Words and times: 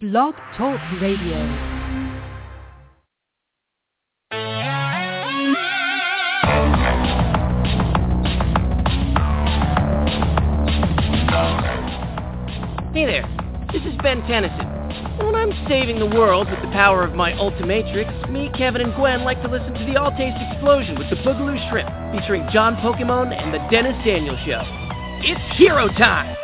Blog 0.00 0.36
Talk 0.56 0.78
Radio. 1.02 1.34
Hey 12.94 13.06
there, 13.06 13.26
this 13.72 13.82
is 13.82 13.96
Ben 14.04 14.22
Tennyson. 14.28 14.68
When 15.18 15.34
I'm 15.34 15.50
saving 15.66 15.98
the 15.98 16.06
world 16.06 16.48
with 16.48 16.60
the 16.60 16.68
power 16.68 17.02
of 17.02 17.16
my 17.16 17.32
Ultimatrix, 17.32 18.30
me, 18.30 18.50
Kevin, 18.56 18.82
and 18.82 18.94
Gwen 18.94 19.24
like 19.24 19.42
to 19.42 19.48
listen 19.48 19.74
to 19.74 19.84
the 19.84 20.00
All 20.00 20.12
Taste 20.12 20.36
Explosion 20.52 20.96
with 20.96 21.10
the 21.10 21.16
Boogaloo 21.16 21.58
Shrimp, 21.70 21.90
featuring 22.12 22.48
John 22.52 22.76
Pokemon 22.76 23.34
and 23.34 23.52
the 23.52 23.58
Dennis 23.68 23.96
Daniel 24.04 24.36
Show. 24.46 24.62
It's 25.24 25.58
hero 25.58 25.88
time! 25.88 26.36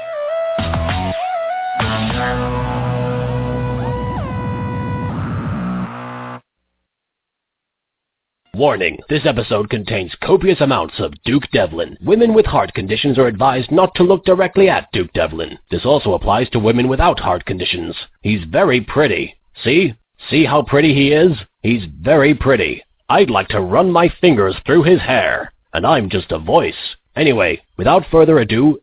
Warning, 8.54 9.00
this 9.08 9.26
episode 9.26 9.68
contains 9.68 10.14
copious 10.22 10.60
amounts 10.60 11.00
of 11.00 11.12
Duke 11.24 11.50
Devlin. 11.52 11.98
Women 12.00 12.34
with 12.34 12.46
heart 12.46 12.72
conditions 12.72 13.18
are 13.18 13.26
advised 13.26 13.72
not 13.72 13.92
to 13.96 14.04
look 14.04 14.24
directly 14.24 14.68
at 14.68 14.90
Duke 14.92 15.12
Devlin. 15.12 15.58
This 15.72 15.84
also 15.84 16.14
applies 16.14 16.48
to 16.50 16.60
women 16.60 16.86
without 16.86 17.18
heart 17.18 17.44
conditions. 17.46 17.96
He's 18.22 18.44
very 18.44 18.80
pretty. 18.80 19.34
See? 19.64 19.94
See 20.30 20.44
how 20.44 20.62
pretty 20.62 20.94
he 20.94 21.10
is? 21.10 21.32
He's 21.62 21.82
very 22.00 22.32
pretty. 22.32 22.84
I'd 23.08 23.28
like 23.28 23.48
to 23.48 23.60
run 23.60 23.90
my 23.90 24.08
fingers 24.20 24.54
through 24.64 24.84
his 24.84 25.00
hair. 25.00 25.52
And 25.72 25.84
I'm 25.84 26.08
just 26.08 26.30
a 26.30 26.38
voice. 26.38 26.94
Anyway, 27.16 27.60
without 27.76 28.06
further 28.10 28.38
ado, 28.38 28.78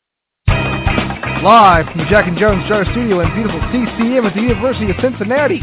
Live 0.47 1.85
from 1.87 1.97
the 1.97 2.05
Jack 2.09 2.27
and 2.27 2.37
Jones 2.37 2.63
Show 2.67 2.83
Studio 2.91 3.21
in 3.21 3.33
beautiful 3.33 3.61
CCM 3.71 4.25
at 4.25 4.35
the 4.35 4.41
University 4.41 4.91
of 4.91 4.97
Cincinnati, 5.01 5.61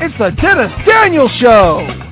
it's 0.00 0.18
the 0.18 0.30
Dennis 0.40 0.72
Daniel 0.86 1.28
Show! 1.40 2.09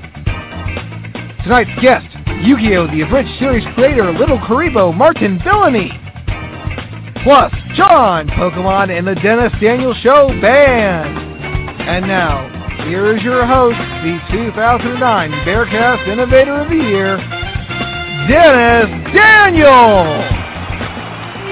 Tonight's 1.49 1.81
guest, 1.81 2.05
Yu-Gi-Oh! 2.45 2.89
The 2.89 3.09
Abridged 3.09 3.39
Series 3.39 3.65
creator 3.75 4.13
Little 4.13 4.37
Kuriboh 4.37 4.95
Martin 4.95 5.41
Billany. 5.43 5.89
Plus, 7.25 7.51
John 7.75 8.29
Pokemon 8.29 8.93
and 8.93 9.09
the 9.09 9.15
Dennis 9.15 9.51
Daniel 9.59 9.95
Show 9.95 10.29
Band. 10.43 11.09
And 11.89 12.07
now, 12.07 12.85
here 12.85 13.17
is 13.17 13.23
your 13.23 13.47
host, 13.47 13.79
the 14.05 14.21
2009 14.31 15.31
Bearcast 15.49 16.07
Innovator 16.07 16.61
of 16.61 16.69
the 16.69 16.77
Year, 16.77 17.17
Dennis 18.29 18.93
Daniel! 19.17 20.05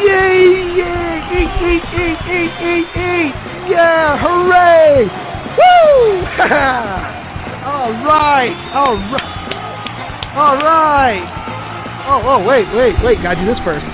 Yay! 0.05 0.77
Yay! 0.77 1.25
Eat! 1.33 1.57
Eat! 1.65 1.89
Eat! 1.97 2.21
Eat! 2.37 2.53
Eat! 2.61 2.85
Eat! 3.01 3.33
Yeah! 3.73 4.21
Hooray! 4.21 5.09
Woo! 5.57 6.21
All 7.65 7.93
right! 8.05 8.53
All 8.75 8.95
right! 8.95 9.46
All 10.37 10.59
right! 10.59 12.05
Oh, 12.07 12.21
oh, 12.23 12.45
wait, 12.45 12.69
wait, 12.75 12.95
wait! 13.03 13.23
Gotta 13.23 13.41
do 13.41 13.47
this 13.47 13.59
first. 13.65 13.87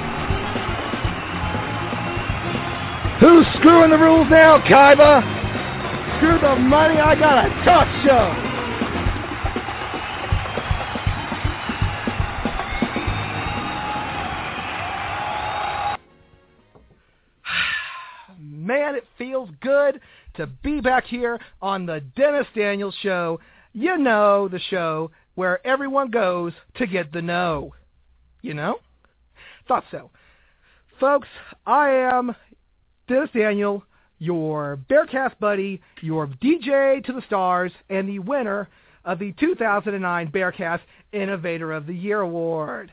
Who's 3.20 3.46
screwing 3.60 3.90
the 3.90 3.96
rules 3.96 4.26
now, 4.28 4.58
Kaiba? 4.58 5.22
Screw 6.16 6.40
the 6.40 6.56
money! 6.56 6.98
I 6.98 7.14
got 7.14 7.46
a 7.46 7.48
talk 7.64 7.86
show. 8.04 8.34
Man, 18.40 18.96
it 18.96 19.06
feels 19.16 19.48
good 19.60 20.00
to 20.34 20.48
be 20.48 20.80
back 20.80 21.04
here 21.04 21.38
on 21.60 21.86
the 21.86 22.02
Dennis 22.16 22.48
Daniels 22.52 22.96
Show. 23.00 23.38
You 23.74 23.96
know 23.96 24.48
the 24.48 24.58
show 24.58 25.12
where 25.34 25.64
everyone 25.66 26.10
goes 26.10 26.52
to 26.76 26.86
get 26.86 27.12
the 27.12 27.22
know. 27.22 27.74
You 28.42 28.54
know? 28.54 28.78
Thought 29.68 29.84
so. 29.90 30.10
Folks, 31.00 31.28
I 31.66 31.90
am 31.90 32.34
Dennis 33.08 33.30
Daniel, 33.34 33.84
your 34.18 34.78
Bearcast 34.88 35.38
buddy, 35.40 35.80
your 36.00 36.26
DJ 36.26 37.04
to 37.04 37.12
the 37.12 37.22
stars, 37.26 37.72
and 37.90 38.08
the 38.08 38.20
winner 38.20 38.68
of 39.04 39.18
the 39.18 39.32
2009 39.40 40.30
Bearcast 40.30 40.80
Innovator 41.12 41.72
of 41.72 41.86
the 41.86 41.94
Year 41.94 42.20
Award. 42.20 42.92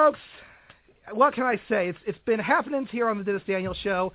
Folks, 0.00 0.20
what 1.12 1.34
can 1.34 1.44
I 1.44 1.56
say? 1.68 1.90
It's 1.90 1.98
it's 2.06 2.18
been 2.24 2.40
happening 2.40 2.86
here 2.86 3.10
on 3.10 3.18
the 3.18 3.24
Dennis 3.24 3.42
Daniel 3.46 3.74
Show. 3.74 4.14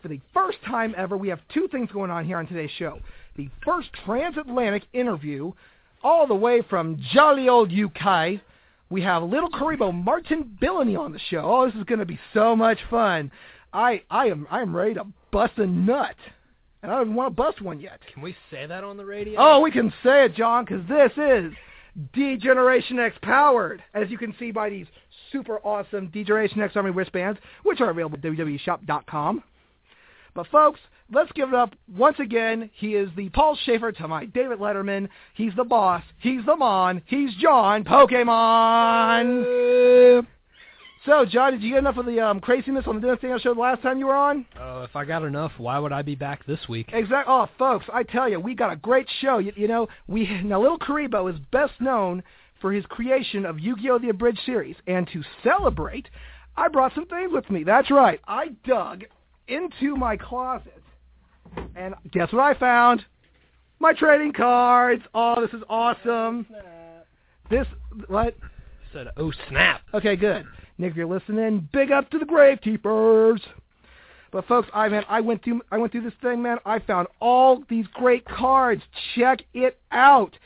For 0.00 0.08
the 0.08 0.22
first 0.32 0.56
time 0.66 0.94
ever, 0.96 1.18
we 1.18 1.28
have 1.28 1.40
two 1.52 1.68
things 1.70 1.90
going 1.92 2.10
on 2.10 2.24
here 2.24 2.38
on 2.38 2.46
today's 2.46 2.70
show. 2.78 2.98
The 3.36 3.50
first 3.62 3.90
transatlantic 4.06 4.84
interview, 4.94 5.52
all 6.02 6.26
the 6.26 6.34
way 6.34 6.62
from 6.62 6.98
jolly 7.12 7.46
old 7.46 7.70
UK. 7.70 8.40
We 8.88 9.02
have 9.02 9.22
little 9.22 9.50
Kuriboh 9.50 9.92
Martin 9.92 10.56
Billany 10.58 10.96
on 10.96 11.12
the 11.12 11.18
show. 11.18 11.42
Oh, 11.44 11.66
this 11.66 11.74
is 11.74 11.84
going 11.84 11.98
to 11.98 12.06
be 12.06 12.18
so 12.32 12.56
much 12.56 12.78
fun. 12.88 13.30
I 13.70 14.00
I 14.10 14.28
am 14.28 14.46
I 14.50 14.62
am 14.62 14.74
ready 14.74 14.94
to 14.94 15.04
bust 15.30 15.58
a 15.58 15.66
nut, 15.66 16.16
and 16.82 16.90
I 16.90 16.94
don't 16.94 17.08
even 17.08 17.16
want 17.16 17.36
to 17.36 17.42
bust 17.42 17.60
one 17.60 17.80
yet. 17.80 18.00
Can 18.14 18.22
we 18.22 18.34
say 18.50 18.64
that 18.64 18.82
on 18.82 18.96
the 18.96 19.04
radio? 19.04 19.38
Oh, 19.38 19.60
we 19.60 19.72
can 19.72 19.92
say 20.02 20.24
it, 20.24 20.36
John, 20.36 20.64
because 20.64 20.88
this 20.88 21.12
is 21.18 21.52
D-Generation 22.12 22.98
X 22.98 23.16
powered, 23.22 23.82
as 23.94 24.10
you 24.10 24.18
can 24.18 24.34
see 24.38 24.50
by 24.50 24.70
these 24.70 24.86
super 25.32 25.58
awesome 25.58 26.08
D-Generation 26.08 26.60
X 26.60 26.76
Army 26.76 26.90
wristbands, 26.90 27.38
which 27.62 27.80
are 27.80 27.90
available 27.90 28.16
at 28.16 28.22
www.shop.com. 28.22 29.42
But 30.34 30.46
folks, 30.48 30.80
let's 31.12 31.32
give 31.32 31.48
it 31.48 31.54
up 31.54 31.74
once 31.96 32.20
again. 32.20 32.70
He 32.74 32.94
is 32.94 33.08
the 33.16 33.28
Paul 33.30 33.58
Shaffer 33.64 33.90
to 33.92 34.06
my 34.06 34.26
David 34.26 34.58
Letterman. 34.60 35.08
He's 35.34 35.54
the 35.56 35.64
boss. 35.64 36.04
He's 36.18 36.44
the 36.46 36.54
Mon. 36.56 37.02
He's 37.06 37.34
John 37.34 37.82
Pokemon. 37.84 39.44
So, 41.08 41.24
John, 41.24 41.52
did 41.52 41.62
you 41.62 41.70
get 41.70 41.78
enough 41.78 41.96
of 41.96 42.04
the 42.04 42.20
um, 42.20 42.38
craziness 42.38 42.84
on 42.86 42.96
the 42.96 43.00
Dennis 43.00 43.20
Daniel 43.22 43.38
show 43.38 43.54
the 43.54 43.60
last 43.60 43.80
time 43.80 43.98
you 43.98 44.04
were 44.04 44.14
on? 44.14 44.44
Uh, 44.54 44.84
if 44.86 44.94
I 44.94 45.06
got 45.06 45.24
enough, 45.24 45.52
why 45.56 45.78
would 45.78 45.90
I 45.90 46.02
be 46.02 46.14
back 46.14 46.44
this 46.44 46.58
week? 46.68 46.90
Exactly. 46.92 47.32
Oh, 47.32 47.48
folks, 47.58 47.86
I 47.90 48.02
tell 48.02 48.28
you, 48.28 48.38
we 48.38 48.54
got 48.54 48.74
a 48.74 48.76
great 48.76 49.08
show. 49.22 49.38
You, 49.38 49.54
you 49.56 49.68
know, 49.68 49.88
we 50.06 50.28
now 50.44 50.60
Little 50.60 50.78
Kuriboh 50.78 51.32
is 51.32 51.40
best 51.50 51.72
known 51.80 52.22
for 52.60 52.74
his 52.74 52.84
creation 52.90 53.46
of 53.46 53.58
Yu-Gi-Oh! 53.58 54.00
The 54.00 54.10
Abridged 54.10 54.40
series, 54.44 54.76
and 54.86 55.08
to 55.14 55.22
celebrate, 55.42 56.10
I 56.58 56.68
brought 56.68 56.94
some 56.94 57.06
things 57.06 57.32
with 57.32 57.48
me. 57.48 57.64
That's 57.64 57.90
right, 57.90 58.20
I 58.28 58.48
dug 58.66 59.04
into 59.46 59.96
my 59.96 60.18
closet, 60.18 60.82
and 61.74 61.94
guess 62.12 62.30
what 62.34 62.42
I 62.42 62.52
found? 62.52 63.02
My 63.80 63.94
trading 63.94 64.34
cards. 64.34 65.04
Oh, 65.14 65.40
this 65.40 65.54
is 65.54 65.62
awesome. 65.70 66.46
This 67.48 67.66
what? 68.08 68.36
Said, 68.92 69.06
oh 69.16 69.32
snap. 69.48 69.80
Okay, 69.94 70.14
good. 70.14 70.44
Nick, 70.78 70.92
if 70.92 70.96
you're 70.96 71.06
listening, 71.06 71.68
big 71.72 71.90
up 71.90 72.08
to 72.10 72.18
the 72.18 72.24
Gravekeepers. 72.24 73.40
But 74.30 74.46
folks, 74.46 74.68
I 74.74 74.88
man, 74.88 75.04
I 75.08 75.20
went 75.20 75.42
through 75.42 75.62
I 75.70 75.78
went 75.78 75.92
through 75.92 76.02
this 76.02 76.12
thing, 76.22 76.42
man. 76.42 76.58
I 76.64 76.78
found 76.80 77.08
all 77.20 77.64
these 77.68 77.86
great 77.94 78.24
cards. 78.26 78.82
Check 79.14 79.40
it 79.54 79.78
out. 79.90 80.36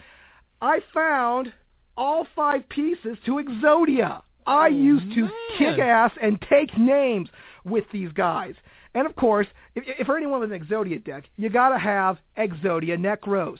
I 0.60 0.81
found 0.94 1.53
all 1.97 2.26
five 2.34 2.69
pieces 2.69 3.19
to 3.26 3.42
Exodia. 3.42 4.22
I 4.47 4.66
oh, 4.66 4.71
used 4.71 5.15
to 5.15 5.22
man. 5.22 5.32
kick 5.59 5.78
ass 5.78 6.12
and 6.21 6.41
take 6.48 6.76
names 6.78 7.28
with 7.65 7.84
these 7.92 8.10
guys. 8.12 8.54
And 8.94 9.06
of 9.06 9.16
course, 9.16 9.47
if, 9.75 9.84
if 9.87 10.06
for 10.06 10.16
anyone 10.16 10.41
with 10.41 10.53
an 10.53 10.60
Exodia 10.60 11.04
deck, 11.04 11.25
you 11.37 11.48
gotta 11.48 11.78
have 11.78 12.19
Exodia 12.38 12.97
Necros. 12.97 13.59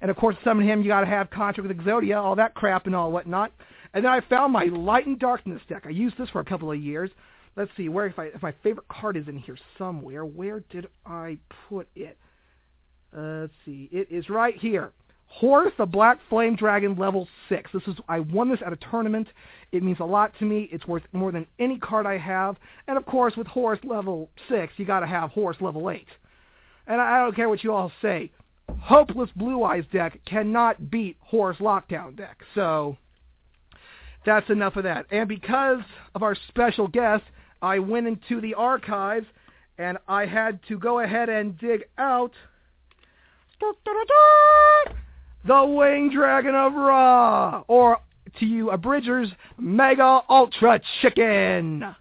And 0.00 0.10
of 0.10 0.16
course, 0.16 0.36
summon 0.42 0.66
him, 0.66 0.82
you 0.82 0.88
gotta 0.88 1.06
have 1.06 1.30
Contract 1.30 1.68
with 1.68 1.76
Exodia, 1.76 2.16
all 2.16 2.36
that 2.36 2.54
crap 2.54 2.86
and 2.86 2.96
all 2.96 3.12
whatnot. 3.12 3.52
And 3.92 4.04
then 4.04 4.12
I 4.12 4.20
found 4.20 4.52
my 4.52 4.64
Light 4.64 5.06
and 5.06 5.18
Darkness 5.18 5.60
deck. 5.68 5.84
I 5.86 5.90
used 5.90 6.16
this 6.18 6.30
for 6.30 6.40
a 6.40 6.44
couple 6.44 6.70
of 6.70 6.78
years. 6.78 7.10
Let's 7.56 7.70
see 7.76 7.88
where 7.88 8.06
if, 8.06 8.18
I, 8.18 8.26
if 8.26 8.42
my 8.42 8.54
favorite 8.62 8.88
card 8.88 9.16
is 9.16 9.26
in 9.26 9.38
here 9.38 9.58
somewhere. 9.76 10.24
Where 10.24 10.60
did 10.70 10.86
I 11.04 11.38
put 11.68 11.88
it? 11.96 12.16
Uh, 13.16 13.40
let's 13.40 13.52
see. 13.64 13.88
It 13.90 14.06
is 14.10 14.30
right 14.30 14.56
here. 14.56 14.92
Horus, 15.26 15.72
the 15.78 15.86
Black 15.86 16.18
Flame 16.28 16.56
Dragon, 16.56 16.96
level 16.96 17.28
six. 17.48 17.70
This 17.72 17.82
is 17.86 17.94
I 18.08 18.20
won 18.20 18.48
this 18.48 18.60
at 18.64 18.72
a 18.72 18.76
tournament. 18.76 19.28
It 19.72 19.82
means 19.82 19.98
a 20.00 20.04
lot 20.04 20.32
to 20.40 20.44
me. 20.44 20.68
It's 20.72 20.86
worth 20.86 21.04
more 21.12 21.30
than 21.30 21.46
any 21.58 21.78
card 21.78 22.06
I 22.06 22.18
have. 22.18 22.56
And 22.88 22.96
of 22.96 23.06
course, 23.06 23.36
with 23.36 23.46
Horus 23.46 23.80
level 23.84 24.28
six, 24.48 24.72
you 24.76 24.84
got 24.84 25.00
to 25.00 25.06
have 25.06 25.30
Horus 25.30 25.60
level 25.60 25.90
eight. 25.90 26.08
And 26.86 27.00
I 27.00 27.22
don't 27.22 27.34
care 27.34 27.48
what 27.48 27.62
you 27.62 27.72
all 27.72 27.92
say. 28.02 28.30
Hopeless 28.80 29.30
Blue 29.36 29.62
Eyes 29.62 29.84
deck 29.92 30.18
cannot 30.24 30.90
beat 30.90 31.16
Horus 31.20 31.58
Lockdown 31.58 32.16
deck. 32.16 32.38
So 32.54 32.96
that's 34.24 34.50
enough 34.50 34.76
of 34.76 34.84
that. 34.84 35.06
And 35.10 35.28
because 35.28 35.80
of 36.14 36.22
our 36.22 36.36
special 36.48 36.88
guest, 36.88 37.24
I 37.62 37.78
went 37.78 38.06
into 38.06 38.40
the 38.40 38.54
archives 38.54 39.26
and 39.78 39.98
I 40.08 40.26
had 40.26 40.60
to 40.68 40.78
go 40.78 41.00
ahead 41.00 41.28
and 41.28 41.58
dig 41.58 41.84
out 41.98 42.32
the 45.46 45.64
Wing 45.64 46.10
Dragon 46.12 46.54
of 46.54 46.74
Ra, 46.74 47.62
or 47.68 47.98
to 48.38 48.46
you 48.46 48.70
abridgers, 48.70 49.28
Mega 49.58 50.20
Ultra 50.28 50.80
Chicken. 51.00 51.94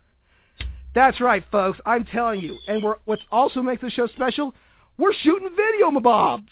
That's 0.93 1.21
right, 1.21 1.43
folks. 1.51 1.79
I'm 1.85 2.05
telling 2.05 2.41
you. 2.41 2.57
And 2.67 2.83
we're, 2.83 2.95
what 3.05 3.19
also 3.31 3.61
makes 3.61 3.81
the 3.81 3.89
show 3.89 4.07
special, 4.07 4.53
we're 4.97 5.13
shooting 5.21 5.49
video 5.49 5.91
mabobs. 5.91 6.47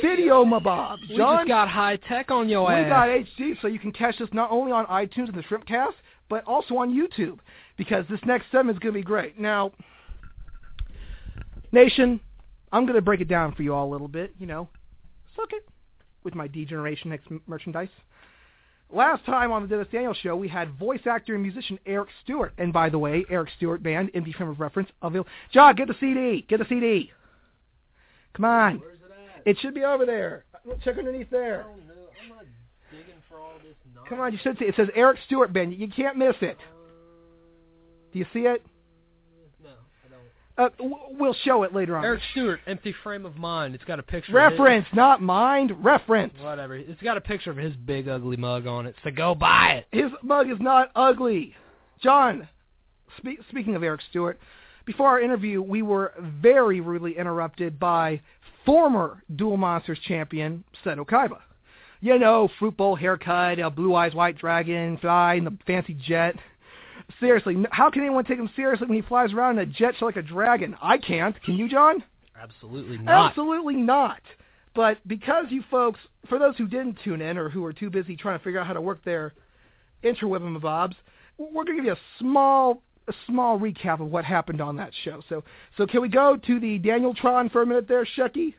Video 0.00 0.44
mabobs. 0.44 1.08
We 1.08 1.16
John, 1.16 1.38
just 1.38 1.48
got 1.48 1.68
high 1.68 1.96
tech 2.08 2.30
on 2.30 2.48
your 2.48 2.68
we 2.68 2.74
ass. 2.74 2.84
We 2.84 2.90
got 2.90 3.52
HD, 3.52 3.60
so 3.60 3.68
you 3.68 3.78
can 3.78 3.92
catch 3.92 4.20
us 4.20 4.28
not 4.32 4.50
only 4.50 4.72
on 4.72 4.86
iTunes 4.86 5.28
and 5.28 5.34
the 5.34 5.42
Shrimpcast, 5.42 5.94
but 6.28 6.44
also 6.44 6.76
on 6.76 6.94
YouTube, 6.94 7.38
because 7.76 8.04
this 8.08 8.20
next 8.24 8.46
segment 8.52 8.76
is 8.76 8.78
going 8.78 8.94
to 8.94 8.98
be 9.00 9.04
great. 9.04 9.38
Now, 9.38 9.72
Nation, 11.72 12.20
I'm 12.70 12.84
going 12.84 12.94
to 12.94 13.02
break 13.02 13.20
it 13.20 13.28
down 13.28 13.54
for 13.54 13.62
you 13.62 13.74
all 13.74 13.88
a 13.88 13.92
little 13.92 14.08
bit. 14.08 14.34
You 14.38 14.46
know, 14.46 14.68
suck 15.36 15.52
it 15.52 15.66
with 16.24 16.34
my 16.34 16.46
D 16.46 16.64
Generation 16.64 17.12
X 17.12 17.24
m- 17.30 17.42
merchandise. 17.46 17.88
Last 18.90 19.24
time 19.24 19.52
on 19.52 19.62
the 19.62 19.68
Dennis 19.68 19.88
Daniels 19.90 20.18
Show, 20.18 20.36
we 20.36 20.48
had 20.48 20.70
voice 20.78 21.00
actor 21.06 21.32
and 21.34 21.42
musician 21.42 21.78
Eric 21.86 22.08
Stuart. 22.22 22.52
And 22.58 22.74
by 22.74 22.90
the 22.90 22.98
way, 22.98 23.24
Eric 23.30 23.48
Stuart 23.56 23.82
Band, 23.82 24.10
empty 24.14 24.32
frame 24.32 24.50
of 24.50 24.60
reference, 24.60 24.90
of 25.00 25.12
available. 25.12 25.30
John, 25.50 25.74
get 25.74 25.88
the 25.88 25.96
CD. 25.98 26.44
Get 26.46 26.58
the 26.58 26.66
CD. 26.68 27.10
Come 28.34 28.44
on. 28.44 28.82
Where's 29.44 29.56
it 29.56 29.60
should 29.60 29.74
be 29.74 29.84
over 29.84 30.04
there. 30.06 30.44
Check 30.84 30.98
underneath 30.98 31.30
there. 31.30 31.60
I 31.60 31.64
don't 31.64 31.86
know. 31.88 31.94
I'm 32.22 32.28
not 32.28 32.44
digging 32.90 33.20
for 33.28 33.38
all 33.40 33.52
this 33.62 33.74
nonsense. 33.94 34.08
Come 34.08 34.20
on, 34.20 34.32
you 34.32 34.38
should 34.42 34.58
see. 34.58 34.64
It 34.66 34.76
says 34.76 34.88
Eric 34.94 35.18
Stuart 35.26 35.52
Ben. 35.52 35.72
You 35.72 35.88
can't 35.88 36.16
miss 36.16 36.36
it. 36.40 36.58
Do 38.12 38.18
you 38.18 38.26
see 38.32 38.40
it? 38.40 38.64
No, 39.64 39.70
I 40.58 40.68
don't. 40.68 40.92
Uh, 40.92 40.96
we'll 41.18 41.34
show 41.44 41.62
it 41.62 41.74
later 41.74 41.96
on. 41.96 42.04
Eric 42.04 42.20
Stuart, 42.32 42.60
empty 42.66 42.94
frame 43.02 43.24
of 43.24 43.36
mind. 43.36 43.74
It's 43.74 43.84
got 43.84 43.98
a 43.98 44.02
picture. 44.02 44.38
of 44.38 44.52
his- 44.52 44.58
Reference, 44.60 44.86
not 44.92 45.22
mind. 45.22 45.82
Reference. 45.84 46.34
Whatever. 46.40 46.76
It's 46.76 47.00
got 47.02 47.16
a 47.16 47.20
picture 47.22 47.50
of 47.50 47.56
his 47.56 47.74
big 47.74 48.06
ugly 48.08 48.36
mug 48.36 48.66
on 48.66 48.86
it. 48.86 48.94
So 49.02 49.10
go 49.10 49.34
buy 49.34 49.82
it. 49.92 49.96
His 49.96 50.12
mug 50.22 50.50
is 50.50 50.60
not 50.60 50.90
ugly. 50.94 51.56
John, 52.02 52.48
spe- 53.16 53.40
speaking 53.48 53.74
of 53.76 53.82
Eric 53.82 54.02
Stuart, 54.10 54.38
before 54.84 55.08
our 55.08 55.20
interview, 55.20 55.62
we 55.62 55.80
were 55.82 56.12
very 56.18 56.80
rudely 56.80 57.16
interrupted 57.16 57.78
by 57.78 58.20
former 58.64 59.22
Duel 59.34 59.56
Monsters 59.56 59.98
champion 60.06 60.64
Seto 60.84 61.06
Kaiba. 61.06 61.38
You 62.00 62.18
know, 62.18 62.48
fruit 62.58 62.76
bowl 62.76 62.96
haircut, 62.96 63.60
uh, 63.60 63.70
blue 63.70 63.94
eyes, 63.94 64.14
white 64.14 64.36
dragon, 64.36 64.98
fly 64.98 65.34
in 65.34 65.44
the 65.44 65.56
fancy 65.66 65.94
jet. 65.94 66.34
Seriously, 67.20 67.56
how 67.70 67.90
can 67.90 68.02
anyone 68.02 68.24
take 68.24 68.38
him 68.38 68.50
seriously 68.56 68.88
when 68.88 68.96
he 68.96 69.06
flies 69.06 69.32
around 69.32 69.58
in 69.58 69.68
a 69.68 69.72
jet 69.72 69.94
like 70.00 70.16
a 70.16 70.22
dragon? 70.22 70.76
I 70.82 70.98
can't. 70.98 71.40
Can 71.42 71.54
you, 71.54 71.68
John? 71.68 72.02
Absolutely 72.40 72.98
not. 72.98 73.30
Absolutely 73.30 73.76
not. 73.76 74.20
But 74.74 75.06
because 75.06 75.46
you 75.50 75.62
folks, 75.70 76.00
for 76.28 76.38
those 76.38 76.56
who 76.56 76.66
didn't 76.66 76.98
tune 77.04 77.20
in 77.20 77.38
or 77.38 77.48
who 77.48 77.64
are 77.64 77.72
too 77.72 77.90
busy 77.90 78.16
trying 78.16 78.38
to 78.38 78.44
figure 78.44 78.58
out 78.58 78.66
how 78.66 78.72
to 78.72 78.80
work 78.80 79.04
their 79.04 79.34
interweb 80.02 80.60
bobs, 80.60 80.96
we're 81.38 81.64
going 81.64 81.76
to 81.76 81.82
give 81.82 81.84
you 81.84 81.92
a 81.92 82.18
small 82.18 82.82
a 83.08 83.12
small 83.26 83.58
recap 83.58 84.00
of 84.00 84.08
what 84.08 84.24
happened 84.24 84.60
on 84.60 84.76
that 84.76 84.92
show. 85.04 85.22
So 85.28 85.42
so 85.76 85.86
can 85.86 86.02
we 86.02 86.08
go 86.08 86.36
to 86.36 86.60
the 86.60 86.78
Daniel 86.78 87.14
Tron 87.14 87.48
for 87.48 87.62
a 87.62 87.66
minute 87.66 87.88
there, 87.88 88.06
Shucky? 88.16 88.54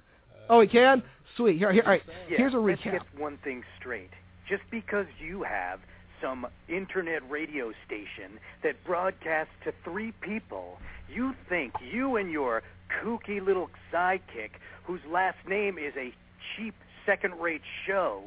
Oh, 0.50 0.60
we 0.60 0.68
can. 0.68 1.04
Sweet. 1.38 1.58
Here, 1.58 1.72
here. 1.72 1.84
All 1.84 1.92
right. 1.92 2.04
Yeah, 2.30 2.38
Here's 2.38 2.54
a 2.54 2.58
recap. 2.58 2.86
Let's 2.94 3.04
get 3.06 3.20
one 3.20 3.38
thing 3.44 3.64
straight. 3.80 4.12
Just 4.48 4.64
because 4.70 5.06
you 5.26 5.44
have 5.44 5.80
some 6.22 6.46
internet 6.68 7.28
radio 7.30 7.72
station 7.86 8.40
that 8.64 8.76
broadcasts 8.86 9.54
to 9.66 9.74
three 9.84 10.12
people, 10.22 10.78
you 11.14 11.34
think 11.50 11.74
you 11.92 12.18
and 12.18 12.32
your 12.32 12.62
kooky 13.02 13.44
little 13.44 13.70
sidekick, 13.92 14.52
whose 14.84 15.02
last 15.10 15.38
name 15.48 15.78
is 15.78 15.94
a 15.98 16.14
cheap 16.56 16.76
second-rate 17.06 17.62
show, 17.86 18.22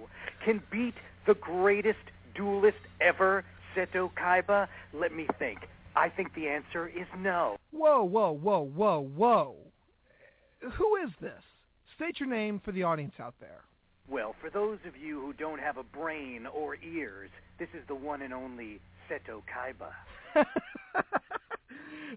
can 0.44 0.62
beat 0.70 0.94
the 1.26 1.34
greatest 1.34 1.98
duelist 2.34 2.76
ever, 3.00 3.44
Seto 3.74 4.10
Kaiba? 4.12 4.68
Let 4.92 5.14
me 5.14 5.26
think. 5.38 5.60
I 5.96 6.10
think 6.10 6.34
the 6.34 6.46
answer 6.46 6.88
is 6.88 7.06
no. 7.18 7.56
Whoa, 7.70 8.04
whoa, 8.04 8.32
whoa, 8.32 8.70
whoa, 8.74 9.00
whoa. 9.16 9.54
Who 10.60 10.96
is 10.96 11.10
this? 11.20 11.42
State 11.96 12.20
your 12.20 12.28
name 12.28 12.60
for 12.62 12.72
the 12.72 12.82
audience 12.82 13.14
out 13.18 13.34
there. 13.40 13.62
Well, 14.08 14.34
for 14.40 14.50
those 14.50 14.78
of 14.86 14.96
you 14.96 15.20
who 15.20 15.32
don't 15.32 15.58
have 15.58 15.78
a 15.78 15.82
brain 15.82 16.46
or 16.46 16.76
ears, 16.76 17.30
this 17.58 17.68
is 17.74 17.82
the 17.88 17.94
one 17.94 18.22
and 18.22 18.32
only 18.34 18.78
Seto 19.10 19.42
Kaiba. 19.48 19.90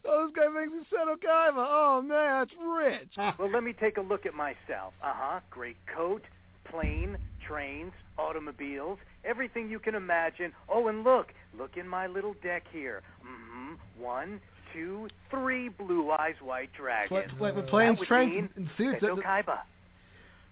oh, 0.05 0.27
this 0.27 0.35
guy 0.35 0.47
makes 0.53 0.71
me 0.71 0.79
Seto 0.91 1.15
Kaiba. 1.15 1.65
Oh 1.67 2.01
man, 2.05 2.41
that's 2.41 2.51
rich. 2.61 3.33
Well, 3.39 3.49
let 3.51 3.63
me 3.63 3.73
take 3.73 3.97
a 3.97 4.01
look 4.01 4.25
at 4.25 4.33
myself. 4.33 4.93
Uh-huh. 5.01 5.39
Great 5.49 5.77
coat, 5.95 6.21
plane, 6.69 7.17
trains, 7.47 7.93
automobiles, 8.17 8.99
everything 9.23 9.69
you 9.69 9.79
can 9.79 9.95
imagine. 9.95 10.51
Oh, 10.67 10.89
and 10.89 11.03
look, 11.03 11.33
look 11.57 11.77
in 11.77 11.87
my 11.87 12.07
little 12.07 12.35
deck 12.43 12.63
here. 12.71 13.01
Mm-hmm. 13.25 13.48
One, 13.97 14.39
two, 14.73 15.07
three 15.29 15.69
blue 15.69 16.11
eyes 16.11 16.35
white 16.41 16.69
dragons. 16.77 17.11
Wait, 17.11 17.39
wait, 17.39 17.55
That 17.55 17.67
planes, 17.67 17.99
would 17.99 18.07
trains, 18.07 18.31
mean 18.31 18.49
and 18.55 18.69
suits. 18.77 19.01
Kaiba. 19.03 19.59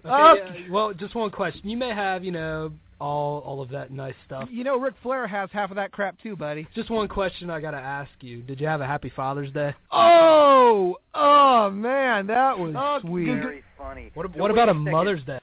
Okay, 0.06 0.10
Oh. 0.10 0.36
yeah, 0.36 0.72
well, 0.72 0.94
just 0.94 1.16
one 1.16 1.32
question. 1.32 1.68
You 1.70 1.76
may 1.78 1.90
have, 1.90 2.24
you 2.24 2.32
know, 2.32 2.72
all 3.00 3.40
all 3.40 3.62
of 3.62 3.70
that 3.70 3.92
nice 3.92 4.16
stuff. 4.26 4.48
You 4.52 4.64
know, 4.64 4.80
Ric 4.80 4.94
Flair 5.04 5.28
has 5.28 5.50
half 5.52 5.70
of 5.70 5.76
that 5.76 5.92
crap 5.92 6.20
too, 6.22 6.36
buddy. 6.36 6.68
Just 6.76 6.90
one 6.90 7.08
question 7.08 7.50
I 7.50 7.60
gotta 7.60 7.78
ask 7.78 8.10
you. 8.22 8.42
Did 8.42 8.60
you 8.62 8.68
have 8.68 8.82
a 8.82 8.86
happy 8.88 9.12
Father's 9.16 9.52
Day? 9.52 9.74
Oh, 9.92 10.98
oh 11.14 11.70
man, 11.72 12.28
that 12.28 12.58
was 12.58 12.74
Oh, 12.78 13.00
sweet. 13.02 13.26
Very 13.26 13.64
funny. 13.78 14.12
What, 14.14 14.32
So 14.34 14.40
what 14.40 14.50
about 14.52 14.70
a 14.70 14.72
second. 14.74 14.92
Mother's 14.92 15.24
Day? 15.26 15.40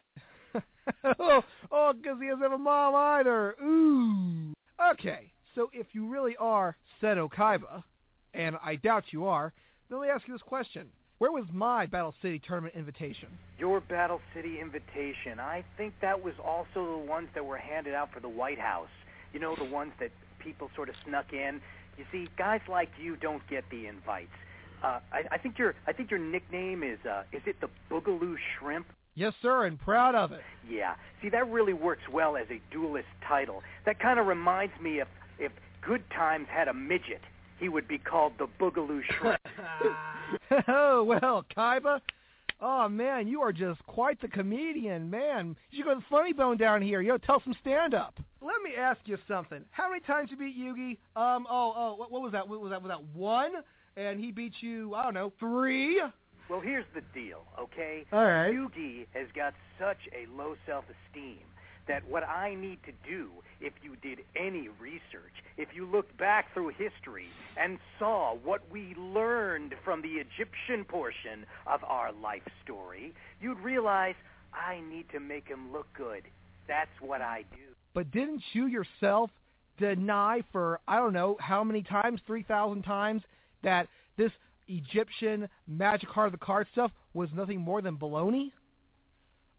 oh, 1.19 1.43
oh, 1.71 1.93
because 1.93 2.19
he 2.21 2.27
doesn't 2.29 2.43
have 2.43 2.53
a 2.53 2.59
mom 2.59 2.95
either. 2.95 3.55
Ooh. 3.63 4.53
Okay, 4.93 5.31
so 5.55 5.71
if 5.73 5.87
you 5.93 6.09
really 6.09 6.37
are 6.39 6.77
Seto 7.03 7.31
Kaiba, 7.31 7.83
and 8.33 8.57
I 8.65 8.77
doubt 8.77 9.05
you 9.11 9.27
are, 9.27 9.53
then 9.89 9.99
let 9.99 10.07
me 10.07 10.11
ask 10.11 10.27
you 10.27 10.35
this 10.35 10.43
question: 10.43 10.87
Where 11.19 11.33
was 11.33 11.45
my 11.53 11.87
Battle 11.87 12.15
City 12.23 12.41
tournament 12.47 12.75
invitation? 12.75 13.29
Your 13.59 13.81
Battle 13.81 14.21
City 14.35 14.61
invitation. 14.61 15.39
I 15.41 15.65
think 15.77 15.95
that 16.01 16.23
was 16.23 16.35
also 16.45 17.01
the 17.01 17.07
ones 17.07 17.29
that 17.35 17.45
were 17.45 17.59
handed 17.59 17.95
out 17.95 18.13
for 18.13 18.21
the 18.21 18.29
White 18.29 18.59
House. 18.59 18.89
You 19.33 19.41
know, 19.41 19.55
the 19.57 19.65
ones 19.65 19.93
that 20.01 20.11
people 20.39 20.71
sort 20.77 20.89
of 20.89 20.95
snuck 21.07 21.33
in. 21.33 21.61
You 21.97 22.05
see, 22.13 22.29
guys 22.37 22.61
like 22.69 22.91
you 23.01 23.17
don't 23.17 23.43
get 23.49 23.65
the 23.71 23.87
invites. 23.87 24.29
Uh, 24.83 25.01
I, 25.13 25.23
I 25.33 25.39
think 25.39 25.59
your 25.59 25.75
I 25.87 25.93
think 25.93 26.11
your 26.11 26.21
nickname 26.21 26.83
is 26.83 26.99
uh, 27.09 27.23
is 27.33 27.43
it 27.47 27.57
the 27.61 27.69
Boogaloo 27.91 28.35
Shrimp? 28.59 28.87
Yes, 29.17 29.33
sir, 29.43 29.67
and 29.67 29.79
proud 29.79 30.17
of 30.17 30.33
it. 30.33 30.41
Yeah. 30.69 30.95
See, 31.23 31.29
that 31.29 31.49
really 31.49 31.73
works 31.73 32.03
well 32.13 32.37
as 32.37 32.47
a 32.51 32.61
duelist 32.73 33.07
title. 33.29 33.63
That 33.87 34.01
kind 34.01 34.19
of 34.19 34.27
reminds 34.27 34.75
me 34.83 35.01
if 35.01 35.09
if 35.39 35.53
Good 35.87 36.03
Times 36.11 36.47
had 36.51 36.69
a 36.69 36.75
midget, 36.75 37.21
he 37.59 37.69
would 37.69 37.87
be 37.87 37.99
called 37.99 38.33
the 38.39 38.47
Boogaloo 38.61 39.03
Shrimp. 39.19 39.41
oh 40.69 41.05
well, 41.05 41.45
Kaiba. 41.57 42.01
Oh 42.61 42.89
man, 42.89 43.29
you 43.29 43.43
are 43.43 43.53
just 43.53 43.85
quite 43.87 44.21
the 44.21 44.29
comedian, 44.29 45.11
man. 45.11 45.57
You 45.71 45.79
should 45.79 45.85
go 45.85 45.95
to 45.95 46.01
the 46.01 46.07
Funny 46.11 46.33
Bone 46.33 46.57
down 46.57 46.81
here. 46.81 47.03
Yo, 47.03 47.19
tell 47.19 47.43
some 47.45 47.55
stand 47.61 47.95
up. 47.95 48.19
Let 48.41 48.63
me 48.63 48.71
ask 48.79 49.01
you 49.05 49.19
something. 49.29 49.63
How 49.71 49.89
many 49.89 50.01
times 50.01 50.31
you 50.31 50.37
beat 50.37 50.57
Yugi? 50.57 50.93
Um, 51.21 51.47
oh, 51.51 51.73
oh, 51.77 51.95
what, 51.97 52.11
what 52.11 52.23
was 52.23 52.33
that? 52.33 52.49
What 52.49 52.61
was 52.61 52.71
that? 52.71 52.83
Was 52.83 52.91
that 52.91 53.05
one? 53.19 53.53
And 53.97 54.19
he 54.19 54.31
beat 54.31 54.55
you? 54.61 54.95
I 54.95 55.05
don't 55.05 55.15
know, 55.15 55.33
three. 55.39 56.01
Well, 56.49 56.61
here's 56.61 56.85
the 56.95 57.03
deal, 57.19 57.45
okay? 57.59 58.05
All 58.13 58.25
right. 58.25 58.53
Yugi 58.53 59.07
has 59.15 59.29
got 59.35 59.55
such 59.79 59.99
a 60.13 60.31
low 60.37 60.57
self-esteem 60.67 61.39
that 61.89 62.07
what 62.09 62.27
I 62.29 62.55
need 62.55 62.79
to 62.85 62.93
do, 63.09 63.29
if 63.61 63.73
you 63.83 63.97
did 63.97 64.25
any 64.37 64.69
research, 64.81 65.33
if 65.57 65.69
you 65.75 65.87
looked 65.87 66.17
back 66.17 66.53
through 66.55 66.71
history 66.71 67.29
and 67.57 67.79
saw 67.99 68.35
what 68.35 68.63
we 68.71 68.95
learned 68.97 69.75
from 69.85 70.03
the 70.03 70.09
Egyptian 70.09 70.85
portion 70.85 71.45
of 71.67 71.83
our 71.85 72.13
life 72.13 72.43
story, 72.65 73.13
you'd 73.41 73.59
realize 73.61 74.15
I 74.53 74.81
need 74.89 75.07
to 75.13 75.21
make 75.21 75.49
him 75.49 75.73
look 75.73 75.87
good. 75.97 76.23
That's 76.69 76.91
what 77.01 77.21
I 77.21 77.45
do. 77.53 77.75
But 77.93 78.11
didn't 78.11 78.43
you 78.53 78.67
yourself 78.67 79.31
deny 79.79 80.43
for 80.53 80.81
I 80.87 80.97
don't 80.97 81.13
know 81.13 81.37
how 81.41 81.65
many 81.65 81.83
times, 81.83 82.21
three 82.27 82.43
thousand 82.43 82.83
times, 82.83 83.23
that 83.63 83.89
this 84.17 84.33
Egyptian 84.69 85.49
magic 85.67 86.09
card 86.09 86.33
of 86.33 86.33
the 86.33 86.45
card 86.45 86.67
stuff 86.73 86.91
was 87.13 87.29
nothing 87.35 87.61
more 87.61 87.83
than 87.83 87.97
baloney? 87.97 88.53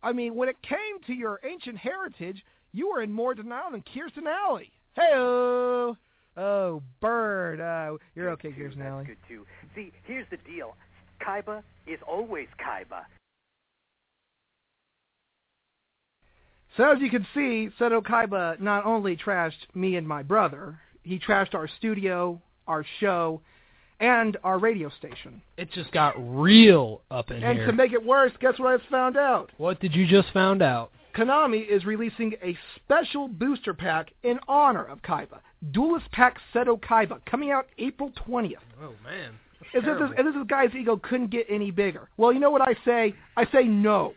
I 0.05 0.13
mean, 0.13 0.35
when 0.35 0.49
it 0.49 0.61
came 0.61 1.01
to 1.07 1.13
your 1.13 1.39
ancient 1.43 1.77
heritage, 1.77 2.45
you 2.73 2.91
were 2.91 3.01
in 3.01 3.11
more 3.11 3.33
denial 3.33 3.71
than 3.71 3.81
Kirstie 3.81 4.23
Alley. 4.27 4.71
Hey, 4.95 5.11
oh, 5.15 5.97
Bird, 7.01 7.59
uh, 7.59 7.97
you're 8.13 8.29
okay, 8.29 8.49
Good 8.49 8.55
too. 8.55 8.63
Kirsten 8.63 8.79
That's 8.81 8.91
Alley. 8.91 9.05
good 9.05 9.17
too. 9.27 9.45
See, 9.73 9.91
here's 10.03 10.27
the 10.29 10.37
deal. 10.37 10.75
Kaiba 11.25 11.63
is 11.87 11.99
always 12.07 12.47
Kaiba. 12.63 13.01
So 16.77 16.91
as 16.91 17.01
you 17.01 17.09
can 17.09 17.25
see, 17.33 17.69
Seto 17.79 18.03
Kaiba 18.03 18.59
not 18.59 18.85
only 18.85 19.17
trashed 19.17 19.53
me 19.73 19.95
and 19.95 20.07
my 20.07 20.21
brother, 20.21 20.79
he 21.01 21.17
trashed 21.17 21.55
our 21.55 21.67
studio, 21.77 22.39
our 22.67 22.85
show, 22.99 23.41
and 23.99 24.37
our 24.43 24.59
radio 24.59 24.89
station. 24.97 25.41
It 25.57 25.71
just 25.71 25.91
got 25.91 26.13
real 26.17 27.01
up 27.11 27.29
in 27.31 27.43
And 27.43 27.57
here. 27.57 27.63
And 27.63 27.71
to 27.71 27.73
make 27.75 27.93
it 27.93 28.03
worse, 28.03 28.31
guess 28.39 28.57
what 28.57 28.73
I 28.73 28.77
just 28.77 28.89
found 28.89 29.17
out? 29.17 29.51
what 29.57 29.79
did 29.79 29.95
you 29.95 30.05
just 30.07 30.31
found 30.33 30.61
out? 30.61 30.91
Konami 31.15 31.65
is 31.67 31.85
releasing 31.85 32.33
a 32.43 32.57
special 32.75 33.29
booster 33.29 33.73
pack 33.73 34.11
in 34.23 34.37
honor 34.47 34.83
of 34.83 35.01
Kaiba. 35.01 35.39
Duelist 35.71 36.11
Pack 36.11 36.37
Seto 36.53 36.79
Kaiba, 36.79 37.23
coming 37.25 37.51
out 37.51 37.67
April 37.77 38.11
20th. 38.27 38.55
Oh 38.81 38.93
man. 39.03 39.39
As 39.73 39.83
if, 39.85 39.99
this, 39.99 40.09
as 40.17 40.25
if 40.27 40.33
this 40.35 40.43
guy's 40.47 40.75
ego 40.75 40.97
couldn't 40.97 41.31
get 41.31 41.47
any 41.49 41.71
bigger. 41.71 42.09
Well, 42.17 42.31
you 42.31 42.39
know 42.39 42.51
what 42.51 42.61
I 42.61 42.75
say? 42.85 43.15
I 43.35 43.45
say 43.51 43.63
no. 43.63 44.13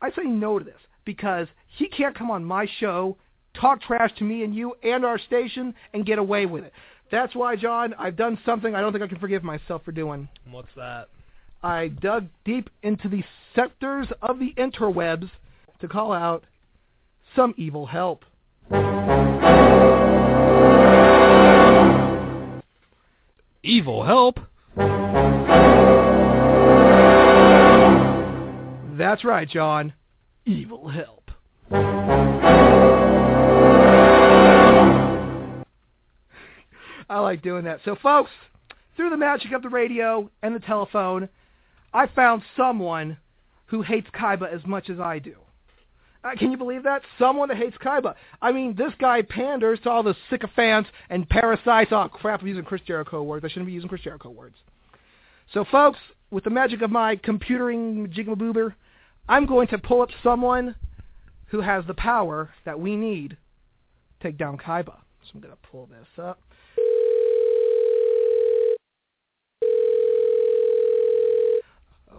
I 0.00 0.10
say 0.10 0.24
no 0.24 0.58
to 0.58 0.64
this 0.64 0.74
because 1.04 1.48
he 1.78 1.88
can't 1.88 2.16
come 2.16 2.30
on 2.30 2.44
my 2.44 2.68
show, 2.78 3.16
talk 3.58 3.80
trash 3.80 4.10
to 4.18 4.24
me 4.24 4.44
and 4.44 4.54
you 4.54 4.74
and 4.82 5.04
our 5.04 5.18
station, 5.18 5.74
and 5.94 6.04
get 6.06 6.18
away 6.18 6.46
with 6.46 6.64
it. 6.64 6.72
That's 7.10 7.34
why, 7.34 7.56
John, 7.56 7.94
I've 7.98 8.16
done 8.16 8.38
something 8.44 8.74
I 8.74 8.80
don't 8.80 8.92
think 8.92 9.04
I 9.04 9.06
can 9.06 9.18
forgive 9.18 9.44
myself 9.44 9.82
for 9.84 9.92
doing. 9.92 10.28
What's 10.50 10.74
that? 10.76 11.08
I 11.62 11.88
dug 11.88 12.26
deep 12.44 12.68
into 12.82 13.08
the 13.08 13.22
sectors 13.54 14.06
of 14.22 14.38
the 14.38 14.52
interwebs 14.56 15.30
to 15.80 15.88
call 15.88 16.12
out 16.12 16.44
some 17.34 17.54
evil 17.56 17.86
help. 17.86 18.24
Evil 23.62 24.04
help. 24.04 24.38
That's 28.98 29.24
right, 29.24 29.48
John. 29.48 29.92
Evil 30.44 30.88
help. 30.88 31.30
I 37.08 37.20
like 37.20 37.42
doing 37.42 37.64
that. 37.64 37.80
So, 37.84 37.96
folks, 38.02 38.30
through 38.96 39.10
the 39.10 39.16
magic 39.16 39.52
of 39.52 39.62
the 39.62 39.68
radio 39.68 40.30
and 40.42 40.54
the 40.54 40.60
telephone, 40.60 41.28
I 41.92 42.06
found 42.08 42.42
someone 42.56 43.18
who 43.66 43.82
hates 43.82 44.08
Kaiba 44.14 44.52
as 44.52 44.64
much 44.66 44.90
as 44.90 45.00
I 45.00 45.18
do. 45.18 45.36
Uh, 46.24 46.34
can 46.36 46.50
you 46.50 46.56
believe 46.56 46.82
that? 46.82 47.02
Someone 47.18 47.48
that 47.48 47.56
hates 47.56 47.76
Kaiba. 47.76 48.14
I 48.42 48.50
mean, 48.50 48.74
this 48.74 48.92
guy 48.98 49.22
panders 49.22 49.78
to 49.80 49.90
all 49.90 50.02
the 50.02 50.16
sycophants 50.28 50.90
and 51.08 51.28
parasites. 51.28 51.92
Oh, 51.92 52.08
crap, 52.12 52.40
I'm 52.40 52.48
using 52.48 52.64
Chris 52.64 52.80
Jericho 52.86 53.22
words. 53.22 53.44
I 53.44 53.48
shouldn't 53.48 53.66
be 53.66 53.72
using 53.72 53.88
Chris 53.88 54.02
Jericho 54.02 54.30
words. 54.30 54.56
So, 55.54 55.64
folks, 55.70 55.98
with 56.30 56.42
the 56.42 56.50
magic 56.50 56.82
of 56.82 56.90
my 56.90 57.16
computering 57.16 58.12
jigaboober, 58.12 58.74
I'm 59.28 59.46
going 59.46 59.68
to 59.68 59.78
pull 59.78 60.02
up 60.02 60.10
someone 60.22 60.74
who 61.46 61.60
has 61.60 61.84
the 61.86 61.94
power 61.94 62.50
that 62.64 62.80
we 62.80 62.96
need 62.96 63.30
to 63.30 64.28
take 64.28 64.36
down 64.36 64.58
Kaiba. 64.58 64.96
So 65.22 65.30
I'm 65.34 65.40
going 65.40 65.54
to 65.54 65.68
pull 65.70 65.86
this 65.86 66.06
up. 66.24 66.40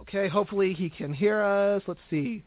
Okay, 0.08 0.26
hopefully 0.26 0.72
he 0.72 0.88
can 0.88 1.12
hear 1.12 1.42
us. 1.42 1.82
Let's 1.86 2.00
see. 2.08 2.42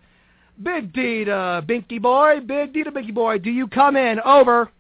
Big 0.64 0.92
D 0.94 1.26
to 1.26 1.64
Binky 1.68 2.02
Boy, 2.02 2.40
Big 2.40 2.74
D 2.74 2.84
to 2.84 2.92
Binky 2.92 3.14
Boy, 3.14 3.38
do 3.38 3.52
you 3.52 3.68
come 3.68 3.96
in? 3.96 4.20
Over. 4.20 4.72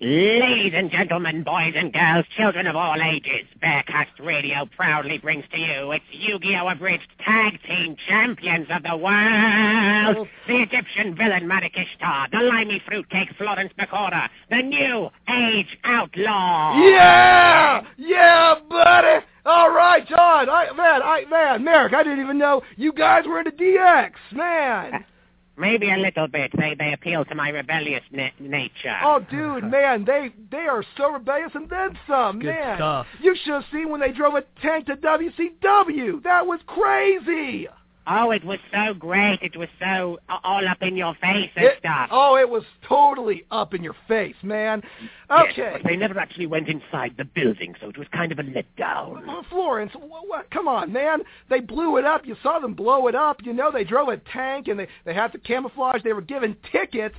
Ladies 0.00 0.72
and 0.76 0.88
gentlemen, 0.92 1.42
boys 1.42 1.72
and 1.74 1.92
girls, 1.92 2.24
children 2.36 2.68
of 2.68 2.76
all 2.76 3.02
ages, 3.02 3.44
Bearcast 3.60 4.24
Radio 4.24 4.68
proudly 4.76 5.18
brings 5.18 5.42
to 5.50 5.58
you 5.58 5.90
its 5.90 6.04
Yu-Gi-Oh! 6.12 6.68
Abridged 6.68 7.08
Tag 7.24 7.58
Team 7.66 7.96
Champions 8.08 8.68
of 8.70 8.84
the 8.84 8.96
World, 8.96 10.16
oh. 10.16 10.28
the 10.46 10.62
Egyptian 10.62 11.16
villain 11.16 11.48
Marik 11.48 11.76
Ishtar, 11.76 12.28
the 12.30 12.38
limey 12.38 12.80
fruitcake 12.86 13.30
Florence 13.36 13.72
Bakura, 13.76 14.28
the 14.50 14.62
New 14.62 15.08
Age 15.28 15.76
Outlaw. 15.82 16.80
Yeah! 16.80 17.82
Yeah, 17.96 18.54
buddy! 18.70 19.26
All 19.48 19.70
right, 19.70 20.06
John. 20.06 20.50
I, 20.50 20.66
man, 20.76 21.02
I, 21.02 21.24
man, 21.30 21.64
Marik, 21.64 21.94
I 21.94 22.02
didn't 22.02 22.20
even 22.20 22.36
know 22.36 22.60
you 22.76 22.92
guys 22.92 23.24
were 23.26 23.38
into 23.38 23.50
DX, 23.52 24.10
man. 24.32 25.04
Maybe 25.56 25.90
a 25.90 25.96
little 25.96 26.28
bit. 26.28 26.52
They 26.56 26.76
they 26.78 26.92
appeal 26.92 27.24
to 27.24 27.34
my 27.34 27.48
rebellious 27.48 28.02
na- 28.12 28.28
nature. 28.38 28.94
Oh, 29.02 29.24
dude, 29.30 29.64
man, 29.70 30.04
they 30.04 30.30
they 30.50 30.66
are 30.68 30.84
so 30.98 31.10
rebellious 31.10 31.50
and 31.54 31.68
then 31.68 31.98
some, 32.06 32.38
Good 32.40 32.54
man. 32.54 32.76
stuff. 32.76 33.06
You 33.22 33.34
should 33.42 33.54
have 33.54 33.64
seen 33.72 33.88
when 33.88 34.00
they 34.00 34.12
drove 34.12 34.34
a 34.34 34.44
tank 34.62 34.86
to 34.86 34.96
WCW. 34.96 36.22
That 36.22 36.46
was 36.46 36.60
crazy. 36.66 37.66
Oh, 38.10 38.30
it 38.30 38.42
was 38.42 38.58
so 38.72 38.94
great. 38.94 39.38
It 39.42 39.54
was 39.56 39.68
so 39.78 40.18
all 40.42 40.66
up 40.66 40.82
in 40.82 40.96
your 40.96 41.14
face 41.20 41.50
and 41.56 41.64
It- 41.66 41.78
stuff. 41.80 42.08
oh, 42.10 42.36
it 42.36 42.48
was 42.48 42.64
totally 42.82 43.44
up 43.50 43.74
in 43.74 43.82
your 43.84 43.94
face, 44.06 44.34
man. 44.42 44.82
Yes, 45.30 45.50
Okay. 45.50 45.70
but 45.74 45.82
they 45.84 45.94
never 45.96 46.18
actually 46.18 46.46
went 46.46 46.68
inside 46.68 47.16
the 47.18 47.26
building, 47.26 47.74
so 47.80 47.88
it 47.90 47.98
was 47.98 48.08
kind 48.08 48.32
of 48.32 48.38
a 48.38 48.44
letdown. 48.44 49.26
Well, 49.26 49.42
Florence, 49.50 49.92
what, 49.94 50.26
what, 50.26 50.50
come 50.50 50.68
on, 50.68 50.90
man. 50.92 51.22
They 51.50 51.60
blew 51.60 51.98
it 51.98 52.06
up. 52.06 52.24
You 52.26 52.34
saw 52.42 52.58
them 52.60 52.72
blow 52.72 53.08
it 53.08 53.14
up. 53.14 53.44
You 53.44 53.52
know, 53.52 53.70
they 53.70 53.84
drove 53.84 54.08
a 54.08 54.16
tank 54.16 54.68
and 54.68 54.80
they, 54.80 54.88
they 55.04 55.12
had 55.12 55.32
to 55.32 55.38
camouflage. 55.38 56.02
They 56.02 56.14
were 56.14 56.22
giving 56.22 56.56
tickets 56.72 57.16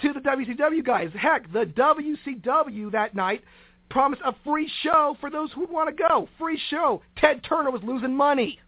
to 0.00 0.12
the 0.14 0.20
WCW 0.20 0.82
guys. 0.82 1.10
Heck, 1.14 1.52
the 1.52 1.66
WCW 1.66 2.90
that 2.92 3.14
night 3.14 3.42
promised 3.90 4.22
a 4.24 4.34
free 4.44 4.70
show 4.82 5.16
for 5.20 5.28
those 5.30 5.52
who 5.52 5.66
want 5.66 5.94
to 5.94 5.94
go. 6.08 6.28
Free 6.38 6.58
show. 6.70 7.02
Ted 7.18 7.42
Turner 7.44 7.70
was 7.70 7.82
losing 7.82 8.16
money. 8.16 8.58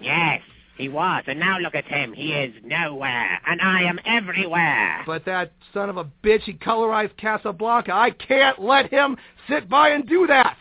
Yes, 0.00 0.40
he 0.76 0.88
was, 0.88 1.24
and 1.26 1.40
now 1.40 1.58
look 1.58 1.74
at 1.74 1.86
him. 1.86 2.12
He 2.12 2.32
is 2.32 2.54
nowhere, 2.62 3.40
and 3.46 3.60
I 3.60 3.82
am 3.82 3.98
everywhere. 4.04 5.02
But 5.06 5.24
that 5.24 5.52
son 5.72 5.88
of 5.88 5.96
a 5.96 6.04
bitch, 6.22 6.42
he 6.42 6.54
colorized 6.54 7.16
Casablanca. 7.16 7.92
I 7.92 8.10
can't 8.10 8.60
let 8.60 8.90
him 8.90 9.16
sit 9.48 9.68
by 9.68 9.90
and 9.90 10.06
do 10.06 10.26
that. 10.26 10.56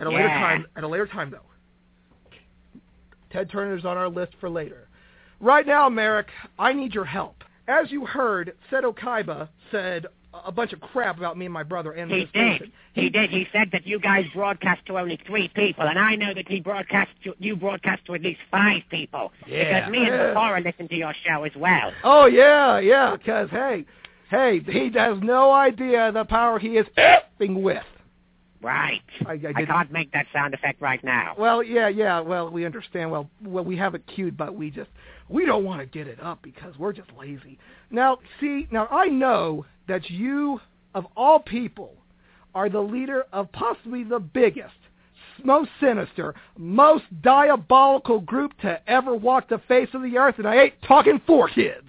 At 0.00 0.06
a 0.06 0.10
later 0.10 0.28
time, 0.28 0.66
at 0.76 0.84
a 0.84 0.88
later 0.88 1.06
time 1.06 1.30
though. 1.30 1.38
Ted 3.30 3.50
Turner's 3.50 3.84
on 3.84 3.96
our 3.96 4.08
list 4.08 4.32
for 4.40 4.48
later. 4.48 4.88
Right 5.40 5.66
now, 5.66 5.88
Marik, 5.88 6.28
I 6.58 6.72
need 6.72 6.94
your 6.94 7.04
help. 7.04 7.44
As 7.66 7.90
you 7.90 8.06
heard, 8.06 8.54
Seto 8.70 8.96
Kaiba 8.96 9.48
said 9.70 10.06
a 10.46 10.52
bunch 10.52 10.72
of 10.72 10.80
crap 10.80 11.18
about 11.18 11.36
me 11.38 11.46
and 11.46 11.52
my 11.54 11.62
brother 11.62 11.92
and 11.92 12.10
He 12.10 12.20
this 12.24 12.28
did. 12.32 12.72
He 12.94 13.08
did. 13.10 13.30
He 13.30 13.46
said 13.52 13.68
that 13.72 13.86
you 13.86 13.98
guys 14.00 14.24
broadcast 14.34 14.84
to 14.86 14.98
only 14.98 15.18
three 15.26 15.48
people, 15.48 15.84
and 15.86 15.98
I 15.98 16.14
know 16.16 16.34
that 16.34 16.48
he 16.48 16.60
broadcast 16.60 17.10
to, 17.24 17.34
you 17.38 17.56
broadcast 17.56 18.04
to 18.06 18.14
at 18.14 18.22
least 18.22 18.40
five 18.50 18.82
people. 18.90 19.32
Yeah. 19.46 19.80
Because 19.80 19.90
me 19.92 19.98
and 19.98 20.08
Yeah. 20.08 20.34
Cora 20.34 20.60
listen 20.60 20.88
to 20.88 20.96
your 20.96 21.14
show 21.24 21.44
as 21.44 21.52
well. 21.56 21.92
Oh 22.04 22.26
yeah, 22.26 22.78
yeah, 22.80 23.16
because 23.16 23.48
hey, 23.50 23.84
hey, 24.30 24.60
he 24.60 24.90
has 24.98 25.18
no 25.22 25.52
idea 25.52 26.10
the 26.12 26.24
power 26.24 26.58
he 26.58 26.76
is 26.76 26.86
effing 26.96 27.62
with. 27.62 27.84
Right. 28.60 29.02
I- 29.24 29.30
I 29.30 29.32
I 29.34 29.36
didn't- 29.36 29.66
can't 29.66 29.92
make 29.92 30.10
that 30.12 30.26
sound 30.32 30.52
effect 30.52 30.80
right 30.80 31.02
now. 31.04 31.34
Well, 31.38 31.62
yeah, 31.62 31.86
yeah. 31.88 32.18
Well, 32.20 32.50
we 32.50 32.64
understand. 32.64 33.10
Well, 33.12 33.30
well, 33.44 33.62
we 33.64 33.76
have 33.76 33.94
it 33.94 34.04
queued, 34.06 34.36
but 34.36 34.54
we 34.54 34.70
just 34.72 34.90
we 35.28 35.44
don't 35.44 35.64
want 35.64 35.80
to 35.80 35.86
get 35.86 36.06
it 36.06 36.20
up 36.22 36.40
because 36.42 36.76
we're 36.78 36.92
just 36.92 37.10
lazy. 37.18 37.58
Now, 37.90 38.18
see, 38.40 38.66
now 38.70 38.86
I 38.90 39.06
know 39.06 39.66
that 39.86 40.10
you, 40.10 40.60
of 40.94 41.06
all 41.16 41.40
people, 41.40 41.94
are 42.54 42.68
the 42.68 42.80
leader 42.80 43.26
of 43.32 43.50
possibly 43.52 44.04
the 44.04 44.18
biggest, 44.18 44.74
most 45.44 45.70
sinister, 45.80 46.34
most 46.56 47.04
diabolical 47.22 48.20
group 48.20 48.58
to 48.62 48.80
ever 48.90 49.14
walk 49.14 49.48
the 49.48 49.60
face 49.68 49.88
of 49.94 50.02
the 50.02 50.16
earth, 50.16 50.36
and 50.38 50.46
I 50.46 50.56
ain't 50.56 50.74
talking 50.86 51.20
four 51.26 51.48
kids. 51.48 51.86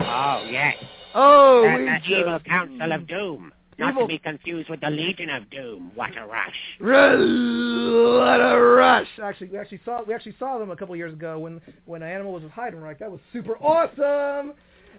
Oh, 0.00 0.48
yes. 0.50 0.76
Oh, 1.14 1.62
the, 1.62 1.98
the 2.08 2.20
evil 2.20 2.38
council 2.40 2.92
of 2.92 3.06
doom. 3.06 3.52
Not 3.78 3.90
Evil- 3.90 4.02
to 4.02 4.08
be 4.08 4.18
confused 4.18 4.70
with 4.70 4.80
the 4.80 4.90
Legion 4.90 5.28
of 5.30 5.50
Doom. 5.50 5.92
What 5.94 6.16
a 6.16 6.24
rush. 6.26 6.56
What 6.80 8.40
a 8.40 8.58
rush! 8.58 9.08
Actually, 9.22 9.48
we 9.48 9.58
actually 9.58 9.80
saw 9.84 10.02
we 10.02 10.14
actually 10.14 10.36
saw 10.38 10.58
them 10.58 10.70
a 10.70 10.76
couple 10.76 10.96
years 10.96 11.12
ago 11.12 11.38
when 11.38 11.60
when 11.84 12.02
Animal 12.02 12.32
was 12.32 12.42
with 12.42 12.52
Heidenreich. 12.52 12.98
That 12.98 13.10
was 13.10 13.20
super 13.32 13.56
awesome. 13.58 14.54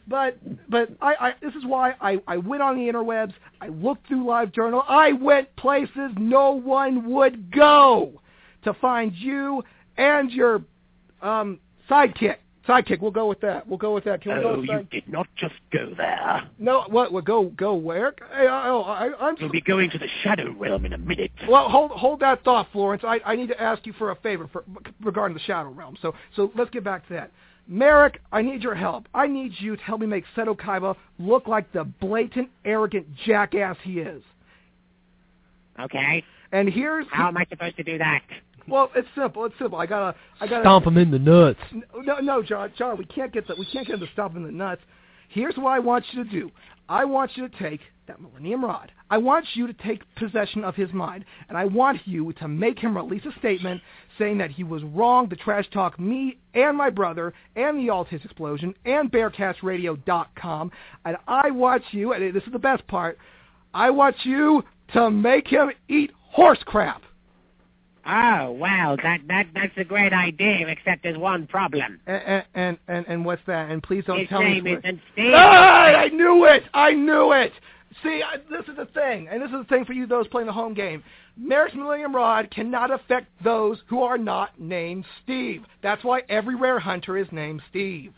But 0.08 0.38
but 0.70 0.90
I, 1.02 1.16
I 1.20 1.34
this 1.42 1.56
is 1.56 1.66
why 1.66 1.96
I 2.00 2.22
I 2.28 2.38
went 2.38 2.62
on 2.62 2.76
the 2.78 2.84
interwebs. 2.84 3.34
I 3.60 3.68
looked 3.70 4.08
through 4.08 4.24
LiveJournal. 4.24 4.84
I 4.88 5.14
went 5.14 5.54
places 5.56 6.12
no 6.18 6.52
one 6.52 7.10
would 7.12 7.52
go 7.52 8.22
to 8.64 8.74
find 8.76 9.14
you 9.14 9.64
and 9.98 10.32
your 10.32 10.62
um 11.22 11.60
sidekick. 11.90 12.38
Sidekick. 12.68 13.00
We'll 13.02 13.12
go 13.12 13.28
with 13.28 13.40
that. 13.42 13.68
We'll 13.68 13.78
go 13.78 13.94
with 13.94 14.04
that. 14.04 14.22
Can 14.22 14.36
we 14.36 14.42
go 14.44 14.50
Oh, 14.50 14.62
you 14.62 14.88
did 14.92 15.08
not 15.08 15.28
just 15.38 15.56
go 15.72 15.94
there. 15.96 16.48
No, 16.60 16.84
what? 16.88 17.14
What? 17.14 17.26
Go 17.26 17.46
go 17.46 17.74
where? 17.76 18.14
Hey, 18.36 18.48
I- 18.48 18.70
oh, 18.70 18.82
I, 18.82 19.12
I'm 19.20 19.36
You'll 19.40 19.50
be 19.50 19.62
going 19.62 19.90
to 19.92 19.98
the 19.98 20.08
Shadow 20.24 20.52
Realm 20.58 20.86
in 20.86 20.94
a 20.94 20.98
minute. 20.98 21.32
Well, 21.48 21.70
hold 21.70 21.92
hold 21.92 22.20
that 22.20 22.44
thought, 22.44 22.68
Florence. 22.72 23.04
I, 23.06 23.22
I 23.26 23.36
need 23.36 23.48
to 23.48 23.62
ask 23.62 23.86
you 23.86 23.94
for 23.94 24.12
a 24.12 24.16
favor 24.18 24.50
for, 24.52 24.64
regarding 25.02 25.36
the 25.38 25.44
Shadow 25.44 25.70
Realm. 25.70 25.98
So 26.02 26.14
so 26.36 26.52
let's 26.56 26.70
get 26.72 26.84
back 26.84 27.08
to 27.08 27.14
that. 27.14 27.32
Marik, 27.68 28.22
I 28.32 28.42
need 28.42 28.64
your 28.64 28.76
help. 28.76 29.08
I 29.14 29.28
need 29.28 29.52
you 29.60 29.76
to 29.76 29.82
help 29.84 30.00
me 30.00 30.08
make 30.08 30.24
Seto 30.36 30.56
Kaiba 30.58 30.96
look 31.20 31.48
like 31.48 31.72
the 31.74 31.84
blatant, 31.84 32.50
arrogant 32.64 33.06
jackass 33.26 33.76
he 33.84 34.00
is. 34.00 34.24
Okay. 35.80 36.24
And 36.52 36.70
here's 36.70 37.06
How 37.12 37.28
am 37.28 37.38
I 37.38 37.46
supposed 37.50 37.76
to 37.78 37.84
do 37.84 37.98
that? 37.98 38.22
Well, 38.68 38.92
it's 38.96 39.08
simple. 39.16 39.46
It's 39.46 39.56
simple. 39.60 39.80
I 39.80 39.86
gotta 39.86 40.18
I 40.40 40.48
gotta 40.48 40.64
Stomp 40.64 40.86
him 40.86 40.98
in 40.98 41.12
the 41.12 41.20
nuts. 41.20 41.60
no 42.04 42.20
no 42.20 42.44
John 42.44 42.72
John. 42.78 42.98
We 42.98 43.06
can't 43.06 43.32
get 43.32 43.48
the 43.48 43.56
we 43.58 43.66
can't 43.72 43.88
get 43.88 43.96
him 43.96 44.06
to 44.06 44.12
stop 44.14 44.36
in 44.36 44.44
the 44.44 44.52
nuts. 44.52 44.82
Here's 45.30 45.56
what 45.58 45.72
I 45.72 45.80
want 45.80 46.06
you 46.12 46.24
to 46.24 46.30
do. 46.30 46.52
I 46.90 47.04
want 47.04 47.32
you 47.36 47.48
to 47.48 47.60
take 47.60 47.82
that 48.08 48.22
Millennium 48.22 48.64
Rod. 48.64 48.92
I 49.10 49.18
want 49.18 49.46
you 49.54 49.68
to 49.68 49.74
take 49.74 50.02
possession 50.16 50.64
of 50.64 50.76
his 50.76 50.92
mind, 50.94 51.26
and 51.50 51.58
I 51.58 51.66
want 51.66 52.00
you 52.06 52.32
to 52.34 52.48
make 52.48 52.80
him 52.80 52.96
release 52.96 53.24
a 53.26 53.38
statement 53.40 53.82
saying 54.18 54.38
that 54.38 54.52
he 54.52 54.64
was 54.64 54.84
wrong 54.84 55.30
to 55.30 55.36
trash 55.36 55.70
talk 55.72 56.00
me 56.00 56.38
and 56.54 56.78
my 56.78 56.90
brother 56.90 57.34
and 57.58 57.78
the 57.78 57.90
Altis 57.90 58.24
Explosion 58.24 58.74
and 58.86 59.12
BearcastRadio.com. 59.12 60.72
And 61.06 61.18
I 61.28 61.52
want 61.52 61.84
you, 61.92 62.14
and 62.14 62.34
this 62.34 62.44
is 62.44 62.54
the 62.54 62.60
best 62.60 62.88
part, 62.88 63.18
I 63.74 63.90
want 63.90 64.16
you 64.24 64.64
to 64.94 65.12
make 65.12 65.48
him 65.48 65.72
eat 65.90 66.12
horse 66.32 66.60
crap. 66.66 67.04
Oh, 68.10 68.52
well, 68.52 68.96
that, 69.04 69.20
that 69.28 69.48
that's 69.54 69.74
a 69.78 69.84
great 69.84 70.14
idea, 70.14 70.68
except 70.68 71.04
there's 71.04 71.18
one 71.18 71.46
problem. 71.48 72.00
And 72.08 72.44
and 72.56 72.78
and, 72.88 73.06
and 73.08 73.26
what's 73.26 73.42
that? 73.48 73.70
And 73.70 73.84
please 73.84 74.06
don't 74.06 74.20
His 74.20 74.30
tell 74.30 74.40
name 74.42 74.64
me. 74.64 74.74
isn't 74.74 75.00
Steve. 75.14 75.34
Ah, 75.36 75.86
I 75.88 76.08
knew 76.10 76.46
it! 76.46 76.64
I 76.74 76.94
knew 76.94 77.34
it! 77.34 77.52
See, 78.04 78.22
I, 78.24 78.38
this 78.50 78.66
is 78.70 78.76
the 78.78 78.86
thing, 78.86 79.28
and 79.30 79.42
this 79.42 79.50
is 79.50 79.58
the 79.58 79.64
thing 79.66 79.84
for 79.84 79.94
you, 79.94 80.06
those 80.08 80.28
playing 80.28 80.48
the 80.48 80.54
home 80.54 80.74
game. 80.74 81.04
Marik's 81.40 81.74
Millennium 81.76 82.16
Rod 82.16 82.50
cannot 82.52 82.92
affect 82.92 83.28
those 83.44 83.78
who 83.88 84.02
are 84.04 84.18
not 84.18 84.60
named 84.60 85.06
Steve. 85.24 85.64
That's 85.84 86.04
why 86.04 86.22
every 86.30 86.56
rare 86.56 86.80
hunter 86.80 87.18
is 87.18 87.28
named 87.32 87.62
Steve. 87.70 88.14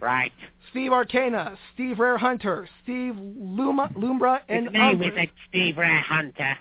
Right. 0.00 0.32
Steve 0.70 0.92
Arkana, 0.92 1.56
Steve 1.74 1.98
Rare 1.98 2.18
Hunter, 2.18 2.68
Steve 2.82 3.16
Luma, 3.18 3.90
Lumbra, 3.96 4.40
and 4.48 4.66
His 4.66 4.72
name 4.72 4.96
others. 5.00 5.12
isn't 5.12 5.30
Steve 5.48 5.76
Rare 5.78 6.00
Hunter. 6.00 6.56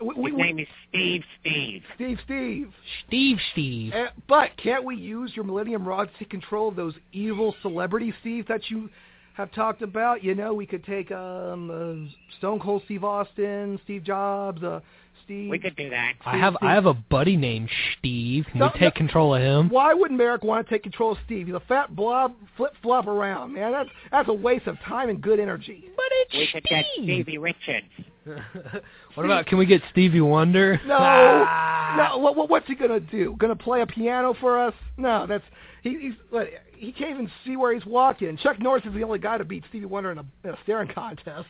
We- 0.00 0.08
His 0.08 0.16
we- 0.16 0.32
we- 0.32 0.42
name 0.42 0.58
is 0.60 0.68
Steve 0.88 1.24
Steve. 1.40 1.82
Steve, 1.94 2.18
Steve. 2.24 2.74
Steve, 3.06 3.38
Steve. 3.52 3.92
Uh, 3.92 4.08
but 4.28 4.56
can't 4.56 4.84
we 4.84 4.96
use 4.96 5.34
your 5.36 5.44
Millennium 5.44 5.86
Rod 5.86 6.10
to 6.18 6.24
control 6.24 6.70
those 6.70 6.94
evil 7.12 7.54
celebrity 7.62 8.12
Steve 8.20 8.46
that 8.48 8.70
you 8.70 8.88
have 9.34 9.52
talked 9.52 9.82
about? 9.82 10.24
You 10.24 10.34
know, 10.34 10.54
we 10.54 10.66
could 10.66 10.84
take 10.84 11.10
um, 11.12 11.70
uh, 11.70 12.36
Stone 12.38 12.60
Cold 12.60 12.82
Steve 12.86 13.04
Austin, 13.04 13.78
Steve 13.84 14.02
Jobs, 14.04 14.62
uh, 14.62 14.80
Steve. 15.24 15.50
We 15.50 15.58
could 15.58 15.76
do 15.76 15.90
that. 15.90 16.14
I 16.24 16.36
have 16.36 16.56
I 16.62 16.72
have 16.74 16.86
a 16.86 16.94
buddy 16.94 17.36
named 17.36 17.68
Steve. 17.98 18.46
Can 18.50 18.60
No, 18.60 18.66
we 18.66 18.80
take 18.80 18.94
no. 18.94 18.98
control 18.98 19.34
of 19.34 19.42
him? 19.42 19.68
Why 19.68 19.94
wouldn't 19.94 20.18
Marik 20.18 20.42
want 20.42 20.66
to 20.66 20.72
take 20.74 20.82
control 20.82 21.12
of 21.12 21.18
Steve? 21.24 21.46
He's 21.46 21.54
a 21.54 21.60
fat 21.60 21.94
blob, 21.94 22.34
flip 22.56 22.72
flop 22.82 23.06
around, 23.06 23.52
man. 23.54 23.72
That's 23.72 23.90
that's 24.10 24.28
a 24.28 24.34
waste 24.34 24.66
of 24.66 24.78
time 24.80 25.08
and 25.08 25.20
good 25.20 25.40
energy. 25.40 25.84
But 25.96 26.04
it's 26.10 26.32
We 26.34 26.48
could 26.52 26.64
get 26.64 26.84
Stevie 26.96 27.38
Richards. 27.38 27.86
what 29.14 29.24
about 29.24 29.46
can 29.46 29.58
we 29.58 29.66
get 29.66 29.82
Stevie 29.90 30.20
Wonder? 30.20 30.80
No, 30.86 30.96
Ah. 31.00 32.10
no. 32.12 32.18
What, 32.18 32.36
what, 32.36 32.50
what's 32.50 32.66
he 32.66 32.74
gonna 32.74 33.00
do? 33.00 33.34
Gonna 33.38 33.56
play 33.56 33.80
a 33.82 33.86
piano 33.86 34.34
for 34.40 34.58
us? 34.60 34.74
No, 34.96 35.26
that's 35.26 35.44
he. 35.82 35.98
He's 35.98 36.12
what, 36.30 36.48
he 36.76 36.92
can't 36.92 37.10
even 37.10 37.30
see 37.44 37.56
where 37.56 37.72
he's 37.74 37.84
walking. 37.86 38.36
Chuck 38.38 38.58
Norris 38.60 38.84
is 38.84 38.92
the 38.94 39.02
only 39.04 39.18
guy 39.18 39.38
to 39.38 39.44
beat 39.44 39.64
Stevie 39.68 39.86
Wonder 39.86 40.12
in 40.12 40.18
a, 40.18 40.24
in 40.44 40.50
a 40.50 40.58
staring 40.64 40.88
contest. 40.94 41.48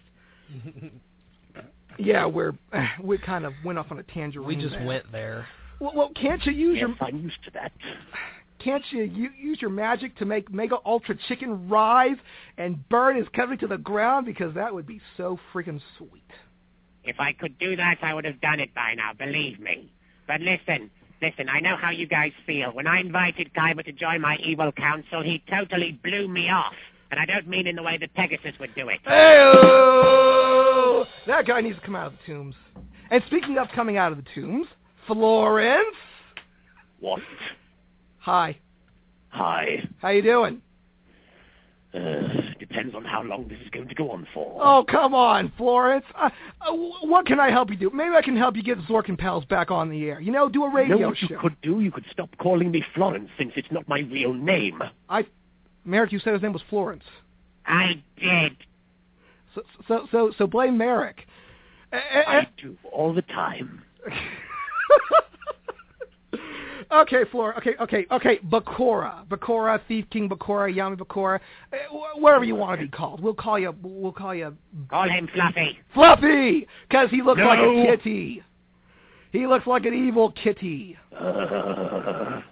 yeah, 1.98 2.26
we're 2.26 2.52
we 3.02 3.18
kind 3.18 3.44
of 3.44 3.52
went 3.64 3.78
off 3.78 3.86
on 3.90 3.98
a 3.98 4.02
tangent. 4.02 4.44
We 4.44 4.56
just 4.56 4.72
there. 4.74 4.86
went 4.86 5.10
there. 5.12 5.46
Well, 5.80 5.92
well, 5.94 6.10
can't 6.14 6.44
you 6.44 6.52
use 6.52 6.78
Yes, 6.80 6.88
your 6.98 7.08
I'm 7.08 7.20
used 7.20 7.42
to 7.44 7.50
that. 7.52 7.72
can't 8.62 8.84
you 8.90 9.04
u- 9.04 9.30
use 9.38 9.58
your 9.60 9.70
magic 9.70 10.16
to 10.18 10.24
make 10.26 10.52
Mega 10.52 10.76
Ultra 10.84 11.16
Chicken 11.28 11.68
rise 11.68 12.16
and 12.58 12.86
burn 12.88 13.16
his 13.16 13.26
country 13.34 13.56
to 13.58 13.66
the 13.66 13.78
ground? 13.78 14.26
Because 14.26 14.54
that 14.54 14.74
would 14.74 14.86
be 14.86 15.00
so 15.16 15.38
freaking 15.52 15.80
sweet. 15.96 16.22
If 17.02 17.16
I 17.18 17.32
could 17.32 17.58
do 17.58 17.76
that, 17.76 17.96
I 18.02 18.12
would 18.12 18.26
have 18.26 18.40
done 18.42 18.60
it 18.60 18.74
by 18.74 18.94
now, 18.94 19.12
believe 19.14 19.58
me. 19.58 19.90
But 20.28 20.42
listen, 20.42 20.90
listen, 21.22 21.48
I 21.48 21.60
know 21.60 21.76
how 21.76 21.90
you 21.90 22.06
guys 22.06 22.32
feel. 22.46 22.72
When 22.72 22.86
I 22.86 23.00
invited 23.00 23.54
Kaiba 23.54 23.84
to 23.86 23.92
join 23.92 24.20
my 24.20 24.36
evil 24.44 24.70
council, 24.72 25.22
he 25.22 25.42
totally 25.50 25.92
blew 26.04 26.28
me 26.28 26.50
off. 26.50 26.74
And 27.10 27.18
I 27.18 27.24
don't 27.24 27.48
mean 27.48 27.66
in 27.66 27.74
the 27.76 27.82
way 27.82 27.96
that 27.96 28.12
Pegasus 28.14 28.52
would 28.60 28.74
do 28.74 28.88
it. 28.90 29.00
Hey, 31.04 31.10
that 31.26 31.46
guy 31.46 31.60
needs 31.60 31.78
to 31.78 31.84
come 31.84 31.96
out 31.96 32.08
of 32.08 32.12
the 32.12 32.32
tombs. 32.32 32.54
And 33.10 33.22
speaking 33.26 33.58
of 33.58 33.68
coming 33.74 33.96
out 33.96 34.12
of 34.12 34.18
the 34.18 34.24
tombs, 34.34 34.66
Florence. 35.06 35.96
What? 37.00 37.20
Hi. 38.18 38.58
Hi. 39.30 39.88
How 40.00 40.10
you 40.10 40.22
doing? 40.22 40.62
Uh, 41.92 42.28
depends 42.60 42.94
on 42.94 43.04
how 43.04 43.20
long 43.22 43.48
this 43.48 43.58
is 43.64 43.70
going 43.70 43.88
to 43.88 43.94
go 43.96 44.12
on 44.12 44.24
for. 44.32 44.60
Oh, 44.62 44.84
come 44.88 45.12
on, 45.12 45.52
Florence. 45.56 46.04
Uh, 46.16 46.30
uh, 46.60 46.72
what 47.02 47.26
can 47.26 47.40
I 47.40 47.50
help 47.50 47.68
you 47.70 47.76
do? 47.76 47.90
Maybe 47.92 48.14
I 48.14 48.22
can 48.22 48.36
help 48.36 48.54
you 48.54 48.62
get 48.62 48.78
Zorc 48.82 49.08
and 49.08 49.18
Pals 49.18 49.44
back 49.46 49.72
on 49.72 49.90
the 49.90 50.04
air. 50.08 50.20
You 50.20 50.30
know, 50.30 50.48
do 50.48 50.62
a 50.64 50.68
you 50.68 50.76
radio 50.76 50.98
know 50.98 51.08
what 51.08 51.16
show. 51.16 51.26
you 51.30 51.38
could 51.40 51.56
do? 51.62 51.80
You 51.80 51.90
could 51.90 52.04
stop 52.12 52.28
calling 52.38 52.70
me 52.70 52.84
Florence 52.94 53.28
since 53.36 53.52
it's 53.56 53.66
not 53.72 53.88
my 53.88 54.00
real 54.00 54.32
name. 54.32 54.80
I, 55.08 55.26
Marik, 55.84 56.12
you 56.12 56.20
said 56.20 56.32
his 56.32 56.42
name 56.42 56.52
was 56.52 56.62
Florence. 56.70 57.02
I 57.66 58.02
did. 58.20 58.56
So, 59.54 59.62
so, 59.88 60.06
so, 60.10 60.32
so 60.38 60.46
blame 60.46 60.78
Marik. 60.78 61.26
I 61.92 62.46
do 62.56 62.76
all 62.92 63.12
the 63.12 63.22
time. 63.22 63.82
okay, 66.92 67.24
Flora. 67.30 67.56
Okay, 67.58 67.74
okay, 67.80 68.06
okay. 68.10 68.38
Bakura, 68.48 69.26
Bakura, 69.26 69.80
Thief 69.88 70.04
King 70.10 70.28
Bakura, 70.28 70.72
Yami 70.74 70.96
Bakura, 70.98 71.40
uh, 71.72 71.76
wh- 71.90 72.18
whatever 72.20 72.44
you 72.44 72.54
want 72.54 72.78
to 72.80 72.86
be 72.86 72.90
called. 72.90 73.20
We'll 73.20 73.34
call 73.34 73.58
you. 73.58 73.74
We'll 73.82 74.12
call 74.12 74.34
you 74.34 74.56
Call 74.88 75.08
him 75.08 75.28
Fluffy. 75.34 75.78
Fluffy, 75.94 76.66
because 76.88 77.10
he 77.10 77.22
looks 77.22 77.40
like 77.40 77.58
a 77.58 77.86
kitty. 77.86 78.42
He 79.32 79.46
looks 79.46 79.66
like 79.66 79.84
an 79.84 79.94
evil 79.94 80.32
kitty. 80.32 80.96
Uh, 81.20 82.42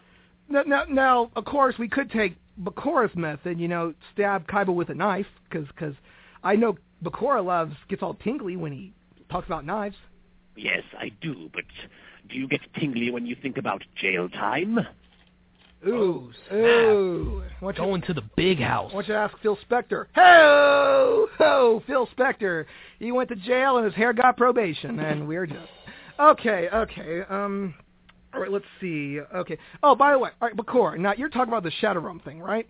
Now, 0.50 0.62
now, 0.62 0.84
now, 0.88 1.30
of 1.37 1.44
course, 1.44 1.74
we 1.78 1.88
could 1.88 2.11
take 2.11 2.34
Bakura's 2.62 3.14
method. 3.14 3.61
You 3.61 3.68
know, 3.68 3.92
stab 4.14 4.46
Kaiba 4.46 4.74
with 4.74 4.88
a 4.88 4.94
knife, 4.94 5.26
because 5.48 5.66
because 5.68 5.94
I 6.42 6.56
know 6.56 6.76
Bakura 7.02 7.44
loves 7.44 7.74
gets 7.88 8.02
all 8.02 8.14
tingly 8.14 8.56
when 8.56 8.72
he 8.72 8.92
talks 9.30 9.46
about 9.46 9.64
knives. 9.64 9.96
yes, 10.56 10.82
I 10.98 11.11
do, 11.20 11.48
but 11.54 11.64
do 12.28 12.37
you 12.37 12.48
get 12.48 12.61
tingly 12.78 13.11
when 13.11 13.24
you 13.26 13.37
think 13.40 13.56
about 13.58 13.82
jail 13.96 14.28
time? 14.28 14.78
Ooh, 15.87 16.32
snap. 16.48 16.58
ooh. 16.58 17.42
Why 17.61 17.72
don't 17.72 17.76
you- 17.84 17.90
Going 17.90 18.02
to 18.02 18.14
the 18.14 18.24
big 18.37 18.58
house. 18.58 18.92
Why 18.92 19.02
don't 19.02 19.08
you 19.08 19.14
ask 19.14 19.38
Phil 19.40 19.56
Spector? 19.70 20.06
Hey, 20.14 20.22
ho, 21.38 21.82
Phil 21.87 22.08
Spector. 22.18 22.64
He 22.98 23.12
went 23.12 23.28
to 23.28 23.37
jail 23.37 23.76
and 23.76 23.84
his 23.84 23.94
hair 23.94 24.12
got 24.12 24.37
probation, 24.37 24.98
and 24.98 25.28
we're 25.28 25.46
just 25.46 25.61
okay. 26.18 26.68
Okay. 26.74 27.20
Um. 27.30 27.74
All 28.34 28.40
right. 28.40 28.50
Let's 28.50 28.64
see. 28.80 29.20
Okay. 29.34 29.56
Oh, 29.82 29.94
by 29.94 30.12
the 30.12 30.18
way, 30.18 30.30
all 30.42 30.48
right, 30.48 30.56
Bakura. 30.56 30.98
Now 30.98 31.12
you're 31.16 31.28
talking 31.28 31.52
about 31.52 31.62
the 31.62 31.70
Shadow 31.70 32.00
Realm 32.00 32.18
thing, 32.20 32.40
right? 32.40 32.68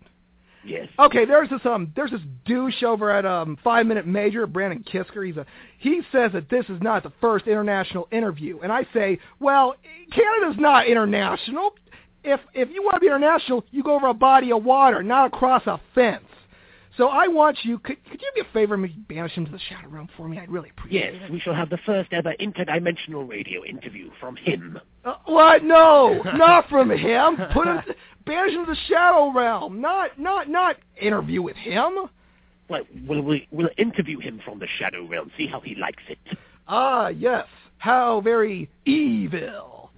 Yes. 0.65 0.89
Okay. 0.99 1.25
There's 1.25 1.49
this 1.49 1.61
um. 1.65 1.93
There's 1.95 2.11
this 2.11 2.21
douche 2.45 2.83
over 2.83 3.11
at 3.11 3.25
um 3.25 3.57
Five 3.63 3.87
Minute 3.87 4.07
Major, 4.07 4.47
Brandon 4.47 4.85
Kisker. 4.85 5.27
He's 5.27 5.37
a. 5.37 5.47
He 5.79 6.03
says 6.13 6.33
that 6.33 6.51
this 6.51 6.65
is 6.69 6.81
not 6.83 7.03
the 7.03 7.13
first 7.21 7.47
international 7.47 8.09
interview, 8.11 8.59
and 8.61 8.73
I 8.73 8.87
say, 8.93 9.19
well, 9.41 9.75
Canada's 10.13 10.59
not 10.59 10.87
international. 10.87 11.75
If 12.25 12.41
if 12.55 12.69
you 12.71 12.83
want 12.83 12.95
to 12.95 13.01
be 13.01 13.07
international, 13.07 13.65
you 13.71 13.83
go 13.83 13.95
over 13.95 14.09
a 14.09 14.15
body 14.15 14.53
of 14.53 14.65
water, 14.65 15.03
not 15.03 15.29
across 15.33 15.67
a 15.67 15.81
fence. 15.95 16.25
So 16.99 17.07
I 17.09 17.29
want 17.29 17.59
you. 17.63 17.79
Could, 17.79 17.97
could 18.11 18.21
you 18.21 18.31
do 18.35 18.43
me 18.43 18.47
a 18.49 18.53
favor 18.53 18.75
and 18.75 18.83
maybe 18.83 18.97
banish 19.09 19.33
him 19.33 19.47
to 19.47 19.53
the 19.53 19.59
Shadow 19.71 19.89
Realm 19.89 20.09
for 20.17 20.29
me? 20.29 20.37
I'd 20.39 20.51
really 20.51 20.71
appreciate 20.71 21.15
Yes, 21.15 21.23
it. 21.27 21.33
we 21.33 21.39
shall 21.39 21.55
have 21.55 21.71
the 21.71 21.79
first 21.87 22.13
ever 22.13 22.35
interdimensional 22.41 23.27
radio 23.27 23.65
interview 23.65 24.11
from 24.21 24.35
him. 24.37 24.79
Uh, 25.05 25.15
what? 25.27 25.63
No, 25.63 26.21
not 26.35 26.69
from 26.69 26.91
him. 26.91 27.37
Put 27.55 27.69
him, 27.69 27.81
banish 28.27 28.53
him 28.53 28.67
to 28.67 28.73
the 28.73 28.77
Shadow 28.89 29.33
Realm. 29.33 29.81
Not, 29.81 30.19
not, 30.19 30.49
not 30.51 30.77
interview 31.01 31.41
with 31.41 31.57
him. 31.57 31.93
Well, 32.69 32.83
we'll, 33.07 33.23
we, 33.23 33.47
we'll 33.53 33.71
interview 33.79 34.19
him 34.19 34.41
from 34.45 34.59
the 34.59 34.67
Shadow 34.79 35.07
Realm, 35.07 35.31
see 35.39 35.47
how 35.47 35.61
he 35.61 35.77
likes 35.77 36.03
it. 36.09 36.19
Ah, 36.67 37.09
yes. 37.09 37.47
How 37.79 38.21
very 38.21 38.69
evil. 38.85 39.91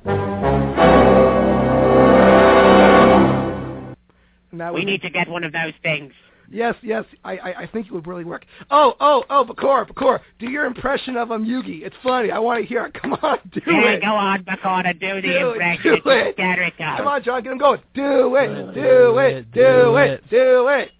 And 4.52 4.74
We 4.74 4.84
need 4.84 5.00
to 5.02 5.10
get 5.10 5.28
one 5.28 5.44
of 5.44 5.52
those 5.52 5.72
things. 5.82 6.12
Yes, 6.52 6.74
yes. 6.82 7.04
I, 7.24 7.36
I, 7.38 7.54
I 7.62 7.66
think 7.68 7.86
it 7.86 7.92
would 7.92 8.08
really 8.08 8.24
work. 8.24 8.44
Oh, 8.72 8.94
oh, 8.98 9.24
oh, 9.30 9.44
Bakura, 9.44 9.88
Bakura. 9.88 10.18
Do 10.40 10.50
your 10.50 10.64
impression 10.66 11.16
of 11.16 11.30
um 11.30 11.44
Yugi. 11.46 11.82
It's 11.82 11.94
funny. 12.02 12.32
I 12.32 12.38
want 12.40 12.60
to 12.60 12.66
hear 12.66 12.86
it. 12.86 12.94
Come 13.00 13.12
on, 13.14 13.38
do 13.52 13.60
Yeah, 13.68 13.90
it. 13.92 14.00
go 14.02 14.08
on, 14.08 14.42
Bakura, 14.44 14.92
do 14.98 15.14
the 15.16 15.20
Do 15.22 15.28
it, 15.28 15.52
impression. 15.52 15.82
do 15.82 15.92
It's 15.94 16.02
it. 16.06 16.26
hysterical. 16.36 16.96
Come 16.96 17.06
on, 17.06 17.22
John, 17.22 17.42
get 17.44 17.52
him 17.52 17.58
going. 17.58 17.80
Do 17.94 18.34
it, 18.36 18.74
do 18.74 19.18
it, 19.18 19.52
do 19.52 19.96
it, 19.96 20.24
do 20.30 20.68
it. 20.68 20.90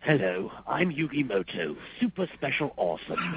Hello, 0.00 0.50
I'm 0.66 0.90
Yugi 0.92 1.28
Muto, 1.28 1.76
super 2.00 2.28
special 2.34 2.72
awesome. 2.76 3.16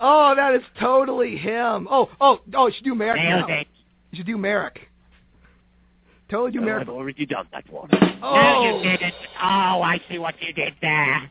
oh, 0.00 0.34
that 0.36 0.54
is 0.54 0.62
totally 0.80 1.36
him. 1.36 1.86
Oh, 1.90 2.08
oh, 2.20 2.40
oh, 2.54 2.66
you 2.68 2.72
should 2.74 2.84
do 2.84 2.94
Marik 2.94 3.22
Nailed 3.22 3.48
now. 3.48 3.54
it. 3.54 3.66
You 4.10 4.16
should 4.18 4.26
do 4.26 4.38
Marik. 4.38 4.88
Do 6.28 6.50
No, 6.50 6.60
Marik. 6.60 6.82
I've 6.82 6.94
already 6.94 7.26
done 7.26 7.46
that 7.52 7.70
one. 7.70 7.88
No, 7.92 8.18
Oh, 8.22 8.82
you 8.82 8.90
didn't. 8.90 9.14
Oh, 9.40 9.82
I 9.82 10.00
see 10.10 10.18
what 10.18 10.34
you 10.40 10.52
did 10.52 10.74
there. 10.80 11.30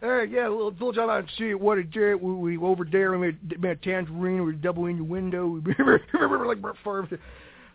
Hey, 0.00 0.26
yeah, 0.30 0.48
little, 0.48 0.72
little 0.72 0.92
job 0.92 1.08
out 1.08 1.20
and 1.20 1.28
see 1.38 1.54
what 1.54 1.78
it 1.78 1.90
did. 1.90 2.16
We, 2.16 2.34
we 2.34 2.56
over 2.58 2.84
there, 2.84 3.12
we 3.12 3.18
made, 3.32 3.60
made 3.60 3.70
a 3.70 3.76
tangerine, 3.76 4.44
we 4.44 4.52
double 4.52 4.86
in 4.86 4.96
your 4.96 5.06
window. 5.06 5.46
We 5.64 5.74
remember, 5.78 6.02
remember 6.12 6.46
like 6.46 6.60
Brett 6.60 6.76
Favre. 6.84 7.18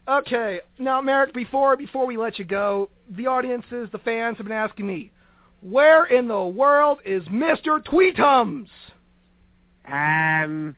Okay, 0.07 0.59
now 0.79 1.01
Marik, 1.01 1.33
before 1.33 1.77
before 1.77 2.05
we 2.05 2.17
let 2.17 2.37
you 2.39 2.45
go, 2.45 2.89
the 3.09 3.27
audiences, 3.27 3.89
the 3.91 3.99
fans 3.99 4.37
have 4.37 4.47
been 4.47 4.55
asking 4.55 4.87
me, 4.87 5.11
where 5.61 6.05
in 6.05 6.27
the 6.27 6.43
world 6.43 6.99
is 7.05 7.23
Mister 7.31 7.79
Tweetums? 7.79 8.67
Um, 9.87 10.75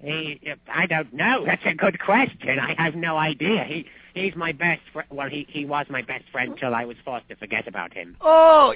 he, 0.00 0.40
I 0.72 0.86
don't 0.86 1.12
know. 1.12 1.44
That's 1.46 1.62
a 1.66 1.74
good 1.74 1.98
question. 2.00 2.58
I 2.58 2.74
have 2.82 2.94
no 2.94 3.16
idea. 3.16 3.64
He 3.64 3.86
he's 4.14 4.34
my 4.36 4.52
best 4.52 4.82
friend. 4.92 5.08
Well, 5.10 5.28
he 5.28 5.46
he 5.48 5.64
was 5.64 5.86
my 5.90 6.02
best 6.02 6.24
friend 6.32 6.56
till 6.58 6.74
I 6.74 6.84
was 6.84 6.96
forced 7.04 7.28
to 7.28 7.36
forget 7.36 7.68
about 7.68 7.92
him. 7.92 8.16
Oh, 8.20 8.74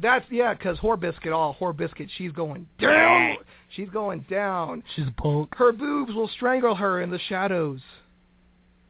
that's 0.00 0.24
yeah, 0.30 0.54
because 0.54 0.78
all 0.82 0.92
oh 0.92 1.56
Whorebiscuit, 1.60 2.08
she's 2.16 2.32
going 2.32 2.66
down. 2.80 3.30
Yeah. 3.30 3.34
She's 3.76 3.88
going 3.90 4.24
down. 4.30 4.82
She's 4.94 5.06
a 5.06 5.20
punk. 5.20 5.54
Her 5.56 5.72
boobs 5.72 6.14
will 6.14 6.28
strangle 6.28 6.74
her 6.74 7.02
in 7.02 7.10
the 7.10 7.18
shadows. 7.28 7.80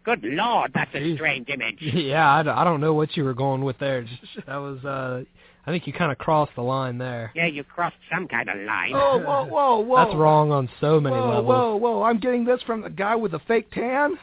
Good 0.05 0.20
lord, 0.22 0.70
that's 0.74 0.94
a 0.94 1.16
strange 1.16 1.48
image. 1.48 1.77
Yeah, 1.81 2.31
I, 2.31 2.42
d- 2.42 2.48
I 2.48 2.64
don't 2.64 2.81
know 2.81 2.94
what 2.94 3.14
you 3.16 3.24
were 3.24 3.35
going 3.35 3.62
with 3.62 3.79
there. 3.79 4.07
That 4.46 4.57
was, 4.57 4.83
uh, 4.83 5.22
I 5.66 5.70
think 5.70 5.87
you 5.87 5.92
kind 5.92 6.11
of 6.11 6.16
crossed 6.16 6.53
the 6.55 6.62
line 6.62 6.96
there. 6.96 7.31
Yeah, 7.35 7.46
you 7.46 7.62
crossed 7.62 7.96
some 8.11 8.27
kind 8.27 8.48
of 8.48 8.57
line. 8.57 8.92
Oh, 8.94 9.18
whoa, 9.18 9.44
whoa, 9.44 9.79
whoa! 9.81 10.05
That's 10.05 10.16
wrong 10.16 10.51
on 10.51 10.70
so 10.81 10.98
many 10.98 11.14
whoa, 11.14 11.29
levels. 11.29 11.46
whoa, 11.46 11.77
whoa! 11.77 11.96
Whoa, 11.98 12.03
I'm 12.05 12.20
getting 12.20 12.44
this 12.44 12.62
from 12.62 12.81
the 12.81 12.88
guy 12.88 13.16
with 13.16 13.33
the 13.33 13.40
fake 13.40 13.70
tan 13.70 14.18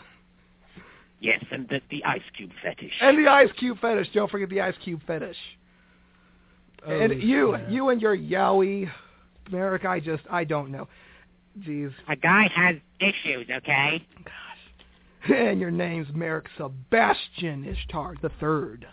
Yes, 1.25 1.43
and 1.51 1.67
the, 1.69 1.81
the 1.89 2.03
ice 2.05 2.21
cube 2.37 2.51
fetish. 2.61 2.91
and 3.01 3.17
the 3.17 3.27
ice 3.29 3.49
cube 3.57 3.79
fetish. 3.81 4.07
Don't 4.13 4.29
forget 4.29 4.49
the 4.49 4.61
ice 4.61 4.75
cube 4.83 5.01
fetish. 5.07 5.37
Oh, 6.87 6.91
and 6.99 7.21
you, 7.21 7.55
snap. 7.57 7.71
you 7.71 7.89
and 7.89 8.01
your 8.01 8.15
yowie, 8.15 8.89
Marik. 9.51 9.85
I 9.85 9.99
just, 9.99 10.23
I 10.29 10.43
don't 10.43 10.71
know. 10.71 10.87
Jeez. 11.61 11.91
A 12.07 12.15
guy 12.15 12.47
has 12.53 12.75
issues, 12.99 13.47
okay? 13.49 14.05
Gosh. 14.23 15.31
and 15.35 15.59
your 15.59 15.71
name's 15.71 16.07
Marik 16.13 16.45
Sebastian 16.57 17.65
Ishtar 17.65 18.15
the 18.21 18.29
Third. 18.39 18.85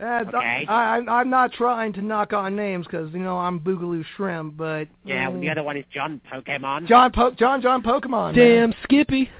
And 0.00 0.28
Okay. 0.28 0.66
I, 0.68 0.98
I, 0.98 1.20
I'm 1.20 1.30
not 1.30 1.52
trying 1.54 1.92
to 1.94 2.02
knock 2.02 2.32
on 2.32 2.54
names 2.54 2.86
because 2.86 3.10
you 3.12 3.18
know 3.20 3.38
I'm 3.38 3.58
Boogaloo 3.58 4.04
Shrimp, 4.16 4.56
but 4.56 4.86
Yeah, 5.04 5.28
well, 5.28 5.38
mm, 5.38 5.40
the 5.40 5.50
other 5.50 5.62
one 5.62 5.76
is 5.78 5.84
John 5.92 6.20
Pokemon. 6.32 6.86
John 6.88 7.10
po- 7.10 7.32
John 7.32 7.62
John 7.62 7.82
Pokemon. 7.82 8.36
man. 8.36 8.70
Damn, 8.70 8.74
Skippy. 8.84 9.30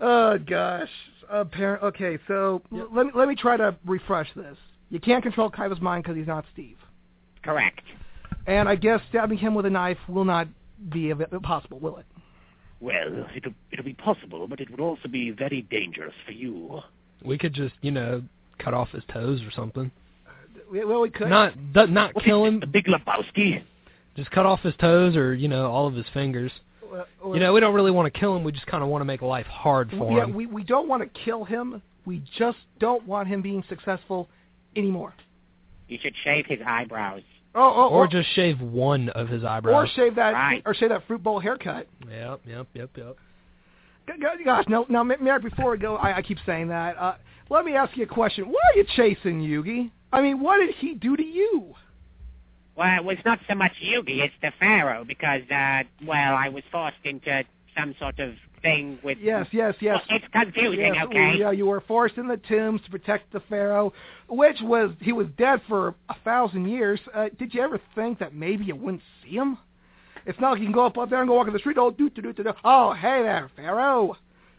Oh 0.00 0.38
gosh. 0.38 0.88
Appar- 1.32 1.82
okay, 1.82 2.18
so 2.28 2.62
l- 2.72 2.88
let 2.92 3.06
me 3.06 3.12
let 3.14 3.28
me 3.28 3.34
try 3.34 3.56
to 3.56 3.76
refresh 3.86 4.28
this. 4.34 4.56
You 4.90 5.00
can't 5.00 5.22
control 5.22 5.50
Kaiba's 5.50 5.80
mind 5.80 6.04
because 6.04 6.16
he's 6.16 6.26
not 6.26 6.44
Steve, 6.52 6.76
Correct. 7.42 7.80
and 8.46 8.68
I 8.68 8.76
guess 8.76 9.00
stabbing 9.08 9.38
him 9.38 9.54
with 9.54 9.66
a 9.66 9.70
knife 9.70 9.98
will 10.08 10.24
not 10.24 10.46
be 10.92 11.12
av- 11.12 11.24
possible, 11.42 11.78
will 11.78 11.96
it? 11.98 12.06
Well, 12.80 13.26
it'll, 13.34 13.52
it'll 13.72 13.84
be 13.84 13.94
possible, 13.94 14.46
but 14.46 14.60
it 14.60 14.70
would 14.70 14.80
also 14.80 15.08
be 15.08 15.30
very 15.30 15.62
dangerous 15.62 16.12
for 16.26 16.32
you. 16.32 16.80
We 17.24 17.38
could 17.38 17.54
just, 17.54 17.74
you 17.80 17.90
know, 17.90 18.22
cut 18.58 18.74
off 18.74 18.90
his 18.90 19.02
toes 19.12 19.40
or 19.42 19.50
something. 19.50 19.90
We- 20.70 20.84
Well, 20.84 21.00
we 21.00 21.10
could. 21.10 21.28
Not, 21.28 21.54
d- 21.72 21.86
not 21.86 22.14
What 22.14 22.24
kill 22.24 22.44
is 22.44 22.48
him. 22.48 22.54
this, 22.60 22.66
The 22.68 22.72
Big 22.72 22.86
Lebowski? 22.86 23.62
Just 24.16 24.30
cut 24.32 24.44
off 24.46 24.60
his 24.60 24.74
toes 24.76 25.16
or, 25.16 25.34
you 25.34 25.48
know, 25.48 25.70
all 25.70 25.86
of 25.86 25.94
his 25.94 26.06
fingers. 26.12 26.52
Well, 26.94 27.06
well, 27.22 27.34
You 27.34 27.40
know, 27.40 27.52
we 27.52 27.60
don't 27.60 27.74
really 27.74 27.90
want 27.90 28.12
to 28.12 28.18
kill 28.18 28.36
him. 28.36 28.44
We 28.44 28.52
just 28.52 28.66
kind 28.66 28.82
of 28.82 28.88
want 28.88 29.00
to 29.02 29.06
make 29.06 29.20
life 29.22 29.46
hard 29.46 29.90
for 29.90 30.12
yeah, 30.16 30.24
him. 30.24 30.34
we 30.34 30.46
we 30.46 30.62
don't 30.62 30.88
want 30.88 31.02
to 31.02 31.20
kill 31.24 31.44
him. 31.44 31.82
We 32.06 32.22
just 32.38 32.58
don't 32.78 33.06
want 33.06 33.28
him 33.28 33.42
being 33.42 33.64
successful 33.68 34.28
anymore. 34.76 35.12
You 35.88 35.98
should 36.00 36.14
shave 36.22 36.46
his 36.46 36.60
eyebrows. 36.64 37.22
Oh, 37.56 37.60
oh, 37.76 37.88
or 37.88 38.04
oh, 38.04 38.06
just 38.06 38.28
shave 38.34 38.60
one 38.60 39.08
of 39.10 39.28
his 39.28 39.44
eyebrows. 39.44 39.74
or 39.74 39.86
shave 39.94 40.14
that 40.16 40.32
Right. 40.34 40.62
or 40.66 40.74
shave 40.74 40.88
that 40.90 41.06
fruit 41.06 41.22
bowl 41.22 41.38
haircut. 41.40 41.86
Yep, 42.08 42.40
yep, 42.46 42.66
yep, 42.74 42.90
yep. 42.96 43.16
G- 44.06 44.12
g- 44.20 44.44
Gosh, 44.44 44.64
no, 44.68 44.84
now, 44.88 45.02
Marik, 45.04 45.42
before 45.42 45.70
we 45.70 45.78
go, 45.78 45.96
I, 45.96 46.16
I 46.18 46.22
keep 46.22 46.38
saying 46.46 46.68
that. 46.68 46.96
Uh, 46.98 47.14
let 47.50 47.64
me 47.64 47.74
ask 47.74 47.96
you 47.96 48.04
a 48.04 48.06
question. 48.06 48.46
Why 48.46 48.60
are 48.74 48.78
you 48.78 48.84
chasing 48.96 49.40
Yugi? 49.40 49.90
I 50.12 50.20
mean, 50.20 50.40
what 50.40 50.58
did 50.58 50.74
he 50.76 50.94
do 50.94 51.16
to 51.16 51.22
you? 51.24 51.74
Well, 52.76 52.96
it 52.98 53.04
was 53.04 53.18
not 53.24 53.38
so 53.48 53.54
much 53.54 53.72
Yugi, 53.82 54.20
it's 54.20 54.34
the 54.42 54.52
Pharaoh, 54.58 55.04
because, 55.04 55.42
uh, 55.50 55.84
well, 56.04 56.34
I 56.34 56.48
was 56.48 56.64
forced 56.72 56.96
into 57.04 57.44
some 57.76 57.94
sort 58.00 58.18
of 58.18 58.34
thing 58.62 58.98
with... 59.04 59.18
Yes, 59.20 59.46
yes, 59.52 59.74
yes. 59.80 60.00
Well, 60.08 60.18
it's 60.18 60.26
confusing, 60.32 60.94
Yes, 60.94 61.06
okay? 61.06 61.36
Yeah, 61.38 61.52
you 61.52 61.66
were 61.66 61.82
forced 61.82 62.16
in 62.16 62.26
the 62.26 62.36
tombs 62.36 62.80
to 62.84 62.90
protect 62.90 63.32
the 63.32 63.40
pharaoh, 63.48 63.92
which 64.28 64.56
was 64.62 64.90
he 65.00 65.12
was 65.12 65.28
dead 65.38 65.60
for 65.68 65.94
a 66.08 66.16
thousand 66.24 66.68
years. 66.68 66.98
Uh, 67.14 67.28
did 67.38 67.54
you 67.54 67.62
ever 67.62 67.80
think 67.94 68.18
that 68.18 68.34
maybe 68.34 68.64
you 68.64 68.74
wouldn't 68.74 69.02
see 69.22 69.36
him? 69.36 69.58
It's 70.26 70.40
not 70.40 70.52
like 70.52 70.60
you 70.60 70.66
can 70.66 70.72
go 70.72 70.86
up, 70.86 70.96
up 70.98 71.10
there 71.10 71.20
and 71.20 71.28
go 71.28 71.34
walk 71.34 71.46
in 71.46 71.52
the 71.52 71.58
street. 71.58 71.76
Oh, 71.78 71.90
do 71.90 72.08
do 72.08 72.22
do 72.22 72.32
do. 72.32 72.42
do. 72.42 72.52
Oh, 72.64 72.92
hey 72.94 73.22
there, 73.22 73.50
pharaoh. 73.54 74.16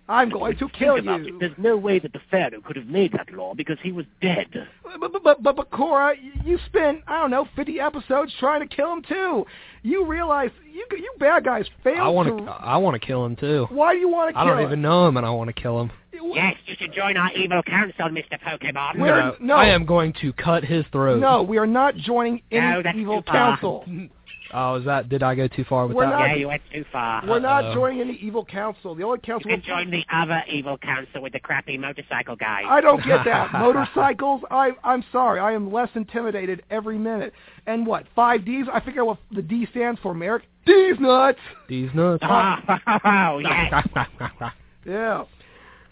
I'm 0.07 0.29
going 0.29 0.55
to 0.57 0.69
kill 0.69 1.03
you. 1.03 1.13
It. 1.13 1.39
There's 1.39 1.57
no 1.57 1.77
way 1.77 1.97
that 1.99 2.13
the 2.13 2.21
Pharaoh 2.29 2.61
could 2.63 2.75
have 2.75 2.85
made 2.85 3.11
that 3.13 3.31
law 3.31 3.55
because 3.55 3.77
he 3.81 3.91
was 3.91 4.05
dead. 4.21 4.47
But, 4.83 5.11
but, 5.11 5.23
but, 5.23 5.41
but, 5.43 5.55
but 5.55 5.71
Cora, 5.71 6.15
you 6.43 6.59
spent, 6.67 7.01
I 7.07 7.19
don't 7.19 7.31
know, 7.31 7.47
50 7.55 7.79
episodes 7.79 8.31
trying 8.39 8.67
to 8.67 8.75
kill 8.75 8.93
him, 8.93 9.01
too. 9.01 9.45
You 9.81 10.05
realize, 10.05 10.51
you 10.71 10.85
you 10.91 11.11
bad 11.19 11.43
guys 11.43 11.65
failed 11.83 11.99
I 11.99 12.07
want 12.09 12.29
to... 12.37 12.45
to. 12.45 12.51
I 12.51 12.77
want 12.77 12.99
to 12.99 13.05
kill 13.05 13.23
him 13.23 13.35
too. 13.35 13.67
Why 13.69 13.93
do 13.93 13.99
you 13.99 14.09
want 14.09 14.29
to 14.29 14.33
kill 14.33 14.41
him? 14.41 14.47
I 14.47 14.51
don't 14.51 14.59
him? 14.63 14.67
even 14.69 14.81
know 14.81 15.07
him, 15.07 15.17
and 15.17 15.25
I 15.25 15.29
want 15.29 15.55
to 15.55 15.61
kill 15.61 15.79
him. 15.79 15.91
Yes, 16.11 16.55
you 16.65 16.75
should 16.79 16.91
join 16.91 17.17
our 17.17 17.31
evil 17.33 17.61
council, 17.61 18.05
Mr. 18.09 18.39
Pokemon. 18.41 18.99
We're- 18.99 19.21
No, 19.21 19.35
no. 19.39 19.55
I 19.55 19.67
am 19.67 19.85
going 19.85 20.13
to 20.21 20.33
cut 20.33 20.63
his 20.63 20.85
throat. 20.91 21.19
No, 21.19 21.43
we 21.43 21.57
are 21.59 21.67
not 21.67 21.95
joining 21.97 22.41
any 22.51 22.81
No, 22.83 22.91
evil 22.95 23.23
council. 23.23 23.85
Oh, 24.53 24.75
is 24.75 24.85
that? 24.85 25.09
Did 25.09 25.23
I 25.23 25.35
go 25.35 25.47
too 25.47 25.63
far 25.67 25.87
with 25.87 25.97
We're 25.97 26.05
that? 26.05 26.11
not- 26.11 26.29
Yeah, 26.29 26.35
you 26.35 26.47
went 26.47 26.61
too 26.71 26.85
far. 26.91 27.23
We're 27.27 27.39
not 27.39 27.65
Uh-oh. 27.65 27.73
joining 27.73 28.01
any 28.01 28.13
evil 28.13 28.45
council. 28.45 28.93
The 28.95 29.03
only 29.03 29.19
council. 29.19 29.49
You 29.49 29.57
council... 29.57 29.75
can 29.75 29.85
join 29.85 29.91
the 29.91 30.05
other 30.13 30.43
evil 30.49 30.77
council 30.77 31.21
with 31.21 31.33
the 31.33 31.39
crappy 31.39 31.77
motorcycle 31.77 32.35
guys. 32.35 32.63
I 32.67 32.79
don't 32.81 33.03
get 33.03 33.25
that. 33.25 33.51
Motorcycles, 33.53 34.41
I, 34.51 34.71
I'm 34.83 35.03
sorry. 35.11 35.39
I 35.39 35.53
am 35.53 35.71
less 35.73 35.89
intimidated 35.95 36.63
every 36.69 36.97
minute. 36.97 37.33
And 37.65 37.85
what, 37.87 38.05
five 38.15 38.45
Ds? 38.45 38.67
I 38.71 38.79
figure 38.81 39.03
what 39.03 39.17
the 39.31 39.41
D 39.41 39.67
stands 39.71 39.99
for, 40.01 40.13
Marik. 40.13 40.43
D's 40.65 40.99
nuts! 40.99 41.39
These 41.67 41.89
nuts. 41.93 42.23
Oh, 43.05 43.39
yes. 43.39 43.87
Yeah. 44.85 45.23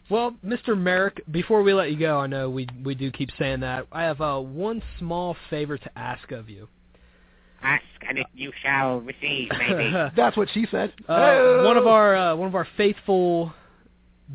well, 0.09 0.35
Mr. 0.45 0.77
Marik, 0.77 1.23
before 1.31 1.63
we 1.63 1.73
let 1.73 1.89
you 1.91 1.97
go, 1.97 2.19
I 2.19 2.27
know 2.27 2.47
we 2.49 2.67
we 2.83 2.93
do 2.93 3.09
keep 3.11 3.29
saying 3.39 3.61
that. 3.61 3.87
I 3.91 4.03
have 4.03 4.21
uh, 4.21 4.39
one 4.39 4.83
small 4.99 5.35
favor 5.49 5.77
to 5.79 5.97
ask 5.97 6.31
of 6.31 6.47
you. 6.49 6.67
Ask 7.63 7.83
and 8.07 8.17
it 8.19 8.27
you 8.35 8.51
shall 8.61 8.99
receive, 8.99 9.49
maybe. 9.57 9.91
That's 10.15 10.35
what 10.37 10.49
she 10.53 10.67
said. 10.69 10.93
Uh, 11.07 11.63
one 11.63 11.77
of 11.77 11.87
our 11.87 12.15
uh, 12.15 12.35
one 12.35 12.47
of 12.47 12.55
our 12.55 12.67
faithful 12.77 13.53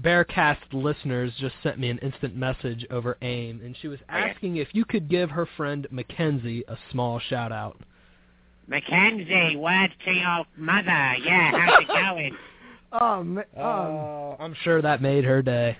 Bearcast 0.00 0.56
listeners 0.72 1.32
just 1.38 1.54
sent 1.62 1.78
me 1.78 1.90
an 1.90 1.98
instant 1.98 2.36
message 2.36 2.86
over 2.90 3.16
AIM, 3.22 3.60
and 3.64 3.76
she 3.80 3.88
was 3.88 3.98
Oh, 4.08 4.14
asking 4.14 4.56
if 4.56 4.68
you 4.72 4.84
could 4.84 5.08
give 5.08 5.30
her 5.30 5.46
friend 5.56 5.86
Mackenzie 5.90 6.64
a 6.68 6.76
small 6.90 7.18
shout 7.18 7.52
out. 7.52 7.78
Mackenzie, 8.66 9.56
word 9.56 9.90
to 10.04 10.12
your 10.12 10.44
mother. 10.56 11.14
Yeah, 11.24 11.52
how's 11.52 11.82
it 11.82 11.88
going? 11.88 12.36
Um, 12.90 13.36
um, 13.36 13.44
Uh, 13.54 14.34
I'm 14.40 14.54
sure 14.64 14.80
that 14.80 15.02
made 15.02 15.22
her 15.24 15.42
day. 15.42 15.76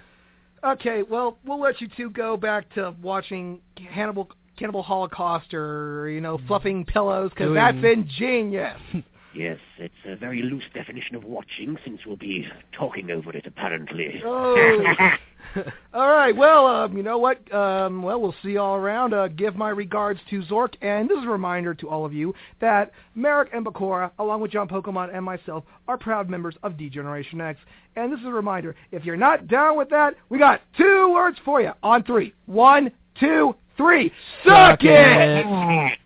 okay, 0.63 1.03
well, 1.03 1.39
we'll 1.47 1.59
let 1.59 1.81
you 1.81 1.89
two 1.97 2.11
go 2.11 2.37
back 2.37 2.69
to 2.75 2.95
watching 3.01 3.61
Hannibal 3.79 4.29
Cannibal 4.59 4.83
Holocaust 4.83 5.55
or, 5.55 6.09
you 6.11 6.21
know, 6.21 6.39
fluffing 6.47 6.85
pillows, 6.85 7.31
because 7.31 7.47
Doing- 7.47 7.55
that's 7.55 7.85
ingenious. 7.85 8.79
Yes, 9.35 9.59
it's 9.77 9.95
a 10.07 10.17
very 10.17 10.43
loose 10.43 10.65
definition 10.75 11.15
of 11.15 11.23
watching 11.23 11.77
since 11.85 12.01
we'll 12.05 12.17
be 12.17 12.49
talking 12.73 13.11
over 13.11 13.31
it, 13.37 13.47
apparently. 13.47 14.21
Oh. 14.25 15.63
all 15.95 16.09
right. 16.09 16.37
Well, 16.37 16.67
um, 16.67 16.97
you 16.97 17.03
know 17.03 17.19
what? 17.19 17.53
Um, 17.55 18.03
well, 18.03 18.21
we'll 18.21 18.35
see 18.43 18.51
you 18.51 18.61
all 18.61 18.75
around. 18.77 19.15
Uh, 19.15 19.29
give 19.29 19.55
my 19.55 19.71
regards 19.71 20.19
to 20.31 20.43
Zorc, 20.43 20.75
and 20.83 21.09
this 21.09 21.19
is 21.19 21.25
a 21.25 21.29
reminder 21.29 21.73
to 21.75 21.89
all 21.89 22.05
of 22.05 22.13
you 22.13 22.35
that 22.61 22.91
Marik 23.15 23.51
and 23.55 23.65
Bakura, 23.65 24.11
along 24.19 24.41
with 24.41 24.51
John 24.51 24.67
Pokemon 24.69 25.15
and 25.15 25.25
myself, 25.25 25.65
are 25.87 25.97
proud 25.97 26.29
members 26.29 26.57
of 26.63 26.77
D 26.77 26.91
Generation 26.91 27.41
X. 27.41 27.61
And 27.97 28.13
this 28.13 28.21
is 28.21 28.27
a 28.27 28.33
reminder: 28.33 28.75
if 28.93 29.05
you're 29.05 29.17
not 29.17 29.47
down 29.47 29.79
with 29.79 29.89
that, 29.91 30.15
we 30.29 30.39
got 30.39 30.61
two 30.77 31.13
words 31.13 31.39
for 31.45 31.61
you 31.61 31.73
on 31.83 32.03
three. 32.03 32.35
One, 32.47 32.91
two, 33.21 33.55
three. 33.79 34.13
Suck, 34.45 34.81
Suck 34.81 34.85
it. 34.85 35.47
it. 35.47 35.99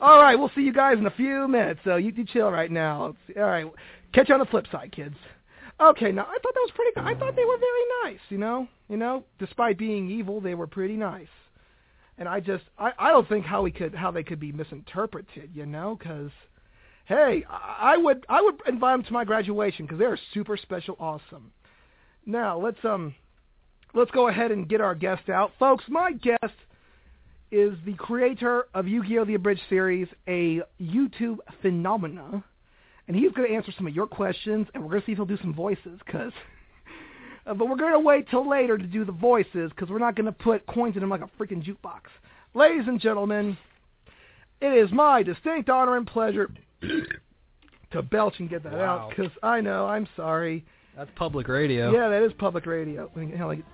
All 0.00 0.20
right, 0.20 0.34
we'll 0.34 0.50
see 0.54 0.62
you 0.62 0.72
guys 0.72 0.98
in 0.98 1.06
a 1.06 1.10
few 1.12 1.46
minutes. 1.46 1.80
So 1.84 1.96
you, 1.96 2.12
you 2.14 2.24
chill 2.26 2.50
right 2.50 2.70
now. 2.70 3.14
All 3.36 3.42
right, 3.42 3.66
catch 4.12 4.28
you 4.28 4.34
on 4.34 4.40
the 4.40 4.46
flip 4.46 4.66
side, 4.72 4.90
kids. 4.90 5.14
Okay, 5.80 6.10
now 6.10 6.22
I 6.22 6.38
thought 6.42 6.54
that 6.54 6.60
was 6.60 6.72
pretty. 6.74 6.90
good. 6.94 7.04
I 7.04 7.14
thought 7.14 7.36
they 7.36 7.44
were 7.44 7.58
very 7.58 8.12
nice. 8.12 8.20
You 8.28 8.38
know, 8.38 8.66
you 8.88 8.96
know, 8.96 9.24
despite 9.38 9.78
being 9.78 10.10
evil, 10.10 10.40
they 10.40 10.54
were 10.54 10.66
pretty 10.66 10.96
nice. 10.96 11.28
And 12.18 12.28
I 12.28 12.40
just, 12.40 12.64
I, 12.78 12.92
I 12.98 13.10
don't 13.10 13.28
think 13.28 13.44
how 13.44 13.60
we 13.62 13.70
could, 13.70 13.94
how 13.94 14.10
they 14.10 14.22
could 14.22 14.40
be 14.40 14.52
misinterpreted. 14.52 15.50
You 15.54 15.66
know, 15.66 15.96
because 15.98 16.30
hey, 17.04 17.44
I, 17.48 17.94
I 17.94 17.96
would, 17.98 18.24
I 18.28 18.40
would 18.42 18.60
invite 18.66 18.98
them 18.98 19.04
to 19.04 19.12
my 19.12 19.24
graduation 19.24 19.86
because 19.86 19.98
they're 19.98 20.18
super 20.34 20.56
special, 20.56 20.96
awesome. 20.98 21.52
Now 22.24 22.58
let's 22.58 22.82
um, 22.84 23.14
let's 23.94 24.10
go 24.10 24.28
ahead 24.28 24.50
and 24.50 24.68
get 24.68 24.80
our 24.80 24.94
guest 24.94 25.28
out, 25.28 25.52
folks. 25.58 25.84
My 25.88 26.12
guest 26.12 26.54
is 27.50 27.74
the 27.84 27.94
creator 27.94 28.66
of 28.74 28.86
Yu-Gi-Oh! 28.88 29.24
The 29.24 29.34
Abridged 29.34 29.62
series, 29.68 30.08
a 30.28 30.62
YouTube 30.80 31.38
phenomena, 31.62 32.42
and 33.08 33.16
he's 33.16 33.32
going 33.32 33.48
to 33.48 33.54
answer 33.54 33.72
some 33.76 33.86
of 33.86 33.94
your 33.94 34.06
questions, 34.06 34.66
and 34.74 34.82
we're 34.82 34.90
going 34.90 35.00
to 35.02 35.06
see 35.06 35.12
if 35.12 35.18
he'll 35.18 35.26
do 35.26 35.38
some 35.38 35.54
voices, 35.54 36.00
because 36.04 36.32
Uh, 37.46 37.54
but 37.54 37.68
we're 37.68 37.76
going 37.76 37.92
to 37.92 38.00
wait 38.00 38.28
till 38.28 38.48
later 38.48 38.76
to 38.76 38.84
do 38.84 39.04
the 39.04 39.12
voices 39.12 39.70
because 39.70 39.88
we're 39.88 40.00
not 40.00 40.16
going 40.16 40.26
to 40.26 40.32
put 40.32 40.66
coins 40.66 40.96
in 40.96 41.00
them 41.00 41.10
like 41.10 41.20
a 41.20 41.30
freaking 41.40 41.62
jukebox. 41.64 42.00
Ladies 42.54 42.88
and 42.88 43.00
gentlemen, 43.00 43.56
it 44.60 44.66
is 44.66 44.90
my 44.90 45.22
distinct 45.22 45.70
honor 45.70 45.96
and 45.96 46.08
pleasure 46.08 46.50
to 47.92 48.02
belch 48.02 48.34
and 48.40 48.50
get 48.50 48.64
that 48.64 48.72
Wow. 48.72 48.80
out 48.80 49.10
because 49.10 49.30
I 49.44 49.60
know 49.60 49.86
I'm 49.86 50.08
sorry. 50.16 50.64
That's 50.96 51.10
public 51.14 51.46
radio. 51.46 51.92
Yeah, 51.92 52.08
that 52.08 52.22
is 52.24 52.32
public 52.32 52.66
radio. 52.66 53.02
Let 53.14 53.16
me, 53.16 53.30
hang 53.30 53.42
on, 53.42 53.48
let 53.50 53.58
me 53.58 53.64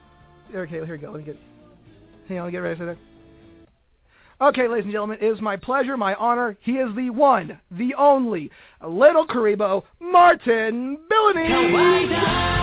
okay, 0.54 0.84
here 0.84 0.86
we 0.92 0.98
go. 0.98 1.10
Let 1.10 1.20
me 1.20 1.24
get. 1.24 1.38
Hang 2.28 2.38
on, 2.40 2.44
let 2.44 2.48
me 2.48 2.52
get 2.52 2.58
ready 2.58 2.78
for 2.78 2.84
that. 2.86 2.98
Okay, 4.42 4.66
ladies 4.66 4.86
and 4.86 4.92
gentlemen, 4.92 5.18
it 5.20 5.26
is 5.32 5.40
my 5.40 5.56
pleasure, 5.56 5.96
my 5.96 6.16
honor. 6.16 6.56
He 6.62 6.72
is 6.72 6.92
the 6.96 7.10
one, 7.10 7.60
the 7.70 7.94
only, 7.94 8.50
Little 8.84 9.24
Kuriboh, 9.24 9.84
Martin 10.00 10.98
Billany. 11.08 12.61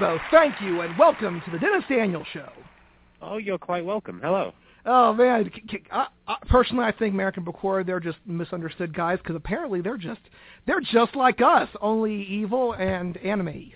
Little 0.00 0.18
Kuriboh, 0.18 0.20
thank 0.30 0.60
you 0.60 0.80
and 0.80 0.96
welcome 0.98 1.40
to 1.44 1.50
the 1.50 1.58
Dennis 1.58 1.84
Daniel 1.88 2.24
Show. 2.32 2.48
Oh, 3.22 3.36
you're 3.36 3.58
quite 3.58 3.84
welcome. 3.84 4.20
Hello. 4.22 4.52
Oh 4.86 5.14
man, 5.14 5.50
c- 5.54 5.62
c- 5.70 5.82
I, 5.90 6.08
I, 6.28 6.36
personally, 6.48 6.84
I 6.84 6.92
think 6.92 7.14
Marik 7.14 7.36
and 7.38 7.46
Bakura 7.46 7.86
they're 7.86 8.00
just 8.00 8.18
misunderstood 8.26 8.94
guys 8.94 9.18
because 9.18 9.36
apparently 9.36 9.80
they're 9.80 9.96
just 9.96 10.20
they're 10.66 10.80
just 10.80 11.14
like 11.16 11.40
us, 11.40 11.68
only 11.80 12.22
evil 12.24 12.72
and 12.74 13.16
anime. 13.18 13.70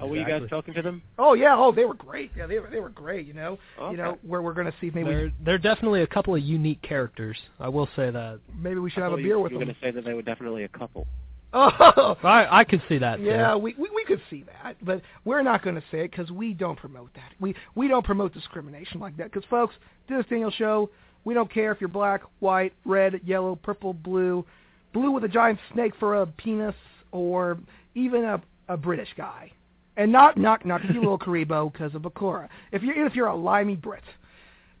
Oh, 0.00 0.06
were 0.08 0.16
you 0.16 0.26
guys 0.26 0.42
talking 0.50 0.74
to 0.74 0.82
them? 0.82 1.02
Oh 1.18 1.34
yeah, 1.34 1.54
oh 1.56 1.70
they 1.70 1.84
were 1.84 1.94
great. 1.94 2.32
Yeah, 2.36 2.46
they 2.46 2.58
were 2.58 2.68
they 2.70 2.80
were 2.80 2.88
great. 2.88 3.26
You 3.26 3.34
know, 3.34 3.58
Okay. 3.80 3.92
you 3.92 3.96
know 3.98 4.18
where 4.22 4.42
we're 4.42 4.54
gonna 4.54 4.74
see 4.80 4.90
maybe 4.94 5.10
They're 5.10 5.32
they're 5.44 5.58
definitely 5.58 6.02
a 6.02 6.06
couple 6.08 6.34
of 6.34 6.42
unique 6.42 6.82
characters. 6.82 7.36
I 7.60 7.68
will 7.68 7.88
say 7.94 8.10
that. 8.10 8.40
maybe 8.58 8.80
we 8.80 8.90
should 8.90 9.02
I 9.02 9.10
have 9.10 9.12
a 9.12 9.16
beer 9.16 9.36
you, 9.36 9.40
with 9.40 9.52
you 9.52 9.58
were 9.58 9.64
them. 9.64 9.74
going 9.74 9.76
to 9.76 9.80
say 9.86 9.90
that 9.92 10.04
they 10.04 10.14
were 10.14 10.22
definitely 10.22 10.64
a 10.64 10.68
couple. 10.68 11.06
Oh, 11.54 12.16
I 12.22 12.60
I 12.60 12.64
could 12.64 12.82
see 12.88 12.98
that. 12.98 13.16
too. 13.16 13.22
yeah, 13.24 13.56
we, 13.56 13.74
we 13.78 13.88
we 13.94 14.04
could 14.04 14.20
see 14.28 14.44
that, 14.62 14.76
but 14.84 15.00
we're 15.24 15.42
not 15.42 15.62
going 15.62 15.76
to 15.76 15.82
say 15.90 16.00
it 16.00 16.10
because 16.10 16.30
we 16.30 16.52
don't 16.52 16.78
promote 16.78 17.12
that. 17.14 17.32
We 17.40 17.54
we 17.74 17.88
don't 17.88 18.04
promote 18.04 18.34
discrimination 18.34 19.00
like 19.00 19.16
that. 19.16 19.32
Because 19.32 19.48
folks, 19.48 19.74
this 20.10 20.26
Daniel 20.28 20.50
Show, 20.50 20.90
we 21.24 21.32
don't 21.32 21.50
care 21.50 21.72
if 21.72 21.80
you're 21.80 21.88
black, 21.88 22.20
white, 22.40 22.74
red, 22.84 23.20
yellow, 23.24 23.56
purple, 23.56 23.94
blue, 23.94 24.44
blue 24.92 25.10
with 25.10 25.24
a 25.24 25.28
giant 25.28 25.58
snake 25.72 25.94
for 25.98 26.20
a 26.20 26.26
penis, 26.26 26.74
or 27.12 27.58
even 27.94 28.24
a 28.24 28.42
a 28.68 28.76
British 28.76 29.08
guy, 29.16 29.50
and 29.96 30.12
not 30.12 30.36
not 30.36 30.66
not 30.66 30.84
you 30.84 31.00
little 31.00 31.18
Kuriboh 31.26 31.72
because 31.72 31.94
of 31.94 32.02
Bakura. 32.02 32.48
If 32.72 32.82
you're 32.82 33.06
if 33.06 33.14
you're 33.14 33.28
a 33.28 33.34
limey 33.36 33.76
Brit, 33.76 34.04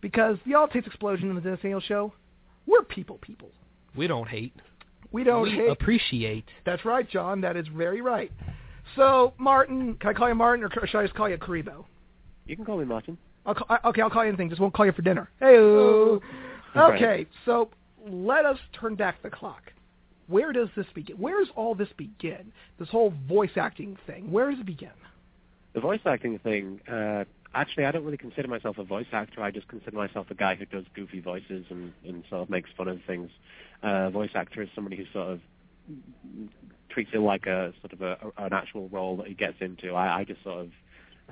because 0.02 0.36
the 0.46 0.54
All 0.54 0.68
Takes 0.68 0.86
Explosion 0.86 1.30
in 1.30 1.34
the 1.34 1.40
Dennis 1.40 1.60
Daniel 1.62 1.80
Show, 1.80 2.12
we're 2.66 2.82
people 2.82 3.16
people. 3.22 3.48
We 3.96 4.06
don't 4.06 4.28
hate. 4.28 4.52
We 5.12 5.24
don't 5.24 5.42
we 5.42 5.50
hate. 5.50 5.70
appreciate. 5.70 6.44
That's 6.66 6.84
right, 6.84 7.08
John. 7.08 7.40
That 7.40 7.56
is 7.56 7.66
very 7.68 8.00
right. 8.00 8.30
So, 8.96 9.32
Martin, 9.38 9.94
can 9.94 10.10
I 10.10 10.12
call 10.12 10.28
you 10.28 10.34
Martin, 10.34 10.64
or 10.64 10.86
should 10.86 10.98
I 10.98 11.02
just 11.02 11.14
call 11.14 11.28
you 11.28 11.36
Kuriboh? 11.38 11.84
You 12.46 12.56
can 12.56 12.64
call 12.64 12.78
me 12.78 12.84
Martin. 12.84 13.18
I'll 13.46 13.54
call, 13.54 13.66
I- 13.70 13.88
okay, 13.88 14.02
I'll 14.02 14.10
call 14.10 14.24
you 14.24 14.28
anything. 14.28 14.48
Just 14.48 14.60
won't 14.60 14.74
call 14.74 14.86
you 14.86 14.92
for 14.92 15.02
dinner. 15.02 15.28
Hey. 15.40 15.56
Okay, 16.76 17.26
so 17.44 17.70
let 18.06 18.44
us 18.44 18.58
turn 18.78 18.94
back 18.94 19.22
the 19.22 19.30
clock. 19.30 19.72
Where 20.26 20.52
does 20.52 20.68
this 20.76 20.86
begin? 20.94 21.16
Where 21.16 21.38
does 21.38 21.48
all 21.56 21.74
this 21.74 21.88
begin? 21.96 22.52
This 22.78 22.88
whole 22.90 23.14
voice 23.26 23.50
acting 23.56 23.96
thing. 24.06 24.30
Where 24.30 24.50
does 24.50 24.60
it 24.60 24.66
begin? 24.66 24.90
The 25.74 25.80
voice 25.80 26.00
acting 26.04 26.38
thing, 26.40 26.80
uh, 26.90 27.24
actually, 27.54 27.86
I 27.86 27.92
don't 27.92 28.04
really 28.04 28.18
consider 28.18 28.48
myself 28.48 28.78
a 28.78 28.84
voice 28.84 29.06
actor. 29.12 29.42
I 29.42 29.50
just 29.50 29.68
consider 29.68 29.96
myself 29.96 30.30
a 30.30 30.34
guy 30.34 30.54
who 30.54 30.66
does 30.66 30.84
goofy 30.94 31.20
voices 31.20 31.66
and, 31.70 31.92
and 32.06 32.24
sort 32.28 32.42
of 32.42 32.50
makes 32.50 32.70
fun 32.76 32.88
of 32.88 33.00
things. 33.06 33.30
Uh, 33.82 34.10
voice 34.10 34.30
actor 34.34 34.62
is 34.62 34.68
somebody 34.74 34.96
who 34.96 35.04
sort 35.12 35.28
of 35.28 35.40
treats 36.88 37.10
it 37.12 37.18
like 37.18 37.46
a 37.46 37.72
sort 37.80 37.92
of 37.92 38.02
a, 38.02 38.18
an 38.38 38.52
actual 38.52 38.88
role 38.88 39.16
that 39.16 39.26
he 39.26 39.34
gets 39.34 39.60
into. 39.60 39.94
I, 39.94 40.20
I 40.20 40.24
just 40.24 40.42
sort 40.42 40.60
of, 40.60 40.70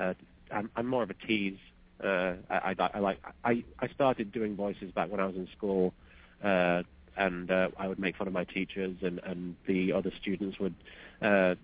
uh, 0.00 0.14
I'm, 0.52 0.70
I'm 0.76 0.87
more 0.87 1.02
of 1.02 1.11
a 1.11 1.14
tease. 1.14 1.59
Uh, 2.02 2.35
I, 2.50 2.74
I, 2.79 2.90
I 2.94 2.98
like, 2.98 3.18
I, 3.44 3.64
I 3.79 3.88
started 3.88 4.33
doing 4.33 4.55
voices 4.55 4.90
back 4.92 5.11
when 5.11 5.20
I 5.20 5.26
was 5.26 5.37
in 5.37 5.48
school, 5.57 5.94
uh, 6.44 6.83
and 7.16 7.50
uh, 7.50 7.68
I 7.79 7.88
would 7.88 7.98
make 7.98 8.16
fun 8.16 8.26
of 8.26 8.35
my 8.35 8.44
teachers, 8.44 8.96
and, 9.00 9.18
and 9.24 9.57
the 9.66 9.92
other 9.92 10.12
students 10.20 10.59
would 10.59 10.74
uh, 11.22 11.55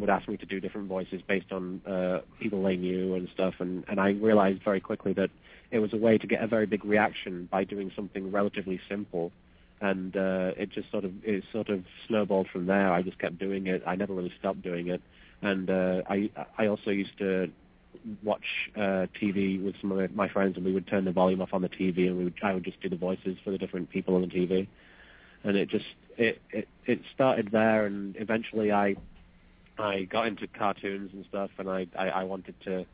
would 0.00 0.10
ask 0.10 0.28
me 0.28 0.36
to 0.36 0.46
do 0.46 0.60
different 0.60 0.88
voices 0.88 1.20
based 1.26 1.52
on 1.52 1.80
uh, 1.86 2.20
people 2.40 2.62
they 2.62 2.76
knew 2.76 3.14
and 3.14 3.28
stuff. 3.34 3.54
And, 3.58 3.84
and 3.88 4.00
I 4.00 4.10
realized 4.10 4.62
very 4.64 4.80
quickly 4.80 5.12
that 5.14 5.30
it 5.70 5.78
was 5.78 5.92
a 5.92 5.96
way 5.96 6.18
to 6.18 6.26
get 6.26 6.42
a 6.42 6.46
very 6.46 6.66
big 6.66 6.84
reaction 6.84 7.48
by 7.50 7.64
doing 7.64 7.92
something 7.94 8.32
relatively 8.32 8.80
simple. 8.88 9.32
And 9.80 10.16
uh, 10.16 10.52
it 10.56 10.70
just 10.70 10.90
sort 10.90 11.04
of 11.04 11.12
it 11.22 11.44
sort 11.52 11.68
of 11.68 11.84
snowballed 12.08 12.48
from 12.50 12.66
there. 12.66 12.92
I 12.92 13.02
just 13.02 13.18
kept 13.18 13.38
doing 13.38 13.66
it. 13.66 13.82
I 13.86 13.94
never 13.94 14.14
really 14.14 14.32
stopped 14.38 14.62
doing 14.62 14.88
it. 14.88 15.02
And 15.42 15.68
uh, 15.68 16.02
I 16.08 16.30
I 16.56 16.66
also 16.68 16.90
used 16.90 17.18
to 17.18 17.50
watch 18.22 18.70
uh, 18.74 19.06
TV 19.20 19.62
with 19.62 19.74
some 19.82 19.92
of 19.92 20.14
my 20.14 20.30
friends, 20.30 20.56
and 20.56 20.64
we 20.64 20.72
would 20.72 20.86
turn 20.86 21.04
the 21.04 21.12
volume 21.12 21.42
off 21.42 21.52
on 21.52 21.60
the 21.60 21.68
TV, 21.68 22.06
and 22.06 22.16
we 22.16 22.24
would 22.24 22.34
I 22.42 22.54
would 22.54 22.64
just 22.64 22.80
do 22.80 22.88
the 22.88 22.96
voices 22.96 23.36
for 23.44 23.50
the 23.50 23.58
different 23.58 23.90
people 23.90 24.14
on 24.14 24.22
the 24.22 24.28
TV 24.28 24.66
and 25.46 25.56
it 25.56 25.68
just 25.68 25.86
it 26.18 26.40
it 26.50 26.68
it 26.86 27.00
started 27.14 27.50
there 27.52 27.86
and 27.86 28.16
eventually 28.18 28.72
i 28.72 28.94
i 29.78 30.02
got 30.04 30.26
into 30.26 30.46
cartoons 30.46 31.10
and 31.12 31.24
stuff 31.28 31.50
and 31.58 31.68
i 31.68 31.86
i, 31.98 32.08
I 32.08 32.24
wanted 32.24 32.54
to 32.64 32.86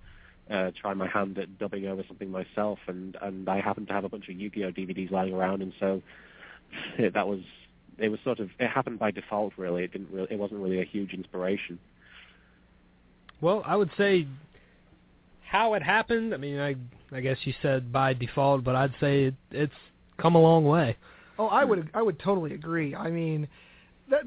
uh 0.50 0.70
try 0.80 0.94
my 0.94 1.08
hand 1.08 1.38
at 1.38 1.58
dubbing 1.58 1.86
over 1.86 2.02
something 2.08 2.30
myself 2.30 2.78
and 2.86 3.16
and 3.22 3.48
i 3.48 3.60
happened 3.60 3.88
to 3.88 3.92
have 3.94 4.04
a 4.04 4.08
bunch 4.08 4.28
of 4.28 4.36
yu-gi-oh 4.36 4.72
dvds 4.72 5.10
lying 5.10 5.34
around 5.34 5.62
and 5.62 5.72
so 5.78 6.02
it, 6.98 7.14
that 7.14 7.28
was 7.28 7.40
it 7.98 8.08
was 8.08 8.18
sort 8.24 8.40
of 8.40 8.50
it 8.58 8.68
happened 8.68 8.98
by 8.98 9.10
default 9.10 9.52
really 9.56 9.84
it 9.84 9.92
didn't 9.92 10.10
really 10.10 10.28
it 10.30 10.38
wasn't 10.38 10.60
really 10.60 10.80
a 10.80 10.84
huge 10.84 11.12
inspiration 11.12 11.78
Well, 13.40 13.62
I 13.66 13.76
would 13.76 13.90
say 13.98 14.26
how 15.42 15.74
it 15.74 15.82
happened. 15.82 16.32
I 16.32 16.38
mean, 16.38 16.58
I 16.58 16.76
I 17.14 17.20
guess 17.20 17.38
you 17.44 17.52
said 17.60 17.92
by 17.92 18.14
default, 18.14 18.64
but 18.64 18.74
I'd 18.74 18.94
say 19.00 19.24
it, 19.24 19.34
it's 19.50 19.74
come 20.18 20.34
a 20.34 20.40
long 20.40 20.64
way. 20.64 20.96
Oh, 21.42 21.46
I 21.48 21.64
would 21.64 21.90
I 21.94 22.02
would 22.02 22.18
totally 22.18 22.54
agree. 22.54 22.94
I 22.94 23.10
mean, 23.10 23.48
that 24.10 24.22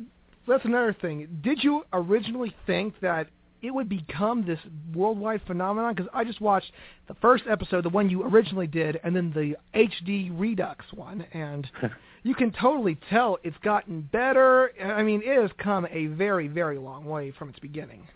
that's 0.47 0.65
another 0.65 0.93
thing. 0.99 1.39
Did 1.41 1.63
you 1.63 1.83
originally 1.93 2.53
think 2.65 2.99
that 3.01 3.27
it 3.61 3.73
would 3.73 3.89
become 3.89 4.45
this 4.45 4.59
worldwide 4.93 5.41
phenomenon? 5.47 5.95
Because 5.95 6.09
I 6.13 6.23
just 6.23 6.41
watched 6.41 6.71
the 7.07 7.15
first 7.15 7.45
episode, 7.49 7.85
the 7.85 7.89
one 7.89 8.09
you 8.09 8.23
originally 8.23 8.67
did, 8.67 8.99
and 9.03 9.15
then 9.15 9.31
the 9.33 9.55
HD 9.73 10.29
Redux 10.37 10.85
one, 10.93 11.25
and 11.33 11.69
you 12.23 12.35
can 12.35 12.51
totally 12.51 12.97
tell 13.09 13.37
it's 13.43 13.57
gotten 13.63 14.01
better. 14.01 14.71
I 14.83 15.03
mean, 15.03 15.21
it 15.23 15.41
has 15.41 15.51
come 15.57 15.87
a 15.89 16.07
very, 16.07 16.47
very 16.47 16.77
long 16.77 17.05
way 17.05 17.31
from 17.31 17.49
its 17.49 17.59
beginning. 17.59 18.07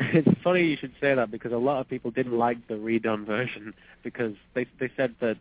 it's 0.00 0.28
funny 0.42 0.64
you 0.64 0.76
should 0.76 0.94
say 1.00 1.14
that 1.14 1.30
because 1.30 1.52
a 1.52 1.56
lot 1.56 1.80
of 1.80 1.88
people 1.88 2.10
didn't 2.10 2.36
like 2.36 2.66
the 2.68 2.74
redone 2.74 3.26
version 3.26 3.72
because 4.04 4.34
they 4.54 4.66
they 4.78 4.90
said 4.96 5.14
that 5.20 5.36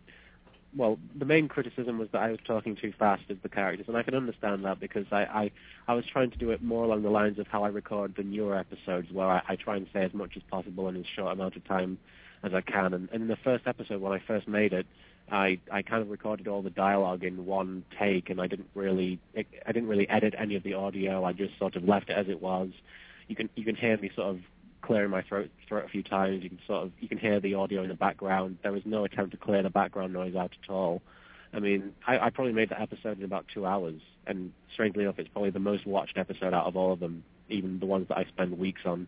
well 0.75 0.97
the 1.17 1.25
main 1.25 1.47
criticism 1.47 1.97
was 1.97 2.09
that 2.11 2.21
I 2.21 2.31
was 2.31 2.39
talking 2.45 2.75
too 2.75 2.93
fast 2.97 3.23
as 3.29 3.37
the 3.43 3.49
characters 3.49 3.87
and 3.87 3.97
I 3.97 4.03
can 4.03 4.15
understand 4.15 4.65
that 4.65 4.79
because 4.79 5.05
I 5.11 5.23
I, 5.23 5.51
I 5.87 5.93
was 5.93 6.05
trying 6.05 6.31
to 6.31 6.37
do 6.37 6.51
it 6.51 6.61
more 6.61 6.83
along 6.83 7.03
the 7.03 7.09
lines 7.09 7.39
of 7.39 7.47
how 7.47 7.63
I 7.63 7.69
record 7.69 8.15
the 8.15 8.23
newer 8.23 8.57
episodes 8.57 9.11
where 9.11 9.27
I, 9.27 9.41
I 9.47 9.55
try 9.55 9.77
and 9.77 9.87
say 9.93 10.03
as 10.03 10.13
much 10.13 10.31
as 10.35 10.43
possible 10.49 10.87
in 10.89 10.97
as 10.97 11.05
short 11.15 11.31
amount 11.31 11.55
of 11.55 11.65
time 11.65 11.97
as 12.43 12.53
I 12.53 12.61
can. 12.61 12.93
And, 12.93 13.09
and 13.11 13.23
in 13.23 13.27
the 13.27 13.37
first 13.43 13.65
episode 13.65 14.01
when 14.01 14.11
I 14.11 14.21
first 14.27 14.47
made 14.47 14.73
it 14.73 14.85
I 15.31 15.59
I 15.71 15.81
kind 15.81 16.01
of 16.01 16.09
recorded 16.09 16.47
all 16.47 16.61
the 16.61 16.69
dialogue 16.69 17.23
in 17.23 17.45
one 17.45 17.83
take 17.99 18.29
and 18.29 18.39
I 18.39 18.47
didn't 18.47 18.69
really 18.75 19.19
I 19.35 19.71
didn't 19.71 19.89
really 19.89 20.09
edit 20.09 20.33
any 20.37 20.55
of 20.55 20.63
the 20.63 20.73
audio. 20.73 21.23
I 21.23 21.33
just 21.33 21.57
sort 21.59 21.75
of 21.75 21.83
left 21.83 22.09
it 22.09 22.17
as 22.17 22.27
it 22.29 22.41
was. 22.41 22.69
You 23.27 23.35
can 23.35 23.49
you 23.55 23.65
can 23.65 23.75
hear 23.75 23.97
me 23.97 24.09
sort 24.15 24.29
of 24.29 24.39
clearing 24.81 25.11
my 25.11 25.21
throat 25.21 25.49
throat 25.67 25.85
a 25.85 25.89
few 25.89 26.03
times. 26.03 26.43
You 26.43 26.49
can 26.49 26.59
sort 26.67 26.83
of 26.83 26.91
you 26.99 27.07
can 27.07 27.17
hear 27.17 27.39
the 27.39 27.55
audio 27.55 27.83
in 27.83 27.89
the 27.89 27.95
background. 27.95 28.57
There 28.63 28.71
was 28.71 28.85
no 28.85 29.03
attempt 29.05 29.31
to 29.31 29.37
clear 29.37 29.63
the 29.63 29.69
background 29.69 30.13
noise 30.13 30.35
out 30.35 30.51
at 30.63 30.69
all. 30.69 31.01
I 31.53 31.59
mean, 31.59 31.93
I, 32.05 32.19
I 32.19 32.29
probably 32.29 32.53
made 32.53 32.69
that 32.69 32.81
episode 32.81 33.19
in 33.19 33.23
about 33.23 33.45
two 33.53 33.65
hours, 33.65 34.01
and 34.25 34.51
strangely 34.73 35.03
enough, 35.03 35.17
it's 35.17 35.29
probably 35.29 35.49
the 35.49 35.59
most 35.59 35.85
watched 35.85 36.17
episode 36.17 36.53
out 36.53 36.65
of 36.65 36.75
all 36.75 36.91
of 36.93 36.99
them, 36.99 37.23
even 37.49 37.79
the 37.79 37.85
ones 37.85 38.07
that 38.09 38.17
I 38.17 38.25
spend 38.25 38.57
weeks 38.57 38.81
on. 38.85 39.07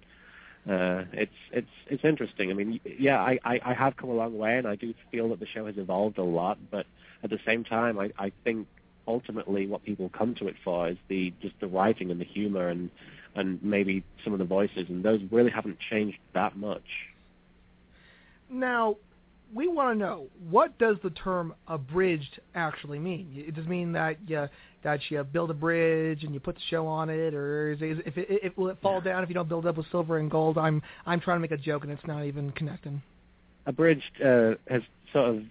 Uh, 0.68 1.06
it's 1.14 1.32
it's 1.52 1.72
it's 1.88 2.04
interesting. 2.04 2.52
I 2.52 2.54
mean, 2.54 2.80
yeah, 2.86 3.20
I, 3.20 3.40
I 3.44 3.60
I 3.64 3.74
have 3.74 3.98
come 3.98 4.10
a 4.10 4.14
long 4.14 4.38
way, 4.38 4.58
and 4.58 4.68
I 4.68 4.76
do 4.76 4.94
feel 5.12 5.30
that 5.30 5.40
the 5.40 5.48
show 5.48 5.66
has 5.66 5.78
evolved 5.78 6.18
a 6.18 6.24
lot. 6.24 6.58
But 6.70 6.86
at 7.24 7.30
the 7.30 7.40
same 7.46 7.64
time, 7.64 8.00
I 8.00 8.12
I 8.18 8.32
think 8.44 8.68
ultimately 9.08 9.66
what 9.68 9.84
people 9.84 10.10
come 10.10 10.36
to 10.36 10.48
it 10.48 10.56
for 10.64 10.90
is 10.90 10.98
the 11.08 11.34
just 11.42 11.60
the 11.60 11.68
writing 11.68 12.12
and 12.12 12.22
the 12.22 12.26
humor 12.26 12.70
and 12.70 12.90
and 13.40 13.62
maybe 13.64 14.04
some 14.24 14.34
of 14.34 14.40
the 14.40 14.46
voices, 14.46 14.86
and 14.90 15.04
those 15.04 15.22
really 15.32 15.52
haven't 15.52 15.78
changed 15.90 16.18
that 16.34 16.58
much. 16.58 16.84
Now, 18.50 18.98
we 19.54 19.68
want 19.68 19.98
to 19.98 20.06
know 20.06 20.28
what 20.50 20.78
does 20.78 20.98
the 21.04 21.10
term 21.10 21.54
abridged 21.68 22.40
actually 22.54 23.00
mean? 23.00 23.34
It 23.36 23.56
does 23.56 23.66
mean 23.66 23.94
that 23.94 24.18
you 24.28 24.48
that 24.84 25.00
you 25.10 25.24
build 25.24 25.52
a 25.52 25.54
bridge 25.54 26.24
and 26.24 26.34
you 26.34 26.40
put 26.40 26.56
the 26.56 26.62
show 26.70 26.88
on 26.88 27.10
it, 27.10 27.34
or 27.34 27.72
is 27.72 27.80
it, 27.82 28.04
if 28.06 28.18
it, 28.18 28.28
if 28.30 28.58
will 28.58 28.70
it 28.70 28.78
fall 28.82 29.02
down 29.02 29.24
if 29.24 29.30
you 29.30 29.36
don't 29.36 29.50
build 29.50 29.66
it 29.66 29.70
up 29.70 29.78
with 29.78 29.88
silver 29.92 30.18
and 30.18 30.30
gold? 30.30 30.58
I'm 30.58 30.82
I'm 31.06 31.20
trying 31.20 31.38
to 31.38 31.42
make 31.42 31.52
a 31.52 31.58
joke 31.58 31.84
and 31.84 31.92
it's 31.92 32.06
not 32.06 32.26
even 32.26 32.52
connecting. 32.52 33.02
Abridged 33.66 34.22
uh, 34.24 34.52
has 34.68 34.82
sort 35.12 35.30
of 35.36 35.44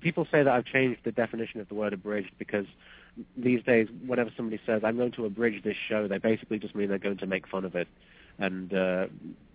people 0.00 0.26
say 0.30 0.42
that 0.42 0.48
I've 0.48 0.66
changed 0.66 1.00
the 1.04 1.12
definition 1.12 1.60
of 1.60 1.68
the 1.68 1.74
word 1.74 1.92
abridged 1.92 2.30
because 2.38 2.66
these 3.36 3.62
days, 3.64 3.88
whenever 4.06 4.30
somebody 4.36 4.60
says 4.64 4.82
I'm 4.84 4.96
going 4.96 5.12
to 5.12 5.24
abridge 5.24 5.62
this 5.62 5.76
show, 5.76 6.08
they 6.08 6.18
basically 6.18 6.58
just 6.58 6.74
mean 6.74 6.88
they're 6.88 6.98
going 6.98 7.18
to 7.18 7.26
make 7.26 7.48
fun 7.48 7.64
of 7.64 7.74
it. 7.74 7.88
And 8.38 8.72
uh, 8.72 9.06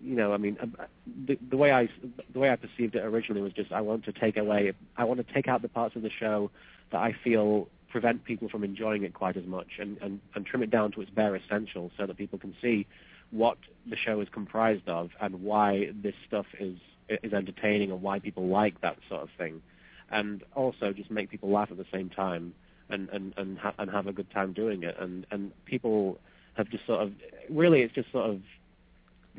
you 0.02 0.14
know, 0.14 0.34
I 0.34 0.36
mean, 0.36 0.58
uh, 0.60 0.84
the, 1.26 1.38
the 1.48 1.56
way 1.56 1.72
I 1.72 1.88
the 2.32 2.38
way 2.38 2.50
I 2.50 2.56
perceived 2.56 2.94
it 2.94 3.04
originally 3.04 3.42
was 3.42 3.52
just 3.52 3.72
I 3.72 3.80
want 3.80 4.04
to 4.04 4.12
take 4.12 4.36
away, 4.36 4.72
I 4.96 5.04
want 5.04 5.26
to 5.26 5.32
take 5.32 5.48
out 5.48 5.62
the 5.62 5.68
parts 5.68 5.96
of 5.96 6.02
the 6.02 6.10
show 6.10 6.50
that 6.90 7.00
I 7.00 7.12
feel 7.12 7.68
prevent 7.88 8.24
people 8.24 8.48
from 8.48 8.64
enjoying 8.64 9.04
it 9.04 9.14
quite 9.14 9.36
as 9.36 9.46
much, 9.46 9.78
and, 9.78 9.96
and, 10.02 10.20
and 10.34 10.44
trim 10.44 10.62
it 10.64 10.70
down 10.70 10.90
to 10.90 11.00
its 11.00 11.10
bare 11.10 11.36
essentials, 11.36 11.92
so 11.96 12.06
that 12.06 12.16
people 12.16 12.38
can 12.38 12.54
see 12.60 12.86
what 13.30 13.56
the 13.86 13.96
show 13.96 14.20
is 14.20 14.28
comprised 14.28 14.88
of 14.88 15.10
and 15.20 15.42
why 15.42 15.90
this 16.02 16.14
stuff 16.26 16.46
is 16.58 16.76
is 17.22 17.32
entertaining 17.32 17.90
and 17.90 18.02
why 18.02 18.18
people 18.18 18.46
like 18.48 18.80
that 18.80 18.98
sort 19.08 19.22
of 19.22 19.30
thing, 19.38 19.62
and 20.10 20.42
also 20.54 20.92
just 20.92 21.10
make 21.10 21.30
people 21.30 21.50
laugh 21.50 21.70
at 21.70 21.78
the 21.78 21.86
same 21.90 22.10
time 22.10 22.52
and 22.90 23.08
and 23.10 23.34
and, 23.36 23.58
ha- 23.58 23.74
and 23.78 23.90
have 23.90 24.06
a 24.06 24.12
good 24.12 24.30
time 24.30 24.52
doing 24.52 24.82
it. 24.82 24.96
And 24.98 25.26
and 25.30 25.52
people 25.64 26.18
have 26.54 26.68
just 26.70 26.86
sort 26.86 27.00
of 27.02 27.12
really 27.50 27.82
it's 27.82 27.94
just 27.94 28.10
sort 28.12 28.30
of 28.30 28.40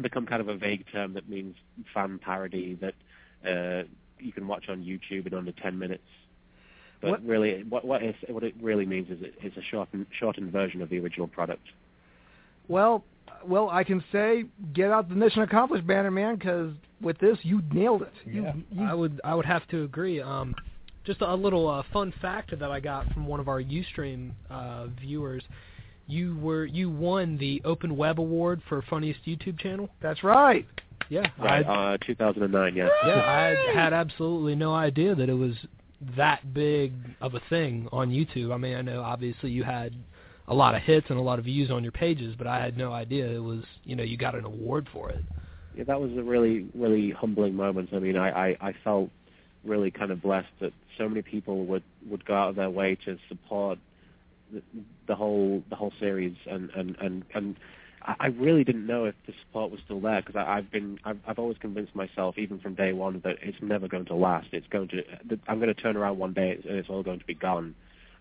become 0.02 0.26
kind 0.26 0.42
of 0.42 0.50
a 0.50 0.56
vague 0.58 0.86
term 0.92 1.14
that 1.14 1.30
means 1.30 1.56
fan 1.94 2.20
parody 2.20 2.78
that 2.82 2.94
uh, 3.50 3.84
you 4.20 4.32
can 4.34 4.48
watch 4.48 4.68
on 4.68 4.84
YouTube 4.84 5.26
in 5.28 5.34
under 5.34 5.54
10 5.54 5.80
minutes. 5.80 6.04
But 7.02 7.12
What- 7.12 7.26
really, 7.26 7.64
what 7.64 7.86
what, 7.86 8.04
is, 8.04 8.16
what 8.28 8.44
it 8.44 8.56
really 8.62 8.86
means 8.86 9.10
is 9.10 9.22
it, 9.22 9.36
it's 9.42 9.56
a 9.58 9.62
shortened 9.62 10.08
shortened 10.20 10.52
version 10.52 10.82
of 10.82 10.90
the 10.90 11.00
original 11.00 11.28
product. 11.28 11.66
Well, 12.68 13.04
well, 13.46 13.70
I 13.70 13.84
can 13.84 14.04
say 14.12 14.46
get 14.74 14.92
out 14.92 15.08
the 15.10 15.16
mission 15.16 15.42
accomplished 15.44 15.86
banner, 15.86 16.10
man, 16.12 16.36
because 16.36 16.74
with 17.02 17.18
this 17.20 17.38
you 17.44 17.62
nailed 17.72 18.02
it. 18.02 18.14
You, 18.26 18.44
Yeah, 18.44 18.54
you, 18.72 18.84
I 18.84 18.94
would 18.94 19.22
I 19.24 19.36
would 19.36 19.46
have 19.46 19.68
to 19.68 19.84
agree. 19.84 20.20
Um, 20.22 20.56
just 21.06 21.22
a 21.22 21.36
little 21.36 21.68
uh, 21.68 21.84
fun 21.94 22.14
fact 22.22 22.58
that 22.58 22.72
I 22.72 22.80
got 22.80 23.12
from 23.14 23.28
one 23.28 23.40
of 23.40 23.48
our 23.48 23.62
UStream 23.62 24.32
uh, 24.50 24.88
viewers. 25.00 25.44
You 26.08 26.38
were 26.38 26.66
you 26.66 26.90
won 26.90 27.38
the 27.38 27.62
Open 27.66 27.98
Web 27.98 28.20
Award 28.20 28.62
for 28.70 28.82
funniest 28.90 29.26
YouTube 29.26 29.60
channel. 29.60 29.90
That's 30.02 30.24
right. 30.24 30.68
Yeah, 31.10 31.28
Right, 31.38 31.64
I, 31.66 31.94
uh, 31.94 31.98
2009, 32.04 32.76
yeah. 32.76 32.90
yeah, 33.06 33.14
I 33.14 33.74
had 33.74 33.94
absolutely 33.94 34.56
no 34.56 34.74
idea 34.74 35.14
that 35.14 35.30
it 35.30 35.34
was 35.34 35.54
that 36.18 36.52
big 36.52 36.94
of 37.22 37.36
a 37.36 37.42
thing 37.48 37.88
on 37.92 38.10
YouTube. 38.10 38.52
I 38.52 38.58
mean, 38.58 38.76
I 38.76 38.82
know 38.82 39.04
obviously 39.04 39.52
you 39.52 39.64
had 39.64 39.94
a 40.48 40.54
lot 40.54 40.74
of 40.74 40.82
hits 40.82 41.06
and 41.10 41.20
a 41.20 41.22
lot 41.22 41.38
of 41.38 41.46
views 41.46 41.70
on 41.70 41.84
your 41.84 41.92
pages, 41.92 42.34
but 42.36 42.48
I 42.48 42.60
had 42.60 42.76
no 42.76 42.92
idea 42.92 43.28
it 43.28 43.44
was 43.44 43.64
you 43.84 43.96
know 43.96 44.04
you 44.04 44.18
got 44.18 44.36
an 44.36 44.46
award 44.46 44.88
for 44.92 45.10
it. 45.12 45.24
Yeah, 45.76 45.84
that 45.86 46.00
was 46.00 46.12
a 46.18 46.24
really, 46.24 46.68
really 46.74 47.12
humbling 47.12 47.54
moment. 47.54 47.90
I 47.94 48.00
mean, 48.00 48.16
I, 48.16 48.30
I, 48.30 48.58
I 48.62 48.74
felt 48.84 49.10
really 49.66 49.92
kind 49.92 50.12
of 50.12 50.22
blessed 50.22 50.52
that 50.60 50.74
so 50.98 51.10
many 51.10 51.22
people 51.22 51.66
would, 51.66 51.84
would 52.10 52.26
go 52.26 52.36
out 52.36 52.50
of 52.50 52.56
their 52.56 52.70
way 52.70 52.96
to 53.06 53.18
support 53.28 53.80
the, 54.52 54.62
the 55.08 55.16
whole 55.16 55.64
the 55.70 55.76
whole 55.76 55.94
series, 56.00 56.36
and 56.46 56.70
and 56.72 56.96
and 57.00 57.24
and 57.34 57.56
I 58.08 58.28
really 58.28 58.64
didn't 58.64 58.86
know 58.86 59.06
if 59.06 59.16
the 59.26 59.34
support 59.46 59.72
was 59.72 59.80
still 59.84 60.00
there 60.00 60.22
because 60.22 60.36
I've 60.36 60.72
been 60.72 61.00
I've, 61.04 61.18
I've 61.28 61.40
always 61.40 61.58
convinced 61.58 61.96
myself 61.96 62.38
even 62.38 62.60
from 62.60 62.76
day 62.76 62.94
one 62.94 63.20
that 63.24 63.38
it's 63.42 63.58
never 63.62 63.88
going 63.88 64.06
to 64.06 64.16
last. 64.16 64.48
It's 64.52 64.68
going 64.68 64.90
to 64.90 65.04
I'm 65.48 65.60
going 65.60 65.74
to 65.74 65.82
turn 65.82 65.98
around 65.98 66.20
one 66.20 66.34
day 66.34 66.52
and 66.52 66.78
it's 66.78 66.90
all 66.90 67.02
going 67.02 67.20
to 67.20 67.26
be 67.26 67.34
gone. 67.34 67.74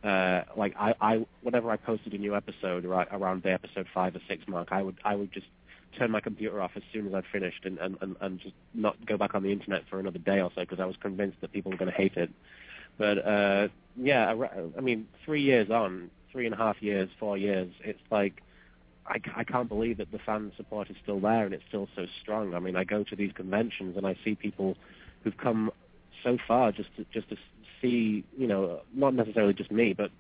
Uh, 0.03 0.43
like 0.57 0.75
I, 0.79 0.95
I 1.01 1.27
whenever 1.43 1.71
I 1.71 1.77
posted 1.77 2.15
a 2.15 2.19
new 2.19 2.35
episode 2.35 2.85
right 2.85 3.09
around 3.11 3.43
the 3.43 3.53
episode 3.53 3.87
five 3.93 4.17
or 4.17 4.21
six 4.27 4.49
mark, 4.49 4.69
I 4.71 4.83
would 4.83 4.97
I 5.05 5.15
would 5.17 5.33
just 5.33 5.47
turn 5.99 6.11
my 6.11 6.21
computer 6.21 6.61
off 6.61 6.73
as 6.77 6.83
soon 6.93 7.07
as 7.07 7.15
I'd 7.15 7.25
finished 7.33 7.65
and, 7.65 7.79
and, 7.79 7.97
and, 8.01 8.17
and 8.21 8.41
just 8.41 8.55
not 8.75 9.05
go 9.07 9.17
back 9.17 9.35
on 9.35 9.43
the 9.43 9.53
internet 9.53 9.83
for 9.89 9.99
another 9.99 10.19
day 10.19 10.41
or 10.41 10.51
so 10.55 10.63
because 10.63 10.81
I 10.81 10.85
was 10.85 10.97
convinced 11.01 11.41
that 11.41 11.53
people 11.53 11.71
were 11.71 11.79
going 11.79 11.91
to 11.91 11.97
hate 11.97 12.17
it. 12.17 12.31
But 12.99 13.27
uh, 13.27 13.69
yeah, 13.97 14.33
I, 14.33 14.79
I 14.79 14.81
mean, 14.81 15.09
three 15.25 15.43
years 15.43 15.71
on, 15.71 16.11
three 16.31 16.47
and 16.47 16.55
a 16.55 16.59
half 16.59 16.83
years, 16.83 17.09
four 17.19 17.37
years, 17.37 17.71
it's 17.81 18.01
like 18.11 18.43
I, 19.07 19.21
I 19.37 19.45
can't 19.45 19.69
believe 19.69 19.99
that 19.99 20.11
the 20.13 20.19
fan 20.19 20.53
support 20.57 20.91
is 20.91 20.97
still 21.03 21.21
there 21.21 21.45
and 21.45 21.55
it's 21.55 21.65
still 21.69 21.89
so 21.95 22.07
strong. 22.23 22.55
I 22.55 22.61
mean, 22.61 22.77
I 22.77 22.85
go 22.85 23.05
to 23.05 23.17
these 23.17 23.33
conventions 23.33 23.97
and 23.97 24.07
I 24.07 24.17
see 24.25 24.35
people 24.35 24.77
who've 25.23 25.37
come 25.37 25.71
so 26.23 26.39
far 26.47 26.73
just 26.73 26.89
to, 26.97 27.05
just 27.13 27.29
to 27.31 27.37
see, 27.83 28.25
you 28.37 28.47
know, 28.47 28.81
not 28.95 29.15
necessarily 29.15 29.55
just 29.55 29.71
me, 29.71 29.93
but 29.93 30.11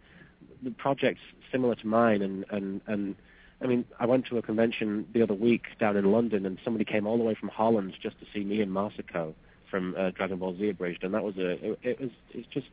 the 0.62 0.70
projects 0.70 1.20
similar 1.50 1.74
to 1.74 1.86
mine 1.86 2.22
and 2.22 2.44
and 2.50 2.80
and 2.86 3.14
I 3.60 3.66
mean, 3.66 3.84
I 3.98 4.06
went 4.06 4.26
to 4.26 4.38
a 4.38 4.42
convention 4.42 5.06
the 5.12 5.22
other 5.22 5.34
week 5.34 5.64
down 5.78 5.96
in 5.96 6.10
London, 6.10 6.44
and 6.44 6.58
somebody 6.64 6.84
came 6.84 7.06
all 7.06 7.16
the 7.16 7.24
way 7.24 7.34
from 7.34 7.48
Holland 7.48 7.94
just 8.02 8.18
to 8.20 8.26
see 8.32 8.44
me 8.44 8.60
and 8.60 8.70
Masako 8.70 9.34
from 9.70 9.94
uh, 9.98 10.10
Dragon 10.10 10.38
Ball 10.38 10.56
Z 10.56 10.68
Abridged, 10.68 11.04
and 11.04 11.14
that 11.14 11.24
was 11.24 11.36
a 11.36 11.50
it, 11.50 11.78
it 11.82 12.00
was 12.00 12.10
it's 12.32 12.48
just 12.48 12.66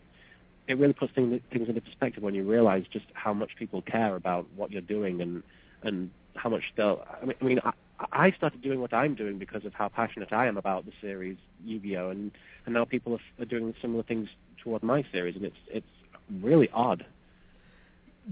it 0.67 0.77
really 0.77 0.93
puts 0.93 1.13
things 1.13 1.41
things 1.51 1.67
into 1.67 1.81
perspective 1.81 2.23
when 2.23 2.35
you 2.35 2.43
realize 2.43 2.85
just 2.91 3.05
how 3.13 3.33
much 3.33 3.51
people 3.57 3.81
care 3.81 4.15
about 4.15 4.47
what 4.55 4.71
you're 4.71 4.81
doing 4.81 5.21
and 5.21 5.43
and 5.83 6.11
how 6.35 6.49
much 6.49 6.63
they'll. 6.75 7.05
I 7.21 7.25
mean, 7.25 7.35
I 7.41 7.45
mean, 7.45 7.59
I, 7.63 7.71
I 8.11 8.31
started 8.31 8.61
doing 8.61 8.79
what 8.81 8.93
I'm 8.93 9.15
doing 9.15 9.37
because 9.37 9.65
of 9.65 9.73
how 9.73 9.89
passionate 9.89 10.31
I 10.31 10.47
am 10.47 10.57
about 10.57 10.85
the 10.85 10.93
series 11.01 11.37
Yu-Gi-Oh, 11.65 12.09
and 12.09 12.31
and 12.65 12.73
now 12.73 12.85
people 12.85 13.13
are, 13.13 13.41
are 13.41 13.45
doing 13.45 13.73
similar 13.81 14.03
things 14.03 14.29
toward 14.63 14.83
my 14.83 15.05
series, 15.11 15.35
and 15.35 15.45
it's 15.45 15.57
it's 15.69 15.87
really 16.41 16.69
odd. 16.73 17.05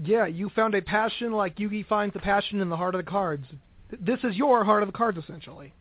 Yeah, 0.04 0.26
you 0.26 0.50
found 0.50 0.74
a 0.74 0.82
passion 0.82 1.32
like 1.32 1.56
Yugi 1.56 1.86
finds 1.86 2.12
the 2.14 2.20
passion 2.20 2.60
in 2.60 2.68
the 2.68 2.76
heart 2.76 2.94
of 2.94 3.04
the 3.04 3.10
cards. 3.10 3.44
This 4.00 4.20
is 4.22 4.36
your 4.36 4.64
heart 4.64 4.82
of 4.82 4.88
the 4.88 4.96
cards, 4.96 5.18
essentially. 5.18 5.72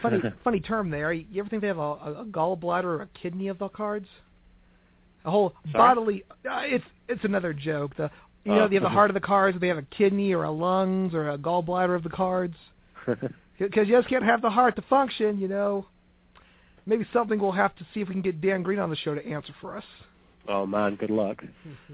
Funny, 0.00 0.22
funny 0.44 0.60
term 0.60 0.90
there. 0.90 1.12
You 1.12 1.40
ever 1.40 1.48
think 1.48 1.62
they 1.62 1.68
have 1.68 1.78
a, 1.78 1.80
a, 1.80 2.14
a 2.22 2.24
gallbladder 2.26 2.84
or 2.84 3.02
a 3.02 3.08
kidney 3.20 3.48
of 3.48 3.58
the 3.58 3.68
cards? 3.68 4.06
A 5.24 5.30
whole 5.30 5.54
Sorry? 5.72 5.72
bodily. 5.74 6.24
Uh, 6.48 6.60
it's 6.64 6.84
it's 7.08 7.24
another 7.24 7.52
joke. 7.52 7.96
The 7.96 8.10
you 8.44 8.52
know 8.54 8.62
Oh. 8.64 8.68
they 8.68 8.76
have 8.76 8.84
the 8.84 8.88
heart 8.88 9.10
of 9.10 9.14
the 9.14 9.20
cards. 9.20 9.58
They 9.60 9.66
have 9.68 9.78
a 9.78 9.82
kidney 9.82 10.32
or 10.32 10.44
a 10.44 10.50
lungs 10.52 11.14
or 11.14 11.30
a 11.30 11.38
gallbladder 11.38 11.96
of 11.96 12.02
the 12.04 12.10
cards. 12.10 12.54
Because 13.58 13.88
you 13.88 13.96
just 13.96 14.08
can't 14.10 14.22
have 14.22 14.42
the 14.42 14.50
heart 14.50 14.76
to 14.76 14.82
function, 14.82 15.38
you 15.40 15.48
know. 15.48 15.86
Maybe 16.84 17.06
something 17.10 17.40
we'll 17.40 17.52
have 17.52 17.74
to 17.76 17.86
see 17.94 18.02
if 18.02 18.08
we 18.08 18.12
can 18.12 18.20
get 18.20 18.38
Dan 18.42 18.62
Green 18.62 18.78
on 18.78 18.90
the 18.90 18.96
show 18.96 19.14
to 19.14 19.26
answer 19.26 19.54
for 19.62 19.78
us. 19.78 19.84
Oh 20.48 20.66
man, 20.66 20.96
good 20.96 21.10
luck. 21.10 21.42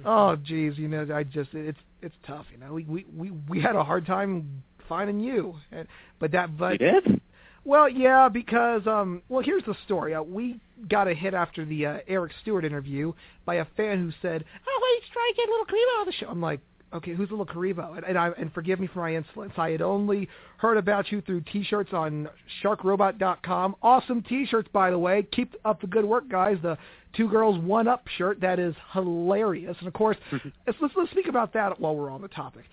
Oh, 0.04 0.36
geez, 0.36 0.76
you 0.76 0.88
know, 0.88 1.06
I 1.14 1.22
just 1.22 1.50
it's 1.52 1.78
it's 2.02 2.14
tough, 2.26 2.46
you 2.52 2.58
know. 2.58 2.74
We 2.74 2.84
we 2.84 3.06
we, 3.16 3.30
we 3.48 3.60
had 3.60 3.76
a 3.76 3.84
hard 3.84 4.06
time 4.06 4.62
finding 4.88 5.20
you, 5.20 5.54
and, 5.70 5.86
but 6.18 6.32
that 6.32 6.56
but 6.56 6.72
you 6.72 6.78
did? 6.78 7.20
well, 7.64 7.88
yeah, 7.88 8.28
because 8.28 8.86
um, 8.86 9.22
well, 9.28 9.42
here's 9.42 9.64
the 9.64 9.74
story. 9.84 10.14
Uh, 10.14 10.22
we 10.22 10.60
got 10.88 11.08
a 11.08 11.14
hit 11.14 11.34
after 11.34 11.64
the 11.64 11.86
uh, 11.86 11.98
Eric 12.08 12.32
Stuart 12.42 12.64
interview 12.64 13.12
by 13.46 13.56
a 13.56 13.66
fan 13.76 13.98
who 13.98 14.12
said, 14.20 14.44
"Oh, 14.66 14.80
wait, 14.82 15.12
try 15.12 15.30
to 15.30 15.36
get 15.36 15.48
Little 15.48 15.66
Kuriboh 15.66 16.00
on 16.00 16.06
the 16.06 16.12
show." 16.12 16.26
I'm 16.28 16.40
like, 16.40 16.60
okay, 16.94 17.14
who's 17.14 17.30
Little 17.30 17.46
Kuriboh? 17.46 17.96
And, 17.96 18.04
and 18.04 18.18
I 18.18 18.30
and 18.38 18.52
forgive 18.52 18.80
me 18.80 18.86
for 18.86 19.00
my 19.00 19.14
insolence. 19.14 19.52
I 19.56 19.70
had 19.70 19.82
only 19.82 20.28
heard 20.58 20.76
about 20.76 21.10
you 21.10 21.20
through 21.22 21.42
T-shirts 21.52 21.92
on 21.92 22.28
SharkRobot.com. 22.62 23.76
Awesome 23.82 24.22
T-shirts, 24.22 24.68
by 24.72 24.90
the 24.90 24.98
way. 24.98 25.26
Keep 25.32 25.54
up 25.64 25.80
the 25.80 25.86
good 25.86 26.04
work, 26.04 26.28
guys. 26.28 26.58
The 26.62 26.76
two 27.14 27.28
girls 27.28 27.58
one 27.58 27.88
up 27.88 28.06
shirt 28.16 28.40
that 28.40 28.58
is 28.58 28.74
hilarious. 28.92 29.76
And 29.78 29.88
of 29.88 29.94
course, 29.94 30.16
let's, 30.66 30.78
let's 30.80 30.94
let's 30.96 31.10
speak 31.10 31.28
about 31.28 31.52
that 31.54 31.80
while 31.80 31.94
we're 31.94 32.10
on 32.10 32.22
the 32.22 32.28
topic 32.28 32.64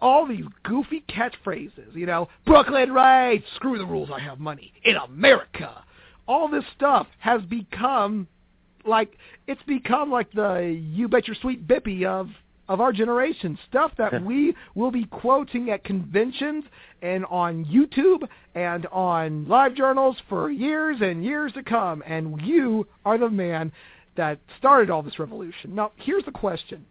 all 0.00 0.26
these 0.26 0.44
goofy 0.62 1.04
catchphrases, 1.08 1.94
you 1.94 2.06
know, 2.06 2.28
Brooklyn 2.46 2.92
right, 2.92 3.42
screw 3.56 3.78
the 3.78 3.84
rules, 3.84 4.10
I 4.12 4.20
have 4.20 4.40
money 4.40 4.72
in 4.84 4.96
America. 4.96 5.84
All 6.26 6.48
this 6.48 6.64
stuff 6.76 7.06
has 7.18 7.42
become 7.42 8.26
like 8.84 9.16
it's 9.46 9.62
become 9.64 10.10
like 10.10 10.32
the 10.32 10.80
you 10.80 11.08
bet 11.08 11.26
your 11.26 11.36
sweet 11.40 11.66
bippy 11.66 12.04
of 12.04 12.28
of 12.70 12.80
our 12.80 12.92
generation 12.92 13.58
stuff 13.68 13.90
that 13.98 14.24
we 14.24 14.54
will 14.76 14.92
be 14.92 15.04
quoting 15.06 15.70
at 15.70 15.82
conventions 15.82 16.64
and 17.02 17.26
on 17.26 17.64
YouTube 17.64 18.22
and 18.54 18.86
on 18.86 19.46
live 19.48 19.74
journals 19.74 20.16
for 20.28 20.52
years 20.52 20.98
and 21.00 21.24
years 21.24 21.52
to 21.52 21.64
come 21.64 22.00
and 22.06 22.40
you 22.42 22.86
are 23.04 23.18
the 23.18 23.28
man 23.28 23.72
that 24.16 24.38
started 24.56 24.88
all 24.88 25.02
this 25.02 25.18
revolution. 25.18 25.74
Now, 25.74 25.90
here's 25.96 26.24
the 26.24 26.30
question. 26.30 26.86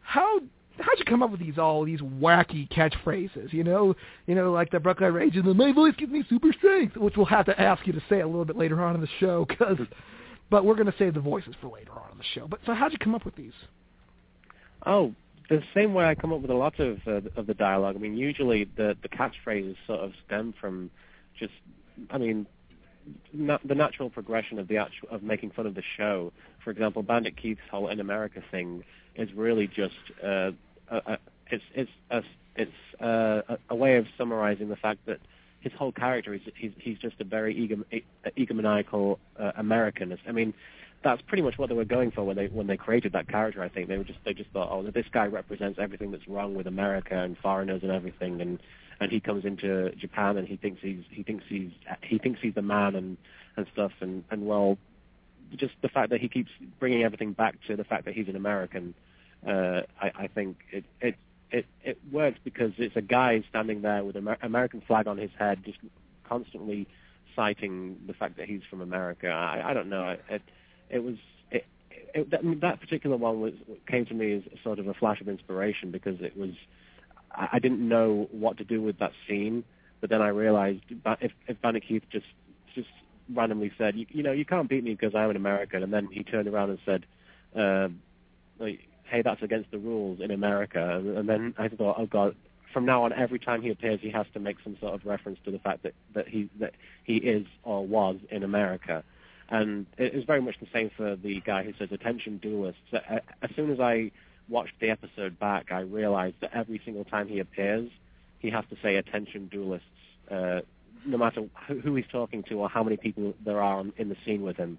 How 0.00 0.38
how'd 0.78 0.98
you 0.98 1.04
come 1.04 1.24
up 1.24 1.32
with 1.32 1.40
these 1.40 1.58
all 1.58 1.84
these 1.84 2.00
wacky 2.00 2.70
catchphrases? 2.70 3.52
You 3.52 3.64
know, 3.64 3.96
you 4.28 4.36
know, 4.36 4.52
like 4.52 4.70
the 4.70 4.78
Brooklyn 4.78 5.12
Rage 5.12 5.34
and 5.34 5.44
the 5.44 5.54
"My 5.54 5.72
voice 5.72 5.94
gives 5.98 6.12
me 6.12 6.22
super 6.28 6.52
strength," 6.52 6.96
which 6.96 7.16
we'll 7.16 7.26
have 7.26 7.46
to 7.46 7.60
ask 7.60 7.84
you 7.84 7.92
to 7.94 8.02
say 8.08 8.20
a 8.20 8.26
little 8.26 8.44
bit 8.44 8.56
later 8.56 8.80
on 8.84 8.94
in 8.94 9.00
the 9.00 9.08
show, 9.18 9.44
because. 9.44 9.78
But 10.48 10.64
we're 10.64 10.74
going 10.74 10.86
to 10.86 10.94
save 10.96 11.14
the 11.14 11.20
voices 11.20 11.56
for 11.60 11.72
later 11.72 11.90
on 11.90 12.12
in 12.12 12.18
the 12.18 12.24
show. 12.32 12.46
But 12.46 12.60
so 12.64 12.72
how'd 12.72 12.92
you 12.92 12.98
come 12.98 13.16
up 13.16 13.24
with 13.24 13.34
these? 13.34 13.50
Oh, 14.86 15.14
the 15.50 15.62
same 15.74 15.94
way 15.94 16.04
I 16.04 16.14
come 16.14 16.32
up 16.32 16.40
with 16.40 16.50
a 16.50 16.54
lot 16.54 16.78
of 16.78 17.00
uh, 17.06 17.20
of 17.36 17.46
the 17.46 17.54
dialogue. 17.54 17.96
I 17.96 17.98
mean, 17.98 18.16
usually 18.16 18.64
the 18.64 18.96
the 19.02 19.08
catchphrases 19.08 19.76
sort 19.86 20.00
of 20.00 20.12
stem 20.24 20.54
from 20.60 20.90
just, 21.38 21.52
I 22.10 22.18
mean, 22.18 22.46
na- 23.32 23.58
the 23.64 23.74
natural 23.74 24.10
progression 24.10 24.58
of 24.58 24.68
the 24.68 24.78
actual 24.78 25.08
of 25.10 25.22
making 25.22 25.50
fun 25.50 25.66
of 25.66 25.74
the 25.74 25.82
show. 25.96 26.32
For 26.62 26.70
example, 26.70 27.02
Bandit 27.02 27.36
Keith's 27.36 27.60
whole 27.70 27.88
"In 27.88 28.00
America" 28.00 28.42
thing 28.50 28.84
is 29.16 29.32
really 29.34 29.66
just 29.66 29.94
uh, 30.22 30.52
a, 30.88 30.96
a, 30.96 31.18
it's 31.50 31.64
it's 31.74 31.90
a, 32.10 32.22
it's 32.54 33.00
uh, 33.00 33.56
a, 33.68 33.74
way 33.74 33.96
of 33.96 34.06
summarizing 34.16 34.68
the 34.68 34.76
fact 34.76 35.00
that 35.06 35.18
his 35.60 35.72
whole 35.72 35.92
character 35.92 36.34
is 36.34 36.42
he's 36.56 36.72
he's 36.78 36.98
just 36.98 37.20
a 37.20 37.24
very 37.24 37.54
egom- 37.54 38.02
egomaniacal 38.36 39.18
uh, 39.38 39.52
Americanist. 39.58 40.20
I 40.28 40.32
mean, 40.32 40.54
that's 41.06 41.22
pretty 41.22 41.42
much 41.42 41.56
what 41.56 41.68
they 41.68 41.74
were 41.74 41.84
going 41.84 42.10
for 42.10 42.24
when 42.24 42.34
they 42.36 42.46
when 42.48 42.66
they 42.66 42.76
created 42.76 43.12
that 43.12 43.28
character. 43.28 43.62
I 43.62 43.68
think 43.68 43.86
they 43.86 43.96
were 43.96 44.04
just 44.04 44.18
they 44.24 44.34
just 44.34 44.50
thought, 44.50 44.68
oh, 44.72 44.82
this 44.90 45.06
guy 45.12 45.26
represents 45.26 45.78
everything 45.78 46.10
that's 46.10 46.26
wrong 46.26 46.56
with 46.56 46.66
America 46.66 47.16
and 47.16 47.38
foreigners 47.38 47.82
and 47.84 47.92
everything, 47.92 48.40
and 48.40 48.58
and 48.98 49.12
he 49.12 49.20
comes 49.20 49.44
into 49.44 49.90
Japan 49.94 50.36
and 50.36 50.48
he 50.48 50.56
thinks 50.56 50.82
he's 50.82 51.04
he 51.08 51.22
thinks 51.22 51.44
he's 51.48 51.70
he 52.02 52.18
thinks 52.18 52.40
he's 52.40 52.54
the 52.54 52.62
man 52.62 52.96
and 52.96 53.16
and 53.56 53.66
stuff, 53.72 53.92
and 54.00 54.24
and 54.32 54.46
well, 54.46 54.78
just 55.54 55.74
the 55.80 55.88
fact 55.88 56.10
that 56.10 56.20
he 56.20 56.28
keeps 56.28 56.50
bringing 56.80 57.04
everything 57.04 57.32
back 57.32 57.54
to 57.68 57.76
the 57.76 57.84
fact 57.84 58.04
that 58.06 58.14
he's 58.14 58.26
an 58.26 58.34
American, 58.34 58.92
uh, 59.46 59.82
I, 60.02 60.10
I 60.16 60.26
think 60.26 60.56
it 60.72 60.84
it 61.00 61.14
it 61.52 61.66
it 61.84 61.98
works 62.10 62.40
because 62.42 62.72
it's 62.78 62.96
a 62.96 63.00
guy 63.00 63.44
standing 63.48 63.82
there 63.82 64.02
with 64.02 64.16
an 64.16 64.22
Amer- 64.22 64.38
American 64.42 64.80
flag 64.80 65.06
on 65.06 65.18
his 65.18 65.30
head, 65.38 65.64
just 65.64 65.78
constantly 66.24 66.88
citing 67.36 67.96
the 68.08 68.14
fact 68.14 68.38
that 68.38 68.48
he's 68.48 68.62
from 68.68 68.80
America. 68.80 69.28
I, 69.28 69.70
I 69.70 69.72
don't 69.72 69.88
know. 69.88 70.08
It, 70.08 70.24
it, 70.28 70.42
it 70.90 71.02
was 71.02 71.16
it, 71.50 71.64
it, 72.14 72.30
that, 72.30 72.40
that 72.60 72.80
particular 72.80 73.16
one 73.16 73.40
was 73.40 73.52
came 73.86 74.06
to 74.06 74.14
me 74.14 74.34
as 74.34 74.42
sort 74.62 74.78
of 74.78 74.88
a 74.88 74.94
flash 74.94 75.20
of 75.20 75.28
inspiration 75.28 75.90
because 75.90 76.20
it 76.20 76.36
was 76.36 76.50
I, 77.30 77.48
I 77.54 77.58
didn't 77.58 77.86
know 77.86 78.28
what 78.32 78.58
to 78.58 78.64
do 78.64 78.80
with 78.80 78.98
that 78.98 79.12
scene, 79.26 79.64
but 80.00 80.10
then 80.10 80.22
I 80.22 80.28
realized 80.28 80.82
if 81.20 81.32
if 81.46 81.60
Bandit 81.60 81.84
Keith 81.86 82.02
just 82.10 82.26
just 82.74 82.88
randomly 83.32 83.72
said, 83.76 83.96
you, 83.96 84.06
you 84.10 84.22
know, 84.22 84.32
you 84.32 84.44
can't 84.44 84.68
beat 84.68 84.84
me 84.84 84.94
because 84.94 85.14
I'm 85.14 85.30
an 85.30 85.36
American, 85.36 85.82
and 85.82 85.92
then 85.92 86.08
he 86.12 86.22
turned 86.22 86.46
around 86.46 86.70
and 86.70 86.78
said, 86.86 87.06
uh, 87.58 87.88
like, 88.58 88.86
hey, 89.04 89.22
that's 89.22 89.42
against 89.42 89.70
the 89.70 89.78
rules 89.78 90.20
in 90.20 90.30
America, 90.30 90.96
and, 90.96 91.18
and 91.18 91.28
then 91.28 91.54
I 91.58 91.68
thought, 91.68 91.96
oh 91.98 92.06
god. 92.06 92.36
From 92.72 92.84
now 92.84 93.04
on, 93.04 93.14
every 93.14 93.38
time 93.38 93.62
he 93.62 93.70
appears, 93.70 94.00
he 94.02 94.10
has 94.10 94.26
to 94.34 94.38
make 94.38 94.58
some 94.62 94.76
sort 94.80 94.92
of 94.92 95.06
reference 95.06 95.38
to 95.46 95.50
the 95.50 95.58
fact 95.58 95.82
that, 95.84 95.94
that 96.12 96.28
he 96.28 96.50
that 96.60 96.74
he 97.04 97.16
is 97.16 97.46
or 97.62 97.86
was 97.86 98.16
in 98.30 98.42
America. 98.42 99.02
And 99.48 99.86
it 99.96 100.14
was 100.14 100.24
very 100.24 100.40
much 100.40 100.56
the 100.60 100.66
same 100.72 100.90
for 100.96 101.16
the 101.16 101.40
guy 101.40 101.62
who 101.62 101.72
says, 101.78 101.88
attention 101.92 102.38
duelists. 102.38 102.80
Uh, 102.92 103.20
As 103.42 103.50
soon 103.54 103.70
as 103.70 103.78
I 103.78 104.10
watched 104.48 104.74
the 104.80 104.90
episode 104.90 105.38
back, 105.38 105.70
I 105.70 105.80
realized 105.80 106.36
that 106.40 106.50
every 106.52 106.80
single 106.84 107.04
time 107.04 107.28
he 107.28 107.38
appears, 107.38 107.90
he 108.40 108.50
has 108.50 108.64
to 108.70 108.76
say, 108.82 108.96
attention 108.96 109.46
duelists, 109.46 109.86
uh, 110.30 110.60
no 111.04 111.18
matter 111.18 111.44
who 111.68 111.94
he's 111.94 112.06
talking 112.10 112.42
to 112.44 112.54
or 112.54 112.68
how 112.68 112.82
many 112.82 112.96
people 112.96 113.34
there 113.44 113.62
are 113.62 113.84
in 113.96 114.08
the 114.08 114.16
scene 114.24 114.42
with 114.42 114.56
him. 114.56 114.78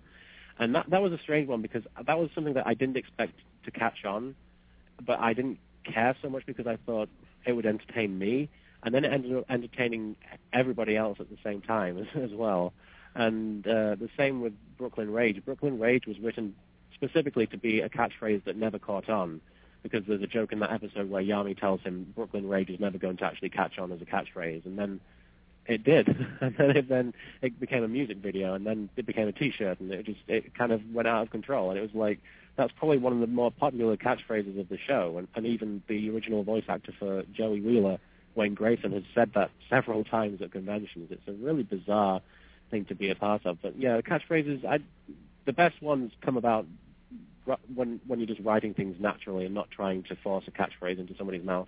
And 0.60 0.76
that, 0.76 0.90
that 0.90 1.02
was 1.02 1.14
a 1.14 1.20
strange 1.20 1.48
one 1.48 1.62
because 1.62 1.84
that 2.06 2.18
was 2.18 2.30
something 2.36 2.56
that 2.56 2.68
I 2.68 2.74
didn't 2.74 2.98
expect 2.98 3.34
to 3.66 3.72
catch 3.72 4.04
on, 4.06 4.36
but 5.06 5.20
I 5.20 5.34
didn't 5.34 5.60
care 5.84 6.16
so 6.22 6.30
much 6.30 6.46
because 6.46 6.68
I 6.68 6.78
thought 6.86 7.10
it 7.46 7.54
would 7.54 7.66
entertain 7.66 8.18
me. 8.18 8.50
And 8.84 8.94
then 8.94 9.06
it 9.06 9.12
ended 9.12 9.36
up 9.36 9.46
entertaining 9.50 10.16
everybody 10.54 10.96
else 10.96 11.18
at 11.20 11.30
the 11.30 11.38
same 11.44 11.62
time 11.62 11.98
as, 12.16 12.22
as 12.22 12.32
well. 12.34 12.74
And 13.18 13.68
uh, 13.68 13.96
the 13.96 14.10
same 14.16 14.42
with 14.42 14.54
Brooklyn 14.78 15.12
Rage. 15.12 15.44
Brooklyn 15.44 15.80
Rage 15.80 16.06
was 16.06 16.20
written 16.20 16.56
specifically 16.94 17.48
to 17.48 17.58
be 17.58 17.82
a 17.82 17.90
catchphrase 17.90 18.44
that 18.44 18.56
never 18.56 18.78
caught 18.78 19.10
on, 19.10 19.42
because 19.82 20.04
there's 20.08 20.22
a 20.22 20.28
joke 20.28 20.54
in 20.54 20.60
that 20.60 20.72
episode 20.72 21.10
where 21.10 21.24
Yami 21.24 21.60
tells 21.60 21.82
him 21.82 22.14
Brooklyn 22.16 22.48
Rage 22.48 22.70
is 22.70 22.80
never 22.80 23.00
going 23.00 23.18
to 23.18 23.26
actually 23.26 23.50
catch 23.50 23.80
on 23.80 23.92
as 23.92 24.00
a 24.04 24.06
catchphrase, 24.06 24.68
and 24.68 24.78
then 24.78 25.00
it 25.66 25.84
did, 25.84 26.08
and 26.42 26.56
then 26.58 26.78
it, 26.78 26.90
then 26.90 27.14
it 27.42 27.60
became 27.60 27.84
a 27.84 27.88
music 27.88 28.18
video, 28.18 28.54
and 28.54 28.68
then 28.68 28.88
it 28.96 29.08
became 29.08 29.28
a 29.28 29.32
T-shirt, 29.32 29.80
and 29.80 29.92
it 29.92 30.06
just 30.06 30.20
it 30.28 30.54
kind 30.54 30.72
of 30.72 30.82
went 30.94 31.08
out 31.08 31.24
of 31.24 31.32
control, 31.32 31.72
and 31.72 31.80
it 31.80 31.82
was 31.82 31.96
like 31.96 32.20
that's 32.56 32.74
probably 32.74 33.00
one 33.00 33.14
of 33.14 33.20
the 33.20 33.26
more 33.28 33.50
popular 33.50 33.98
catchphrases 33.98 34.60
of 34.60 34.70
the 34.70 34.78
show, 34.78 35.18
and, 35.18 35.28
and 35.34 35.48
even 35.48 35.82
the 35.88 36.12
original 36.12 36.44
voice 36.44 36.66
actor 36.70 36.92
for 37.00 37.24
Joey 37.34 37.62
Wheeler, 37.62 37.98
Wayne 38.36 38.54
Grayson, 38.54 38.92
has 38.92 39.04
said 39.16 39.32
that 39.34 39.50
several 39.72 40.04
times 40.04 40.40
at 40.44 40.52
conventions. 40.52 41.10
It's 41.10 41.28
a 41.28 41.34
really 41.34 41.64
bizarre 41.64 42.22
thing 42.70 42.86
to 42.86 42.96
be 42.96 43.10
a 43.10 43.16
part 43.16 43.46
of. 43.46 43.58
But 43.62 43.80
yeah, 43.80 44.00
catchphrases, 44.02 44.66
I, 44.66 44.80
the 45.46 45.54
best 45.54 45.82
ones 45.82 46.12
come 46.24 46.38
about 46.38 46.66
when 47.74 48.00
when 48.08 48.20
you're 48.20 48.28
just 48.28 48.42
writing 48.42 48.74
things 48.74 48.98
naturally 49.00 49.46
and 49.46 49.56
not 49.56 49.72
trying 49.72 50.04
to 50.04 50.16
force 50.18 50.44
a 50.48 50.52
catchphrase 50.52 51.00
into 51.00 51.16
somebody's 51.18 51.44
mouth. 51.44 51.68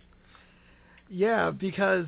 Yeah, 1.10 1.52
because 1.52 2.06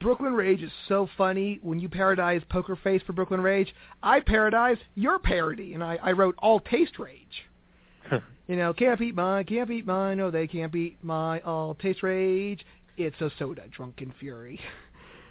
Brooklyn 0.00 0.34
Rage 0.34 0.62
is 0.62 0.72
so 0.88 1.08
funny. 1.16 1.58
When 1.62 1.78
you 1.78 1.88
parodize 1.88 2.46
Poker 2.48 2.76
Face 2.76 3.02
for 3.06 3.12
Brooklyn 3.12 3.40
Rage, 3.40 3.74
I 4.02 4.20
parodize 4.20 4.78
your 4.94 5.18
parody, 5.18 5.74
and 5.74 5.82
I, 5.82 5.98
I 6.02 6.12
wrote 6.12 6.34
All 6.38 6.60
Taste 6.60 6.98
Rage. 6.98 7.44
you 8.48 8.56
know, 8.56 8.72
can't 8.72 8.98
beat 8.98 9.14
mine, 9.14 9.44
can't 9.44 9.68
beat 9.68 9.86
mine, 9.86 10.18
no, 10.18 10.30
they 10.30 10.46
can't 10.46 10.72
beat 10.72 11.02
my 11.02 11.40
All 11.40 11.74
Taste 11.74 12.02
Rage. 12.02 12.64
It's 12.96 13.20
a 13.20 13.30
soda, 13.38 13.64
drunken 13.70 14.14
fury. 14.18 14.60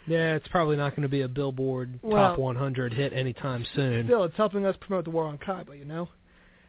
Yeah, 0.06 0.34
it's 0.36 0.48
probably 0.48 0.76
not 0.76 0.90
going 0.92 1.02
to 1.02 1.08
be 1.08 1.22
a 1.22 1.28
Billboard 1.28 1.98
Well- 2.02 2.30
top 2.30 2.38
100 2.38 2.92
hit 2.92 3.12
anytime 3.12 3.66
soon. 3.74 4.06
Still, 4.06 4.24
it's 4.24 4.36
helping 4.36 4.64
us 4.66 4.76
promote 4.80 5.04
the 5.04 5.10
war 5.10 5.24
on 5.24 5.38
Kaiba, 5.38 5.78
you 5.78 5.84
know? 5.84 6.08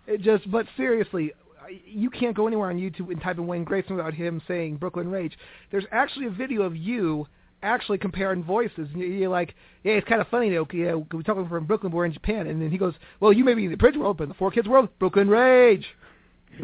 It 0.07 0.21
just, 0.21 0.49
but 0.49 0.65
seriously, 0.75 1.33
I- 1.61 1.79
you 1.85 2.09
can't 2.09 2.35
go 2.35 2.47
anywhere 2.47 2.69
on 2.69 2.77
YouTube 2.77 3.11
and 3.11 3.21
type 3.21 3.37
in 3.37 3.45
Wayne 3.45 3.63
Grayson 3.63 3.95
without 3.95 4.13
him 4.13 4.41
saying 4.47 4.77
Brooklyn 4.77 5.11
Rage. 5.11 5.37
There's 5.71 5.85
actually 5.91 6.27
a 6.27 6.31
video 6.31 6.61
of 6.63 6.75
you 6.75 7.27
actually 7.63 7.97
comparing 7.97 8.43
voices. 8.43 8.87
And 8.93 9.01
You're 9.01 9.29
like, 9.29 9.53
yeah, 9.83 9.93
it's 9.93 10.07
kind 10.07 10.21
of 10.21 10.27
funny, 10.29 10.49
though. 10.49 10.67
You 10.71 10.85
know, 10.85 11.07
we 11.11 11.23
talking 11.23 11.47
from 11.49 11.65
Brooklyn, 11.65 11.91
we're 11.91 12.05
in 12.05 12.13
Japan. 12.13 12.47
And 12.47 12.61
then 12.61 12.71
he 12.71 12.77
goes, 12.77 12.93
well, 13.19 13.33
you 13.33 13.43
may 13.43 13.53
be 13.55 13.65
in 13.65 13.71
the 13.71 13.77
Bridge 13.77 13.97
world, 13.97 14.17
but 14.17 14.23
in 14.25 14.29
the 14.29 14.35
4Kids 14.35 14.67
world, 14.67 14.89
Brooklyn 14.99 15.27
Rage. 15.29 15.85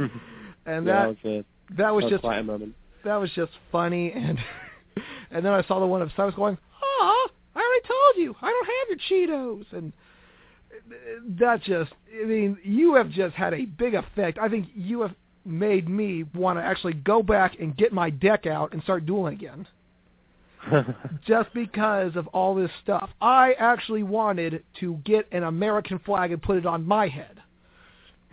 And 0.66 0.88
yeah, 0.88 1.08
that 1.08 1.18
that 1.24 1.24
was, 1.24 1.26
a, 1.26 1.76
that 1.76 1.94
was 1.94 2.04
that 2.04 2.04
was 2.06 2.10
just 2.12 2.22
quite 2.22 2.46
moment. 2.46 2.74
that 3.04 3.16
was 3.18 3.30
just 3.36 3.52
funny 3.72 4.14
and 4.14 4.40
and 5.32 5.46
then 5.46 5.54
I 5.54 5.64
saw 5.64 5.80
the 5.80 5.86
one 5.86 6.02
of 6.02 6.12
Cyrus 6.16 6.36
going, 6.36 6.58
"Oh, 6.82 7.28
I 7.56 7.60
already 7.60 7.88
told 7.88 8.24
you, 8.24 8.36
I 8.42 8.50
don't 8.50 8.66
have 8.66 8.90
your 8.90 9.28
Cheetos." 9.28 9.66
And 9.74 9.94
uh, 10.72 10.96
that 11.40 11.64
just 11.64 11.92
I 12.22 12.26
mean, 12.26 12.58
you 12.64 12.96
have 12.96 13.10
just 13.10 13.36
had 13.36 13.54
a 13.54 13.66
big 13.66 13.96
effect. 13.96 14.38
I 14.40 14.50
think 14.50 14.68
you 14.76 15.02
have 15.02 15.16
made 15.46 15.90
me 15.90 16.24
want 16.34 16.58
to 16.58 16.64
actually 16.64 16.94
go 16.94 17.22
back 17.22 17.60
and 17.60 17.76
get 17.76 17.92
my 17.92 18.10
deck 18.10 18.46
out 18.46 18.74
and 18.74 18.82
start 18.84 19.06
dueling 19.06 19.36
again. 19.36 19.68
just 21.28 21.54
because 21.54 22.16
of 22.16 22.28
all 22.28 22.56
this 22.56 22.72
stuff. 22.82 23.10
I 23.22 23.54
actually 23.60 24.04
wanted 24.04 24.64
to 24.80 24.96
get 25.04 25.28
an 25.32 25.44
American 25.44 26.00
flag 26.00 26.32
and 26.32 26.42
put 26.42 26.58
it 26.58 26.66
on 26.66 26.86
my 26.86 27.08
head. 27.08 27.42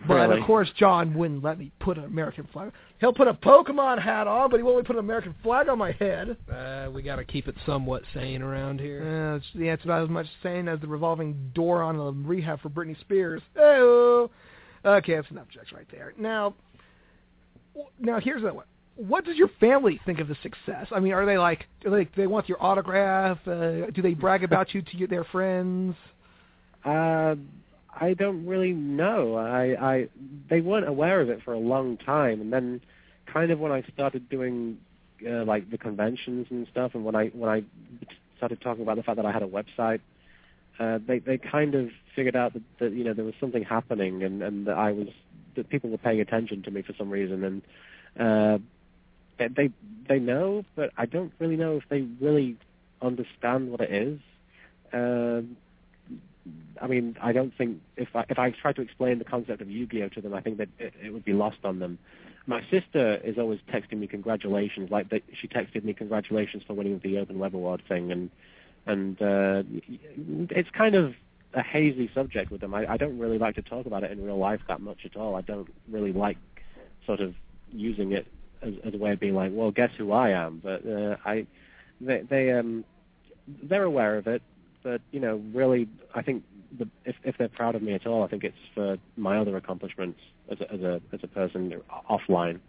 But 0.07 0.15
Really? 0.15 0.39
of 0.39 0.47
course, 0.47 0.69
John 0.77 1.13
wouldn't 1.13 1.43
let 1.43 1.59
me 1.59 1.71
put 1.79 1.97
an 1.97 2.05
American 2.05 2.47
flag. 2.51 2.71
He'll 2.99 3.13
put 3.13 3.27
a 3.27 3.33
Pokemon 3.33 4.01
hat 4.01 4.27
on, 4.27 4.49
but 4.49 4.57
he 4.57 4.63
won't 4.63 4.77
let 4.77 4.83
me 4.83 4.87
put 4.87 4.95
an 4.95 4.99
American 5.05 5.35
flag 5.43 5.69
on 5.69 5.77
my 5.77 5.91
head. 5.91 6.37
Uh, 6.51 6.89
we 6.91 7.03
got 7.03 7.17
to 7.17 7.23
keep 7.25 7.47
it 7.47 7.55
somewhat 7.65 8.03
sane 8.13 8.41
around 8.41 8.79
here. 8.79 9.33
Uh, 9.33 9.37
it's, 9.37 9.45
yeah, 9.53 9.73
it's 9.73 9.83
about 9.83 10.03
as 10.03 10.09
much 10.09 10.25
sane 10.41 10.67
as 10.67 10.79
the 10.79 10.87
revolving 10.87 11.51
door 11.53 11.83
on 11.83 11.97
the 11.97 12.11
rehab 12.27 12.61
for 12.61 12.69
Britney 12.69 12.99
Spears. 12.99 13.41
Oh, 13.59 14.29
okay, 14.83 15.15
that's 15.15 15.29
enough 15.29 15.49
jokes 15.49 15.71
right 15.71 15.87
there. 15.91 16.13
Now, 16.17 16.55
now 17.99 18.19
here's 18.19 18.41
the 18.41 18.53
one. 18.53 18.65
What 18.95 19.23
does 19.23 19.37
your 19.37 19.49
family 19.59 19.99
think 20.05 20.19
of 20.19 20.27
the 20.27 20.35
success? 20.43 20.87
I 20.91 20.99
mean, 20.99 21.13
are 21.13 21.25
they 21.25 21.37
like, 21.37 21.67
like 21.85 22.13
they, 22.15 22.23
they 22.23 22.27
want 22.27 22.49
your 22.49 22.61
autograph? 22.61 23.37
Uh, 23.47 23.89
do 23.91 24.01
they 24.01 24.13
brag 24.13 24.43
about 24.43 24.73
you 24.73 24.81
to 24.81 24.97
your, 24.97 25.07
their 25.07 25.23
friends? 25.25 25.95
Uh, 26.83 27.35
I 27.99 28.13
don't 28.13 28.45
really 28.45 28.71
know. 28.73 29.35
I, 29.35 29.93
I 29.93 30.07
they 30.49 30.61
weren't 30.61 30.87
aware 30.87 31.21
of 31.21 31.29
it 31.29 31.43
for 31.43 31.53
a 31.53 31.59
long 31.59 31.97
time, 31.97 32.41
and 32.41 32.51
then 32.51 32.81
kind 33.25 33.51
of 33.51 33.59
when 33.59 33.71
I 33.71 33.83
started 33.93 34.29
doing 34.29 34.77
uh, 35.27 35.43
like 35.45 35.69
the 35.69 35.77
conventions 35.77 36.47
and 36.49 36.67
stuff, 36.71 36.95
and 36.95 37.03
when 37.03 37.15
I 37.15 37.27
when 37.27 37.49
I 37.49 37.63
started 38.37 38.61
talking 38.61 38.83
about 38.83 38.97
the 38.97 39.03
fact 39.03 39.17
that 39.17 39.25
I 39.25 39.31
had 39.31 39.43
a 39.43 39.47
website, 39.47 39.99
uh, 40.79 40.99
they 41.05 41.19
they 41.19 41.37
kind 41.37 41.75
of 41.75 41.89
figured 42.15 42.35
out 42.35 42.53
that, 42.53 42.63
that 42.79 42.91
you 42.93 43.03
know 43.03 43.13
there 43.13 43.25
was 43.25 43.35
something 43.39 43.63
happening, 43.63 44.23
and 44.23 44.41
and 44.41 44.67
that 44.67 44.77
I 44.77 44.91
was 44.91 45.07
that 45.55 45.69
people 45.69 45.89
were 45.89 45.97
paying 45.97 46.21
attention 46.21 46.63
to 46.63 46.71
me 46.71 46.81
for 46.81 46.93
some 46.97 47.09
reason, 47.09 47.43
and 47.43 47.61
uh, 48.19 48.57
they 49.37 49.69
they 50.07 50.19
know, 50.19 50.65
but 50.75 50.91
I 50.97 51.05
don't 51.05 51.33
really 51.39 51.57
know 51.57 51.77
if 51.77 51.83
they 51.89 52.01
really 52.19 52.57
understand 53.01 53.71
what 53.71 53.81
it 53.81 53.91
is. 53.91 54.19
Uh, 54.93 55.41
I 56.81 56.87
mean, 56.87 57.17
I 57.21 57.31
don't 57.31 57.55
think 57.55 57.81
if 57.97 58.15
I 58.15 58.25
if 58.29 58.39
I 58.39 58.51
try 58.51 58.73
to 58.73 58.81
explain 58.81 59.19
the 59.19 59.25
concept 59.25 59.61
of 59.61 59.69
Yu-Gi-Oh 59.69 60.09
to 60.09 60.21
them, 60.21 60.33
I 60.33 60.41
think 60.41 60.57
that 60.57 60.69
it, 60.79 60.93
it 61.03 61.13
would 61.13 61.25
be 61.25 61.33
lost 61.33 61.59
on 61.63 61.79
them. 61.79 61.99
My 62.47 62.61
sister 62.71 63.15
is 63.23 63.37
always 63.37 63.59
texting 63.71 63.99
me 63.99 64.07
congratulations, 64.07 64.89
like 64.89 65.09
that 65.09 65.21
she 65.39 65.47
texted 65.47 65.83
me 65.83 65.93
congratulations 65.93 66.63
for 66.65 66.73
winning 66.73 66.99
the 67.03 67.19
Open 67.19 67.37
Web 67.37 67.55
Award 67.55 67.83
thing, 67.87 68.11
and 68.11 68.31
and 68.87 69.21
uh, 69.21 69.63
it's 70.49 70.69
kind 70.71 70.95
of 70.95 71.13
a 71.53 71.61
hazy 71.61 72.09
subject 72.13 72.51
with 72.51 72.61
them. 72.61 72.73
I, 72.73 72.93
I 72.93 72.97
don't 72.97 73.19
really 73.19 73.37
like 73.37 73.55
to 73.55 73.61
talk 73.61 73.85
about 73.85 74.03
it 74.03 74.11
in 74.11 74.23
real 74.23 74.37
life 74.37 74.61
that 74.67 74.81
much 74.81 74.99
at 75.05 75.15
all. 75.15 75.35
I 75.35 75.41
don't 75.41 75.69
really 75.89 76.13
like 76.13 76.37
sort 77.05 77.19
of 77.19 77.35
using 77.71 78.13
it 78.13 78.25
as, 78.61 78.73
as 78.83 78.93
a 78.93 78.97
way 78.97 79.11
of 79.11 79.19
being 79.19 79.35
like, 79.35 79.51
well, 79.53 79.71
guess 79.71 79.91
who 79.97 80.11
I 80.11 80.29
am. 80.29 80.61
But 80.63 80.87
uh, 80.87 81.17
I, 81.25 81.45
they, 81.99 82.21
they, 82.21 82.51
um, 82.53 82.85
they're 83.63 83.83
aware 83.83 84.17
of 84.17 84.27
it. 84.27 84.41
But 84.83 85.01
you 85.11 85.19
know, 85.19 85.41
really, 85.53 85.87
I 86.15 86.21
think 86.21 86.43
the, 86.77 86.87
if 87.05 87.15
if 87.23 87.37
they're 87.37 87.49
proud 87.49 87.75
of 87.75 87.81
me 87.81 87.93
at 87.93 88.07
all, 88.07 88.23
I 88.23 88.27
think 88.27 88.43
it's 88.43 88.55
for 88.73 88.97
my 89.17 89.37
other 89.37 89.57
accomplishments 89.57 90.19
as 90.51 90.59
a 90.61 90.73
as 90.73 90.81
a 90.81 91.01
as 91.13 91.19
a 91.23 91.27
person 91.27 91.73
offline. 92.09 92.59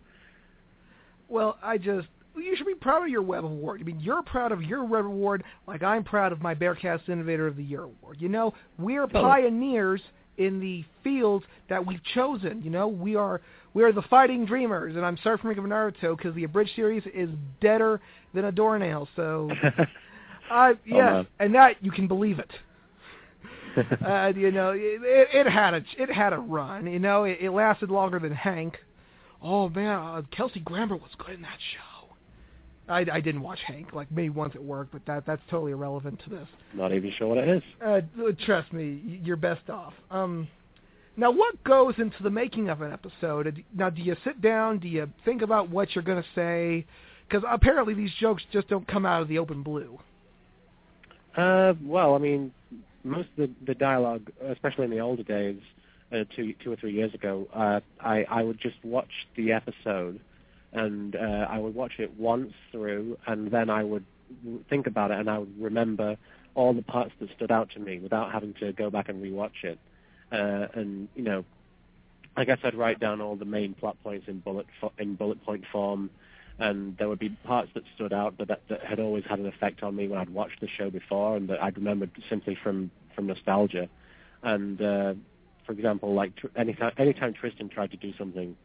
Well, 1.29 1.57
I 1.63 1.79
just 1.79 2.09
you 2.37 2.57
should 2.57 2.67
be 2.67 2.75
proud 2.75 3.03
of 3.03 3.09
your 3.09 3.23
web 3.23 3.45
award. 3.45 3.81
I 3.81 3.85
mean, 3.85 4.01
you're 4.01 4.23
proud 4.23 4.53
of 4.53 4.63
your 4.63 4.85
web 4.85 5.05
award, 5.05 5.45
like 5.67 5.83
I'm 5.83 6.05
proud 6.05 6.33
of 6.33 6.41
my 6.41 6.55
Bearcast 6.55 7.09
Innovator 7.09 7.47
of 7.47 7.57
the 7.57 7.65
Year 7.65 7.83
award. 7.83 8.19
You 8.21 8.29
know, 8.29 8.55
we're 8.79 9.05
oh. 9.05 9.09
pioneers 9.09 10.01
in 10.39 10.61
the 10.61 10.85
fields 11.05 11.45
that 11.69 11.85
we've 11.85 12.03
chosen. 12.15 12.63
You 12.63 12.71
know, 12.71 12.89
we 12.89 13.17
are 13.17 13.41
we 13.75 13.83
are 13.83 13.93
the 13.93 14.03
fighting 14.03 14.45
dreamers, 14.45 14.97
and 14.97 15.05
I'm 15.05 15.19
sorry 15.23 15.39
for 15.39 15.49
making 15.49 15.65
Naruto 15.65 16.17
because 16.17 16.35
the 16.35 16.45
abridged 16.45 16.73
series 16.77 17.03
is 17.15 17.31
deader 17.61 18.01
than 18.35 18.47
a 18.47 18.53
doornail. 18.53 19.09
So, 19.17 19.51
uh, 20.51 20.75
yes, 20.85 21.25
Oh, 21.25 21.27
and 21.39 21.55
that 21.55 21.77
you 21.83 21.91
can 21.91 22.07
believe 22.09 22.39
it. 22.39 22.51
uh, 24.07 24.33
you 24.37 24.51
know, 24.51 24.73
it, 24.73 25.01
it 25.03 25.47
had 25.51 25.75
a 25.75 25.83
it 25.99 26.11
had 26.11 26.33
a 26.33 26.39
run. 26.39 26.87
You 26.87 26.99
know, 26.99 27.25
it, 27.25 27.39
it 27.41 27.51
lasted 27.51 27.91
longer 27.91 28.19
than 28.19 28.33
Hank. 28.33 28.79
Oh 29.43 29.69
man, 29.69 29.99
uh, 29.99 30.23
Kelsey 30.31 30.61
Grammer 30.61 30.97
was 30.97 31.11
good 31.19 31.37
in 31.37 31.43
that 31.43 31.59
show. 31.73 31.89
I, 32.89 33.07
I 33.13 33.21
didn't 33.21 33.43
watch 33.43 33.61
Hank, 33.67 33.93
like 33.93 34.11
maybe 34.11 34.29
once 34.29 34.55
at 34.55 34.63
work, 34.63 34.89
but 34.93 35.03
that 35.07 35.25
that's 35.27 35.41
totally 35.49 35.73
irrelevant 35.73 36.21
to 36.25 36.31
this. 36.31 36.49
Not 36.75 36.93
even 36.93 37.13
sure 37.17 37.29
what 37.29 37.39
it 37.39 37.49
is. 37.49 37.63
Uh, 37.85 38.01
trust 38.45 38.73
me, 38.73 39.21
you're 39.25 39.37
best 39.37 39.71
off. 39.71 39.95
Um, 40.11 40.49
now, 41.17 41.31
what 41.31 41.63
goes 41.65 41.95
into 41.99 42.23
the 42.23 42.31
making 42.31 42.69
of 42.71 42.81
an 42.83 42.93
episode? 42.93 43.47
Uh, 43.47 43.51
Now, 43.75 43.91
do 43.91 44.03
you 44.03 44.17
sit 44.25 44.41
down? 44.41 44.79
Do 44.79 44.89
you 44.89 45.11
think 45.25 45.43
about 45.43 45.71
what 45.71 45.95
you're 45.95 46.05
going 46.05 46.23
to 46.23 46.29
say? 46.35 46.87
Because 47.29 47.45
apparently 47.51 47.95
these 47.95 48.13
jokes 48.19 48.43
just 48.53 48.69
don't 48.69 48.87
come 48.89 49.07
out 49.07 49.23
of 49.23 49.29
the 49.29 49.39
open 49.39 49.63
blue. 49.63 49.99
Uh, 51.37 51.75
well, 51.83 52.15
I 52.15 52.19
mean, 52.19 52.53
most 53.05 53.29
of 53.31 53.49
the, 53.49 53.51
the 53.67 53.75
dialogue, 53.75 54.31
especially 54.47 54.85
in 54.85 54.91
the 54.91 55.01
older 55.01 55.23
days, 55.23 55.61
uh, 56.13 56.25
two 56.37 56.55
two 56.63 56.71
or 56.73 56.77
three 56.77 56.93
years 56.93 57.15
ago, 57.15 57.49
uh, 57.55 57.81
I 58.01 58.25
I 58.25 58.43
would 58.43 58.61
just 58.61 58.77
watch 58.85 59.11
the 59.35 59.53
episode, 59.53 60.21
and 60.73 61.17
uh, 61.17 61.47
I 61.49 61.59
would 61.59 61.75
watch 61.75 61.93
it 61.99 62.19
once 62.19 62.53
through, 62.71 63.17
and 63.27 63.51
then 63.51 63.71
I 63.71 63.83
would 63.83 64.05
think 64.69 64.87
about 64.87 65.11
it, 65.11 65.19
and 65.19 65.31
I 65.31 65.39
would 65.39 65.61
remember 65.61 66.17
all 66.55 66.75
the 66.75 66.83
parts 66.83 67.13
that 67.21 67.31
stood 67.37 67.51
out 67.51 67.71
to 67.71 67.81
me 67.81 67.99
without 67.99 68.31
having 68.31 68.53
to 68.61 68.73
go 68.73 68.91
back 68.91 69.09
and 69.09 69.23
rewatch 69.23 69.65
it. 69.65 69.79
Uh, 70.31 70.67
and 70.75 71.09
you 71.15 71.23
know, 71.23 71.45
I 72.37 72.45
guess 72.45 72.59
I'd 72.63 72.75
write 72.75 73.01
down 73.01 73.21
all 73.23 73.37
the 73.37 73.45
main 73.47 73.75
plot 73.75 73.97
points 74.03 74.29
in 74.29 74.41
bullet 74.41 74.67
fo- 74.81 74.93
in 74.99 75.15
bullet 75.15 75.43
point 75.45 75.65
form, 75.73 76.11
and 76.59 76.97
there 76.99 77.09
would 77.09 77.19
be 77.19 77.31
parts 77.45 77.71
that 77.75 77.83
stood 77.95 78.13
out 78.13 78.39
that, 78.39 78.49
that 78.49 78.63
that 78.69 78.85
had 78.85 79.01
always 79.01 79.25
had 79.29 79.39
an 79.39 79.47
effect 79.47 79.83
on 79.83 79.97
me 79.97 80.09
when 80.09 80.19
I'd 80.19 80.31
watched 80.31 80.61
the 80.61 80.69
show 80.69 80.91
before, 80.91 81.37
and 81.37 81.49
that 81.49 81.63
I'd 81.63 81.77
remembered 81.77 82.11
simply 82.29 82.57
from 82.63 82.91
from 83.15 83.27
nostalgia. 83.27 83.89
And 84.43 84.81
uh, 84.81 85.15
for 85.67 85.73
example, 85.73 86.15
like 86.15 86.37
tr- 86.37 86.49
anytime 86.57 86.93
anytime 86.99 87.35
Tristan 87.35 87.69
tried 87.69 87.91
to 87.93 87.97
do 87.97 88.13
something, 88.19 88.57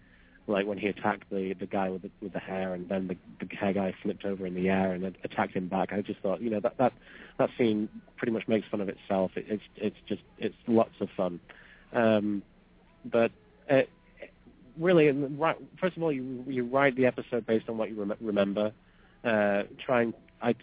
like 0.48 0.66
when 0.66 0.78
he 0.78 0.88
attacked 0.88 1.30
the 1.30 1.54
the 1.54 1.66
guy 1.66 1.90
with 1.90 2.04
the, 2.04 2.12
with 2.22 2.34
the 2.34 2.40
hair, 2.40 2.74
and 2.74 2.88
then 2.90 3.08
the, 3.08 3.18
the 3.46 3.56
hair 3.56 3.74
guy 3.74 3.94
flipped 4.02 4.26
over 4.26 4.46
in 4.46 4.54
the 4.54 4.70
air 4.70 4.94
and 4.94 5.16
attacked 5.24 5.54
him 5.54 5.68
back. 5.68 5.94
I 5.94 6.02
just 6.02 6.20
thought, 6.22 6.42
you 6.42 6.50
know, 6.50 6.60
that 6.60 6.78
that 6.78 6.94
that 7.38 7.50
scene 7.58 7.90
pretty 8.18 8.32
much 8.32 8.48
makes 8.48 8.68
fun 8.68 8.82
of 8.82 8.90
itself. 8.90 9.32
It, 9.36 9.46
it's 9.48 9.64
it's 9.76 9.98
just 10.08 10.22
it's 10.38 10.56
lots 10.68 10.96
of 11.00 11.10
fun. 11.16 11.40
Um, 11.94 12.44
but 13.06 13.32
uh, 13.70 13.84
really, 14.80 15.12
first 15.80 15.98
of 15.98 16.04
all, 16.04 16.12
you 16.12 16.44
you 16.48 16.64
write 16.66 16.96
the 16.96 17.06
episode 17.06 17.46
based 17.46 17.70
on 17.70 17.78
what 17.78 17.90
you 17.90 17.96
rem- 17.96 18.18
remember. 18.22 18.72
Uh, 19.24 19.64
try 19.84 20.04
and 20.04 20.14
I, 20.42 20.56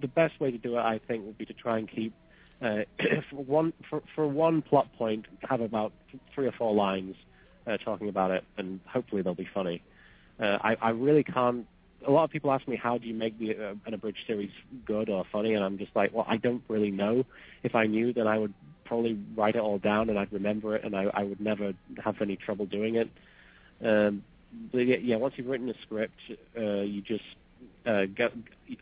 the 0.00 0.08
best 0.08 0.38
way 0.40 0.50
to 0.50 0.58
do 0.58 0.76
it, 0.76 0.80
I 0.80 1.00
think, 1.06 1.24
would 1.24 1.38
be 1.38 1.46
to 1.46 1.52
try 1.52 1.78
and 1.78 1.90
keep 1.90 2.12
uh, 2.62 2.80
for 3.30 3.36
one 3.36 3.72
for, 3.88 4.02
for 4.14 4.26
one 4.26 4.62
plot 4.62 4.92
point, 4.96 5.26
have 5.48 5.60
about 5.60 5.92
three 6.34 6.46
or 6.46 6.52
four 6.52 6.74
lines 6.74 7.16
uh, 7.66 7.76
talking 7.78 8.08
about 8.08 8.30
it, 8.30 8.44
and 8.56 8.80
hopefully 8.86 9.22
they'll 9.22 9.34
be 9.34 9.48
funny. 9.52 9.82
Uh, 10.40 10.58
I, 10.60 10.76
I 10.80 10.90
really 10.90 11.24
can't. 11.24 11.66
A 12.06 12.10
lot 12.12 12.24
of 12.24 12.30
people 12.30 12.52
ask 12.52 12.66
me 12.68 12.76
how 12.76 12.96
do 12.96 13.08
you 13.08 13.14
make 13.14 13.38
the, 13.40 13.56
uh, 13.56 13.74
an 13.84 13.92
abridged 13.92 14.24
series 14.26 14.52
good 14.86 15.08
or 15.08 15.24
funny, 15.32 15.54
and 15.54 15.64
I'm 15.64 15.78
just 15.78 15.94
like, 15.96 16.14
well, 16.14 16.26
I 16.28 16.36
don't 16.36 16.62
really 16.68 16.92
know. 16.92 17.24
If 17.64 17.74
I 17.74 17.86
knew, 17.86 18.12
then 18.12 18.28
I 18.28 18.38
would 18.38 18.54
probably 18.88 19.18
write 19.36 19.54
it 19.54 19.60
all 19.60 19.78
down 19.78 20.08
and 20.08 20.18
I'd 20.18 20.32
remember 20.32 20.74
it, 20.74 20.84
and 20.84 20.96
I, 20.96 21.10
I 21.12 21.22
would 21.22 21.40
never 21.40 21.74
have 22.02 22.20
any 22.20 22.36
trouble 22.36 22.66
doing 22.66 22.96
it. 22.96 23.10
Um, 23.84 24.24
but 24.72 24.86
yeah, 24.86 25.16
once 25.16 25.34
you've 25.36 25.46
written 25.46 25.68
a 25.68 25.74
script, 25.82 26.18
uh, 26.56 26.62
you 26.62 27.02
just 27.02 27.24
uh, 27.86 28.06
get. 28.06 28.32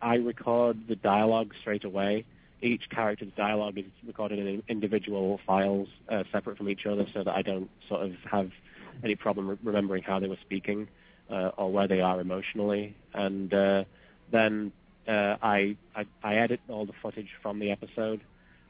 I 0.00 0.16
record 0.16 0.88
the 0.88 0.96
dialogue 0.96 1.54
straight 1.60 1.84
away. 1.84 2.24
Each 2.62 2.88
character's 2.88 3.32
dialogue 3.36 3.78
is 3.78 3.84
recorded 4.06 4.38
in 4.38 4.62
individual 4.68 5.40
files, 5.46 5.88
uh, 6.08 6.24
separate 6.32 6.56
from 6.56 6.68
each 6.68 6.86
other, 6.86 7.06
so 7.12 7.22
that 7.24 7.34
I 7.34 7.42
don't 7.42 7.70
sort 7.88 8.02
of 8.02 8.14
have 8.30 8.50
any 9.04 9.14
problem 9.14 9.48
re- 9.48 9.58
remembering 9.62 10.02
how 10.02 10.18
they 10.18 10.28
were 10.28 10.38
speaking 10.40 10.88
uh, 11.30 11.50
or 11.56 11.70
where 11.70 11.86
they 11.86 12.00
are 12.00 12.20
emotionally. 12.20 12.94
And 13.12 13.52
uh, 13.52 13.84
then 14.30 14.72
uh, 15.06 15.36
I, 15.42 15.76
I 15.94 16.06
I 16.22 16.36
edit 16.36 16.60
all 16.68 16.86
the 16.86 16.94
footage 17.02 17.30
from 17.42 17.58
the 17.58 17.70
episode, 17.70 18.20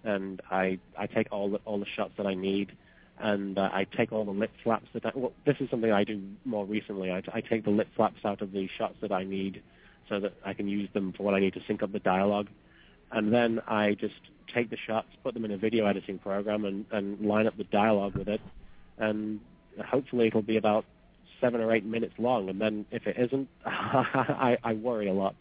and 0.04 0.40
I 0.50 0.78
I 0.98 1.06
take 1.06 1.28
all 1.30 1.50
the 1.50 1.60
all 1.64 1.78
the 1.78 1.86
shots 1.86 2.12
that 2.16 2.26
I 2.26 2.34
need, 2.34 2.72
and 3.18 3.58
uh, 3.58 3.70
I 3.72 3.84
take 3.84 4.12
all 4.12 4.24
the 4.24 4.32
lip 4.32 4.50
flaps 4.62 4.86
that 4.92 5.06
I. 5.06 5.12
Well, 5.14 5.32
this 5.44 5.56
is 5.60 5.70
something 5.70 5.90
I 5.90 6.04
do 6.04 6.20
more 6.44 6.64
recently. 6.64 7.10
I, 7.10 7.22
I 7.32 7.40
take 7.40 7.64
the 7.64 7.70
lip 7.70 7.88
flaps 7.96 8.24
out 8.24 8.42
of 8.42 8.52
the 8.52 8.68
shots 8.76 8.96
that 9.00 9.12
I 9.12 9.24
need, 9.24 9.62
so 10.08 10.20
that 10.20 10.34
I 10.44 10.52
can 10.52 10.68
use 10.68 10.88
them 10.92 11.12
for 11.12 11.22
what 11.22 11.34
I 11.34 11.40
need 11.40 11.54
to 11.54 11.60
sync 11.66 11.82
up 11.82 11.92
the 11.92 11.98
dialogue, 11.98 12.48
and 13.10 13.32
then 13.32 13.60
I 13.66 13.94
just 13.94 14.20
take 14.54 14.70
the 14.70 14.76
shots, 14.76 15.08
put 15.22 15.34
them 15.34 15.44
in 15.44 15.50
a 15.50 15.58
video 15.58 15.86
editing 15.86 16.18
program, 16.18 16.64
and 16.64 16.84
and 16.90 17.20
line 17.20 17.46
up 17.46 17.56
the 17.56 17.64
dialogue 17.64 18.16
with 18.16 18.28
it, 18.28 18.40
and 18.98 19.40
hopefully 19.84 20.26
it'll 20.28 20.42
be 20.42 20.56
about 20.56 20.84
seven 21.40 21.60
or 21.60 21.72
eight 21.74 21.84
minutes 21.84 22.14
long. 22.18 22.48
And 22.48 22.60
then 22.60 22.86
if 22.90 23.06
it 23.06 23.16
isn't, 23.18 23.48
I, 23.66 24.58
I 24.62 24.74
worry 24.74 25.08
a 25.08 25.12
lot. 25.12 25.34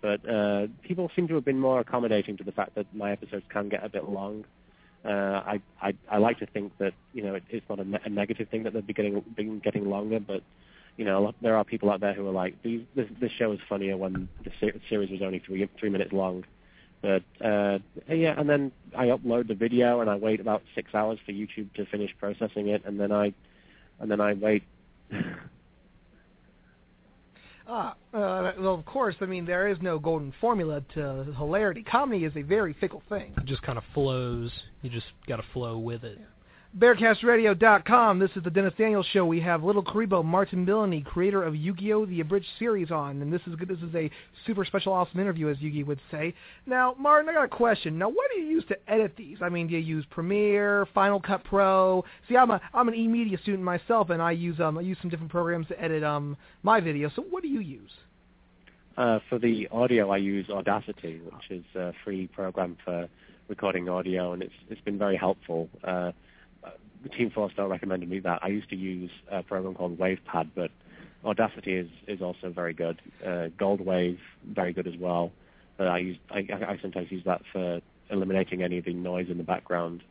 But 0.00 0.28
uh, 0.28 0.66
people 0.82 1.10
seem 1.16 1.28
to 1.28 1.34
have 1.34 1.44
been 1.44 1.58
more 1.58 1.80
accommodating 1.80 2.36
to 2.38 2.44
the 2.44 2.52
fact 2.52 2.74
that 2.74 2.94
my 2.94 3.12
episodes 3.12 3.44
can 3.48 3.68
get 3.68 3.84
a 3.84 3.88
bit 3.88 4.08
long. 4.08 4.44
Uh, 5.04 5.08
I, 5.46 5.60
I 5.80 5.94
I 6.10 6.18
like 6.18 6.38
to 6.40 6.46
think 6.46 6.76
that 6.78 6.92
you 7.12 7.22
know 7.22 7.34
it, 7.36 7.44
it's 7.50 7.68
not 7.68 7.78
a, 7.78 7.84
ne- 7.84 8.00
a 8.04 8.08
negative 8.08 8.48
thing 8.48 8.64
that 8.64 8.72
they're 8.72 8.82
getting 8.82 9.20
been 9.36 9.60
getting 9.60 9.88
longer, 9.88 10.18
but 10.18 10.42
you 10.96 11.04
know 11.04 11.32
there 11.40 11.56
are 11.56 11.64
people 11.64 11.90
out 11.90 12.00
there 12.00 12.14
who 12.14 12.26
are 12.26 12.32
like 12.32 12.60
this, 12.62 13.06
this 13.20 13.30
show 13.32 13.52
is 13.52 13.60
funnier 13.68 13.96
when 13.96 14.28
the 14.44 14.50
se- 14.60 14.80
series 14.88 15.10
was 15.10 15.22
only 15.22 15.38
three 15.38 15.68
three 15.78 15.88
minutes 15.88 16.12
long. 16.12 16.44
But 17.00 17.22
uh, 17.40 17.78
yeah, 18.08 18.34
and 18.38 18.48
then 18.50 18.72
I 18.96 19.06
upload 19.06 19.46
the 19.46 19.54
video 19.54 20.00
and 20.00 20.10
I 20.10 20.16
wait 20.16 20.40
about 20.40 20.62
six 20.74 20.92
hours 20.94 21.20
for 21.24 21.30
YouTube 21.30 21.72
to 21.74 21.86
finish 21.86 22.10
processing 22.18 22.68
it, 22.68 22.82
and 22.84 22.98
then 22.98 23.12
I 23.12 23.32
and 24.00 24.10
then 24.10 24.20
I 24.20 24.34
wait. 24.34 24.64
Ah, 27.70 27.94
uh, 28.14 28.52
well, 28.58 28.74
of 28.74 28.84
course. 28.86 29.14
I 29.20 29.26
mean, 29.26 29.44
there 29.44 29.68
is 29.68 29.76
no 29.82 29.98
golden 29.98 30.32
formula 30.40 30.82
to 30.94 31.26
hilarity. 31.36 31.82
Comedy 31.82 32.24
is 32.24 32.32
a 32.34 32.42
very 32.42 32.74
fickle 32.80 33.02
thing. 33.10 33.34
It 33.36 33.44
just 33.44 33.62
kind 33.62 33.76
of 33.76 33.84
flows. 33.92 34.50
You 34.80 34.88
just 34.88 35.06
got 35.26 35.36
to 35.36 35.44
flow 35.52 35.76
with 35.78 36.02
it. 36.02 36.18
BearcastRadio.com. 36.78 38.20
This 38.20 38.30
is 38.36 38.44
the 38.44 38.50
Dennis 38.50 38.72
Daniels 38.78 39.06
Show. 39.12 39.26
We 39.26 39.40
have 39.40 39.64
Little 39.64 39.82
Kuriboh, 39.82 40.24
Martin 40.24 40.64
Billany, 40.64 41.00
creator 41.00 41.42
of 41.42 41.56
Yu-Gi-Oh! 41.56 42.06
The 42.06 42.20
Abridged 42.20 42.46
Series 42.56 42.92
on, 42.92 43.20
and 43.20 43.32
this 43.32 43.40
is 43.48 43.54
this 43.66 43.78
is 43.78 43.92
a 43.96 44.08
super 44.46 44.64
special, 44.64 44.92
awesome 44.92 45.18
interview, 45.18 45.48
as 45.48 45.56
Yugi 45.56 45.84
would 45.84 45.98
say. 46.12 46.34
Now, 46.66 46.94
Martin, 46.96 47.28
I 47.28 47.34
got 47.34 47.44
a 47.46 47.48
question. 47.48 47.98
Now, 47.98 48.08
what 48.08 48.30
do 48.32 48.40
you 48.40 48.46
use 48.46 48.64
to 48.68 48.76
edit 48.88 49.14
these? 49.16 49.38
I 49.40 49.48
mean, 49.48 49.66
do 49.66 49.74
you 49.74 49.80
use 49.80 50.04
Premiere, 50.10 50.86
Final 50.94 51.18
Cut 51.20 51.42
Pro? 51.42 52.04
See, 52.28 52.36
I'm 52.36 52.52
a 52.52 52.60
I'm 52.72 52.86
an 52.86 52.94
eMedia 52.94 53.42
student 53.42 53.64
myself, 53.64 54.10
and 54.10 54.22
I 54.22 54.30
use 54.30 54.60
um 54.60 54.78
I 54.78 54.82
use 54.82 54.98
some 55.00 55.10
different 55.10 55.32
programs 55.32 55.66
to 55.68 55.82
edit 55.82 56.04
um 56.04 56.36
my 56.62 56.80
videos. 56.80 57.12
So, 57.16 57.22
what 57.22 57.42
do 57.42 57.48
you 57.48 57.60
use? 57.60 57.90
Uh, 58.96 59.18
for 59.28 59.40
the 59.40 59.66
audio, 59.72 60.10
I 60.10 60.18
use 60.18 60.48
Audacity, 60.48 61.20
which 61.24 61.50
is 61.50 61.64
a 61.74 61.92
free 62.04 62.28
program 62.28 62.76
for 62.84 63.08
recording 63.48 63.88
audio, 63.88 64.32
and 64.32 64.44
it's 64.44 64.54
it's 64.70 64.80
been 64.82 64.98
very 64.98 65.16
helpful. 65.16 65.68
Uh, 65.82 66.12
Team 67.16 67.30
Star 67.30 67.68
recommended 67.68 68.08
me 68.08 68.18
that. 68.20 68.40
I 68.42 68.48
used 68.48 68.70
to 68.70 68.76
use 68.76 69.10
a 69.30 69.42
program 69.42 69.74
called 69.74 69.98
WavePad, 69.98 70.50
but 70.54 70.70
Audacity 71.24 71.74
is 71.74 71.88
is 72.06 72.22
also 72.22 72.50
very 72.50 72.72
good. 72.72 73.00
Uh, 73.26 73.48
Gold 73.58 73.80
Wave, 73.80 74.20
very 74.54 74.72
good 74.72 74.86
as 74.86 74.94
well. 75.00 75.32
I 75.78 75.98
use 75.98 76.16
I, 76.30 76.38
I 76.38 76.78
sometimes 76.80 77.10
use 77.10 77.24
that 77.24 77.42
for 77.52 77.80
eliminating 78.10 78.62
any 78.62 78.78
of 78.78 78.84
the 78.84 78.94
noise 78.94 79.26
in 79.28 79.38
the 79.38 79.44
background. 79.44 80.02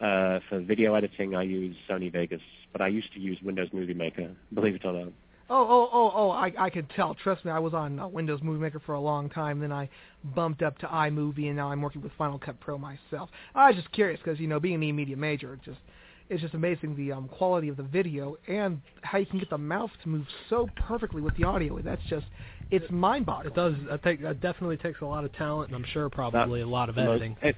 Uh, 0.00 0.40
for 0.48 0.60
video 0.60 0.94
editing, 0.94 1.34
I 1.34 1.42
use 1.42 1.76
Sony 1.88 2.12
Vegas, 2.12 2.40
but 2.72 2.80
I 2.80 2.88
used 2.88 3.12
to 3.14 3.20
use 3.20 3.38
Windows 3.42 3.68
Movie 3.72 3.94
Maker. 3.94 4.30
Believe 4.54 4.76
it 4.76 4.84
or 4.84 4.92
not. 4.92 5.12
Oh, 5.50 5.66
oh, 5.68 5.88
oh, 5.92 6.12
oh! 6.14 6.30
I 6.30 6.52
I 6.56 6.70
could 6.70 6.88
tell. 6.90 7.14
Trust 7.14 7.44
me, 7.44 7.50
I 7.50 7.58
was 7.58 7.74
on 7.74 7.98
uh, 7.98 8.06
Windows 8.06 8.40
Movie 8.42 8.60
Maker 8.60 8.80
for 8.80 8.94
a 8.94 9.00
long 9.00 9.28
time. 9.28 9.58
Then 9.58 9.72
I 9.72 9.88
bumped 10.36 10.62
up 10.62 10.78
to 10.78 10.86
iMovie, 10.86 11.48
and 11.48 11.56
now 11.56 11.70
I'm 11.70 11.82
working 11.82 12.00
with 12.00 12.12
Final 12.16 12.38
Cut 12.38 12.60
Pro 12.60 12.78
myself. 12.78 13.28
I 13.56 13.68
was 13.68 13.76
just 13.76 13.90
curious 13.92 14.20
because 14.24 14.38
you 14.38 14.46
know, 14.46 14.60
being 14.60 14.82
an 14.82 14.96
media 14.96 15.16
major, 15.16 15.58
just 15.64 15.80
it's 16.30 16.40
just 16.40 16.54
amazing 16.54 16.96
the 16.96 17.12
um, 17.12 17.28
quality 17.28 17.68
of 17.68 17.76
the 17.76 17.82
video 17.82 18.36
and 18.48 18.80
how 19.02 19.18
you 19.18 19.26
can 19.26 19.38
get 19.38 19.50
the 19.50 19.58
mouth 19.58 19.90
to 20.02 20.08
move 20.08 20.26
so 20.48 20.68
perfectly 20.88 21.20
with 21.20 21.36
the 21.36 21.44
audio. 21.44 21.78
That's 21.80 22.02
just 22.08 22.26
it's 22.70 22.90
mind-boggling. 22.90 23.48
It 23.52 23.54
does. 23.54 23.74
I 23.90 23.96
think 23.98 24.22
that 24.22 24.40
definitely 24.40 24.78
takes 24.78 25.00
a 25.00 25.04
lot 25.04 25.24
of 25.24 25.32
talent, 25.34 25.68
and 25.68 25.76
I'm 25.76 25.90
sure 25.92 26.08
probably 26.08 26.62
a 26.62 26.66
lot 26.66 26.88
of 26.88 26.94
the 26.94 27.04
most- 27.04 27.16
editing. 27.22 27.36
it, 27.42 27.56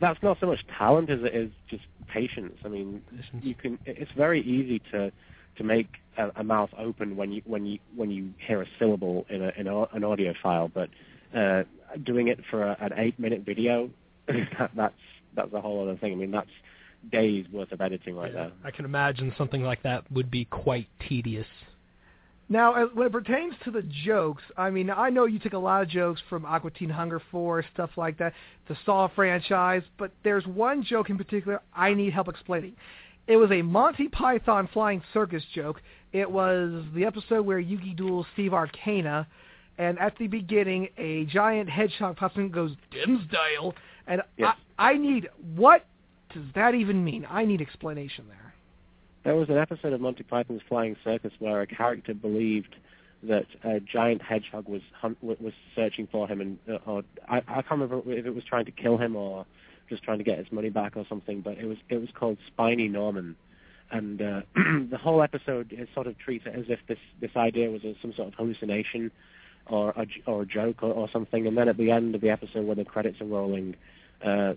that's 0.00 0.22
not 0.22 0.38
so 0.40 0.46
much 0.46 0.60
talent 0.78 1.10
as 1.10 1.20
it 1.22 1.34
is 1.34 1.50
just 1.68 1.82
patience. 2.12 2.54
I 2.64 2.68
mean, 2.68 3.02
Patience. 3.10 3.44
you 3.44 3.54
can. 3.54 3.78
It's 3.84 4.10
very 4.16 4.40
easy 4.40 4.80
to 4.92 5.12
to 5.56 5.64
make 5.64 5.88
a, 6.16 6.30
a 6.36 6.44
mouth 6.44 6.70
open 6.78 7.16
when 7.16 7.32
you 7.32 7.42
when 7.44 7.66
you 7.66 7.78
when 7.94 8.10
you 8.10 8.32
hear 8.46 8.62
a 8.62 8.66
syllable 8.78 9.26
in 9.28 9.42
a 9.42 9.52
in 9.56 9.66
a, 9.66 9.82
an 9.92 10.02
audio 10.04 10.34
file, 10.42 10.68
but 10.72 10.88
uh, 11.36 11.62
doing 12.04 12.28
it 12.28 12.40
for 12.50 12.62
a, 12.62 12.76
an 12.80 12.92
eight 12.96 13.18
minute 13.18 13.42
video, 13.44 13.90
that, 14.26 14.70
that's 14.76 14.94
that's 15.36 15.52
a 15.52 15.60
whole 15.60 15.82
other 15.82 15.96
thing. 15.96 16.12
I 16.12 16.16
mean, 16.16 16.30
that's 16.30 16.50
days 17.10 17.46
worth 17.50 17.72
of 17.72 17.80
editing 17.80 18.16
right 18.16 18.32
Yeah. 18.32 18.44
there. 18.44 18.52
I 18.64 18.70
can 18.70 18.84
imagine 18.84 19.32
something 19.38 19.62
like 19.62 19.82
that 19.82 20.10
would 20.12 20.30
be 20.30 20.44
quite 20.46 20.88
tedious. 21.08 21.46
Now, 22.48 22.84
when 22.86 23.06
it 23.06 23.12
pertains 23.12 23.54
to 23.64 23.70
the 23.70 23.82
jokes, 23.82 24.42
I 24.56 24.70
mean, 24.70 24.90
I 24.90 25.08
know 25.08 25.24
you 25.24 25.38
took 25.38 25.52
a 25.52 25.58
lot 25.58 25.82
of 25.82 25.88
jokes 25.88 26.20
from 26.28 26.44
Aqua 26.44 26.72
Teen 26.72 26.90
Hunger 26.90 27.20
Force, 27.30 27.64
stuff 27.72 27.90
like 27.96 28.18
that, 28.18 28.34
the 28.66 28.76
Saw 28.84 29.06
franchise, 29.08 29.84
but 29.98 30.10
there's 30.24 30.44
one 30.48 30.82
joke 30.82 31.10
in 31.10 31.16
particular 31.16 31.60
I 31.74 31.94
need 31.94 32.12
help 32.12 32.26
explaining. 32.28 32.74
It 33.28 33.36
was 33.36 33.52
a 33.52 33.62
Monty 33.62 34.08
Python 34.08 34.68
flying 34.72 35.00
circus 35.14 35.44
joke. 35.54 35.80
It 36.12 36.28
was 36.28 36.84
the 36.92 37.04
episode 37.04 37.46
where 37.46 37.62
Yugi 37.62 37.94
duels 37.96 38.26
Steve 38.32 38.50
Arkana, 38.50 39.26
and 39.78 39.96
at 40.00 40.18
the 40.18 40.26
beginning, 40.26 40.88
a 40.98 41.26
giant 41.26 41.70
hedgehog 41.70 42.16
pops 42.16 42.34
in 42.34 42.42
and 42.42 42.52
goes, 42.52 42.72
Dinsdale, 42.90 43.76
and 44.08 44.22
Yes. 44.36 44.56
I, 44.76 44.90
I 44.94 44.96
need, 44.96 45.28
what 45.54 45.86
does 46.32 46.44
that 46.54 46.74
even 46.74 47.04
mean? 47.04 47.26
I 47.28 47.44
need 47.44 47.60
explanation 47.60 48.26
there. 48.28 48.54
There 49.24 49.36
was 49.36 49.48
an 49.48 49.58
episode 49.58 49.92
of 49.92 50.00
Monty 50.00 50.22
Python's 50.22 50.62
Flying 50.68 50.96
Circus 51.04 51.32
where 51.38 51.60
a 51.60 51.66
character 51.66 52.14
believed 52.14 52.74
that 53.22 53.46
a 53.64 53.80
giant 53.80 54.22
hedgehog 54.22 54.66
was 54.68 54.80
hunt, 54.98 55.18
was 55.22 55.52
searching 55.74 56.08
for 56.10 56.26
him, 56.26 56.40
and 56.40 56.58
uh, 56.68 56.78
or 56.86 57.02
I, 57.28 57.38
I 57.38 57.62
can't 57.62 57.70
remember 57.72 58.00
if 58.10 58.24
it 58.24 58.34
was 58.34 58.44
trying 58.44 58.64
to 58.64 58.70
kill 58.70 58.96
him 58.96 59.14
or 59.14 59.44
just 59.90 60.02
trying 60.02 60.18
to 60.18 60.24
get 60.24 60.38
his 60.38 60.50
money 60.50 60.70
back 60.70 60.96
or 60.96 61.04
something. 61.06 61.42
But 61.42 61.58
it 61.58 61.66
was 61.66 61.76
it 61.90 61.98
was 61.98 62.08
called 62.14 62.38
Spiny 62.46 62.88
Norman, 62.88 63.36
and 63.90 64.22
uh, 64.22 64.40
the 64.54 64.98
whole 64.98 65.22
episode 65.22 65.74
is 65.76 65.88
sort 65.92 66.06
of 66.06 66.16
treats 66.18 66.46
it 66.46 66.54
as 66.54 66.64
if 66.68 66.78
this 66.88 66.98
this 67.20 67.32
idea 67.36 67.70
was 67.70 67.84
a, 67.84 67.94
some 68.00 68.14
sort 68.14 68.28
of 68.28 68.34
hallucination 68.34 69.10
or 69.66 69.90
a, 69.90 70.06
or 70.24 70.42
a 70.42 70.46
joke 70.46 70.82
or, 70.82 70.92
or 70.92 71.10
something. 71.10 71.46
And 71.46 71.58
then 71.58 71.68
at 71.68 71.76
the 71.76 71.90
end 71.90 72.14
of 72.14 72.22
the 72.22 72.30
episode, 72.30 72.66
when 72.66 72.78
the 72.78 72.84
credits 72.84 73.20
are 73.20 73.26
rolling. 73.26 73.76
Uh, 74.24 74.54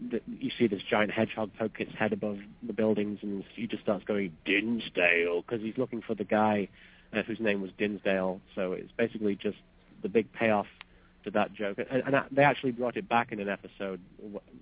you 0.00 0.50
see 0.58 0.66
this 0.66 0.82
giant 0.88 1.10
hedgehog 1.12 1.50
poke 1.58 1.78
its 1.80 1.92
head 1.96 2.12
above 2.12 2.38
the 2.66 2.72
buildings, 2.72 3.18
and 3.22 3.44
he 3.54 3.66
just 3.66 3.82
starts 3.82 4.04
going 4.04 4.32
Dinsdale 4.44 5.42
because 5.42 5.60
he's 5.62 5.78
looking 5.78 6.02
for 6.02 6.14
the 6.14 6.24
guy 6.24 6.68
uh, 7.12 7.22
whose 7.22 7.40
name 7.40 7.60
was 7.62 7.70
Dinsdale. 7.78 8.40
So 8.54 8.72
it's 8.72 8.90
basically 8.96 9.36
just 9.36 9.58
the 10.02 10.08
big 10.08 10.32
payoff 10.32 10.66
to 11.24 11.30
that 11.30 11.54
joke, 11.54 11.78
and, 11.78 12.02
and 12.02 12.14
that- 12.14 12.28
they 12.30 12.42
actually 12.42 12.72
brought 12.72 12.96
it 12.96 13.08
back 13.08 13.32
in 13.32 13.40
an 13.40 13.48
episode. 13.48 14.00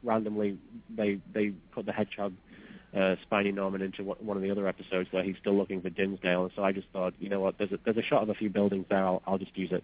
Randomly, 0.03 0.59
they 0.95 1.19
they 1.33 1.53
put 1.73 1.87
the 1.87 1.93
hedgehog. 1.93 2.33
Uh, 2.95 3.17
Spiny 3.23 3.51
Norman 3.53 3.81
into 3.81 4.05
one 4.05 4.19
one 4.21 4.37
of 4.37 4.43
the 4.43 4.51
other 4.51 4.69
episodes 4.69 5.09
where 5.13 5.23
he's 5.25 5.37
still 5.41 5.57
looking 5.57 5.81
for 5.81 5.89
Dinsdale, 5.89 6.43
and 6.43 6.53
so 6.55 6.63
I 6.63 6.73
just 6.73 6.87
thought, 6.93 7.15
you 7.19 7.31
know 7.31 7.41
what, 7.41 7.57
there's 7.57 7.73
a, 7.73 7.79
there's 7.87 7.97
a 7.97 8.03
shot 8.03 8.23
of 8.23 8.29
a 8.29 8.35
few 8.35 8.51
buildings 8.51 8.85
there. 8.91 9.03
I'll, 9.03 9.23
I'll 9.27 9.39
just 9.39 9.57
use 9.57 9.73
it. 9.73 9.83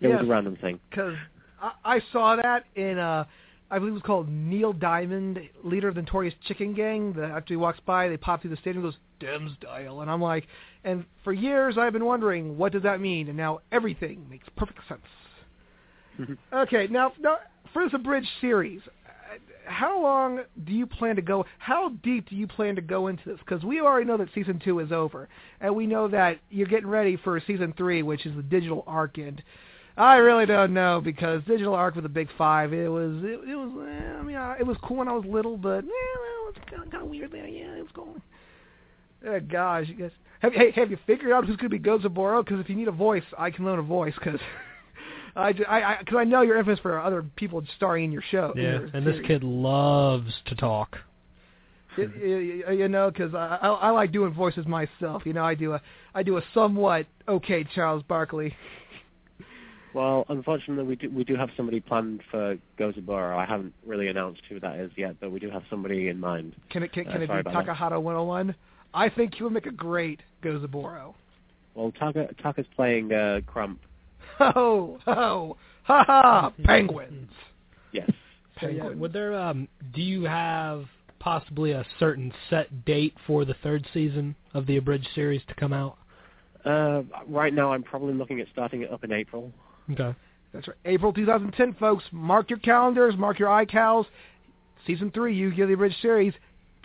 It 0.00 0.08
was 0.08 0.16
a 0.22 0.24
random 0.26 0.56
thing. 0.56 0.80
because 0.90 1.14
I, 1.62 1.70
I 1.84 2.00
saw 2.12 2.34
that 2.34 2.64
in 2.74 2.98
uh 2.98 3.24
I 3.70 3.78
believe 3.78 3.92
it 3.92 3.94
was 3.94 4.02
called 4.02 4.28
Neil 4.28 4.72
Diamond, 4.72 5.38
leader 5.62 5.88
of 5.88 5.94
the 5.94 6.02
Notorious 6.02 6.34
Chicken 6.46 6.74
Gang. 6.74 7.12
The, 7.12 7.24
after 7.24 7.54
he 7.54 7.56
walks 7.56 7.78
by, 7.86 8.08
they 8.08 8.16
pop 8.16 8.42
through 8.42 8.50
the 8.50 8.56
stadium 8.56 8.84
and 8.84 8.94
goes 9.20 9.52
Dial, 9.60 10.00
and 10.00 10.10
I'm 10.10 10.22
like, 10.22 10.46
and 10.82 11.04
for 11.22 11.32
years 11.32 11.76
I've 11.78 11.92
been 11.92 12.04
wondering 12.04 12.56
what 12.56 12.72
does 12.72 12.82
that 12.82 13.00
mean, 13.00 13.28
and 13.28 13.36
now 13.36 13.60
everything 13.70 14.26
makes 14.28 14.48
perfect 14.56 14.80
sense. 14.88 16.38
okay, 16.52 16.88
now 16.90 17.12
now 17.20 17.36
for 17.72 17.84
this 17.84 17.94
abridged 17.94 18.28
series, 18.40 18.80
how 19.66 20.02
long 20.02 20.40
do 20.64 20.72
you 20.72 20.86
plan 20.86 21.16
to 21.16 21.22
go? 21.22 21.44
How 21.58 21.90
deep 22.02 22.28
do 22.28 22.36
you 22.36 22.46
plan 22.46 22.76
to 22.76 22.82
go 22.82 23.06
into 23.06 23.22
this? 23.24 23.38
Because 23.38 23.62
we 23.62 23.80
already 23.80 24.06
know 24.06 24.16
that 24.16 24.28
season 24.34 24.60
two 24.62 24.80
is 24.80 24.90
over, 24.90 25.28
and 25.60 25.74
we 25.76 25.86
know 25.86 26.08
that 26.08 26.38
you're 26.50 26.66
getting 26.66 26.88
ready 26.88 27.16
for 27.16 27.40
season 27.46 27.72
three, 27.76 28.02
which 28.02 28.26
is 28.26 28.34
the 28.34 28.42
digital 28.42 28.84
arc. 28.86 29.18
And 29.18 29.42
I 30.00 30.16
really 30.16 30.46
don't 30.46 30.72
know 30.72 31.02
because 31.04 31.42
digital 31.44 31.74
arc 31.74 31.94
with 31.94 32.04
the 32.04 32.08
big 32.08 32.28
five, 32.38 32.72
it 32.72 32.88
was 32.88 33.16
it, 33.22 33.46
it 33.46 33.54
was. 33.54 33.86
Eh, 33.86 34.18
I 34.18 34.22
mean, 34.22 34.34
uh, 34.34 34.54
it 34.58 34.66
was 34.66 34.78
cool 34.82 34.96
when 34.96 35.08
I 35.08 35.12
was 35.12 35.26
little, 35.26 35.58
but 35.58 35.84
eh, 35.84 35.88
well, 35.88 36.48
it's 36.48 36.58
kind 36.70 36.82
of, 36.84 36.90
kind 36.90 37.02
of 37.04 37.10
weird 37.10 37.30
there. 37.30 37.46
Yeah, 37.46 37.74
it 37.76 37.82
was 37.82 37.90
cool. 37.94 38.16
Oh, 39.28 39.40
gosh, 39.40 39.88
you 39.88 39.96
guys. 39.96 40.10
Have, 40.40 40.54
hey, 40.54 40.70
have 40.70 40.90
you 40.90 40.96
figured 41.06 41.32
out 41.32 41.44
who's 41.44 41.58
going 41.58 41.70
to 41.70 41.78
be 41.78 41.78
Gozaburo? 41.78 42.42
Because 42.42 42.60
if 42.60 42.70
you 42.70 42.76
need 42.76 42.88
a 42.88 42.92
voice, 42.92 43.24
I 43.36 43.50
can 43.50 43.66
loan 43.66 43.78
a 43.78 43.82
voice. 43.82 44.14
Because 44.14 44.40
I, 45.36 45.52
ju- 45.52 45.66
I, 45.68 45.82
I, 45.82 45.96
cause 46.04 46.16
I 46.18 46.24
know 46.24 46.40
you're 46.40 46.56
infamous 46.56 46.80
for 46.80 46.98
other 46.98 47.22
people 47.36 47.62
starring 47.76 48.06
in 48.06 48.12
your 48.12 48.24
show. 48.30 48.54
Yeah, 48.56 48.62
your 48.62 48.88
and 48.94 49.06
this 49.06 49.20
kid 49.26 49.44
loves 49.44 50.32
to 50.46 50.54
talk. 50.54 50.96
Y- 51.98 52.08
y- 52.66 52.72
you 52.72 52.88
know, 52.88 53.10
because 53.10 53.34
I, 53.34 53.58
I 53.60 53.68
I 53.68 53.90
like 53.90 54.12
doing 54.12 54.32
voices 54.32 54.64
myself. 54.66 55.24
You 55.26 55.34
know, 55.34 55.44
I 55.44 55.54
do 55.54 55.74
a 55.74 55.82
I 56.14 56.22
do 56.22 56.38
a 56.38 56.42
somewhat 56.54 57.06
okay 57.28 57.66
Charles 57.74 58.02
Barkley. 58.04 58.56
Well, 59.92 60.24
unfortunately, 60.28 60.84
we 60.84 60.96
do 60.96 61.10
we 61.10 61.24
do 61.24 61.34
have 61.36 61.50
somebody 61.56 61.80
planned 61.80 62.22
for 62.30 62.56
Gozaburo. 62.78 63.36
I 63.36 63.44
haven't 63.44 63.74
really 63.84 64.08
announced 64.08 64.42
who 64.48 64.60
that 64.60 64.78
is 64.78 64.90
yet, 64.96 65.16
but 65.20 65.32
we 65.32 65.40
do 65.40 65.50
have 65.50 65.62
somebody 65.68 66.08
in 66.08 66.20
mind. 66.20 66.54
Can 66.70 66.82
it 66.82 66.92
can, 66.92 67.08
Uh, 67.08 67.12
can 67.12 67.22
it 67.22 67.26
be 67.26 67.38
about 67.38 67.66
that. 67.66 67.66
Takahata 67.66 68.00
101? 68.00 68.54
I 68.94 69.08
think 69.08 69.34
he 69.34 69.42
would 69.42 69.52
make 69.52 69.66
a 69.66 69.72
great 69.72 70.20
Gozaburo. 70.42 71.14
Well, 71.74 71.92
Taka 71.98 72.28
Taka's 72.42 72.66
playing 72.76 73.12
uh, 73.12 73.40
Crump. 73.46 73.80
Oh 74.40 74.98
oh 75.06 75.56
ha 75.82 76.04
ha 76.06 76.52
penguins. 76.64 77.30
Yes. 77.92 78.10
So, 78.60 78.68
yeah, 78.68 78.90
would 78.90 79.14
there? 79.14 79.34
Um, 79.34 79.68
do 79.94 80.02
you 80.02 80.24
have 80.24 80.84
possibly 81.18 81.72
a 81.72 81.82
certain 81.98 82.30
set 82.50 82.84
date 82.84 83.14
for 83.26 83.46
the 83.46 83.54
third 83.62 83.86
season 83.94 84.34
of 84.52 84.66
the 84.66 84.76
abridged 84.76 85.08
series 85.14 85.40
to 85.48 85.54
come 85.54 85.72
out? 85.72 85.96
Uh, 86.66 87.02
right 87.26 87.54
now, 87.54 87.72
I'm 87.72 87.82
probably 87.82 88.12
looking 88.12 88.38
at 88.38 88.48
starting 88.52 88.82
it 88.82 88.92
up 88.92 89.02
in 89.02 89.12
April. 89.12 89.50
Okay. 89.92 90.14
That's 90.52 90.68
right. 90.68 90.76
April 90.84 91.12
2010, 91.12 91.74
folks. 91.74 92.04
Mark 92.12 92.50
your 92.50 92.58
calendars. 92.58 93.16
Mark 93.16 93.38
your 93.38 93.48
iCals. 93.48 94.06
Season 94.86 95.10
three, 95.10 95.34
you 95.34 95.50
get 95.54 95.64
oh! 95.64 95.66
the 95.68 95.74
Bridge 95.74 95.96
series. 96.00 96.34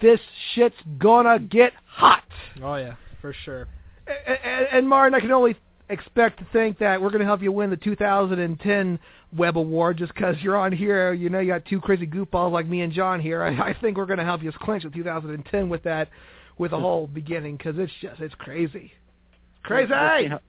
This 0.02 0.20
shit's 0.54 0.76
gonna 0.98 1.40
get 1.40 1.74
hot. 1.86 2.24
Oh 2.62 2.76
yeah, 2.76 2.96
for 3.22 3.34
sure. 3.46 3.68
And, 4.08 4.68
and 4.72 4.90
Martin, 4.90 5.16
I 5.16 5.20
can 5.20 5.32
only 5.32 5.56
expect 5.90 6.40
to 6.40 6.48
think 6.52 6.80
that 6.80 7.02
we're 7.02 7.10
going 7.10 7.20
to 7.20 7.26
help 7.26 7.42
you 7.42 7.52
win 7.52 7.70
the 7.70 7.78
2010 7.78 9.00
Web 9.38 9.58
Award 9.58 9.98
just 9.98 10.14
because 10.14 10.36
you're 10.42 10.56
on 10.56 10.72
here. 10.72 11.14
You 11.14 11.30
know, 11.30 11.40
you 11.40 11.48
got 11.48 11.66
two 11.66 11.80
crazy 11.80 12.08
goofballs 12.08 12.52
like 12.52 12.68
me 12.68 12.82
and 12.82 12.92
John 12.92 13.20
here. 13.20 13.44
I, 13.44 13.70
I 13.70 13.76
think 13.80 13.98
we're 13.98 14.06
going 14.06 14.20
to 14.20 14.26
help 14.26 14.44
you 14.44 14.52
clinch 14.52 14.84
the 14.84 14.90
2010 14.90 15.70
with 15.70 15.84
that, 15.84 16.10
with 16.58 16.72
the 16.72 16.80
whole 16.80 17.08
beginning 17.08 17.58
because 17.58 17.76
it's 17.78 17.92
just 18.02 18.20
it's 18.22 18.36
crazy, 18.36 18.94
crazy. 19.64 19.90
See 19.90 20.28
how, 20.28 20.40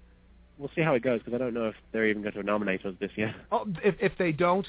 we'll 0.59 0.71
see 0.75 0.83
how 0.83 0.95
it 0.95 1.03
goes 1.03 1.21
because 1.21 1.35
I 1.35 1.39
don't 1.39 1.55
know 1.55 1.67
if 1.69 1.75
they're 1.93 2.07
even 2.07 2.23
going 2.23 2.35
to 2.35 2.43
nominate 2.43 2.85
us 2.87 2.95
this 3.01 3.11
year. 3.17 3.35
Oh, 3.53 3.67
if 3.85 3.95
if 4.01 4.13
they 4.19 4.33
don't, 4.33 4.67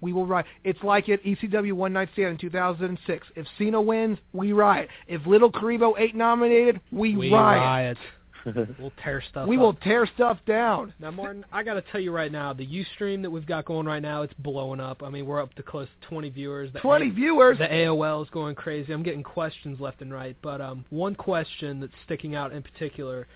we 0.00 0.12
will 0.12 0.26
riot. 0.26 0.46
It's 0.64 0.82
like 0.82 1.08
at 1.08 1.22
ECW 1.24 1.72
One 1.74 1.92
Night 1.92 2.08
Stand 2.14 2.30
in 2.32 2.38
2006. 2.38 3.26
If 3.36 3.46
Cena 3.58 3.80
wins, 3.80 4.18
we 4.32 4.52
riot. 4.52 4.88
If 5.08 5.26
Little 5.26 5.52
Kuriboh 5.52 5.98
ain't 6.00 6.14
nominated, 6.14 6.80
we, 6.90 7.16
We 7.16 7.30
riot. 7.32 7.60
riot. 7.60 7.98
We'll 8.78 8.90
tear 9.04 9.22
stuff. 9.30 9.46
We 9.46 9.56
up. 9.58 9.60
will 9.60 9.74
tear 9.74 10.08
stuff 10.14 10.38
down. 10.46 10.94
Now, 10.98 11.10
Martin, 11.10 11.44
I 11.52 11.62
got 11.62 11.74
to 11.74 11.82
tell 11.92 12.00
you 12.00 12.10
right 12.10 12.32
now, 12.32 12.54
the 12.54 12.66
UStream 12.66 13.20
that 13.20 13.30
we've 13.30 13.44
got 13.44 13.66
going 13.66 13.84
right 13.84 14.00
now, 14.00 14.22
it's 14.22 14.32
blowing 14.38 14.80
up. 14.80 15.02
I 15.02 15.10
mean, 15.10 15.26
we're 15.26 15.42
up 15.42 15.52
to 15.56 15.62
close 15.62 15.88
to 16.00 16.08
20 16.08 16.30
viewers. 16.30 16.72
The 16.72 16.80
20 16.80 17.08
A- 17.08 17.10
viewers. 17.10 17.58
The 17.58 17.66
AOL 17.66 18.24
is 18.24 18.30
going 18.30 18.54
crazy. 18.54 18.94
I'm 18.94 19.02
getting 19.02 19.22
questions 19.22 19.78
left 19.78 20.00
and 20.00 20.10
right. 20.10 20.34
But 20.40 20.62
um, 20.62 20.86
one 20.88 21.14
question 21.16 21.80
that's 21.80 21.92
sticking 22.06 22.34
out 22.34 22.54
in 22.54 22.62
particular 22.62 23.26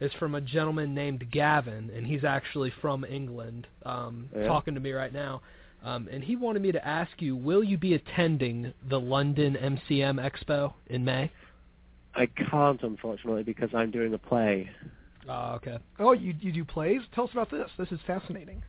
is 0.00 0.12
from 0.18 0.34
a 0.34 0.40
gentleman 0.40 0.94
named 0.94 1.30
Gavin, 1.30 1.90
and 1.94 2.06
he's 2.06 2.24
actually 2.24 2.70
from 2.80 3.04
England, 3.04 3.66
um, 3.84 4.28
Yeah. 4.34 4.46
talking 4.46 4.74
to 4.74 4.80
me 4.80 4.92
right 4.92 5.12
now. 5.12 5.42
Um, 5.82 6.08
and 6.10 6.24
he 6.24 6.36
wanted 6.36 6.62
me 6.62 6.72
to 6.72 6.86
ask 6.86 7.22
you, 7.22 7.36
will 7.36 7.62
you 7.62 7.78
be 7.78 7.94
attending 7.94 8.72
the 8.88 8.98
London 8.98 9.56
MCM 9.56 10.18
Expo 10.18 10.74
in 10.86 11.04
May? 11.04 11.30
I 12.14 12.26
can't, 12.26 12.82
unfortunately, 12.82 13.44
because 13.44 13.72
I'm 13.74 13.90
doing 13.90 14.12
a 14.14 14.18
play. 14.18 14.70
Oh, 15.28 15.52
okay. 15.56 15.78
Oh, 15.98 16.12
you 16.12 16.34
you 16.40 16.52
do 16.52 16.64
plays? 16.64 17.02
Tell 17.14 17.24
us 17.24 17.30
about 17.32 17.50
this. 17.50 17.70
This 17.76 17.92
is 17.92 18.00
fascinating. 18.06 18.62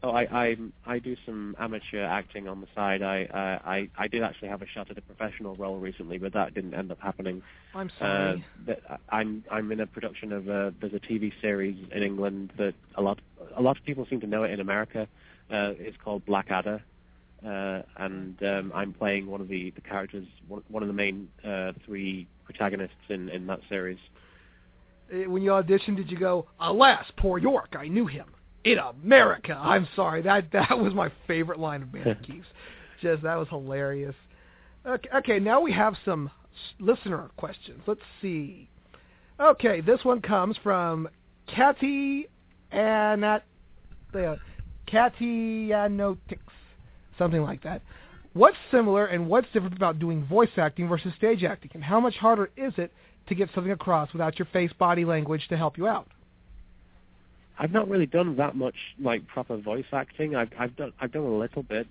Oh, 0.00 0.10
I 0.10 0.22
I 0.46 0.56
I 0.86 0.98
do 1.00 1.16
some 1.26 1.56
amateur 1.58 2.02
acting 2.04 2.46
on 2.46 2.60
the 2.60 2.68
side. 2.74 3.02
I 3.02 3.24
uh, 3.24 3.68
I 3.68 3.88
I 3.98 4.06
did 4.06 4.22
actually 4.22 4.48
have 4.48 4.62
a 4.62 4.66
shot 4.66 4.90
at 4.92 4.98
a 4.98 5.00
professional 5.02 5.56
role 5.56 5.78
recently, 5.78 6.18
but 6.18 6.32
that 6.34 6.54
didn't 6.54 6.74
end 6.74 6.92
up 6.92 7.00
happening. 7.00 7.42
I'm 7.74 7.88
Uh, 7.88 7.98
sorry. 7.98 8.44
but 8.64 8.80
I'm 9.08 9.42
I'm 9.50 9.72
in 9.72 9.80
a 9.80 9.86
production 9.86 10.32
of 10.32 10.48
a 10.48 10.72
there's 10.80 10.94
a 10.94 11.00
TV 11.00 11.32
series 11.40 11.76
in 11.92 12.02
England 12.04 12.52
that 12.58 12.74
a 12.94 13.02
lot 13.02 13.18
a 13.56 13.60
lot 13.62 13.76
of 13.76 13.84
people 13.84 14.06
seem 14.08 14.20
to 14.20 14.26
know 14.28 14.44
it 14.44 14.52
in 14.52 14.60
America. 14.60 15.08
Uh, 15.50 15.72
it's 15.78 15.96
called 16.04 16.24
Blackadder, 16.26 16.80
uh, 17.44 17.82
and 17.96 18.40
um, 18.44 18.70
I'm 18.74 18.92
playing 18.92 19.26
one 19.26 19.40
of 19.40 19.48
the, 19.48 19.70
the 19.70 19.80
characters, 19.80 20.26
one, 20.46 20.62
one 20.68 20.82
of 20.82 20.88
the 20.88 20.92
main 20.94 21.28
uh, 21.44 21.72
three 21.86 22.26
protagonists 22.44 22.94
in, 23.08 23.30
in 23.30 23.46
that 23.46 23.60
series. 23.68 23.98
Uh, 25.12 25.28
When 25.30 25.42
you 25.42 25.50
auditioned, 25.52 25.96
did 25.96 26.10
you 26.10 26.18
go, 26.18 26.46
"Alas, 26.60 27.06
poor 27.16 27.38
York, 27.38 27.74
I 27.78 27.88
knew 27.88 28.06
him 28.06 28.26
in 28.64 28.78
America"? 28.78 29.58
I'm 29.60 29.88
sorry, 29.94 30.22
that 30.22 30.52
that 30.52 30.78
was 30.78 30.94
my 30.94 31.10
favorite 31.26 31.58
line 31.58 31.82
of 31.82 31.92
Bandit 31.92 32.22
Keith's. 32.22 32.46
Just 33.02 33.22
that 33.22 33.36
was 33.36 33.48
hilarious. 33.48 34.14
Okay, 34.86 35.08
okay, 35.14 35.38
now 35.38 35.60
we 35.60 35.72
have 35.72 35.94
some 36.04 36.30
listener 36.80 37.30
questions. 37.36 37.80
Let's 37.86 38.00
see. 38.20 38.68
Okay, 39.38 39.80
this 39.80 40.04
one 40.04 40.20
comes 40.20 40.56
from 40.62 41.08
Catty 41.46 42.26
Anat, 42.72 43.44
the 44.12 44.38
Catty 44.86 45.68
Anotics, 45.68 46.38
something 47.18 47.42
like 47.42 47.62
that. 47.62 47.82
What's 48.32 48.56
similar 48.70 49.06
and 49.06 49.28
what's 49.28 49.46
different 49.52 49.76
about 49.76 49.98
doing 49.98 50.24
voice 50.26 50.50
acting 50.56 50.88
versus 50.88 51.12
stage 51.16 51.44
acting, 51.44 51.70
and 51.74 51.84
how 51.84 52.00
much 52.00 52.14
harder 52.16 52.50
is 52.56 52.72
it 52.76 52.92
to 53.28 53.34
get 53.34 53.48
something 53.54 53.72
across 53.72 54.12
without 54.12 54.38
your 54.38 54.46
face 54.52 54.72
body 54.78 55.04
language 55.04 55.46
to 55.48 55.56
help 55.56 55.78
you 55.78 55.86
out? 55.86 56.08
I've 57.58 57.72
not 57.72 57.88
really 57.88 58.06
done 58.06 58.36
that 58.36 58.54
much 58.54 58.76
like 59.00 59.26
proper 59.26 59.56
voice 59.56 59.86
acting. 59.92 60.36
I've 60.36 60.50
I've 60.58 60.76
done 60.76 60.92
I've 61.00 61.12
done 61.12 61.24
a 61.24 61.36
little 61.36 61.62
bit. 61.62 61.88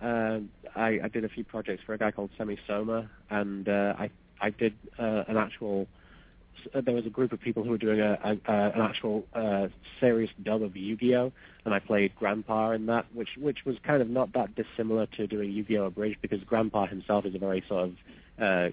Uh, 0.00 0.40
I, 0.76 1.00
I 1.02 1.08
did 1.12 1.24
a 1.24 1.28
few 1.28 1.42
projects 1.42 1.82
for 1.84 1.92
a 1.92 1.98
guy 1.98 2.12
called 2.12 2.30
Semi 2.38 2.56
Soma, 2.66 3.10
and 3.30 3.68
uh, 3.68 3.94
I 3.98 4.10
I 4.40 4.50
did 4.50 4.74
uh, 4.98 5.24
an 5.26 5.36
actual. 5.36 5.88
Uh, 6.74 6.80
there 6.80 6.94
was 6.94 7.06
a 7.06 7.10
group 7.10 7.32
of 7.32 7.40
people 7.40 7.62
who 7.62 7.70
were 7.70 7.78
doing 7.78 8.00
a, 8.00 8.18
a, 8.24 8.52
a 8.52 8.70
an 8.70 8.80
actual 8.80 9.24
uh, 9.34 9.68
serious 10.00 10.30
dub 10.42 10.62
of 10.62 10.76
Yu-Gi-Oh, 10.76 11.32
and 11.64 11.74
I 11.74 11.78
played 11.78 12.14
Grandpa 12.16 12.72
in 12.72 12.86
that, 12.86 13.06
which 13.12 13.30
which 13.36 13.64
was 13.64 13.76
kind 13.84 14.02
of 14.02 14.08
not 14.08 14.32
that 14.34 14.54
dissimilar 14.54 15.06
to 15.16 15.26
doing 15.26 15.50
Yu-Gi-Oh 15.50 15.86
abridged 15.86 16.20
because 16.22 16.42
Grandpa 16.44 16.86
himself 16.86 17.26
is 17.26 17.34
a 17.34 17.38
very 17.38 17.64
sort 17.68 17.84
of 17.84 17.94
uh, 18.40 18.68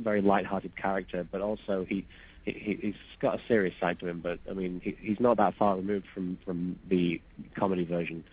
very 0.00 0.22
light-hearted 0.22 0.76
character, 0.76 1.26
but 1.30 1.40
also 1.40 1.84
he 1.88 2.06
he, 2.44 2.78
he's 2.80 2.94
got 3.20 3.38
a 3.38 3.42
serious 3.48 3.74
side 3.80 4.00
to 4.00 4.08
him, 4.08 4.20
but 4.20 4.38
I 4.48 4.54
mean, 4.54 4.80
he, 4.82 4.96
he's 5.00 5.20
not 5.20 5.36
that 5.36 5.54
far 5.56 5.76
removed 5.76 6.06
from 6.14 6.38
from 6.44 6.78
the 6.88 7.20
comedy 7.56 7.84
version. 7.84 8.24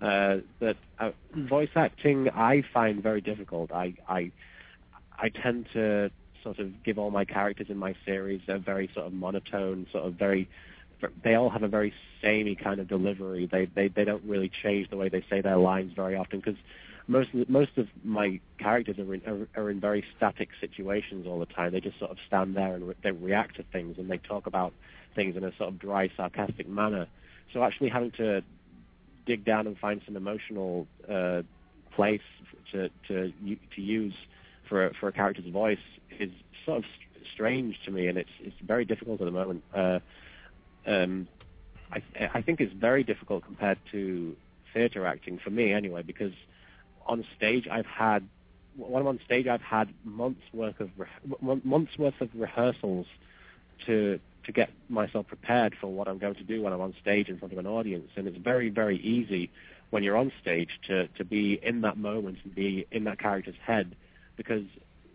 Uh, 0.00 0.38
but 0.60 0.76
uh, 0.98 1.12
voice 1.34 1.70
acting, 1.74 2.28
I 2.30 2.62
find 2.72 3.02
very 3.02 3.20
difficult. 3.20 3.72
I 3.72 3.94
I 4.08 4.32
I 5.18 5.28
tend 5.30 5.66
to 5.72 6.10
sort 6.42 6.58
of 6.58 6.84
give 6.84 6.98
all 6.98 7.10
my 7.10 7.24
characters 7.24 7.68
in 7.70 7.78
my 7.78 7.94
series 8.04 8.42
a 8.48 8.58
very 8.58 8.90
sort 8.94 9.06
of 9.06 9.12
monotone, 9.12 9.86
sort 9.92 10.04
of 10.04 10.14
very. 10.14 10.48
They 11.22 11.34
all 11.34 11.50
have 11.50 11.62
a 11.62 11.68
very 11.68 11.92
samey 12.22 12.54
kind 12.54 12.80
of 12.80 12.88
delivery. 12.88 13.46
They 13.50 13.66
they 13.66 13.88
they 13.88 14.04
don't 14.04 14.24
really 14.24 14.50
change 14.62 14.90
the 14.90 14.96
way 14.96 15.08
they 15.08 15.24
say 15.30 15.40
their 15.40 15.56
lines 15.56 15.92
very 15.94 16.16
often 16.16 16.40
because 16.40 16.58
most 17.06 17.34
of 17.34 17.40
the, 17.40 17.52
most 17.52 17.76
of 17.76 17.88
my 18.02 18.40
characters 18.58 18.98
are 18.98 19.14
in 19.14 19.22
are, 19.26 19.62
are 19.62 19.70
in 19.70 19.80
very 19.80 20.04
static 20.16 20.50
situations 20.60 21.26
all 21.26 21.38
the 21.38 21.46
time. 21.46 21.72
They 21.72 21.80
just 21.80 21.98
sort 21.98 22.10
of 22.10 22.18
stand 22.26 22.56
there 22.56 22.74
and 22.74 22.88
re- 22.88 22.94
they 23.02 23.10
react 23.10 23.56
to 23.56 23.64
things 23.72 23.98
and 23.98 24.10
they 24.10 24.18
talk 24.18 24.46
about 24.46 24.72
things 25.14 25.36
in 25.36 25.44
a 25.44 25.54
sort 25.56 25.68
of 25.68 25.78
dry, 25.78 26.10
sarcastic 26.16 26.68
manner. 26.68 27.06
So 27.52 27.62
actually 27.62 27.90
having 27.90 28.10
to 28.12 28.42
dig 29.26 29.44
down 29.44 29.66
and 29.66 29.78
find 29.78 30.00
some 30.04 30.16
emotional 30.16 30.86
uh, 31.08 31.42
place 31.94 32.22
to 32.72 32.90
to 33.08 33.32
to 33.74 33.80
use 33.80 34.14
for 34.68 34.86
a, 34.86 34.94
for 34.94 35.08
a 35.08 35.12
character's 35.12 35.46
voice 35.46 35.78
is 36.18 36.30
sort 36.64 36.78
of 36.78 36.84
st- 36.84 37.26
strange 37.32 37.78
to 37.84 37.90
me, 37.90 38.08
and 38.08 38.18
it's 38.18 38.30
it's 38.40 38.56
very 38.62 38.84
difficult 38.84 39.20
at 39.20 39.26
the 39.26 39.30
moment. 39.30 39.62
Uh, 39.74 39.98
um, 40.86 41.28
I 41.92 42.02
I 42.32 42.42
think 42.42 42.60
it's 42.60 42.72
very 42.72 43.04
difficult 43.04 43.44
compared 43.44 43.78
to 43.92 44.36
theatre 44.72 45.06
acting 45.06 45.38
for 45.38 45.50
me 45.50 45.72
anyway, 45.72 46.02
because 46.02 46.32
on 47.06 47.24
stage 47.36 47.66
I've 47.70 47.86
had 47.86 48.26
when 48.76 49.02
I'm 49.02 49.06
on 49.06 49.20
stage 49.24 49.46
I've 49.46 49.62
had 49.62 49.88
months 50.04 50.42
worth 50.52 50.80
of 50.80 50.90
re- 50.96 51.60
months 51.64 51.96
worth 51.98 52.20
of 52.20 52.28
rehearsals 52.34 53.06
to 53.86 54.20
to 54.44 54.52
get 54.52 54.70
myself 54.88 55.26
prepared 55.26 55.74
for 55.80 55.86
what 55.86 56.06
I'm 56.06 56.18
going 56.18 56.34
to 56.34 56.42
do 56.42 56.62
when 56.62 56.72
I'm 56.72 56.80
on 56.80 56.94
stage 57.00 57.28
in 57.28 57.38
front 57.38 57.52
of 57.52 57.58
an 57.58 57.66
audience, 57.66 58.10
and 58.16 58.26
it's 58.26 58.38
very 58.38 58.68
very 58.68 58.98
easy 58.98 59.50
when 59.90 60.02
you're 60.02 60.16
on 60.16 60.32
stage 60.40 60.80
to 60.88 61.08
to 61.08 61.24
be 61.24 61.58
in 61.62 61.82
that 61.82 61.96
moment 61.96 62.38
and 62.44 62.54
be 62.54 62.86
in 62.90 63.04
that 63.04 63.18
character's 63.18 63.56
head 63.64 63.94
because 64.36 64.64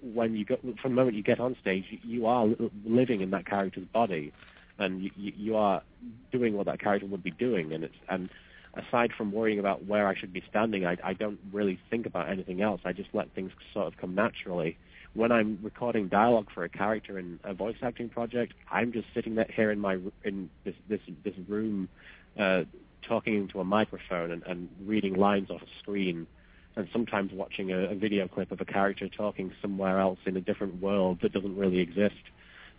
when 0.02 0.36
you 0.36 0.46
go 0.46 0.58
from 0.82 0.92
the 0.92 1.02
moment 1.02 1.18
you 1.18 1.24
get 1.24 1.40
on 1.40 1.56
stage 1.60 1.84
you, 2.04 2.26
are 2.26 2.48
living 2.86 3.20
in 3.22 3.32
that 3.32 3.46
character's 3.46 3.86
body 3.94 4.32
and 4.80 5.04
you 5.04 5.12
you 5.16 5.56
are 5.58 5.84
doing 6.32 6.56
what 6.56 6.66
that 6.66 6.80
character 6.80 7.06
would 7.06 7.24
be 7.24 7.32
doing. 7.32 7.74
And 7.74 7.84
it's 7.84 7.96
and 8.08 8.30
aside 8.74 9.12
from 9.18 9.32
worrying 9.32 9.60
about 9.60 9.86
where 9.86 10.08
I 10.08 10.16
should 10.16 10.34
be 10.34 10.44
standing, 10.50 10.86
I, 10.86 10.98
I 11.04 11.14
don't 11.14 11.40
really 11.52 11.80
think 11.90 12.06
about 12.06 12.30
anything 12.30 12.62
else. 12.62 12.82
I 12.86 12.94
just 12.94 13.10
let 13.14 13.32
things 13.34 13.52
sort 13.74 13.88
of 13.88 13.98
come 13.98 14.16
naturally. 14.16 14.78
When 15.14 15.32
I'm 15.32 15.58
recording 15.64 16.08
dialogue 16.08 16.50
for 16.54 16.64
a 16.64 16.70
character 16.70 17.18
in 17.18 17.40
a 17.44 17.54
voice 17.54 17.78
acting 17.82 18.10
project, 18.10 18.54
I'm 18.72 18.92
just 18.92 19.08
sitting 19.14 19.36
there 19.36 19.48
here 19.54 19.72
in 19.72 19.80
my 19.80 19.98
in 20.24 20.50
this 20.64 20.76
this 20.88 21.02
this 21.24 21.34
room, 21.48 21.90
uh, 22.38 22.66
talking 23.02 23.36
into 23.36 23.60
a 23.60 23.64
microphone 23.64 24.32
and, 24.32 24.44
and 24.46 24.70
reading 24.86 25.16
lines 25.16 25.50
off 25.50 25.64
a 25.64 25.80
screen, 25.82 26.28
and 26.76 26.88
sometimes 26.94 27.32
watching 27.34 27.72
a, 27.72 27.90
a 27.90 27.96
video 27.96 28.28
clip 28.28 28.52
of 28.52 28.62
a 28.62 28.66
character 28.66 29.10
talking 29.10 29.52
somewhere 29.64 30.00
else 30.00 30.20
in 30.26 30.38
a 30.38 30.42
different 30.42 30.80
world 30.80 31.20
that 31.22 31.34
doesn't 31.34 31.58
really 31.58 31.80
exist. 31.80 32.24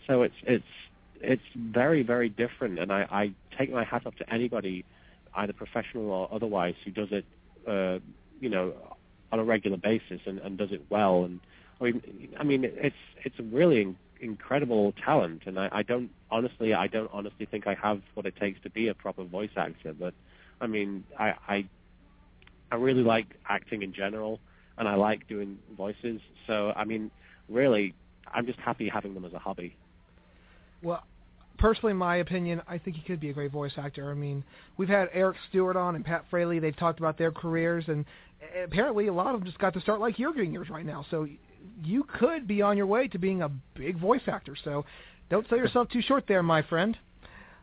So 0.07 0.23
it's 0.23 0.37
it's 0.45 0.65
it's 1.21 1.43
very 1.57 2.05
very 2.05 2.29
different, 2.29 2.79
and 2.79 2.93
I, 2.93 3.07
I 3.11 3.33
take 3.59 3.73
my 3.73 3.83
hat 3.83 4.07
off 4.07 4.15
to 4.17 4.33
anybody 4.33 4.85
either 5.35 5.53
professional 5.53 6.11
or 6.11 6.29
otherwise, 6.33 6.75
who 6.85 6.91
does 6.91 7.09
it, 7.11 7.25
uh, 7.67 7.99
you 8.41 8.49
know, 8.49 8.73
on 9.33 9.39
a 9.39 9.45
regular 9.45 9.77
basis 9.77 10.21
and, 10.27 10.39
and 10.39 10.59
does 10.59 10.73
it 10.73 10.83
well. 10.91 11.25
And 11.25 11.41
I 11.81 11.85
mean, 11.85 12.03
I 12.39 12.43
mean, 12.43 12.65
it's 12.65 12.97
it's 13.25 13.39
a 13.39 13.43
really 13.43 13.95
incredible 14.21 14.93
talent, 15.05 15.43
and 15.47 15.59
I, 15.59 15.69
I 15.73 15.83
don't 15.83 16.11
honestly, 16.31 16.75
I 16.75 16.87
don't 16.87 17.11
honestly 17.13 17.47
think 17.47 17.67
I 17.67 17.75
have 17.75 18.03
what 18.15 18.27
it 18.27 18.37
takes 18.37 18.61
to 18.63 18.71
be 18.71 18.89
a 18.89 18.95
proper 18.95 19.25
voice 19.25 19.51
actor. 19.57 19.95
But 19.95 20.15
I 20.61 20.67
mean, 20.67 21.05
I 21.19 21.35
I, 21.49 21.69
I 22.71 22.77
really 22.77 23.03
like 23.03 23.27
acting 23.49 23.83
in 23.83 23.93
general, 23.93 24.41
and 24.79 24.89
I 24.89 24.95
like 24.95 25.29
doing 25.29 25.59
voices. 25.77 26.21
So 26.47 26.73
I 26.77 26.85
mean, 26.85 27.11
really, 27.49 27.95
I'm 28.33 28.47
just 28.47 28.59
happy 28.59 28.89
having 28.89 29.15
them 29.15 29.25
as 29.25 29.33
a 29.33 29.39
hobby. 29.39 29.77
Well, 30.83 31.03
personally, 31.61 31.93
my 31.93 32.17
opinion, 32.17 32.61
I 32.67 32.79
think 32.79 32.97
he 32.97 33.03
could 33.03 33.21
be 33.21 33.31
a 33.31 33.33
great 33.33 33.53
voice 33.53 33.73
actor. 33.77 34.11
I 34.11 34.15
mean, 34.15 34.43
we've 34.77 34.89
had 34.89 35.09
Eric 35.13 35.37
Stuart 35.49 35.77
on 35.77 35.95
and 35.95 36.05
Pat 36.05 36.25
Fraley. 36.31 36.59
They've 36.59 36.77
talked 36.77 36.99
about 36.99 37.17
their 37.19 37.31
careers, 37.31 37.85
and 37.87 38.05
apparently 38.65 39.07
a 39.07 39.13
lot 39.13 39.35
of 39.35 39.41
them 39.41 39.47
just 39.47 39.59
got 39.59 39.75
to 39.75 39.81
start 39.81 40.01
like 40.01 40.19
you're 40.19 40.33
getting 40.33 40.53
yours 40.53 40.71
right 40.71 40.85
now. 40.85 41.07
So 41.11 41.29
you 41.85 42.05
could 42.19 42.49
be 42.49 42.63
on 42.63 42.77
your 42.77 42.87
way 42.87 43.07
to 43.09 43.19
being 43.19 43.43
a 43.43 43.51
big 43.75 43.99
voice 43.99 44.23
actor. 44.27 44.57
So 44.65 44.85
don't 45.29 45.49
sell 45.49 45.59
yourself 45.59 45.89
too 45.91 46.03
short 46.03 46.25
there, 46.27 46.43
my 46.43 46.63
friend. 46.63 46.97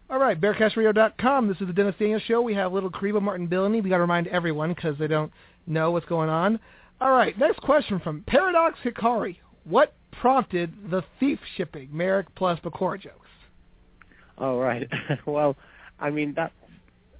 All 0.09 0.19
right, 0.19 0.39
BearcastRadio.com. 0.39 1.49
This 1.49 1.59
is 1.59 1.67
the 1.67 1.73
Dennis 1.73 1.95
Daniels 1.99 2.21
Show. 2.21 2.41
We 2.41 2.53
have 2.53 2.71
little 2.71 2.89
Kuriboh 2.89 3.21
Martin 3.21 3.47
Billany. 3.47 3.81
We 3.81 3.89
got 3.89 3.97
to 3.97 4.03
remind 4.03 4.27
everyone 4.27 4.73
because 4.73 4.97
they 4.97 5.07
don't 5.07 5.33
know 5.65 5.91
what's 5.91 6.05
going 6.05 6.29
on. 6.29 6.59
All 7.01 7.11
right, 7.11 7.37
next 7.37 7.59
question 7.59 7.99
from 7.99 8.23
Paradox 8.25 8.79
Hikari. 8.85 9.37
What 9.65 9.93
prompted 10.13 10.73
the 10.89 11.03
thief 11.19 11.39
shipping 11.57 11.89
Marik 11.91 12.33
plus 12.35 12.57
Bakura 12.61 13.01
jokes? 13.01 13.26
Oh 14.37 14.59
right. 14.59 14.87
well, 15.25 15.55
I 15.99 16.09
mean 16.09 16.33
that 16.35 16.51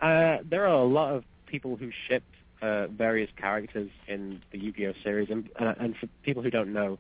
uh, 0.02 0.44
there 0.48 0.64
are 0.68 0.82
a 0.82 0.86
lot 0.86 1.14
of 1.16 1.24
people 1.48 1.76
who 1.76 1.92
ship 2.08 2.24
uh, 2.62 2.88
various 2.88 3.30
characters 3.38 3.90
in 4.08 4.42
the 4.52 4.60
Yu-Gi-Oh 4.60 4.94
series, 5.04 5.30
and 5.30 5.50
uh, 5.60 5.74
and 5.80 5.96
for 5.98 6.08
people 6.24 6.44
who 6.44 6.50
don't 6.50 6.74
know, 6.74 7.00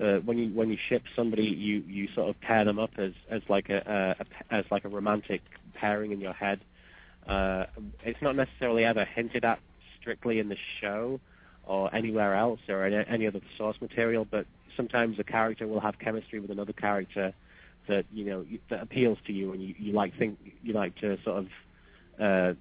uh, 0.00 0.16
when 0.18 0.38
you 0.38 0.48
when 0.50 0.70
you 0.70 0.78
ship 0.88 1.02
somebody, 1.14 1.44
you 1.44 1.82
you 1.86 2.08
sort 2.14 2.28
of 2.28 2.40
pair 2.40 2.64
them 2.64 2.78
up 2.78 2.90
as 2.98 3.12
as 3.30 3.42
like 3.48 3.68
a, 3.68 4.16
a, 4.20 4.54
a 4.54 4.54
as 4.54 4.64
like 4.70 4.84
a 4.84 4.88
romantic 4.88 5.42
pairing 5.74 6.12
in 6.12 6.20
your 6.20 6.32
head. 6.32 6.60
Uh, 7.26 7.66
it's 8.04 8.22
not 8.22 8.36
necessarily 8.36 8.84
ever 8.84 9.04
hinted 9.04 9.44
at 9.44 9.58
strictly 10.00 10.38
in 10.38 10.48
the 10.48 10.56
show 10.80 11.18
or 11.64 11.92
anywhere 11.92 12.34
else 12.34 12.60
or 12.68 12.84
any 12.84 13.26
other 13.26 13.40
source 13.58 13.76
material, 13.80 14.24
but 14.24 14.46
sometimes 14.76 15.18
a 15.18 15.24
character 15.24 15.66
will 15.66 15.80
have 15.80 15.98
chemistry 15.98 16.38
with 16.38 16.50
another 16.50 16.72
character 16.72 17.34
that 17.88 18.04
you 18.12 18.24
know 18.24 18.44
that 18.70 18.82
appeals 18.82 19.18
to 19.26 19.32
you, 19.32 19.52
and 19.52 19.62
you, 19.62 19.74
you 19.78 19.92
like 19.92 20.16
think 20.18 20.38
you 20.62 20.72
like 20.72 20.94
to 20.96 21.18
sort 21.22 21.38
of 21.38 21.46
uh, 22.20 22.54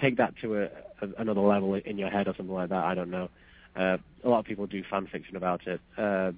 take 0.00 0.16
that 0.16 0.34
to 0.42 0.62
a, 0.62 0.64
a, 1.02 1.08
another 1.18 1.40
level 1.40 1.74
in 1.74 1.98
your 1.98 2.10
head 2.10 2.28
or 2.28 2.34
something 2.36 2.54
like 2.54 2.68
that. 2.70 2.84
I 2.84 2.94
don't 2.94 3.10
know. 3.10 3.28
Uh, 3.74 3.98
a 4.24 4.28
lot 4.28 4.38
of 4.40 4.44
people 4.44 4.66
do 4.66 4.82
fan 4.90 5.06
fiction 5.06 5.36
about 5.36 5.66
it. 5.66 5.80
Uh, 5.96 6.32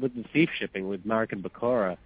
with 0.00 0.14
the 0.14 0.24
thief 0.32 0.50
shipping 0.58 0.88
with 0.88 1.04
Marik 1.04 1.32
and 1.32 1.42
Bakura, 1.42 1.96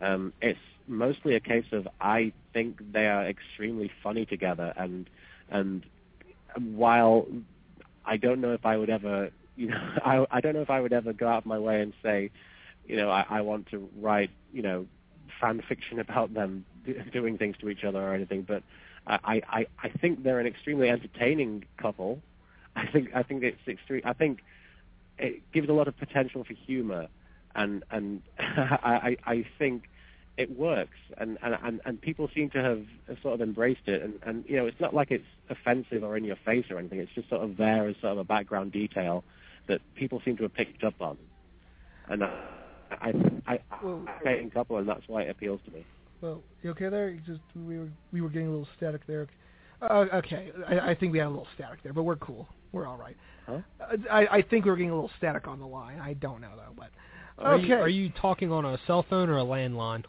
um, 0.00 0.32
it's 0.40 0.58
mostly 0.86 1.34
a 1.34 1.40
case 1.40 1.64
of 1.72 1.88
I 2.00 2.32
think 2.52 2.92
they 2.92 3.06
are 3.06 3.26
extremely 3.26 3.90
funny 4.02 4.26
together, 4.26 4.72
and 4.76 5.08
and 5.50 5.84
while 6.74 7.26
I 8.04 8.16
don't 8.16 8.40
know 8.40 8.52
if 8.52 8.66
I 8.66 8.76
would 8.76 8.90
ever, 8.90 9.30
you 9.56 9.68
know, 9.68 9.94
I 10.04 10.26
I 10.30 10.40
don't 10.40 10.54
know 10.54 10.62
if 10.62 10.70
I 10.70 10.80
would 10.80 10.92
ever 10.92 11.12
go 11.12 11.28
out 11.28 11.38
of 11.38 11.46
my 11.46 11.58
way 11.58 11.80
and 11.80 11.92
say, 12.02 12.30
you 12.90 12.96
know, 12.96 13.08
I, 13.08 13.24
I 13.30 13.40
want 13.42 13.70
to 13.70 13.88
write, 14.00 14.30
you 14.52 14.62
know, 14.62 14.86
fan 15.40 15.62
fiction 15.68 16.00
about 16.00 16.34
them 16.34 16.64
doing 17.12 17.38
things 17.38 17.56
to 17.60 17.68
each 17.68 17.84
other 17.84 18.00
or 18.00 18.14
anything, 18.14 18.42
but 18.42 18.64
I, 19.06 19.42
I, 19.48 19.66
I 19.82 19.88
think 19.88 20.24
they're 20.24 20.40
an 20.40 20.46
extremely 20.46 20.90
entertaining 20.90 21.64
couple. 21.78 22.20
I 22.74 22.86
think 22.86 23.10
I 23.14 23.22
think 23.22 23.44
it's 23.44 23.66
extreme. 23.66 24.02
I 24.04 24.12
think 24.12 24.42
it 25.18 25.42
gives 25.52 25.68
a 25.68 25.72
lot 25.72 25.86
of 25.86 25.96
potential 25.98 26.44
for 26.44 26.52
humor, 26.52 27.06
and 27.54 27.84
and 27.90 28.22
I 28.38 29.16
I 29.24 29.46
think 29.58 29.88
it 30.36 30.56
works, 30.56 30.98
and, 31.16 31.38
and 31.42 31.80
and 31.84 32.00
people 32.00 32.28
seem 32.34 32.50
to 32.50 32.62
have 32.62 32.84
sort 33.22 33.34
of 33.34 33.40
embraced 33.40 33.86
it, 33.86 34.02
and 34.02 34.14
and 34.22 34.44
you 34.48 34.56
know 34.56 34.66
it's 34.66 34.80
not 34.80 34.94
like 34.94 35.10
it's 35.10 35.26
offensive 35.48 36.02
or 36.04 36.16
in 36.16 36.24
your 36.24 36.36
face 36.36 36.66
or 36.70 36.78
anything. 36.78 36.98
It's 36.98 37.12
just 37.12 37.28
sort 37.28 37.42
of 37.42 37.56
there 37.56 37.88
as 37.88 37.96
sort 38.00 38.12
of 38.12 38.18
a 38.18 38.24
background 38.24 38.72
detail 38.72 39.24
that 39.66 39.80
people 39.94 40.20
seem 40.24 40.36
to 40.38 40.44
have 40.44 40.54
picked 40.54 40.84
up 40.84 41.00
on, 41.00 41.18
and 42.08 42.22
I 43.00 43.08
I 43.46 43.54
I, 43.54 43.58
Well- 43.82 44.04
I, 44.24 44.30
I 44.30 44.48
couple, 44.52 44.76
and 44.78 44.88
that's 44.88 45.02
why 45.06 45.22
it 45.22 45.30
appeals 45.30 45.60
to 45.66 45.70
me. 45.72 45.84
Well, 46.20 46.42
you 46.62 46.70
okay 46.70 46.88
there? 46.88 47.08
You 47.08 47.20
just 47.26 47.40
we 47.56 47.78
were 47.78 47.88
we 48.12 48.20
were 48.20 48.28
getting 48.28 48.48
a 48.48 48.50
little 48.50 48.68
static 48.76 49.06
there. 49.06 49.26
Uh, 49.82 50.04
okay, 50.14 50.52
I, 50.68 50.90
I 50.90 50.94
think 50.94 51.12
we 51.12 51.18
had 51.18 51.28
a 51.28 51.30
little 51.30 51.46
static 51.54 51.82
there, 51.82 51.94
but 51.94 52.02
we're 52.02 52.16
cool. 52.16 52.46
We're 52.72 52.86
all 52.86 52.98
right. 52.98 53.16
Huh? 53.46 53.60
Uh, 53.80 53.96
I, 54.10 54.26
I 54.26 54.42
think 54.42 54.66
we 54.66 54.70
were 54.70 54.76
getting 54.76 54.90
a 54.90 54.94
little 54.94 55.10
static 55.16 55.48
on 55.48 55.58
the 55.58 55.66
line. 55.66 55.98
I 55.98 56.12
don't 56.14 56.42
know 56.42 56.50
though, 56.54 56.74
but 56.76 56.90
Are 57.38 57.54
okay. 57.54 57.66
You, 57.66 57.74
are 57.76 57.88
you 57.88 58.10
talking 58.20 58.52
on 58.52 58.66
a 58.66 58.78
cell 58.86 59.04
phone 59.08 59.30
or 59.30 59.38
a 59.38 59.42
landline? 59.44 60.04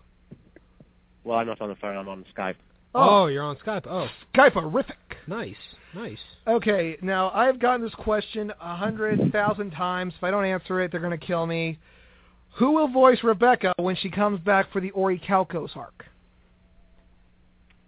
Well, 1.24 1.38
I'm 1.38 1.48
not 1.48 1.62
on 1.62 1.70
the 1.70 1.76
phone. 1.76 1.96
I'm 1.96 2.10
on 2.10 2.26
Skype. 2.36 2.56
Oh, 2.94 3.28
you're 3.28 3.44
on 3.44 3.56
Skype. 3.58 3.84
Oh, 3.90 4.10
Skype-erific. 4.36 4.92
nice, 5.28 5.56
nice. 5.96 6.18
Okay, 6.46 6.98
now 7.02 7.30
I've 7.30 7.58
gotten 7.60 7.82
this 7.82 7.96
question 7.96 8.52
a 8.60 8.76
hundred 8.76 9.32
thousand 9.32 9.72
times. 9.72 10.14
If 10.18 10.24
I 10.26 10.32
don't 10.32 10.44
answer 10.44 10.82
it, 10.82 10.92
they're 10.92 11.00
going 11.00 11.18
to 11.18 11.26
kill 11.26 11.46
me. 11.48 11.80
Who 12.56 12.74
will 12.74 12.88
voice 12.88 13.20
Rebecca 13.24 13.74
when 13.78 13.96
she 13.96 14.10
comes 14.10 14.40
back 14.40 14.72
for 14.72 14.82
the 14.82 14.92
Orichalcos 14.92 15.76
arc? 15.76 16.06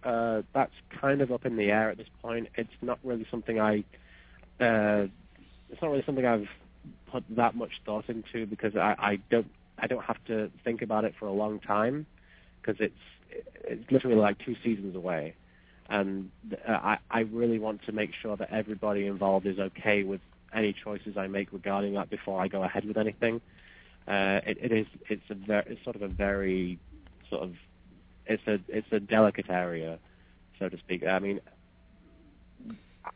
uh, 0.05 0.41
that's 0.53 0.74
kind 0.99 1.22
of 1.22 1.32
up 1.32 1.45
in 1.45 1.55
the 1.55 1.72
air 1.72 1.89
at 1.89 1.97
this 1.97 2.07
point. 2.22 2.49
It's 2.55 2.70
not 2.82 2.99
really 3.03 3.26
something 3.32 3.59
I, 3.59 3.84
uh, 4.59 5.07
it's 5.70 5.82
not 5.82 5.91
really 5.91 6.03
something 6.05 6.26
I've 6.26 6.47
put 7.11 7.24
that 7.32 7.55
much 7.55 7.72
thought 7.86 8.09
into 8.09 8.45
because 8.45 8.76
I, 8.76 8.95
I 8.97 9.20
don't, 9.30 9.49
I 9.78 9.88
don't 9.88 10.03
have 10.03 10.24
to 10.28 10.51
think 10.64 10.82
about 10.82 11.05
it 11.05 11.14
for 11.20 11.28
a 11.28 11.32
long 11.32 11.59
time 11.59 12.05
because 12.61 12.80
it's, 12.80 12.93
it's 13.64 13.91
literally 13.91 14.18
like 14.18 14.38
two 14.45 14.55
seasons 14.64 14.95
away, 14.95 15.36
and 15.89 16.30
uh, 16.68 16.72
I, 16.72 16.97
I 17.09 17.20
really 17.22 17.59
want 17.59 17.84
to 17.86 17.91
make 17.91 18.11
sure 18.22 18.38
that 18.38 18.51
everybody 18.51 19.07
involved 19.07 19.47
is 19.47 19.57
okay 19.57 20.03
with 20.03 20.22
any 20.53 20.74
choices 20.84 21.18
I 21.18 21.28
make 21.28 21.51
regarding 21.51 21.95
that 21.95 22.11
before 22.11 22.39
I 22.39 22.47
go 22.47 22.64
ahead 22.64 22.86
with 22.86 22.97
anything. 22.97 23.41
Uh, 24.08 24.41
it, 24.45 24.58
it 24.62 24.72
is, 24.72 24.88
it's 25.10 25.24
a 25.30 25.36
very, 25.36 25.64
it's 25.68 25.84
sort 25.84 25.95
of 25.95 26.01
a 26.01 26.08
very 26.08 26.80
sort 27.30 27.43
of 27.43 27.54
it's 28.26 28.43
a 28.47 28.60
it's 28.68 28.88
a 28.91 28.99
delicate 28.99 29.49
area, 29.49 29.99
so 30.60 30.70
to 30.70 30.78
speak. 30.78 31.04
I 31.06 31.20
mean, 31.20 31.39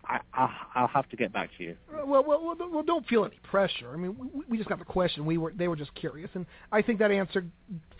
I, 0.05 0.19
I 0.33 0.49
I'll 0.75 0.88
have 0.88 1.09
to 1.09 1.15
get 1.15 1.31
back 1.33 1.49
to 1.57 1.63
you. 1.63 1.75
Uh, 1.91 2.05
Well, 2.05 2.23
well, 2.23 2.43
well, 2.43 2.69
well, 2.71 2.83
don't 2.83 3.05
feel 3.07 3.25
any 3.25 3.39
pressure. 3.49 3.91
I 3.93 3.97
mean, 3.97 4.17
we, 4.33 4.43
we 4.49 4.57
just 4.57 4.69
got 4.69 4.79
the 4.79 4.85
question. 4.85 5.25
We 5.25 5.38
were 5.38 5.53
they 5.55 5.67
were 5.67 5.75
just 5.75 5.93
curious, 5.95 6.29
and 6.33 6.45
I 6.71 6.81
think 6.81 6.99
that 6.99 7.11
answer 7.11 7.45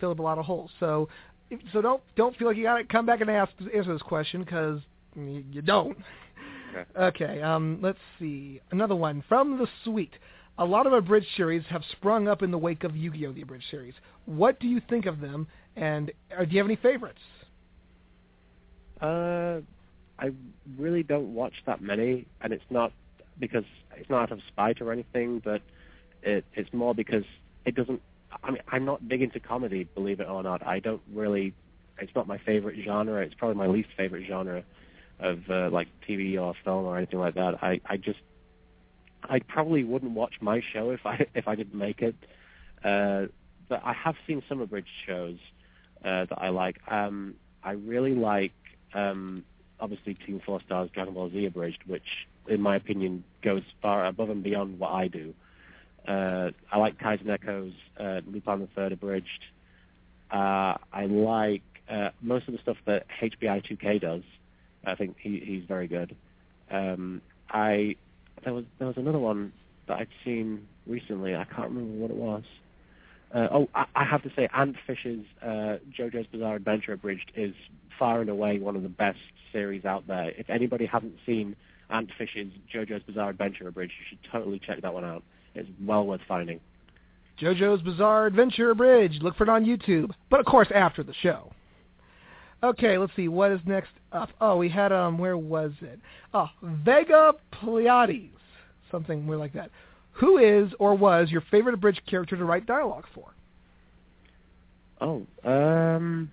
filled 0.00 0.12
up 0.12 0.18
a 0.18 0.22
lot 0.22 0.38
of 0.38 0.44
holes. 0.44 0.70
So, 0.80 1.08
if, 1.50 1.60
so 1.72 1.80
don't 1.80 2.02
don't 2.16 2.36
feel 2.36 2.48
like 2.48 2.56
you 2.56 2.64
got 2.64 2.78
to 2.78 2.84
come 2.84 3.06
back 3.06 3.20
and 3.20 3.30
ask 3.30 3.52
answer 3.74 3.92
this 3.92 4.02
question 4.02 4.44
because 4.44 4.80
you, 5.16 5.44
you 5.50 5.62
don't. 5.62 5.96
Okay. 6.76 7.00
Okay. 7.24 7.42
Um, 7.42 7.78
let's 7.80 7.98
see 8.18 8.60
another 8.70 8.94
one 8.96 9.24
from 9.28 9.58
the 9.58 9.66
suite. 9.84 10.12
A 10.58 10.64
lot 10.64 10.88
of 10.88 10.92
abridged 10.92 11.28
series 11.36 11.62
have 11.70 11.82
sprung 11.92 12.26
up 12.26 12.42
in 12.42 12.50
the 12.50 12.58
wake 12.58 12.82
of 12.82 12.96
Yu-Gi-Oh! 12.96 13.32
the 13.32 13.42
abridged 13.42 13.66
series. 13.70 13.94
What 14.26 14.58
do 14.58 14.66
you 14.66 14.80
think 14.90 15.06
of 15.06 15.20
them, 15.20 15.46
and 15.76 16.10
uh, 16.36 16.44
do 16.44 16.50
you 16.50 16.58
have 16.58 16.66
any 16.66 16.76
favorites? 16.76 17.20
Uh, 19.00 19.60
I 20.18 20.30
really 20.76 21.04
don't 21.04 21.32
watch 21.32 21.54
that 21.66 21.80
many, 21.80 22.26
and 22.40 22.52
it's 22.52 22.64
not 22.70 22.92
because 23.38 23.62
it's 23.96 24.10
not 24.10 24.22
out 24.22 24.32
of 24.32 24.40
spite 24.48 24.80
or 24.80 24.90
anything, 24.90 25.40
but 25.44 25.62
it, 26.24 26.44
it's 26.54 26.72
more 26.72 26.92
because 26.92 27.24
it 27.64 27.76
doesn't. 27.76 28.02
I 28.42 28.50
mean, 28.50 28.62
I'm 28.68 28.84
not 28.84 29.08
big 29.08 29.22
into 29.22 29.38
comedy, 29.38 29.84
believe 29.94 30.18
it 30.18 30.28
or 30.28 30.42
not. 30.42 30.66
I 30.66 30.80
don't 30.80 31.02
really. 31.14 31.54
It's 32.00 32.14
not 32.16 32.26
my 32.26 32.38
favorite 32.38 32.76
genre. 32.84 33.22
It's 33.22 33.34
probably 33.34 33.56
my 33.56 33.68
least 33.68 33.90
favorite 33.96 34.24
genre 34.26 34.64
of 35.20 35.38
uh, 35.48 35.70
like 35.70 35.86
TV 36.08 36.40
or 36.40 36.54
film 36.64 36.84
or 36.84 36.96
anything 36.96 37.20
like 37.20 37.34
that. 37.34 37.62
I 37.62 37.80
I 37.86 37.96
just 37.96 38.18
I 39.22 39.40
probably 39.40 39.84
wouldn't 39.84 40.12
watch 40.12 40.34
my 40.40 40.62
show 40.72 40.90
if 40.90 41.04
I 41.06 41.26
if 41.34 41.48
I 41.48 41.54
didn't 41.54 41.78
make 41.78 42.02
it. 42.02 42.16
Uh, 42.84 43.26
but 43.68 43.82
I 43.84 43.92
have 43.92 44.14
seen 44.26 44.42
some 44.48 44.60
abridged 44.60 44.88
shows 45.06 45.36
uh, 46.04 46.24
that 46.26 46.38
I 46.38 46.48
like. 46.48 46.78
Um, 46.90 47.34
I 47.62 47.72
really 47.72 48.14
like 48.14 48.52
um, 48.94 49.44
obviously 49.80 50.14
Team 50.14 50.40
Four 50.44 50.60
Stars 50.62 50.90
Dragon 50.92 51.14
Ball 51.14 51.30
Z 51.30 51.44
abridged, 51.44 51.82
which 51.86 52.26
in 52.46 52.60
my 52.60 52.76
opinion 52.76 53.24
goes 53.42 53.62
far 53.82 54.06
above 54.06 54.30
and 54.30 54.42
beyond 54.42 54.78
what 54.78 54.92
I 54.92 55.08
do. 55.08 55.34
Uh, 56.06 56.50
I 56.72 56.78
like 56.78 56.98
Kaizen 56.98 57.28
Echo's 57.28 57.74
uh, 57.98 58.20
Lupin 58.26 58.60
the 58.60 58.68
Third 58.74 58.92
abridged. 58.92 59.44
Uh, 60.30 60.76
I 60.92 61.06
like 61.06 61.62
uh, 61.90 62.10
most 62.22 62.48
of 62.48 62.54
the 62.54 62.60
stuff 62.60 62.76
that 62.86 63.06
HBI 63.20 63.64
2K 63.66 64.00
does. 64.00 64.22
I 64.84 64.94
think 64.94 65.16
he, 65.20 65.40
he's 65.40 65.64
very 65.64 65.86
good. 65.86 66.16
Um, 66.70 67.20
I 67.50 67.96
there 68.44 68.54
was 68.54 68.64
there 68.78 68.86
was 68.86 68.96
another 68.96 69.18
one 69.18 69.52
that 69.86 69.98
I'd 69.98 70.08
seen 70.24 70.66
recently. 70.86 71.34
I 71.34 71.44
can't 71.44 71.70
remember 71.70 71.98
what 72.00 72.10
it 72.10 72.16
was. 72.16 72.42
Uh, 73.34 73.48
oh, 73.52 73.68
I, 73.74 73.84
I 73.94 74.04
have 74.04 74.22
to 74.22 74.30
say, 74.34 74.48
Ant 74.54 74.76
Fish's 74.86 75.24
uh, 75.42 75.76
JoJo's 75.98 76.26
Bizarre 76.32 76.56
Adventure 76.56 76.92
abridged 76.92 77.30
is 77.36 77.54
far 77.98 78.20
and 78.20 78.30
away 78.30 78.58
one 78.58 78.74
of 78.74 78.82
the 78.82 78.88
best 78.88 79.18
series 79.52 79.84
out 79.84 80.06
there. 80.06 80.30
If 80.36 80.48
anybody 80.48 80.86
hasn't 80.86 81.14
seen 81.26 81.54
Ant 81.90 82.10
Fish's 82.16 82.52
JoJo's 82.74 83.02
Bizarre 83.02 83.30
Adventure 83.30 83.68
abridged, 83.68 83.92
you 83.98 84.06
should 84.08 84.32
totally 84.32 84.58
check 84.58 84.80
that 84.80 84.94
one 84.94 85.04
out. 85.04 85.22
It's 85.54 85.68
well 85.84 86.06
worth 86.06 86.22
finding. 86.26 86.60
JoJo's 87.40 87.82
Bizarre 87.82 88.26
Adventure 88.26 88.70
Abridged. 88.70 89.22
Look 89.22 89.36
for 89.36 89.44
it 89.44 89.48
on 89.48 89.64
YouTube, 89.64 90.10
but 90.30 90.40
of 90.40 90.46
course 90.46 90.68
after 90.74 91.02
the 91.02 91.14
show. 91.14 91.52
Okay, 92.62 92.98
let's 92.98 93.14
see 93.14 93.28
what 93.28 93.52
is 93.52 93.60
next 93.66 93.90
up. 94.12 94.30
Oh, 94.40 94.56
we 94.56 94.68
had 94.68 94.92
um, 94.92 95.18
where 95.18 95.36
was 95.36 95.72
it? 95.80 96.00
Oh, 96.34 96.48
Vega 96.62 97.34
Pleiades, 97.52 98.36
something 98.90 99.24
more 99.24 99.36
like 99.36 99.52
that. 99.52 99.70
Who 100.12 100.38
is 100.38 100.72
or 100.80 100.94
was 100.94 101.30
your 101.30 101.42
favorite 101.50 101.74
abridged 101.74 102.02
character 102.06 102.36
to 102.36 102.44
write 102.44 102.66
dialogue 102.66 103.06
for? 103.14 103.32
Oh, 105.00 105.24
um, 105.44 106.28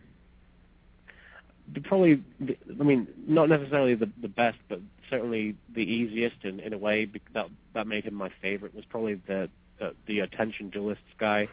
probably. 1.84 2.24
I 2.42 2.84
mean, 2.84 3.08
not 3.28 3.50
necessarily 3.50 3.94
the 3.94 4.10
the 4.22 4.28
best, 4.28 4.58
but 4.68 4.80
certainly 5.12 5.56
the 5.76 5.82
easiest, 5.82 6.38
in 6.44 6.60
in 6.60 6.74
a 6.74 6.78
way 6.78 7.08
that 7.36 7.48
that 7.76 7.86
made 7.86 8.06
him 8.06 8.16
my 8.16 8.32
favorite 8.42 8.74
was 8.74 8.86
probably 8.86 9.16
the 9.28 9.48
the, 9.80 9.94
the 10.08 10.20
attention 10.22 10.70
duelists 10.72 11.04
guy. 11.20 11.48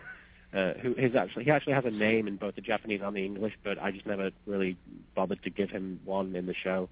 Uh, 0.55 0.75
who 0.75 0.93
is 0.93 1.15
actually 1.15 1.45
he 1.45 1.51
actually 1.51 1.73
has 1.73 1.87
a 1.87 1.91
name 1.91 2.29
in 2.29 2.37
both 2.37 2.55
the 2.55 2.61
Japanese 2.61 3.01
and 3.03 3.17
the 3.17 3.25
English, 3.25 3.55
but 3.65 3.79
I 3.81 3.91
just 3.91 4.05
never 4.05 4.31
really 4.47 4.77
bothered 5.15 5.43
to 5.45 5.51
give 5.51 5.71
him 5.71 5.99
one 6.05 6.37
in 6.37 6.45
the 6.45 6.55
show, 6.55 6.91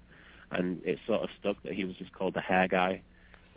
and 0.49 0.81
it 0.83 0.97
sort 1.05 1.21
of 1.21 1.29
stuck 1.39 1.61
that 1.61 1.73
he 1.73 1.85
was 1.85 1.95
just 1.95 2.11
called 2.11 2.33
the 2.33 2.41
hair 2.41 2.67
guy, 2.67 3.01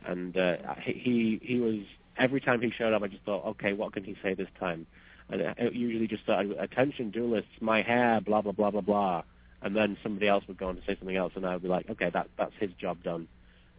and 0.04 0.36
uh, 0.36 0.56
he 0.82 1.40
he 1.42 1.58
was 1.58 1.80
every 2.18 2.40
time 2.42 2.60
he 2.60 2.70
showed 2.70 2.92
up, 2.92 3.02
I 3.02 3.08
just 3.08 3.22
thought, 3.22 3.46
okay, 3.46 3.72
what 3.72 3.94
can 3.94 4.04
he 4.04 4.14
say 4.22 4.34
this 4.34 4.48
time? 4.60 4.86
And 5.30 5.40
it 5.40 5.72
usually 5.72 6.06
just 6.06 6.22
started, 6.22 6.52
attention 6.58 7.10
duelists, 7.10 7.50
my 7.60 7.80
hair, 7.80 8.20
blah 8.20 8.42
blah 8.42 8.52
blah 8.52 8.70
blah 8.70 8.82
blah, 8.82 9.22
and 9.62 9.74
then 9.74 9.96
somebody 10.02 10.28
else 10.28 10.44
would 10.48 10.58
go 10.58 10.68
on 10.68 10.76
to 10.76 10.82
say 10.82 10.96
something 10.98 11.16
else, 11.16 11.32
and 11.34 11.46
I 11.46 11.54
would 11.54 11.62
be 11.62 11.68
like, 11.68 11.88
okay, 11.88 12.10
that 12.10 12.28
that's 12.36 12.54
his 12.60 12.72
job 12.72 13.02
done. 13.02 13.26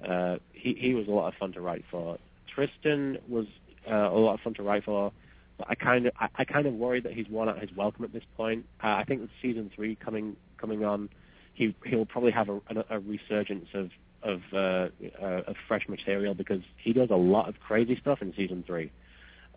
Uh, 0.03 0.38
he 0.53 0.73
he 0.73 0.95
was 0.95 1.07
a 1.07 1.11
lot 1.11 1.28
of 1.28 1.36
fun 1.36 1.53
to 1.53 1.61
write 1.61 1.86
for. 1.91 2.17
Tristan 2.47 3.19
was 3.28 3.45
uh, 3.88 3.93
a 3.93 4.17
lot 4.17 4.34
of 4.34 4.39
fun 4.39 4.55
to 4.55 4.63
write 4.63 4.86
for. 4.86 5.11
But 5.58 5.68
I 5.70 5.76
kind 5.76 6.08
of 6.08 6.14
I, 6.20 6.28
I 6.36 6.45
kind 6.45 6.68
of 6.68 6.74
worry 6.74 6.99
that 7.01 7.14
he's 7.14 7.28
worn 7.30 7.49
out 7.49 7.60
his 7.60 7.72
welcome 7.76 8.03
at 8.03 8.14
this 8.14 8.24
point. 8.36 8.66
Uh, 8.84 8.89
I 8.89 9.03
think 9.03 9.22
with 9.22 9.30
season 9.41 9.72
three 9.76 9.95
coming 9.95 10.36
coming 10.58 10.84
on, 10.84 11.10
he 11.53 11.76
he'll 11.86 12.06
probably 12.06 12.32
have 12.32 12.49
a, 12.49 12.56
a, 12.70 12.86
a 12.91 12.99
resurgence 12.99 13.68
of 13.74 13.91
of 14.24 14.41
uh, 14.53 14.89
uh, 15.22 15.41
of 15.47 15.56
fresh 15.68 15.88
material 15.88 16.34
because 16.34 16.62
he 16.78 16.93
does 16.93 17.10
a 17.10 17.16
lot 17.16 17.47
of 17.47 17.60
crazy 17.60 17.97
stuff 17.99 18.22
in 18.22 18.34
season 18.36 18.64
three. 18.66 18.91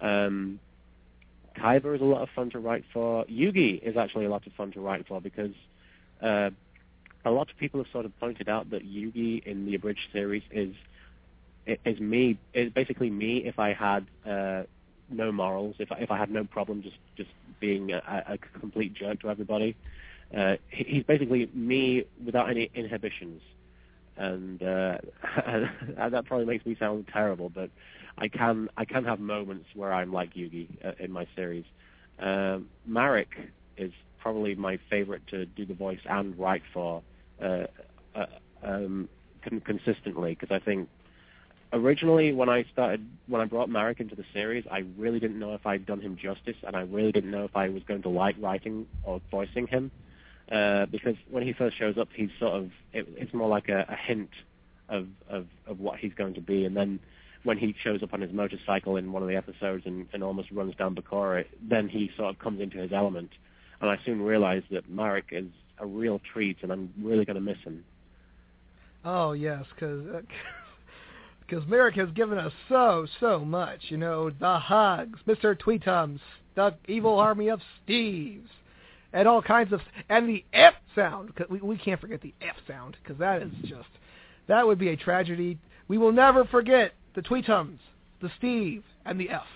Um, 0.01 0.61
is 1.57 2.01
a 2.01 2.05
lot 2.05 2.23
of 2.23 2.29
fun 2.37 2.51
to 2.51 2.61
write 2.61 2.85
for. 2.93 3.25
Yugi 3.25 3.83
is 3.83 3.97
actually 3.97 4.27
a 4.27 4.31
lot 4.31 4.47
of 4.47 4.53
fun 4.53 4.71
to 4.73 4.81
write 4.81 5.09
for 5.09 5.21
because 5.21 5.55
uh, 6.23 6.51
a 7.25 7.31
lot 7.31 7.51
of 7.51 7.57
people 7.59 7.83
have 7.83 7.91
sort 7.91 8.05
of 8.05 8.19
pointed 8.21 8.49
out 8.49 8.71
that 8.71 8.87
Yugi 8.87 9.45
in 9.45 9.67
the 9.67 9.75
abridged 9.75 10.09
series 10.13 10.43
is 10.53 10.75
is 11.85 12.01
me 12.01 12.39
is 12.55 12.73
basically 12.73 13.11
me 13.11 13.39
if 13.39 13.59
I 13.59 13.73
had 13.73 14.07
uh, 14.25 14.63
no 15.11 15.33
morals, 15.33 15.77
if 15.79 15.91
I, 15.93 15.97
if 15.99 16.11
I 16.11 16.19
had 16.19 16.31
no 16.31 16.45
problem 16.45 16.83
just 16.83 16.97
just 17.17 17.31
being 17.61 17.93
a, 17.93 18.03
a 18.29 18.39
complete 18.61 18.95
jerk 18.95 19.21
to 19.21 19.31
everybody. 19.31 19.77
Uh, 20.37 20.57
he's 20.69 21.05
basically 21.05 21.49
me 21.55 22.05
without 22.25 22.51
any 22.51 22.71
inhibitions, 22.75 23.41
and 24.17 24.63
uh, 24.63 24.99
that 26.11 26.25
probably 26.27 26.45
makes 26.45 26.67
me 26.67 26.77
sound 26.79 27.09
terrible, 27.13 27.49
but 27.49 27.71
I 28.19 28.29
can 28.29 28.69
I 28.77 28.85
can 28.85 29.05
have 29.05 29.21
moments 29.21 29.67
where 29.75 29.93
I'm 29.93 30.13
like 30.13 30.35
Yugi 30.35 30.69
uh, 30.85 30.93
in 30.99 31.11
my 31.11 31.27
series. 31.35 31.65
Um, 32.19 32.69
Marik 32.87 33.31
is 33.77 33.93
probably 34.19 34.55
my 34.55 34.79
favorite 34.91 35.27
to 35.29 35.47
do 35.47 35.65
the 35.65 35.75
voice 35.75 36.01
and 36.09 36.39
write 36.39 36.63
for 36.73 37.03
uh, 37.43 37.65
uh, 38.15 38.27
um, 38.63 39.09
con- 39.43 39.61
consistently 39.61 40.37
because 40.39 40.55
I 40.55 40.63
think 40.63 40.89
originally 41.73 42.33
when 42.33 42.49
I 42.49 42.65
started 42.73 43.07
when 43.27 43.41
I 43.41 43.45
brought 43.45 43.69
Marik 43.69 44.01
into 44.01 44.15
the 44.15 44.25
series, 44.33 44.65
I 44.71 44.85
really 44.97 45.21
didn't 45.21 45.39
know 45.39 45.55
if 45.55 45.67
I'd 45.67 45.87
done 45.87 46.01
him 46.01 46.17
justice, 46.17 46.57
and 46.67 46.77
I 46.77 46.81
really 46.81 47.13
didn't 47.13 47.31
know 47.31 47.45
if 47.45 47.57
I 47.57 47.69
was 47.69 47.83
going 47.85 48.03
to 48.03 48.09
like 48.09 48.37
writing 48.41 48.87
or 49.03 49.21
voicing 49.31 49.67
him. 49.67 49.91
Uh, 50.51 50.87
because 50.87 51.15
when 51.31 51.43
he 51.43 51.53
first 51.53 51.77
shows 51.79 51.99
up, 51.99 52.09
he's 52.15 52.31
sort 52.39 52.55
of 52.55 52.71
it, 52.93 53.07
it's 53.17 53.35
more 53.35 53.49
like 53.49 53.69
a, 53.69 53.85
a 53.89 53.97
hint 53.97 54.31
of, 54.89 55.07
of 55.29 55.47
of 55.67 55.81
what 55.81 55.99
he's 55.99 56.15
going 56.15 56.35
to 56.35 56.41
be, 56.41 56.65
and 56.65 56.77
then 56.77 57.01
when 57.45 57.59
he 57.59 57.75
shows 57.83 58.03
up 58.03 58.13
on 58.13 58.21
his 58.21 58.33
motorcycle 58.33 58.97
in 58.97 59.13
one 59.13 59.23
of 59.23 59.29
the 59.29 59.37
episodes 59.37 59.85
and, 59.87 60.07
and 60.13 60.23
almost 60.25 60.51
runs 60.51 60.75
down 60.75 60.95
Bakura, 60.95 61.45
then 61.63 61.89
he 61.89 62.11
sort 62.17 62.35
of 62.35 62.39
comes 62.39 62.61
into 62.61 62.79
his 62.79 62.93
element. 62.93 63.31
And 63.81 63.89
I 63.89 63.97
soon 64.05 64.23
realized 64.23 64.67
that 64.71 64.91
Marik 64.91 65.27
is 65.31 65.47
a 65.79 65.87
real 65.87 66.21
treat, 66.33 66.59
and 66.63 66.73
I'm 66.73 66.93
really 67.01 67.25
going 67.25 67.37
to 67.37 67.41
miss 67.41 67.59
him. 67.59 67.85
Oh 69.05 69.33
yes, 69.33 69.65
because 69.75 70.05
because 71.49 71.67
Marik 71.67 71.95
has 71.95 72.11
given 72.11 72.39
us 72.39 72.53
so 72.69 73.07
so 73.21 73.41
much. 73.45 73.81
You 73.89 73.97
know, 73.97 74.31
the 74.31 74.59
hugs, 74.59 75.19
Mr. 75.27 75.57
Tweetums, 75.59 76.21
the 76.55 76.75
evil 76.87 77.19
army 77.29 77.49
of 77.49 77.61
Steves, 77.87 78.49
and 79.13 79.27
all 79.27 79.43
kinds 79.43 79.73
of 79.73 79.81
and 80.09 80.29
the 80.29 80.45
F 80.53 80.75
sound. 80.95 81.35
'cause 81.35 81.47
we 81.49 81.61
we 81.61 81.77
can't 81.77 82.01
forget 82.01 82.21
the 82.21 82.35
F 82.41 82.57
sound 82.67 82.97
because 83.03 83.19
that 83.19 83.43
is 83.43 83.53
just 83.65 83.89
that 84.47 84.67
would 84.67 84.79
be 84.79 84.89
a 84.89 84.97
tragedy. 84.97 85.59
We 85.89 85.99
will 85.99 86.13
never 86.13 86.45
forget 86.45 86.93
the 87.15 87.23
Tweetums, 87.23 87.79
the 88.21 88.31
Steve, 88.39 88.85
and 89.07 89.19
the 89.19 89.31
F. 89.31 89.47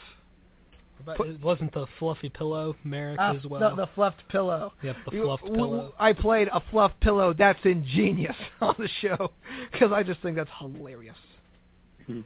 But 1.04 1.18
it 1.20 1.42
wasn't 1.42 1.72
the 1.74 1.86
fluffy 1.98 2.28
pillow 2.30 2.76
Marik 2.84 3.18
Uh, 3.18 3.34
as 3.36 3.44
well. 3.44 3.70
the, 3.74 3.86
the 3.86 3.86
fluffed 3.88 4.22
pillow. 4.28 4.72
Yep, 4.84 4.96
the 5.04 5.10
fluffed 5.22 5.44
pillow. 5.44 5.92
I 5.98 6.12
played 6.12 6.48
a 6.52 6.60
fluffed 6.70 7.00
pillow. 7.00 7.32
That's 7.32 7.58
ingenious 7.64 8.36
on 8.60 8.76
the 8.78 8.88
show 9.00 9.32
because 9.72 9.90
I 9.90 10.04
just 10.04 10.20
think 10.22 10.36
that's 10.36 10.50
hilarious. 10.60 11.16
Hmm. 12.12 12.20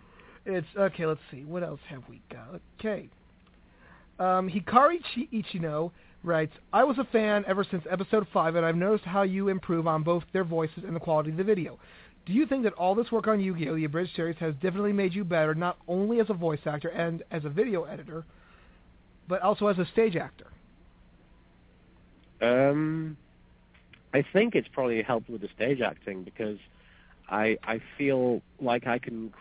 It's 0.44 0.66
okay. 0.76 1.06
Let's 1.06 1.20
see. 1.30 1.44
What 1.44 1.62
else 1.62 1.80
have 1.88 2.02
we 2.08 2.20
got? 2.30 2.60
Okay. 2.78 3.08
Um, 4.18 4.48
Hikari 4.48 4.98
Chi- 5.14 5.28
Ichino 5.32 5.90
writes, 6.22 6.52
"I 6.72 6.84
was 6.84 6.98
a 6.98 7.04
fan 7.04 7.44
ever 7.46 7.64
since 7.64 7.84
episode 7.90 8.26
five, 8.32 8.54
and 8.54 8.64
I've 8.64 8.76
noticed 8.76 9.04
how 9.04 9.22
you 9.22 9.48
improve 9.48 9.86
on 9.86 10.02
both 10.02 10.24
their 10.32 10.44
voices 10.44 10.84
and 10.84 10.94
the 10.94 11.00
quality 11.00 11.30
of 11.30 11.36
the 11.36 11.44
video. 11.44 11.78
Do 12.24 12.32
you 12.32 12.46
think 12.46 12.64
that 12.64 12.72
all 12.72 12.94
this 12.94 13.12
work 13.12 13.28
on 13.28 13.38
Yu-Gi-Oh! 13.38 13.76
the 13.76 13.84
abridged 13.84 14.16
series 14.16 14.36
has 14.38 14.54
definitely 14.54 14.92
made 14.92 15.14
you 15.14 15.24
better, 15.24 15.54
not 15.54 15.76
only 15.86 16.18
as 16.20 16.28
a 16.28 16.34
voice 16.34 16.58
actor 16.66 16.88
and 16.88 17.22
as 17.30 17.44
a 17.44 17.48
video 17.48 17.84
editor, 17.84 18.24
but 19.28 19.42
also 19.42 19.66
as 19.68 19.78
a 19.78 19.86
stage 19.86 20.16
actor?" 20.16 20.46
Um, 22.40 23.16
I 24.12 24.22
think 24.32 24.54
it's 24.54 24.68
probably 24.68 25.02
helped 25.02 25.28
with 25.28 25.40
the 25.42 25.48
stage 25.54 25.80
acting 25.80 26.22
because 26.22 26.58
I 27.28 27.58
I 27.62 27.80
feel 27.98 28.42
like 28.60 28.86
I 28.86 28.98
can 28.98 29.32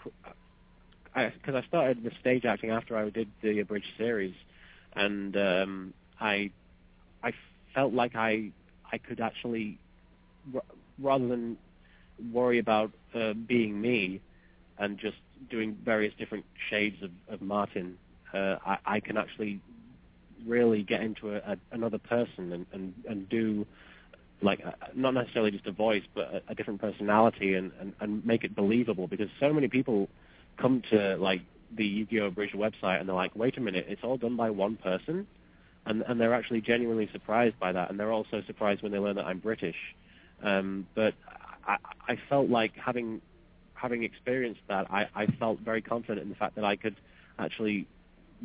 because 1.15 1.55
I, 1.55 1.61
started 1.67 2.03
the 2.03 2.11
stage 2.19 2.45
acting 2.45 2.71
after 2.71 2.97
I 2.97 3.09
did 3.09 3.29
the 3.41 3.59
abridged 3.59 3.93
series, 3.97 4.35
and 4.93 5.35
um, 5.37 5.93
I 6.19 6.51
I 7.23 7.33
felt 7.73 7.93
like 7.93 8.15
I 8.15 8.51
I 8.91 8.97
could 8.97 9.19
actually 9.19 9.77
r- 10.53 10.61
rather 10.99 11.27
than 11.27 11.57
worry 12.31 12.59
about 12.59 12.91
uh, 13.13 13.33
being 13.33 13.79
me 13.79 14.21
and 14.77 14.97
just 14.97 15.17
doing 15.49 15.77
various 15.83 16.13
different 16.17 16.45
shades 16.69 17.01
of, 17.01 17.11
of 17.29 17.41
Martin, 17.41 17.97
uh, 18.33 18.57
I, 18.65 18.77
I 18.85 18.99
can 18.99 19.17
actually 19.17 19.59
really 20.45 20.83
get 20.83 21.01
into 21.01 21.35
a, 21.35 21.37
a, 21.37 21.57
another 21.71 21.97
person 21.97 22.51
and, 22.53 22.65
and, 22.73 22.93
and 23.07 23.29
do 23.29 23.65
like 24.41 24.61
not 24.93 25.13
necessarily 25.13 25.51
just 25.51 25.65
a 25.65 25.71
voice 25.71 26.03
but 26.13 26.25
a, 26.33 26.51
a 26.51 26.55
different 26.55 26.81
personality 26.81 27.55
and, 27.55 27.71
and, 27.79 27.93
and 27.99 28.25
make 28.25 28.43
it 28.43 28.55
believable 28.55 29.07
because 29.07 29.29
so 29.39 29.53
many 29.53 29.67
people 29.67 30.09
come 30.57 30.81
to 30.91 31.15
like 31.17 31.41
the 31.75 31.85
Yu-Gi-Oh! 31.85 32.31
Bridge 32.31 32.53
website 32.53 32.99
and 32.99 33.09
they're 33.09 33.15
like, 33.15 33.35
wait 33.35 33.57
a 33.57 33.61
minute, 33.61 33.85
it's 33.89 34.01
all 34.03 34.17
done 34.17 34.37
by 34.37 34.49
one 34.49 34.77
person? 34.77 35.27
And, 35.85 36.03
and 36.07 36.19
they're 36.19 36.33
actually 36.33 36.61
genuinely 36.61 37.09
surprised 37.11 37.59
by 37.59 37.71
that 37.71 37.89
and 37.89 37.99
they're 37.99 38.11
also 38.11 38.41
surprised 38.47 38.81
when 38.81 38.91
they 38.91 38.99
learn 38.99 39.15
that 39.15 39.25
I'm 39.25 39.39
British. 39.39 39.75
Um, 40.43 40.87
but 40.95 41.13
I, 41.67 41.77
I 42.07 42.19
felt 42.29 42.49
like 42.49 42.73
having 42.75 43.21
having 43.73 44.03
experienced 44.03 44.61
that, 44.69 44.89
I, 44.89 45.07
I 45.13 45.25
felt 45.37 45.59
very 45.59 45.81
confident 45.81 46.21
in 46.21 46.29
the 46.29 46.35
fact 46.35 46.55
that 46.55 46.63
I 46.63 46.75
could 46.75 46.95
actually 47.37 47.87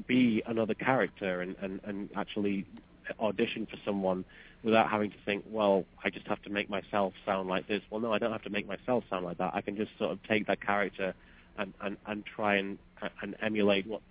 be 0.06 0.42
another 0.46 0.74
character 0.74 1.40
and, 1.40 1.56
and, 1.62 1.80
and 1.84 2.10
actually 2.16 2.66
audition 3.18 3.66
for 3.66 3.76
someone 3.84 4.24
without 4.62 4.90
having 4.90 5.10
to 5.10 5.16
think, 5.24 5.44
well, 5.48 5.84
I 6.04 6.10
just 6.10 6.26
have 6.26 6.42
to 6.42 6.50
make 6.50 6.68
myself 6.68 7.14
sound 7.24 7.48
like 7.48 7.66
this. 7.66 7.82
Well, 7.90 8.00
no, 8.00 8.12
I 8.12 8.18
don't 8.18 8.32
have 8.32 8.42
to 8.42 8.50
make 8.50 8.66
myself 8.66 9.04
sound 9.08 9.24
like 9.24 9.38
that. 9.38 9.54
I 9.54 9.60
can 9.62 9.76
just 9.76 9.90
sort 9.98 10.12
of 10.12 10.22
take 10.24 10.46
that 10.48 10.60
character 10.60 11.14
and, 11.58 11.72
and, 11.80 11.96
and 12.06 12.24
try 12.26 12.56
and, 12.56 12.78
and 13.22 13.36
emulate 13.40 13.86
what 13.86 14.02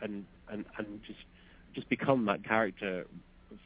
and, 0.00 0.24
and, 0.50 0.64
and 0.78 1.00
just 1.06 1.20
just 1.74 1.88
become 1.90 2.24
that 2.24 2.42
character 2.42 3.06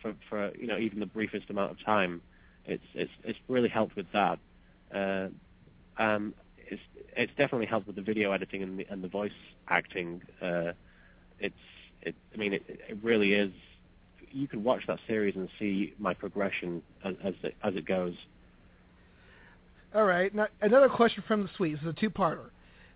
for, 0.02 0.14
for 0.28 0.52
you 0.58 0.66
know 0.66 0.76
even 0.76 1.00
the 1.00 1.06
briefest 1.06 1.48
amount 1.48 1.70
of 1.70 1.84
time. 1.84 2.20
It's 2.66 2.84
it's 2.94 3.12
it's 3.24 3.38
really 3.48 3.68
helped 3.68 3.96
with 3.96 4.06
that. 4.12 4.38
Uh, 4.94 5.28
um, 5.96 6.34
it's 6.58 6.82
it's 7.16 7.32
definitely 7.38 7.66
helped 7.66 7.86
with 7.86 7.96
the 7.96 8.02
video 8.02 8.32
editing 8.32 8.62
and 8.62 8.78
the 8.78 8.86
and 8.90 9.02
the 9.02 9.08
voice 9.08 9.32
acting. 9.68 10.22
Uh, 10.42 10.72
it's 11.38 11.54
it. 12.02 12.14
I 12.34 12.36
mean, 12.36 12.54
it, 12.54 12.64
it 12.68 12.98
really 13.02 13.32
is. 13.32 13.52
You 14.32 14.48
can 14.48 14.62
watch 14.62 14.82
that 14.86 14.98
series 15.06 15.36
and 15.36 15.48
see 15.58 15.94
my 15.98 16.14
progression 16.14 16.82
as 17.04 17.14
as 17.24 17.34
it, 17.42 17.54
as 17.62 17.74
it 17.74 17.86
goes. 17.86 18.14
All 19.94 20.04
right. 20.04 20.32
Now, 20.34 20.46
another 20.60 20.88
question 20.88 21.24
from 21.26 21.42
the 21.42 21.48
suite. 21.56 21.72
This 21.74 21.82
is 21.82 21.88
a 21.88 22.00
two-parter. 22.00 22.50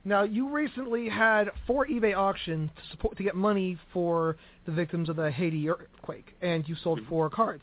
Now, 0.04 0.22
you 0.22 0.48
recently 0.48 1.08
had 1.08 1.50
four 1.66 1.86
eBay 1.86 2.16
auctions 2.16 2.70
to 2.76 2.90
support 2.90 3.16
to 3.16 3.22
get 3.22 3.34
money 3.34 3.78
for 3.92 4.36
the 4.66 4.72
victims 4.72 5.08
of 5.08 5.16
the 5.16 5.30
Haiti 5.30 5.68
earthquake, 5.68 6.34
and 6.42 6.68
you 6.68 6.76
sold 6.84 7.00
four 7.08 7.30
cards. 7.30 7.62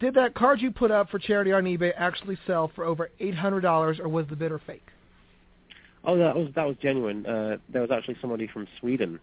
Did 0.00 0.14
that 0.14 0.34
card 0.34 0.60
you 0.60 0.70
put 0.70 0.90
up 0.90 1.10
for 1.10 1.18
charity 1.18 1.52
on 1.52 1.64
eBay 1.64 1.92
actually 1.96 2.38
sell 2.46 2.70
for 2.74 2.84
over 2.84 3.10
eight 3.20 3.34
hundred 3.34 3.60
dollars, 3.60 3.98
or 4.00 4.08
was 4.08 4.26
the 4.28 4.36
bidder 4.36 4.60
fake? 4.66 4.86
Oh, 6.04 6.16
that 6.16 6.34
was 6.34 6.48
that 6.54 6.66
was 6.66 6.76
genuine. 6.80 7.26
Uh, 7.26 7.58
there 7.68 7.82
was 7.82 7.90
actually 7.90 8.16
somebody 8.20 8.46
from 8.46 8.66
Sweden 8.80 9.20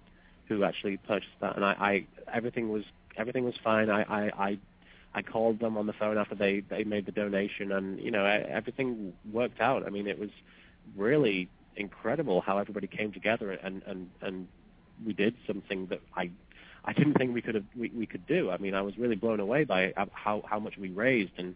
who 0.47 0.63
actually 0.63 0.97
purchased 0.97 1.31
that, 1.41 1.55
and 1.55 1.65
I, 1.65 1.71
I 1.71 2.05
everything 2.31 2.69
was 2.69 2.83
everything 3.17 3.45
was 3.45 3.55
fine. 3.63 3.89
I, 3.89 4.01
I 4.03 4.31
I 4.47 4.59
I 5.13 5.21
called 5.21 5.59
them 5.59 5.77
on 5.77 5.87
the 5.87 5.93
phone 5.93 6.17
after 6.17 6.35
they 6.35 6.61
they 6.61 6.83
made 6.83 7.05
the 7.05 7.11
donation, 7.11 7.71
and 7.71 7.99
you 7.99 8.11
know 8.11 8.25
everything 8.25 9.13
worked 9.31 9.61
out. 9.61 9.85
I 9.85 9.89
mean, 9.89 10.07
it 10.07 10.19
was 10.19 10.29
really 10.95 11.49
incredible 11.75 12.41
how 12.41 12.57
everybody 12.57 12.87
came 12.87 13.11
together 13.11 13.51
and 13.51 13.81
and 13.85 14.09
and 14.21 14.47
we 15.05 15.13
did 15.13 15.35
something 15.45 15.87
that 15.87 15.99
I 16.15 16.29
I 16.85 16.93
didn't 16.93 17.15
think 17.17 17.33
we 17.33 17.41
could 17.41 17.55
have 17.55 17.65
we, 17.75 17.91
we 17.95 18.05
could 18.05 18.25
do. 18.27 18.51
I 18.51 18.57
mean, 18.57 18.75
I 18.75 18.81
was 18.81 18.97
really 18.97 19.15
blown 19.15 19.39
away 19.39 19.63
by 19.63 19.93
how 20.13 20.43
how 20.45 20.59
much 20.59 20.77
we 20.77 20.89
raised, 20.89 21.33
and 21.37 21.55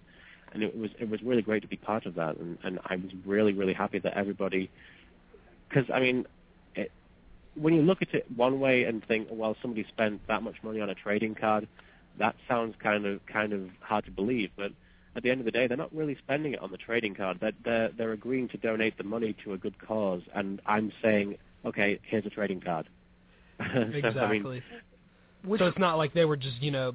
and 0.53 0.64
it 0.64 0.78
was 0.78 0.91
it 0.99 1.10
was 1.10 1.22
really 1.22 1.41
great 1.41 1.62
to 1.62 1.68
be 1.68 1.78
part 1.78 2.05
of 2.05 2.16
that, 2.16 2.38
and 2.38 2.57
and 2.64 2.80
I 2.86 2.95
was 2.95 3.12
really 3.26 3.53
really 3.53 3.74
happy 3.74 3.99
that 3.99 4.18
everybody, 4.18 4.70
because 5.68 5.89
I 5.93 5.99
mean, 5.99 6.26
when 7.60 7.74
you 7.74 7.82
look 7.82 8.01
at 8.01 8.14
it 8.14 8.26
one 8.36 8.60
way 8.60 8.84
and 8.84 9.05
think, 9.05 9.28
well, 9.32 9.55
somebody 9.62 9.86
spent 9.89 10.26
that 10.28 10.43
much 10.43 10.55
money 10.64 10.80
on 10.80 10.89
a 10.89 10.95
trading 10.95 11.36
card, 11.36 11.68
that 12.18 12.36
sounds 12.47 12.76
kind 12.82 13.05
of 13.05 13.26
kind 13.26 13.53
of 13.53 13.70
hard 13.82 14.05
to 14.05 14.12
believe, 14.12 14.49
but 14.57 14.72
at 15.16 15.24
the 15.24 15.32
end 15.32 15.41
of 15.41 15.45
the 15.45 15.51
day, 15.51 15.68
they're 15.68 15.78
not 15.78 15.93
really 15.93 16.16
spending 16.16 16.53
it 16.53 16.60
on 16.60 16.72
the 16.72 16.78
trading 16.78 17.16
card. 17.16 17.39
They're, 17.41 17.51
they're, 17.66 17.89
they're 17.97 18.12
agreeing 18.12 18.47
to 18.49 18.57
donate 18.57 18.97
the 18.97 19.03
money 19.03 19.36
to 19.43 19.53
a 19.53 19.57
good 19.57 19.76
cause, 19.86 20.22
and 20.36 20.62
I'm 20.66 20.91
saying, 21.01 21.38
okay, 21.66 21.99
here's 22.03 22.26
a 22.26 22.30
trading 22.30 22.62
card. 22.62 22.88
So, 23.60 23.66
I 23.66 23.86
mean, 23.86 23.95
Exactly. 24.05 24.64
so 25.57 25.66
it's 25.66 25.78
not 25.78 25.97
like 25.97 26.14
they 26.14 26.24
were 26.26 26.38
just, 26.38 26.62
you 26.62 26.72
know, 26.72 26.93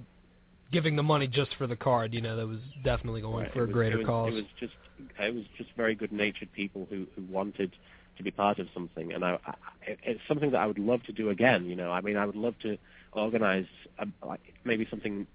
giving 0.73 0.97
the 0.97 1.03
money 1.03 1.27
just 1.27 1.55
for 1.57 1.67
the 1.67 1.77
card. 1.77 2.15
You 2.15 2.23
know, 2.23 2.37
that 2.37 2.47
was 2.47 2.59
definitely 2.83 3.21
going 3.21 3.45
Right. 3.45 3.53
for 3.53 3.65
a 3.65 3.67
was, 3.67 3.73
greater 3.73 3.97
it 3.97 3.99
was, 3.99 4.07
cause. 4.07 4.33
It 4.33 4.35
was 4.35 4.45
just 4.59 4.73
it 5.19 5.35
was 5.35 5.45
just 5.59 5.71
very 5.77 5.95
good 5.95 6.13
natured 6.13 6.53
people 6.53 6.87
who 6.89 7.07
who 7.15 7.23
wanted 7.31 7.73
to 8.17 8.23
be 8.23 8.31
part 8.31 8.59
of 8.59 8.69
something, 8.75 9.13
and 9.13 9.25
I, 9.25 9.39
I 9.47 9.55
it's 9.87 10.21
something 10.29 10.51
that 10.53 10.59
I 10.59 10.67
would 10.67 10.79
love 10.79 11.03
to 11.05 11.13
do 11.13 11.31
again. 11.31 11.67
You 11.67 11.77
know, 11.77 11.91
I 11.91 12.01
mean, 12.01 12.17
I 12.17 12.27
would 12.27 12.37
love 12.37 12.55
to 12.63 12.79
organize 13.13 13.67
a, 13.99 14.07
like 14.27 14.41
maybe 14.65 14.87
something 14.89 15.27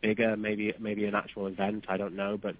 bigger, 0.00 0.36
maybe 0.36 0.72
maybe 0.78 1.04
an 1.04 1.14
actual 1.14 1.46
event. 1.46 1.86
I 1.88 1.96
don't 1.96 2.14
know, 2.14 2.38
but 2.40 2.56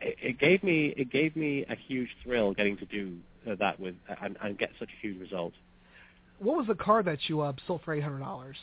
it, 0.00 0.16
it 0.22 0.38
gave 0.38 0.62
me 0.62 0.94
it 0.96 1.10
gave 1.10 1.36
me 1.36 1.64
a 1.68 1.76
huge 1.76 2.08
thrill 2.22 2.54
getting 2.54 2.76
to 2.78 2.86
do 2.86 3.16
uh, 3.50 3.54
that 3.56 3.78
with 3.80 3.94
and, 4.22 4.36
and 4.42 4.58
get 4.58 4.70
such 4.78 4.88
a 4.88 5.00
huge 5.00 5.20
result. 5.20 5.52
What 6.38 6.56
was 6.56 6.66
the 6.66 6.74
card 6.74 7.04
that 7.06 7.18
you 7.28 7.40
uh, 7.40 7.52
sold 7.66 7.82
for 7.84 7.94
eight 7.94 8.02
hundred 8.02 8.20
dollars? 8.20 8.56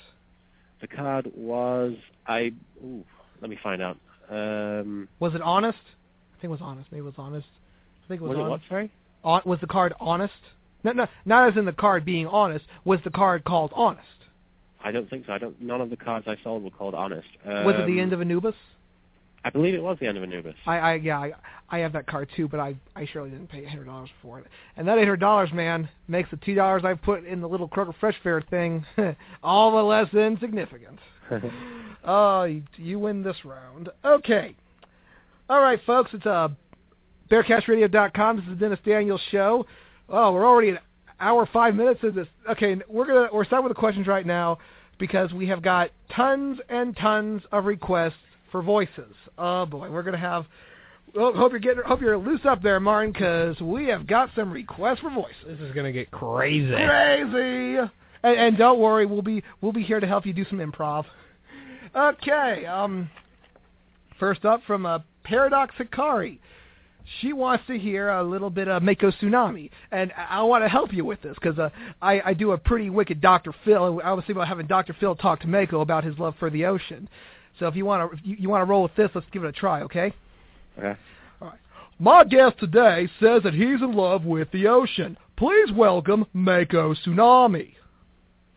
The 0.82 0.88
card 0.88 1.32
was 1.36 1.96
I. 2.28 2.54
Ooh, 2.84 3.04
let 3.42 3.50
me 3.50 3.60
find 3.62 3.82
out. 3.82 3.98
Um, 4.30 5.08
Was 5.20 5.34
it 5.34 5.42
honest? 5.42 5.78
I 5.78 6.42
think 6.42 6.46
it 6.46 6.48
was 6.50 6.62
honest. 6.62 6.92
Maybe 6.92 7.00
it 7.00 7.06
was 7.06 7.16
honest. 7.18 7.48
I 8.06 8.08
think 8.08 8.22
it 8.22 8.24
was, 8.24 8.38
was 8.38 8.46
it 8.46 8.50
what? 8.50 8.62
Sorry. 8.70 8.92
On, 9.24 9.42
was 9.46 9.60
the 9.60 9.68
card 9.68 9.94
honest? 10.00 10.34
No, 10.84 10.94
no, 10.94 11.08
not 11.26 11.50
as 11.50 11.58
in 11.58 11.66
the 11.66 11.74
card 11.74 12.06
being 12.06 12.28
honest. 12.28 12.66
Was 12.86 13.00
the 13.04 13.10
card 13.10 13.44
called 13.44 13.72
honest? 13.76 14.08
I 14.82 14.92
don't 14.92 15.10
think 15.10 15.26
so. 15.26 15.34
I 15.34 15.38
don't. 15.38 15.62
None 15.62 15.82
of 15.82 15.90
the 15.90 15.98
cards 15.98 16.26
I 16.28 16.38
sold 16.44 16.64
were 16.64 16.70
called 16.70 16.96
honest. 16.96 17.28
Um, 17.46 17.66
was 17.66 17.76
it 17.78 17.86
the 17.86 18.00
end 18.00 18.14
of 18.14 18.22
Anubis? 18.22 18.56
I 19.44 19.50
believe 19.50 19.74
it 19.74 19.82
was 19.82 19.98
the 20.00 20.08
end 20.08 20.18
of 20.18 20.24
Anubis. 20.24 20.56
I, 20.66 20.78
I 20.78 20.94
yeah, 20.96 21.18
I, 21.18 21.32
I 21.70 21.80
have 21.80 21.94
that 21.94 22.08
card 22.08 22.30
too, 22.36 22.48
but 22.48 22.60
I, 22.60 22.76
I 22.96 23.06
surely 23.06 23.30
didn't 23.30 23.48
pay 23.48 23.60
eight 23.60 23.70
hundred 23.70 23.86
dollars 23.86 24.10
for 24.22 24.40
it. 24.40 24.46
And 24.78 24.88
that 24.88 24.98
eight 24.98 25.02
hundred 25.06 25.20
dollars, 25.20 25.52
man, 25.54 25.90
makes 26.08 26.30
the 26.32 26.38
two 26.38 26.56
dollars 26.56 26.84
I 26.86 26.94
put 26.94 27.26
in 27.26 27.42
the 27.42 27.48
little 27.48 27.68
Kroger 27.68 27.94
Fresh 28.00 28.18
Fair 28.24 28.42
thing 28.42 28.86
all 29.44 29.72
the 29.72 29.84
less 29.84 30.14
insignificant. 30.14 31.00
Oh, 32.02 32.44
you, 32.44 32.64
you 32.78 32.98
win 32.98 33.24
this 33.24 33.36
round. 33.44 33.90
Okay. 34.06 34.56
All 35.50 35.60
right, 35.60 35.80
folks. 35.86 36.12
It's 36.14 36.26
uh, 36.26 36.48
BearcastRadio.com. 37.30 38.38
This 38.38 38.46
is 38.46 38.52
the 38.52 38.56
Dennis 38.56 38.80
Daniels 38.86 39.22
Show. 39.32 39.66
Oh, 40.10 40.34
we're 40.34 40.48
already 40.48 40.70
an 40.70 40.80
hour 41.20 41.48
five 41.52 41.76
minutes 41.76 42.04
of 42.04 42.16
this. 42.16 42.28
Okay, 42.50 42.78
we're 42.88 43.06
gonna 43.06 43.30
we're 43.32 43.46
starting 43.46 43.66
with 43.66 43.76
the 43.76 43.80
questions 43.80 44.08
right 44.08 44.26
now 44.26 44.58
because 44.98 45.32
we 45.34 45.48
have 45.48 45.62
got 45.62 45.92
tons 46.16 46.60
and 46.70 46.96
tons 46.98 47.42
of 47.52 47.66
requests 47.66 48.14
for 48.52 48.62
voices. 48.62 49.14
Oh 49.38 49.66
boy, 49.66 49.90
we're 49.90 50.04
gonna 50.04 50.18
have. 50.18 50.46
Well, 51.16 51.34
hope 51.34 51.52
you're 51.52 51.60
getting 51.60 51.84
hope 51.84 52.02
you're 52.02 52.18
loose 52.18 52.42
up 52.46 52.62
there, 52.62 52.80
Martin, 52.80 53.12
because 53.12 53.60
we 53.62 53.88
have 53.88 54.08
got 54.08 54.30
some 54.36 54.52
requests 54.52 55.00
for 55.00 55.10
voices. 55.10 55.36
This 55.46 55.60
is 55.60 55.74
gonna 55.74 55.92
get 55.92 56.12
crazy. 56.12 56.72
Crazy. 56.72 57.78
And, 58.22 58.38
and 58.38 58.58
don't 58.58 58.80
worry, 58.80 59.06
we'll 59.06 59.22
be 59.22 59.44
we'll 59.62 59.72
be 59.72 59.84
here 59.84 60.00
to 60.00 60.08
help 60.08 60.26
you 60.26 60.34
do 60.34 60.46
some 60.50 60.60
improv. 60.60 61.06
Okay. 61.96 62.66
Um. 62.66 63.10
First 64.20 64.44
up 64.44 64.62
from 64.68 64.86
uh, 64.86 65.00
Paradox 65.24 65.74
Hikari. 65.80 66.40
She 67.22 67.34
wants 67.34 67.66
to 67.68 67.78
hear 67.78 68.10
a 68.10 68.24
little 68.24 68.50
bit 68.50 68.68
of 68.68 68.84
Mako 68.84 69.12
Tsunami, 69.12 69.70
and 69.92 70.14
I 70.16 70.44
want 70.44 70.64
to 70.64 70.70
help 70.70 70.94
you 70.94 71.04
with 71.04 71.22
this 71.22 71.36
because 71.42 71.58
uh, 71.58 71.70
I, 72.02 72.22
I 72.22 72.34
do 72.34 72.52
a 72.52 72.58
pretty 72.58 72.90
wicked 72.90 73.20
Dr. 73.20 73.54
Phil. 73.66 74.00
and 74.00 74.02
I 74.02 74.14
was 74.14 74.22
thinking 74.24 74.38
about 74.38 74.48
having 74.48 74.68
Dr. 74.68 74.96
Phil 75.00 75.16
talk 75.16 75.42
to 75.42 75.48
Mako 75.48 75.82
about 75.82 76.04
his 76.04 76.18
love 76.20 76.36
for 76.40 76.50
the 76.50 76.66
ocean. 76.66 77.10
So 77.60 77.68
if 77.68 77.76
you 77.76 77.86
want 77.86 78.12
to 78.12 78.28
you, 78.28 78.36
you 78.40 78.50
want 78.50 78.62
to 78.62 78.66
roll 78.66 78.84
with 78.84 78.96
this, 78.96 79.10
let's 79.14 79.28
give 79.32 79.44
it 79.44 79.48
a 79.48 79.52
try, 79.52 79.82
okay? 79.82 80.14
Okay. 80.78 80.98
All 81.42 81.50
right. 81.50 81.60
My 82.00 82.24
guest 82.24 82.60
today 82.60 83.10
says 83.20 83.44
that 83.44 83.54
he's 83.54 83.82
in 83.82 83.92
love 83.92 84.24
with 84.24 84.50
the 84.52 84.68
ocean. 84.68 85.18
Please 85.36 85.72
welcome 85.72 86.26
Mako 86.34 86.94
Tsunami. 86.94 87.74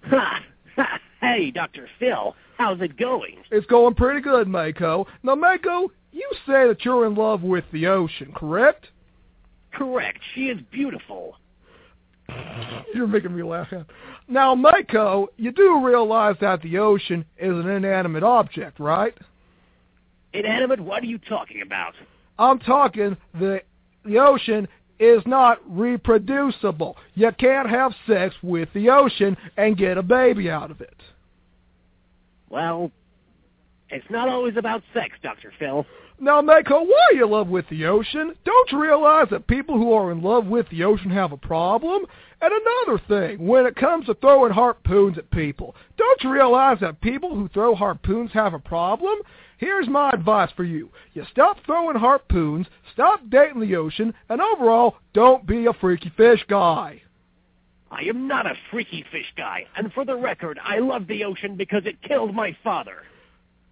Ha! 0.04 0.40
Ha! 0.76 0.98
Hey, 1.20 1.50
Dr. 1.50 1.86
Phil, 2.00 2.34
how's 2.58 2.80
it 2.80 2.96
going? 2.96 3.36
It's 3.50 3.66
going 3.66 3.94
pretty 3.94 4.22
good, 4.22 4.48
Mako. 4.48 5.06
Now, 5.22 5.34
Mako, 5.34 5.92
you 6.12 6.28
say 6.46 6.68
that 6.68 6.84
you're 6.84 7.06
in 7.06 7.14
love 7.14 7.42
with 7.42 7.64
the 7.72 7.86
ocean, 7.86 8.32
correct? 8.34 8.86
Correct. 9.72 10.18
She 10.34 10.42
is 10.48 10.58
beautiful. 10.70 11.36
You're 12.94 13.06
making 13.06 13.34
me 13.34 13.42
laugh. 13.42 13.68
Now, 14.28 14.54
Mako, 14.54 15.28
you 15.36 15.50
do 15.50 15.84
realize 15.84 16.36
that 16.40 16.62
the 16.62 16.78
ocean 16.78 17.24
is 17.38 17.52
an 17.52 17.68
inanimate 17.68 18.22
object, 18.22 18.78
right? 18.78 19.16
Inanimate? 20.32 20.80
What 20.80 21.02
are 21.02 21.06
you 21.06 21.18
talking 21.18 21.62
about? 21.62 21.94
I'm 22.38 22.58
talking 22.58 23.16
the 23.38 23.60
the 24.04 24.18
ocean 24.18 24.66
is 24.98 25.22
not 25.26 25.58
reproducible. 25.66 26.96
You 27.14 27.30
can't 27.38 27.68
have 27.68 27.92
sex 28.06 28.34
with 28.42 28.68
the 28.72 28.88
ocean 28.88 29.36
and 29.56 29.76
get 29.76 29.98
a 29.98 30.02
baby 30.02 30.48
out 30.50 30.70
of 30.70 30.80
it. 30.80 30.96
Well, 32.48 32.90
it's 33.90 34.08
not 34.10 34.28
always 34.28 34.56
about 34.56 34.82
sex, 34.94 35.14
Dr. 35.22 35.52
Phil. 35.58 35.84
Now, 36.22 36.40
Mako, 36.40 36.84
why 36.84 37.00
are 37.10 37.14
you 37.16 37.24
in 37.24 37.32
love 37.32 37.48
with 37.48 37.68
the 37.68 37.86
ocean? 37.86 38.36
Don't 38.44 38.70
you 38.70 38.80
realize 38.80 39.26
that 39.32 39.48
people 39.48 39.76
who 39.76 39.92
are 39.92 40.12
in 40.12 40.22
love 40.22 40.46
with 40.46 40.68
the 40.68 40.84
ocean 40.84 41.10
have 41.10 41.32
a 41.32 41.36
problem? 41.36 42.04
And 42.40 42.52
another 42.52 43.02
thing, 43.08 43.44
when 43.44 43.66
it 43.66 43.74
comes 43.74 44.06
to 44.06 44.14
throwing 44.14 44.52
harpoons 44.52 45.18
at 45.18 45.28
people, 45.32 45.74
don't 45.96 46.22
you 46.22 46.30
realize 46.30 46.78
that 46.80 47.00
people 47.00 47.34
who 47.34 47.48
throw 47.48 47.74
harpoons 47.74 48.30
have 48.34 48.54
a 48.54 48.60
problem? 48.60 49.18
Here's 49.58 49.88
my 49.88 50.10
advice 50.10 50.50
for 50.54 50.62
you. 50.62 50.90
You 51.14 51.24
stop 51.32 51.56
throwing 51.66 51.96
harpoons, 51.96 52.68
stop 52.92 53.22
dating 53.28 53.58
the 53.58 53.74
ocean, 53.74 54.14
and 54.28 54.40
overall, 54.40 54.98
don't 55.14 55.44
be 55.44 55.66
a 55.66 55.72
freaky 55.72 56.12
fish 56.16 56.44
guy. 56.48 57.02
I 57.90 58.02
am 58.02 58.28
not 58.28 58.46
a 58.46 58.54
freaky 58.70 59.04
fish 59.10 59.32
guy, 59.36 59.66
and 59.76 59.92
for 59.92 60.04
the 60.04 60.16
record, 60.16 60.60
I 60.62 60.78
love 60.78 61.08
the 61.08 61.24
ocean 61.24 61.56
because 61.56 61.82
it 61.84 62.00
killed 62.00 62.32
my 62.32 62.56
father. 62.62 62.98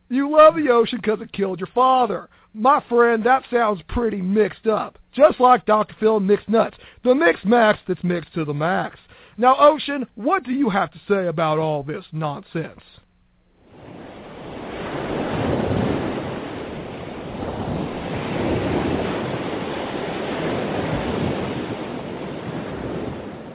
You 0.09 0.29
love 0.29 0.57
the 0.57 0.71
ocean 0.71 0.99
because 1.01 1.21
it 1.21 1.33
killed 1.33 1.61
your 1.61 1.69
father. 1.69 2.29
My 2.53 2.83
friend, 2.89 3.23
that 3.25 3.45
sounds 3.51 3.81
pretty 3.89 4.21
mixed 4.21 4.67
up. 4.67 4.99
Just 5.13 5.39
like 5.41 5.67
Dr. 5.67 5.95
Phil 6.01 6.21
mixed 6.21 6.49
nuts. 6.49 6.77
The 7.05 7.15
mixed 7.15 7.45
max 7.45 7.79
that's 7.87 8.03
mixed 8.03 8.35
to 8.35 8.45
the 8.45 8.55
max. 8.55 8.99
Now, 9.39 9.57
Ocean, 9.59 10.07
what 10.17 10.43
do 10.43 10.53
you 10.53 10.69
have 10.69 10.91
to 10.93 11.01
say 11.09 11.27
about 11.27 11.59
all 11.59 11.83
this 11.83 12.05
nonsense? 12.13 12.81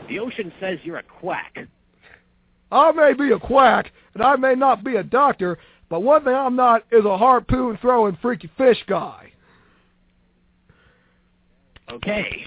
The 0.08 0.20
ocean 0.20 0.54
says 0.62 0.80
you're 0.84 0.98
a 0.98 1.04
quack. 1.04 1.58
I 2.72 2.92
may 2.94 3.14
be 3.14 3.32
a 3.32 3.40
quack, 3.40 3.92
and 4.14 4.24
I 4.24 4.36
may 4.38 4.56
not 4.56 4.84
be 4.84 4.96
a 4.96 5.04
doctor, 5.04 5.58
but 5.90 6.02
one 6.02 6.24
thing 6.24 6.34
I'm 6.34 6.56
not 6.56 6.84
is 6.92 7.06
a 7.06 7.18
harpoon 7.18 7.78
throwing 7.82 8.18
freaky 8.22 8.50
fish 8.58 8.84
guy. 8.88 9.32
Okay. 11.92 12.46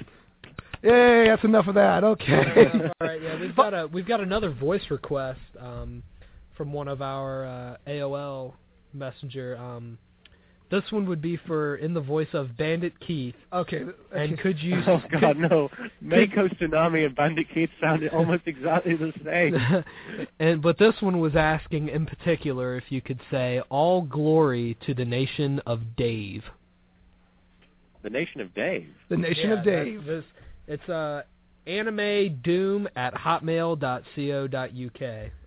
Yay, 0.83 1.29
that's 1.29 1.45
enough 1.45 1.67
of 1.67 1.75
that. 1.75 2.05
Okay. 2.05 2.67
All 2.75 3.07
right, 3.07 3.23
yeah, 3.23 3.41
we've 3.41 3.57
got 3.57 3.75
a 3.75 3.87
we've 3.87 4.07
got 4.07 4.21
another 4.21 4.51
voice 4.51 4.83
request 4.91 5.41
um, 5.59 6.03
from 6.57 6.73
one 6.73 6.89
of 6.89 7.03
our 7.03 7.47
uh, 7.47 7.77
AOL 7.91 8.55
messenger. 8.93 9.57
Um, 9.57 9.99
this 10.71 10.83
one 10.91 11.07
would 11.09 11.23
be 11.23 11.37
for 11.47 11.77
in 11.77 11.95
the 11.95 12.01
voice 12.01 12.29
of 12.33 12.57
Bandit 12.57 12.93
Keith. 13.01 13.35
Okay. 13.53 13.83
And 14.15 14.39
could 14.39 14.61
you? 14.63 14.83
Oh 14.87 15.03
God, 15.21 15.37
no! 15.39 15.69
Mako 16.01 16.49
Tsunami 16.49 17.07
and 17.07 17.15
Bandit 17.15 17.47
Keith 17.53 17.71
sounded 17.81 18.13
almost 18.13 18.43
exactly 18.47 18.97
the 18.97 19.13
same. 19.25 19.57
and 20.41 20.63
but 20.63 20.79
this 20.79 20.95
one 21.01 21.21
was 21.21 21.35
asking 21.37 21.89
in 21.89 22.07
particular 22.07 22.77
if 22.77 22.85
you 22.91 23.01
could 23.01 23.21
say 23.31 23.61
all 23.71 24.03
glory 24.03 24.77
to 24.87 24.95
the 24.95 25.05
nation 25.05 25.61
of 25.67 25.81
Dave. 25.97 26.43
The 28.03 28.11
Nation 28.11 28.41
of 28.41 28.55
Dave. 28.55 28.89
The 29.09 29.17
Nation 29.17 29.51
Yeah, 29.51 29.59
of 29.59 29.65
Dave. 29.65 30.05
that's- 30.05 30.23
This, 30.69 30.79
it's 30.81 30.89
uh, 30.89 31.23
anime 31.67 32.41
doom 32.45 32.89
at 32.97 33.13
hotmail.co.uk. 33.15 35.03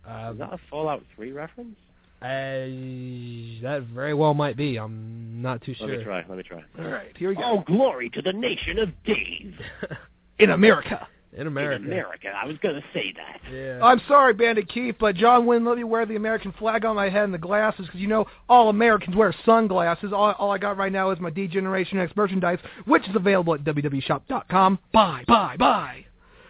Uh, 0.07 0.32
Is 0.34 0.38
that 0.39 0.53
a 0.53 0.57
Fallout 0.69 1.03
3 1.15 1.32
reference? 1.32 1.76
Uh, 2.22 3.63
that 3.63 3.84
very 3.93 4.13
well 4.13 4.34
might 4.34 4.55
be. 4.55 4.78
I'm 4.78 5.41
not 5.41 5.61
too 5.63 5.74
sure. 5.74 5.88
Let 5.88 5.97
me 5.97 6.03
try. 6.03 6.26
Let 6.28 6.38
me 6.38 6.43
try. 6.43 6.63
All 6.80 6.86
right, 6.86 7.15
here 7.17 7.30
we 7.30 7.36
go. 7.36 7.41
All 7.41 7.61
glory 7.61 8.09
to 8.11 8.22
the 8.22 8.34
nation 8.34 8.80
of 8.80 8.89
Dave. 9.03 9.55
In 10.39 10.51
America. 10.51 11.07
In 11.38 11.47
America. 11.47 11.84
In 11.84 11.88
America. 11.88 12.28
I 12.30 12.45
was 12.45 12.57
going 12.57 12.76
to 12.76 12.84
say 12.93 13.13
that. 13.15 13.39
Yeah. 13.51 13.80
I'm 13.82 14.01
sorry, 14.07 14.34
Bandit 14.34 14.67
Keith, 14.67 14.95
but 14.99 15.15
John 15.15 15.45
wouldn't 15.45 15.65
let 15.65 15.78
me 15.78 15.84
wear 15.84 16.05
the 16.05 16.15
American 16.15 16.51
flag 16.53 16.84
on 16.84 16.95
my 16.95 17.09
head 17.09 17.24
and 17.24 17.34
the 17.34 17.38
glasses 17.38 17.86
because 17.86 18.01
you 18.01 18.07
know 18.07 18.26
all 18.49 18.69
Americans 18.69 19.15
wear 19.15 19.34
sunglasses. 19.45 20.11
All, 20.11 20.34
all 20.34 20.51
I 20.51 20.57
got 20.57 20.78
right 20.78 20.91
now 20.91 21.11
is 21.11 21.19
my 21.19 21.30
D-Generation 21.30 21.99
X 21.99 22.11
merchandise, 22.15 22.59
which 22.86 23.07
is 23.07 23.15
available 23.15 23.53
at 23.53 23.63
www.shop.com. 23.63 24.80
Buy, 24.91 25.24
buy, 25.28 25.55
buy. 25.57 26.05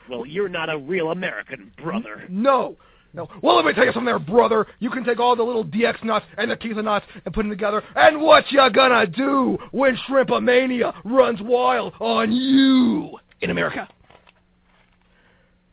Well, 0.09 0.25
you're 0.25 0.49
not 0.49 0.69
a 0.69 0.77
real 0.77 1.11
American, 1.11 1.71
brother. 1.81 2.25
No. 2.27 2.77
No. 3.13 3.27
Well, 3.41 3.57
let 3.57 3.65
me 3.65 3.73
tell 3.73 3.85
you 3.85 3.91
something 3.91 4.05
there, 4.05 4.19
brother. 4.19 4.67
You 4.79 4.89
can 4.89 5.03
take 5.03 5.19
all 5.19 5.35
the 5.35 5.43
little 5.43 5.65
DX 5.65 6.03
nuts 6.03 6.25
and 6.37 6.49
the 6.49 6.55
Keith 6.55 6.77
nuts 6.77 7.05
and 7.25 7.33
put 7.33 7.43
them 7.43 7.49
together, 7.49 7.83
and 7.95 8.21
what 8.21 8.49
you 8.51 8.69
gonna 8.73 9.05
do 9.05 9.57
when 9.71 9.97
Shrimpomania 10.07 10.93
runs 11.03 11.41
wild 11.41 11.93
on 11.99 12.31
you 12.31 13.19
in 13.41 13.49
America? 13.49 13.87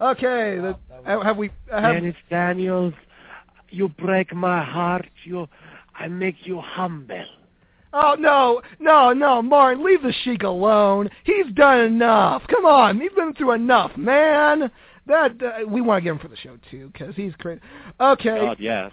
Okay, 0.01 0.59
the, 0.59 0.77
have 1.05 1.21
uh, 1.21 1.25
have 1.25 1.37
we 1.37 1.51
uh, 1.73 1.81
have, 1.81 1.95
Dennis 1.95 2.15
Daniels, 2.31 2.95
you 3.71 3.89
break 3.89 4.33
my 4.35 4.63
heart. 4.63 5.07
You, 5.25 5.49
I 5.95 6.09
make 6.09 6.37
you 6.45 6.61
humble. 6.61 7.25
Oh 7.93 8.15
no, 8.19 8.61
no, 8.79 9.13
no, 9.13 9.43
Martin, 9.43 9.85
leave 9.85 10.03
the 10.03 10.13
Sheik 10.23 10.43
alone. 10.43 11.09
He's 11.25 11.47
done 11.55 11.81
enough. 11.81 12.43
Come 12.49 12.65
on, 12.65 13.01
he's 13.01 13.13
been 13.17 13.35
through 13.35 13.53
enough, 13.53 13.97
man. 13.97 14.71
That 15.09 15.43
uh, 15.43 15.67
we 15.67 15.81
want 15.81 16.03
to 16.03 16.05
get 16.05 16.11
him 16.13 16.19
for 16.19 16.29
the 16.29 16.37
show 16.37 16.59
too, 16.71 16.91
because 16.93 17.15
he's 17.17 17.33
crazy. 17.39 17.61
Okay, 18.01 18.41
God, 18.41 18.59
yes. 18.61 18.93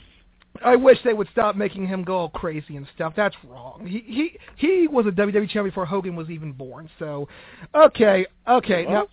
I 0.64 0.76
wish 0.76 0.98
they 1.04 1.14
would 1.14 1.28
stop 1.32 1.56
making 1.56 1.88
him 1.88 2.04
go 2.04 2.16
all 2.16 2.30
crazy 2.30 2.78
and 2.78 2.88
stuff. 2.96 3.14
That's 3.16 3.36
wrong. 3.48 3.86
He 3.86 4.00
he 4.00 4.38
he 4.56 4.88
was 4.88 5.06
a 5.06 5.12
WWE 5.12 5.34
champion 5.34 5.66
before 5.66 5.86
Hogan 5.86 6.16
was 6.16 6.30
even 6.30 6.52
born. 6.52 6.90
So, 7.00 7.28
okay, 7.74 8.26
okay. 8.48 8.86
Now, 8.88 9.08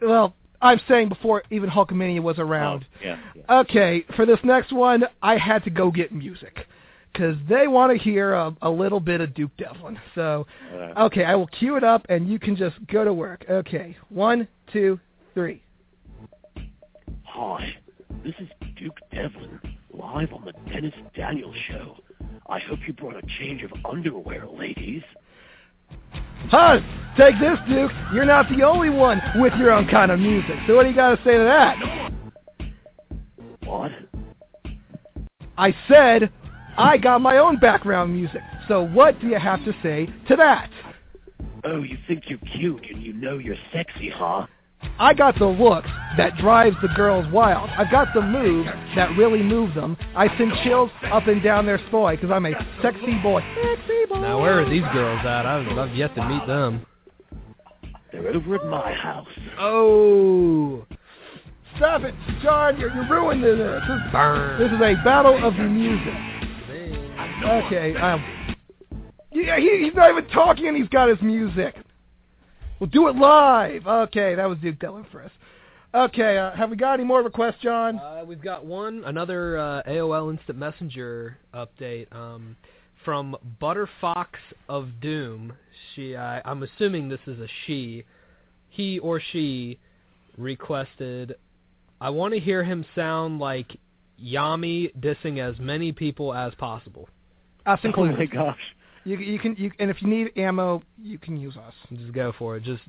well, 0.00 0.34
I'm 0.62 0.80
saying 0.88 1.08
before 1.08 1.42
even 1.50 1.68
Hulkamania 1.68 2.22
was 2.22 2.38
around. 2.38 2.86
Oh, 2.94 3.04
yeah, 3.04 3.18
yeah. 3.34 3.58
Okay, 3.60 4.04
for 4.14 4.26
this 4.26 4.38
next 4.44 4.72
one, 4.72 5.04
I 5.22 5.36
had 5.36 5.64
to 5.64 5.70
go 5.70 5.90
get 5.90 6.12
music 6.12 6.66
because 7.12 7.36
they 7.48 7.66
want 7.66 7.96
to 7.96 7.98
hear 8.02 8.34
a, 8.34 8.54
a 8.62 8.70
little 8.70 9.00
bit 9.00 9.20
of 9.20 9.34
Duke 9.34 9.56
Devlin. 9.56 9.98
So, 10.14 10.46
okay, 10.98 11.24
I 11.24 11.34
will 11.34 11.46
cue 11.46 11.76
it 11.76 11.84
up, 11.84 12.06
and 12.08 12.28
you 12.28 12.38
can 12.38 12.54
just 12.56 12.76
go 12.86 13.04
to 13.04 13.12
work. 13.12 13.44
Okay, 13.48 13.96
one, 14.10 14.46
two, 14.72 15.00
three. 15.34 15.62
Hi, 17.38 17.76
this 18.24 18.32
is 18.40 18.48
Duke 18.78 18.96
Devlin, 19.12 19.60
live 19.92 20.32
on 20.32 20.46
the 20.46 20.54
Dennis 20.72 20.94
Daniels 21.14 21.54
Show. 21.68 21.98
I 22.48 22.58
hope 22.60 22.78
you 22.86 22.94
brought 22.94 23.14
a 23.14 23.20
change 23.38 23.62
of 23.62 23.70
underwear, 23.84 24.46
ladies. 24.46 25.02
Huh? 26.48 26.80
Take 27.18 27.38
this, 27.38 27.58
Duke. 27.68 27.92
You're 28.14 28.24
not 28.24 28.48
the 28.48 28.62
only 28.62 28.88
one 28.88 29.20
with 29.34 29.52
your 29.58 29.70
own 29.70 29.86
kind 29.86 30.10
of 30.10 30.18
music. 30.18 30.56
So 30.66 30.76
what 30.76 30.84
do 30.84 30.88
you 30.88 30.96
got 30.96 31.14
to 31.14 31.24
say 31.24 31.36
to 31.36 31.44
that? 31.44 32.10
What? 33.64 33.92
I 35.58 35.74
said 35.88 36.32
I 36.78 36.96
got 36.96 37.20
my 37.20 37.36
own 37.36 37.58
background 37.58 38.14
music. 38.14 38.40
So 38.66 38.86
what 38.86 39.20
do 39.20 39.26
you 39.26 39.38
have 39.38 39.62
to 39.66 39.74
say 39.82 40.08
to 40.28 40.36
that? 40.36 40.70
Oh, 41.64 41.82
you 41.82 41.98
think 42.08 42.30
you're 42.30 42.38
cute 42.38 42.86
and 42.90 43.02
you 43.02 43.12
know 43.12 43.36
you're 43.36 43.56
sexy, 43.74 44.08
huh? 44.08 44.46
I 44.98 45.12
got 45.14 45.38
the 45.38 45.46
look 45.46 45.84
that 46.16 46.36
drives 46.38 46.76
the 46.80 46.88
girls 46.88 47.30
wild. 47.32 47.68
I've 47.70 47.90
got 47.90 48.08
the 48.14 48.22
moves 48.22 48.70
that 48.94 49.16
really 49.16 49.42
move 49.42 49.74
them. 49.74 49.96
I 50.14 50.28
send 50.38 50.52
chills 50.64 50.90
up 51.04 51.26
and 51.26 51.42
down 51.42 51.66
their 51.66 51.80
spine 51.88 52.16
because 52.16 52.30
I'm 52.30 52.46
a 52.46 52.52
sexy 52.82 53.18
boy. 53.22 53.42
Sexy 53.62 54.06
boy. 54.08 54.20
Now 54.20 54.40
where 54.40 54.62
are 54.62 54.68
these 54.68 54.84
girls 54.92 55.20
at? 55.20 55.44
I've, 55.44 55.78
I've 55.78 55.94
yet 55.94 56.14
to 56.14 56.26
meet 56.26 56.46
them. 56.46 56.86
They're 58.12 58.28
over 58.28 58.54
at 58.54 58.66
my 58.66 58.92
house. 58.92 59.28
Oh. 59.58 60.86
Stop 61.76 62.02
it, 62.02 62.14
John. 62.42 62.80
You're, 62.80 62.94
you're 62.94 63.08
ruining 63.08 63.42
this. 63.42 63.58
This 63.58 63.96
is, 63.96 64.12
Burn. 64.12 64.58
this 64.58 64.72
is 64.72 64.80
a 64.80 65.04
battle 65.04 65.44
of 65.44 65.54
the 65.54 65.64
music. 65.64 66.14
Okay. 67.44 67.94
Um, 67.96 68.24
yeah, 69.32 69.58
he, 69.58 69.84
he's 69.84 69.94
not 69.94 70.10
even 70.10 70.26
talking 70.28 70.68
and 70.68 70.76
he's 70.76 70.88
got 70.88 71.10
his 71.10 71.20
music. 71.20 71.74
We'll 72.78 72.90
do 72.90 73.08
it 73.08 73.16
live. 73.16 73.86
Okay, 73.86 74.34
that 74.34 74.46
was 74.46 74.58
Duke 74.58 74.78
Devlin 74.78 75.06
for 75.10 75.22
us. 75.22 75.30
Okay, 75.94 76.36
uh, 76.36 76.50
have 76.50 76.68
we 76.68 76.76
got 76.76 76.94
any 76.94 77.04
more 77.04 77.22
requests, 77.22 77.56
John? 77.62 77.98
Uh, 77.98 78.22
we've 78.26 78.42
got 78.42 78.66
one, 78.66 79.02
another 79.06 79.56
uh, 79.56 79.82
AOL 79.88 80.30
Instant 80.30 80.58
Messenger 80.58 81.38
update 81.54 82.12
um, 82.14 82.54
from 83.02 83.34
Butterfox 83.62 84.26
of 84.68 84.88
Doom. 85.00 85.54
She, 85.94 86.16
I, 86.16 86.42
I'm 86.44 86.62
assuming 86.64 87.08
this 87.08 87.20
is 87.26 87.38
a 87.38 87.48
she. 87.66 88.04
He 88.68 88.98
or 88.98 89.22
she 89.32 89.78
requested, 90.36 91.34
I 91.98 92.10
want 92.10 92.34
to 92.34 92.40
hear 92.40 92.62
him 92.62 92.84
sound 92.94 93.38
like 93.38 93.78
Yami 94.22 94.94
dissing 95.00 95.38
as 95.38 95.58
many 95.58 95.92
people 95.92 96.34
as 96.34 96.54
possible. 96.56 97.08
Us 97.64 97.80
Oh 97.84 98.04
my 98.04 98.26
gosh. 98.26 98.58
You, 99.06 99.18
you 99.18 99.38
can, 99.38 99.54
you, 99.54 99.70
and 99.78 99.88
if 99.88 100.02
you 100.02 100.08
need 100.08 100.32
ammo, 100.36 100.82
you 101.00 101.16
can 101.16 101.36
use 101.36 101.56
us. 101.56 101.72
Just 101.96 102.12
go 102.12 102.32
for 102.36 102.56
it. 102.56 102.64
Just 102.64 102.82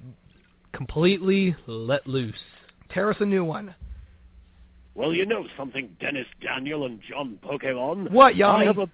completely 0.74 1.56
let 1.68 2.08
loose. 2.08 2.34
Tear 2.90 3.12
us 3.12 3.18
a 3.20 3.26
new 3.26 3.44
one. 3.44 3.76
Well, 4.96 5.14
you 5.14 5.28
know 5.28 5.46
something, 5.56 5.96
Dennis 6.00 6.26
Daniel 6.42 6.88
and 6.88 7.00
John 7.08 7.38
Pokémon. 7.46 8.10
What, 8.10 8.34
I 8.42 8.64
have 8.64 8.80
a, 8.80 8.90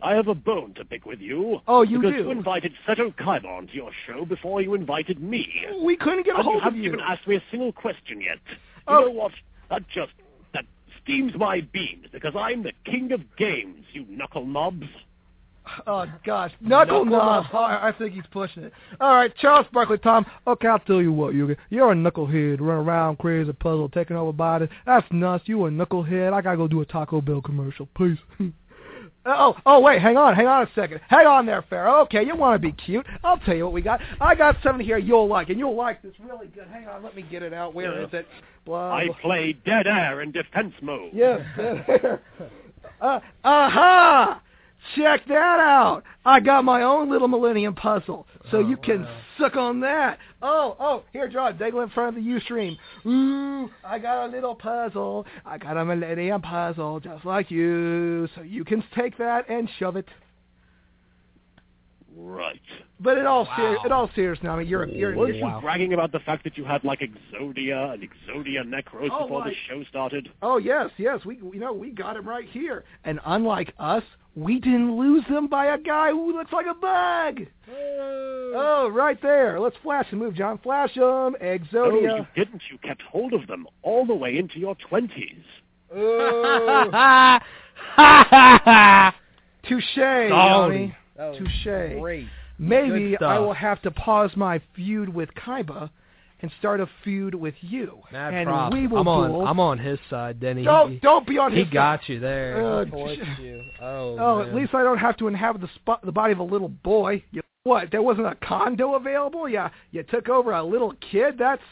I 0.00 0.14
have 0.14 0.28
a 0.28 0.34
bone 0.34 0.74
to 0.74 0.84
pick 0.84 1.06
with 1.06 1.18
you. 1.18 1.58
Oh, 1.66 1.82
you 1.82 1.98
because 1.98 2.18
do? 2.18 2.22
you 2.22 2.30
invited 2.30 2.72
Seto 2.86 3.12
Kaiba 3.16 3.68
to 3.68 3.74
your 3.74 3.90
show 4.06 4.24
before 4.24 4.62
you 4.62 4.74
invited 4.74 5.20
me. 5.20 5.48
We 5.82 5.96
couldn't 5.96 6.24
get 6.24 6.36
a 6.36 6.38
And 6.38 6.44
you 6.44 6.50
hold 6.52 6.56
of 6.58 6.62
haven't 6.62 6.84
even 6.84 7.00
asked 7.00 7.26
me 7.26 7.34
a 7.34 7.42
single 7.50 7.72
question 7.72 8.20
yet. 8.20 8.38
Oh. 8.86 9.00
You 9.00 9.06
know 9.06 9.22
what? 9.22 9.32
That 9.70 9.88
just 9.88 10.12
that 10.54 10.66
steams 11.02 11.32
my 11.36 11.62
beans 11.62 12.06
because 12.12 12.34
I'm 12.36 12.62
the 12.62 12.72
king 12.84 13.10
of 13.10 13.22
games, 13.36 13.86
you 13.92 14.06
knuckle 14.08 14.46
knobs. 14.46 14.86
Oh 15.86 16.04
gosh, 16.24 16.52
knuckle, 16.60 17.04
Knuckle 17.04 17.04
knob. 17.04 17.44
knob. 17.52 17.54
I 17.54 17.88
I 17.88 17.92
think 17.96 18.14
he's 18.14 18.24
pushing 18.32 18.64
it. 18.64 18.72
All 19.00 19.14
right, 19.14 19.32
Charles 19.36 19.66
Barkley, 19.72 19.98
Tom. 19.98 20.26
Okay, 20.46 20.66
I'll 20.68 20.78
tell 20.80 21.00
you 21.00 21.12
what, 21.12 21.34
you 21.34 21.54
you're 21.68 21.92
a 21.92 21.94
knucklehead, 21.94 22.60
running 22.60 22.86
around 22.88 23.18
crazy 23.18 23.52
puzzle, 23.52 23.88
taking 23.88 24.16
over 24.16 24.32
bodies. 24.32 24.68
That's 24.86 25.06
nuts. 25.12 25.44
You 25.46 25.66
a 25.66 25.70
knucklehead. 25.70 26.32
I 26.32 26.40
gotta 26.40 26.56
go 26.56 26.66
do 26.66 26.80
a 26.80 26.84
Taco 26.86 27.20
Bell 27.20 27.40
commercial, 27.40 27.86
please. 27.94 28.18
oh, 29.26 29.54
oh 29.66 29.80
wait, 29.80 30.00
hang 30.02 30.16
on, 30.16 30.34
hang 30.34 30.46
on 30.46 30.62
a 30.64 30.70
second. 30.74 31.00
Hang 31.08 31.26
on 31.26 31.46
there, 31.46 31.62
Pharaoh. 31.70 32.00
Okay, 32.02 32.24
you 32.26 32.34
want 32.34 32.60
to 32.60 32.66
be 32.66 32.72
cute? 32.72 33.06
I'll 33.22 33.38
tell 33.38 33.54
you 33.54 33.64
what 33.64 33.72
we 33.74 33.82
got. 33.82 34.00
I 34.20 34.34
got 34.34 34.56
something 34.64 34.84
here 34.84 34.98
you'll 34.98 35.28
like, 35.28 35.50
and 35.50 35.58
you'll 35.58 35.76
like 35.76 36.02
this 36.02 36.14
really 36.20 36.48
good. 36.48 36.66
Hang 36.72 36.88
on, 36.88 37.02
let 37.04 37.14
me 37.14 37.22
get 37.30 37.42
it 37.42 37.52
out. 37.52 37.74
Where 37.74 38.00
Yeah. 38.00 38.06
is 38.06 38.12
it? 38.14 38.26
Blah. 38.64 38.92
I 38.92 39.06
blah. 39.06 39.16
play 39.22 39.52
dead 39.64 39.86
air 39.86 40.22
in 40.22 40.32
defense 40.32 40.74
mode. 40.82 41.10
Yes. 41.14 41.40
uh, 43.00 43.20
aha! 43.44 44.42
Check 44.96 45.26
that 45.28 45.60
out. 45.60 46.02
I 46.24 46.40
got 46.40 46.64
my 46.64 46.82
own 46.82 47.10
little 47.10 47.28
Millennium 47.28 47.74
puzzle, 47.74 48.26
so 48.50 48.58
Oh, 48.58 48.68
you 48.68 48.76
can 48.76 49.02
wow. 49.02 49.16
suck 49.38 49.56
on 49.56 49.80
that. 49.80 50.18
Oh, 50.42 50.76
oh, 50.80 51.02
here, 51.12 51.28
John, 51.28 51.56
dangle 51.58 51.80
in 51.82 51.90
front 51.90 52.16
of 52.16 52.24
the 52.24 52.30
Ustream. 52.30 52.76
Ooh, 53.06 53.70
I 53.84 53.98
got 53.98 54.24
a 54.24 54.28
little 54.28 54.54
puzzle. 54.54 55.26
I 55.44 55.58
got 55.58 55.76
a 55.76 55.84
Millennium 55.84 56.40
puzzle, 56.42 56.98
just 57.00 57.24
like 57.24 57.50
you, 57.50 58.26
so 58.34 58.40
you 58.42 58.64
can 58.64 58.82
take 58.96 59.18
that 59.18 59.48
and 59.50 59.68
shove 59.78 59.96
it. 59.96 60.08
Right. 62.16 62.60
But 62.98 63.18
in 63.18 63.26
all 63.26 63.44
Wow. 63.44 63.56
ser- 63.56 63.86
in 63.86 63.92
all 63.92 64.08
seriousness, 64.14 64.44
now, 64.44 64.54
I 64.56 64.58
mean, 64.58 64.66
you're 64.68 64.86
you're, 64.88 65.14
Weren't 65.16 65.36
you're 65.36 65.48
you 65.54 65.60
bragging 65.60 65.92
about 65.92 66.10
the 66.12 66.18
fact 66.20 66.42
that 66.44 66.58
you 66.58 66.64
had 66.64 66.82
like 66.84 67.00
Exodia 67.00 67.94
and 67.94 68.02
Exodia 68.02 68.62
Necros 68.64 69.08
Oh, 69.12 69.22
before 69.22 69.44
the 69.44 69.54
show 69.68 69.82
started? 69.84 70.30
Oh 70.42 70.58
yes, 70.58 70.90
yes. 70.98 71.24
We 71.24 71.36
you 71.36 71.60
know 71.60 71.72
we 71.72 71.90
got 71.90 72.16
him 72.16 72.28
right 72.28 72.48
here. 72.48 72.84
And 73.04 73.20
unlike 73.24 73.72
us, 73.78 74.02
we 74.36 74.60
didn't 74.60 74.96
lose 74.96 75.24
them 75.28 75.48
by 75.48 75.66
a 75.66 75.78
guy 75.78 76.10
who 76.10 76.32
looks 76.32 76.52
like 76.52 76.66
a 76.66 76.74
bug. 76.74 77.46
Oh, 77.68 78.90
right 78.92 79.20
there. 79.22 79.58
Let's 79.60 79.76
flash 79.82 80.06
the 80.10 80.16
move, 80.16 80.34
John. 80.34 80.58
Flash 80.58 80.94
them. 80.94 81.02
No, 81.02 81.38
Exodia. 81.40 82.12
Oh, 82.12 82.16
you 82.16 82.26
didn't. 82.36 82.62
You 82.70 82.78
kept 82.78 83.02
hold 83.02 83.32
of 83.32 83.46
them 83.46 83.66
all 83.82 84.06
the 84.06 84.14
way 84.14 84.38
into 84.38 84.58
your 84.58 84.76
twenties. 84.76 85.44
Oh, 85.94 87.38
touche, 89.68 89.96
Johnny. 89.96 90.96
Touche. 91.16 91.66
Maybe 92.58 93.16
I 93.16 93.38
will 93.38 93.54
have 93.54 93.80
to 93.82 93.90
pause 93.90 94.30
my 94.36 94.60
feud 94.76 95.08
with 95.08 95.30
Kaiba 95.34 95.90
and 96.42 96.50
start 96.58 96.80
a 96.80 96.88
feud 97.04 97.34
with 97.34 97.54
you. 97.60 98.00
Mad 98.12 98.32
and 98.34 98.46
props. 98.46 98.74
we 98.74 98.86
will 98.86 98.98
I'm 98.98 99.08
on. 99.08 99.30
duel. 99.30 99.46
I'm 99.46 99.60
on 99.60 99.78
his 99.78 99.98
side, 100.08 100.40
Denny. 100.40 100.64
Don't 100.64 100.92
he, 100.92 100.98
don't 100.98 101.26
be 101.26 101.38
on 101.38 101.52
he 101.52 101.58
his 101.58 101.66
side. 101.66 101.70
He 101.70 101.74
got 101.74 102.08
you 102.08 102.20
there. 102.20 102.64
Uh, 102.64 102.84
you. 103.40 103.62
Oh, 103.80 104.16
Oh, 104.18 104.38
man. 104.38 104.48
at 104.48 104.54
least 104.54 104.74
I 104.74 104.82
don't 104.82 104.98
have 104.98 105.16
to 105.18 105.28
inhabit 105.28 105.60
the 105.60 105.68
spot, 105.74 106.04
the 106.04 106.12
body 106.12 106.32
of 106.32 106.38
a 106.38 106.42
little 106.44 106.68
boy. 106.68 107.22
You, 107.30 107.42
what? 107.64 107.90
There 107.90 108.02
wasn't 108.02 108.26
a 108.26 108.34
condo 108.36 108.94
available. 108.94 109.48
Yeah, 109.48 109.68
you 109.90 110.02
took 110.02 110.28
over 110.28 110.52
a 110.52 110.62
little 110.64 110.94
kid. 111.10 111.36
That's, 111.38 111.62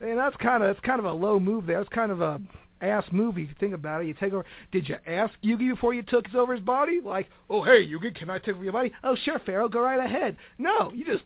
I 0.00 0.04
mean, 0.06 0.16
that's 0.16 0.36
kind 0.36 0.62
of 0.64 0.68
that's 0.74 0.84
kind 0.84 0.98
of 0.98 1.04
a 1.04 1.12
low 1.12 1.38
move 1.38 1.66
there. 1.66 1.78
That's 1.78 1.88
kind 1.94 2.10
of 2.10 2.20
a 2.20 2.40
ass 2.80 3.04
move 3.12 3.38
if 3.38 3.48
you 3.48 3.54
think 3.58 3.74
about 3.74 4.02
it. 4.02 4.08
You 4.08 4.14
take 4.14 4.32
over. 4.32 4.44
Did 4.72 4.88
you 4.88 4.96
ask 5.06 5.32
Yugi 5.44 5.70
before 5.70 5.94
you 5.94 6.02
took 6.02 6.32
over 6.34 6.54
his 6.54 6.64
body? 6.64 7.00
Like, 7.04 7.28
oh 7.50 7.62
hey 7.62 7.86
Yugi, 7.86 8.14
can 8.14 8.30
I 8.30 8.38
take 8.38 8.54
over 8.56 8.64
your 8.64 8.72
body? 8.72 8.92
Oh 9.04 9.16
sure, 9.24 9.38
Pharaoh, 9.46 9.68
go 9.68 9.80
right 9.80 10.04
ahead. 10.04 10.36
No, 10.58 10.92
you 10.92 11.04
just 11.04 11.24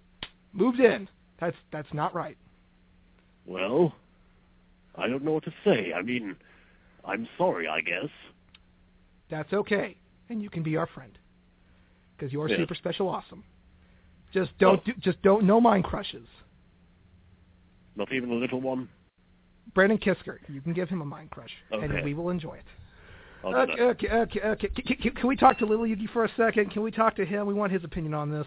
moved 0.53 0.81
in. 0.81 1.09
That's 1.41 1.57
that's 1.73 1.93
not 1.93 2.15
right. 2.15 2.37
Well, 3.47 3.95
I 4.97 5.09
don't 5.09 5.25
know 5.25 5.33
what 5.33 5.45
to 5.45 5.55
say. 5.65 5.93
I 5.93 6.03
mean, 6.03 6.37
I'm 7.05 7.29
sorry, 7.39 7.67
I 7.69 7.81
guess. 7.81 8.11
That's 9.31 9.53
okay, 9.53 9.97
and 10.29 10.43
you 10.43 10.51
can 10.51 10.63
be 10.63 10.77
our 10.77 10.87
friend 10.87 11.19
because 12.17 12.33
you're 12.33 12.49
Yeah. 12.49 12.57
super 12.59 12.75
special, 12.75 13.09
awesome. 13.09 13.43
Just 14.33 14.57
don't 14.59 14.81
Oh. 14.81 14.83
do, 14.85 14.93
just 15.01 15.21
don't 15.23 15.45
no 15.45 15.61
mind 15.61 15.85
crushes. 15.85 16.27
Not 17.97 18.13
even 18.13 18.31
a 18.31 18.35
little 18.35 18.61
one. 18.61 18.89
Brandon 19.75 19.99
Kisker, 19.99 20.39
you 20.49 20.61
can 20.61 20.73
give 20.73 20.89
him 20.89 21.03
a 21.03 21.05
mind 21.05 21.31
crush, 21.31 21.55
and 21.71 22.03
we 22.03 22.15
will 22.15 22.31
enjoy 22.31 22.55
it. 22.55 22.65
Okay, 23.45 23.83
okay, 23.83 24.11
okay, 24.11 24.41
okay. 24.41 24.69
Can, 24.69 24.97
can, 24.97 25.13
can 25.13 25.29
we 25.29 25.37
talk 25.37 25.59
to 25.59 25.67
Little 25.67 25.85
Yugi 25.85 26.09
for 26.11 26.25
a 26.25 26.29
second? 26.37 26.71
Can 26.71 26.83
we 26.83 26.91
talk 26.91 27.17
to 27.17 27.25
him? 27.25 27.47
We 27.47 27.55
want 27.55 27.73
his 27.73 27.83
opinion 27.85 28.15
on 28.15 28.31
this. 28.31 28.47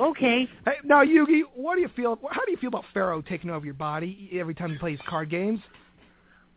Okay. 0.00 0.48
Hey, 0.64 0.72
now, 0.84 1.04
Yugi, 1.04 1.42
what 1.54 1.76
do 1.76 1.82
you 1.82 1.90
feel? 1.94 2.18
How 2.30 2.44
do 2.44 2.50
you 2.50 2.56
feel 2.56 2.68
about 2.68 2.84
Pharaoh 2.92 3.22
taking 3.22 3.50
over 3.50 3.64
your 3.64 3.74
body 3.74 4.30
every 4.34 4.54
time 4.54 4.70
he 4.72 4.78
plays 4.78 4.98
card 5.08 5.30
games? 5.30 5.60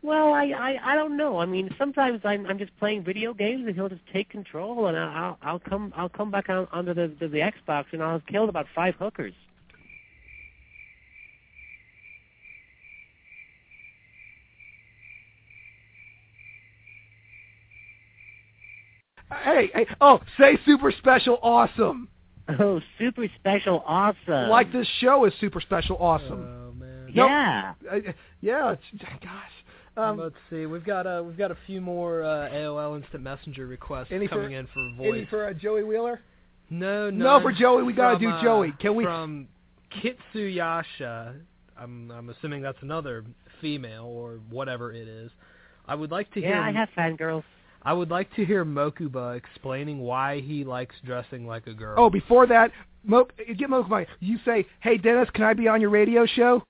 Well, 0.02 0.34
I, 0.34 0.46
I 0.52 0.94
I 0.94 0.96
don't 0.96 1.18
know. 1.18 1.40
I 1.40 1.46
mean, 1.46 1.74
sometimes 1.78 2.22
I'm 2.24 2.46
I'm 2.46 2.58
just 2.58 2.76
playing 2.78 3.04
video 3.04 3.34
games 3.34 3.66
and 3.66 3.76
he'll 3.76 3.90
just 3.90 4.06
take 4.14 4.30
control 4.30 4.88
and 4.88 4.98
I'll 4.98 5.38
I'll 5.42 5.60
come 5.60 5.92
I'll 5.98 6.10
come 6.10 6.32
back 6.32 6.50
on 6.50 6.68
onto 6.72 6.94
the, 6.94 7.14
the 7.20 7.28
the 7.28 7.40
Xbox 7.40 7.86
and 7.92 8.04
I'll 8.04 8.14
have 8.14 8.26
killed 8.28 8.50
about 8.50 8.68
five 8.76 8.96
hookers. 8.96 9.34
Hey, 19.44 19.72
hey, 19.74 19.88
oh, 20.02 20.20
say 20.40 20.58
super 20.66 20.92
special 20.92 21.40
awesome. 21.42 22.10
Oh, 22.48 22.80
super 23.00 23.26
special, 23.40 23.84
awesome! 23.88 24.50
like 24.50 24.72
this 24.72 24.88
show 25.00 25.26
is 25.26 25.34
super 25.40 25.60
special 25.62 25.98
awesome. 25.98 26.46
Oh 26.48 26.72
man. 26.74 27.10
No. 27.14 27.26
Yeah. 27.26 27.74
Uh, 27.92 27.96
yeah, 28.42 28.74
it's, 28.74 29.04
gosh. 29.24 29.52
Um, 29.98 30.20
Let's 30.20 30.36
see. 30.50 30.66
We've 30.66 30.84
got 30.84 31.08
uh, 31.08 31.24
we've 31.26 31.38
got 31.38 31.52
a 31.52 31.58
few 31.66 31.80
more 31.82 32.22
uh, 32.24 32.50
AOL 32.52 32.98
Instant 33.02 33.24
Messenger 33.24 33.66
requests 33.66 34.08
Any 34.12 34.28
for- 34.28 34.36
coming 34.36 34.52
in 34.52 34.68
for 34.68 34.90
voice. 34.98 35.08
any 35.10 35.20
voice. 35.22 35.30
for 35.30 35.48
uh, 35.48 35.54
Joey 35.54 35.84
Wheeler? 35.84 36.20
no, 36.70 37.10
No, 37.10 37.38
no. 37.38 37.42
for 37.42 37.52
Joey, 37.54 37.84
we 37.84 37.94
gotta 37.94 38.16
from, 38.18 38.22
do 38.24 38.30
uh, 38.30 38.44
Joey. 38.44 38.74
Can 38.80 38.96
we- 38.96 39.06
From 39.06 39.48
Kitsuyasha. 40.04 41.36
I'm 41.78 42.12
I'm 42.12 42.30
assuming 42.30 42.62
that's 42.62 42.78
another 42.82 43.24
female 43.62 44.06
or 44.06 44.40
whatever 44.50 44.92
it 44.94 45.08
is. 45.08 45.32
I 45.88 45.96
would 45.96 46.12
like 46.12 46.32
to 46.34 46.40
hear. 46.42 46.50
Yeah, 46.52 46.62
I 46.62 46.72
have 46.72 46.90
fangirls. 46.98 47.44
I 47.86 47.94
would 47.94 48.10
like 48.10 48.34
to 48.36 48.46
hear 48.46 48.66
Mokuba 48.66 49.38
explaining 49.38 50.00
why 50.00 50.42
he 50.42 50.64
likes 50.64 50.96
dressing 51.06 51.46
like 51.46 51.68
a 51.68 51.74
girl. 51.74 51.96
Oh, 51.98 52.10
before 52.10 52.48
that, 52.48 52.72
Mo, 53.04 53.28
get 53.38 53.70
Mokuba. 53.70 54.08
You 54.20 54.40
say, 54.44 54.66
"Hey 54.82 54.98
Dennis, 54.98 55.30
can 55.34 55.44
I 55.44 55.54
be 55.54 55.68
on 55.68 55.80
your 55.80 55.92
radio 55.92 56.26
show?" 56.26 56.64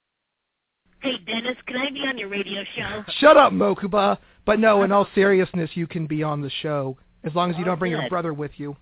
Hey, 1.00 1.18
Dennis, 1.26 1.56
can 1.68 1.78
I 1.78 1.92
be 1.92 2.00
on 2.02 2.18
your 2.18 2.30
radio 2.30 2.64
show? 2.76 3.04
Shut 3.20 3.38
up, 3.38 3.54
Mokuba. 3.54 4.18
But 4.46 4.60
no, 4.60 4.84
in 4.84 4.92
all 4.92 5.08
seriousness, 5.16 5.72
you 5.74 5.88
can 5.88 6.08
be 6.08 6.24
on 6.24 6.42
the 6.42 6.52
show 6.62 6.98
as 7.24 7.34
long 7.34 7.52
as 7.52 7.58
you 7.58 7.64
Oh, 7.64 7.68
don't 7.68 7.80
bring 7.80 7.92
your 7.92 8.10
brother 8.10 8.34
with 8.34 8.52
you. 8.58 8.76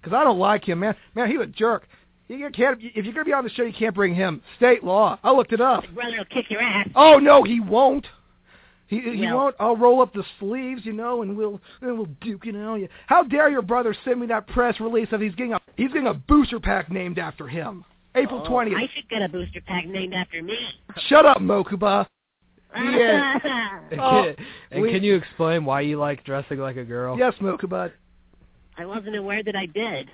Because 0.00 0.16
I 0.16 0.24
don't 0.24 0.38
like 0.38 0.68
him, 0.68 0.80
man. 0.80 0.94
Man, 1.14 1.30
he's 1.30 1.40
a 1.40 1.46
jerk. 1.46 1.86
You 2.28 2.48
can't. 2.50 2.78
If 2.80 3.04
you're 3.04 3.12
gonna 3.14 3.24
be 3.24 3.32
on 3.32 3.44
the 3.44 3.50
show, 3.50 3.64
you 3.64 3.72
can't 3.72 3.94
bring 3.94 4.14
him. 4.14 4.42
State 4.56 4.84
law. 4.84 5.18
I 5.22 5.32
looked 5.32 5.52
it 5.52 5.60
up. 5.60 5.84
Your 5.84 5.92
brother 5.92 6.16
will 6.18 6.24
kick 6.26 6.50
your 6.50 6.62
ass. 6.62 6.88
Oh 6.94 7.18
no, 7.18 7.42
he 7.42 7.60
won't. 7.60 8.06
He 8.90 8.98
he 8.98 9.20
Well- 9.22 9.36
won't. 9.36 9.56
I'll 9.60 9.76
roll 9.76 10.02
up 10.02 10.12
the 10.12 10.24
sleeves, 10.40 10.84
you 10.84 10.92
know, 10.92 11.22
and 11.22 11.36
we'll 11.36 11.60
and 11.80 11.96
we'll 11.96 12.08
duke 12.20 12.46
it 12.46 12.56
out. 12.56 12.80
How 13.06 13.22
dare 13.22 13.48
your 13.48 13.62
brother 13.62 13.94
send 14.04 14.18
me 14.20 14.26
that 14.26 14.48
press 14.48 14.80
release 14.80 15.06
of 15.12 15.20
he's 15.20 15.34
getting 15.36 15.52
a 15.52 15.60
he's 15.76 15.92
getting 15.92 16.08
a 16.08 16.14
booster 16.14 16.58
pack 16.58 16.90
named 16.90 17.18
after 17.20 17.46
him. 17.46 17.84
April 18.16 18.42
Oh, 18.44 18.48
twentieth. 18.48 18.76
I 18.76 18.88
should 18.92 19.08
get 19.08 19.22
a 19.22 19.28
booster 19.28 19.60
pack 19.60 19.86
named 19.86 20.12
after 20.12 20.42
me. 20.42 20.58
Shut 21.06 21.24
up, 21.24 21.38
Mokuba. 21.38 22.04
Yeah. 22.76 23.38
Oh, 23.98 24.32
can, 24.36 24.46
and 24.72 24.82
we- 24.82 24.90
can 24.92 25.02
you 25.04 25.14
explain 25.16 25.64
why 25.64 25.80
you 25.82 25.96
like 25.96 26.24
dressing 26.24 26.58
like 26.58 26.76
a 26.76 26.84
girl? 26.84 27.16
Yes, 27.18 27.34
Mokuba. 27.40 27.92
I 28.76 28.86
wasn't 28.86 29.14
aware 29.16 29.42
that 29.44 29.54
I 29.56 29.66
did. 29.66 30.08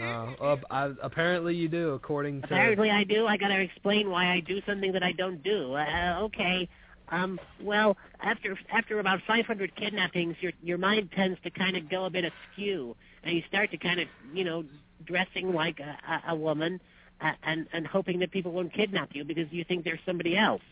Uh, 0.00 0.04
uh, 0.40 0.56
I, 0.70 0.92
apparently 1.02 1.54
you 1.56 1.68
do, 1.68 1.90
according 1.90 2.40
to. 2.42 2.46
Apparently 2.46 2.90
I 2.90 3.04
do. 3.04 3.26
I 3.26 3.36
gotta 3.36 3.58
explain 3.58 4.08
why 4.10 4.30
I 4.32 4.40
do 4.40 4.60
something 4.66 4.92
that 4.92 5.02
I 5.02 5.12
don't 5.12 5.42
do. 5.42 5.74
Uh, 5.74 6.18
okay. 6.22 6.68
Um, 7.10 7.40
well, 7.62 7.96
after 8.20 8.58
after 8.72 9.00
about 9.00 9.20
500 9.26 9.74
kidnappings, 9.76 10.36
your 10.40 10.52
your 10.62 10.78
mind 10.78 11.10
tends 11.14 11.38
to 11.42 11.50
kind 11.50 11.76
of 11.76 11.88
go 11.88 12.04
a 12.04 12.10
bit 12.10 12.24
askew, 12.24 12.94
and 13.24 13.34
you 13.36 13.42
start 13.48 13.70
to 13.70 13.76
kind 13.78 14.00
of, 14.00 14.08
you 14.32 14.44
know, 14.44 14.64
dressing 15.06 15.54
like 15.54 15.80
a, 15.80 15.96
a, 16.30 16.32
a 16.32 16.36
woman, 16.36 16.80
uh, 17.20 17.32
and 17.44 17.66
and 17.72 17.86
hoping 17.86 18.18
that 18.20 18.30
people 18.30 18.52
won't 18.52 18.72
kidnap 18.74 19.10
you 19.14 19.24
because 19.24 19.46
you 19.50 19.64
think 19.64 19.84
there's 19.84 20.00
somebody 20.04 20.36
else. 20.36 20.62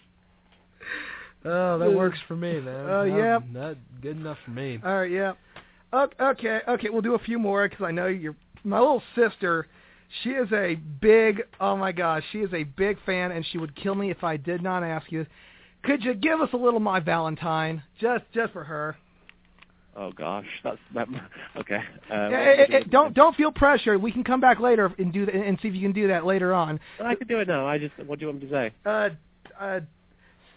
Oh, 1.45 1.79
that 1.79 1.93
works 1.93 2.19
for 2.27 2.37
me, 2.37 2.61
man. 2.61 2.87
Oh, 2.89 3.01
Um, 3.03 3.19
yeah. 3.19 3.39
That 3.55 3.77
good 4.03 4.17
enough 4.17 4.39
for 4.45 4.51
me. 4.51 4.81
All 4.85 5.01
right, 5.01 5.11
yeah. 5.11 5.33
Okay, 5.95 6.61
okay, 6.69 6.89
we'll 6.91 7.03
do 7.03 7.15
a 7.15 7.19
few 7.21 7.39
more 7.39 7.69
because 7.69 7.85
I 7.85 7.93
know 7.93 8.07
you're 8.07 8.37
my 8.65 8.79
little 8.81 9.03
sister. 9.15 9.69
She 10.23 10.31
is 10.31 10.53
a 10.53 10.75
big, 11.01 11.43
oh 11.61 11.77
my 11.77 11.93
gosh, 11.93 12.23
she 12.33 12.39
is 12.39 12.53
a 12.53 12.65
big 12.65 12.99
fan, 13.07 13.33
and 13.33 13.45
she 13.47 13.59
would 13.59 13.75
kill 13.77 13.95
me 13.95 14.11
if 14.11 14.23
I 14.23 14.37
did 14.37 14.63
not 14.63 14.83
ask 14.83 15.11
you. 15.11 15.27
Could 15.87 16.05
you 16.05 16.15
give 16.15 16.41
us 16.41 16.49
a 16.53 16.57
little 16.57 16.81
Mai 16.81 17.01
Valentine, 17.01 17.83
just 18.01 18.25
just 18.35 18.53
for 18.53 18.65
her? 18.65 18.97
Oh 19.97 20.11
gosh, 20.13 20.47
that's 20.63 20.79
that. 20.95 21.09
Okay. 21.57 21.81
Uh, 22.11 22.15
eh, 22.15 22.67
eh, 22.71 22.81
don't 22.91 23.15
don't 23.15 23.35
feel 23.35 23.51
pressure. 23.51 23.99
We 23.99 24.13
can 24.13 24.25
come 24.25 24.41
back 24.41 24.61
later 24.61 24.93
and 24.99 25.13
do 25.13 25.25
that, 25.25 25.35
and 25.35 25.59
see 25.63 25.69
if 25.69 25.75
you 25.75 25.81
can 25.81 25.93
do 25.93 26.09
that 26.09 26.27
later 26.27 26.53
on. 26.53 26.81
I 27.03 27.15
could 27.15 27.29
do 27.29 27.39
it 27.39 27.49
now. 27.49 27.67
I 27.67 27.79
just. 27.79 27.95
What 28.05 28.19
do 28.19 28.27
you 28.27 28.29
want 28.29 28.43
me 28.43 28.49
to 28.49 28.53
say? 28.53 28.73
Uh, 28.85 29.09
uh, 29.59 29.81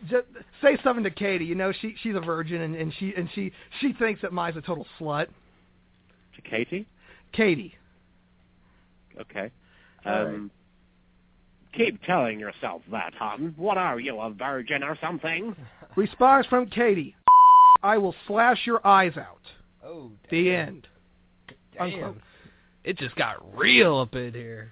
just 0.09 0.25
say 0.61 0.77
something 0.83 1.03
to 1.03 1.11
Katie. 1.11 1.45
You 1.45 1.55
know, 1.55 1.71
she 1.79 1.95
she's 2.01 2.15
a 2.15 2.19
virgin, 2.19 2.61
and, 2.61 2.75
and 2.75 2.93
she 2.99 3.13
and 3.15 3.29
she 3.33 3.53
she 3.79 3.93
thinks 3.93 4.21
that 4.23 4.33
Mai's 4.33 4.57
a 4.57 4.61
total 4.61 4.85
slut. 4.99 5.27
To 6.35 6.41
Katie? 6.41 6.85
Katie. 7.31 7.75
Okay. 9.21 9.51
Um. 10.05 10.51
Keep 11.75 12.01
telling 12.03 12.39
yourself 12.39 12.81
that, 12.91 13.13
hon. 13.17 13.53
What 13.57 13.77
are 13.77 13.99
you, 13.99 14.19
a 14.19 14.31
virgin 14.31 14.83
or 14.83 14.97
something? 15.01 15.55
Response 15.95 16.45
from 16.47 16.67
Katie. 16.67 17.15
I 17.83 17.97
will 17.97 18.15
slash 18.27 18.59
your 18.65 18.85
eyes 18.85 19.15
out. 19.17 19.39
Oh, 19.85 20.11
The 20.31 20.51
end. 20.53 20.87
damn. 21.77 21.93
Unquote. 21.93 22.17
It 22.83 22.97
just 22.97 23.15
got 23.15 23.57
real 23.57 23.97
up 23.99 24.15
in 24.15 24.33
here. 24.33 24.71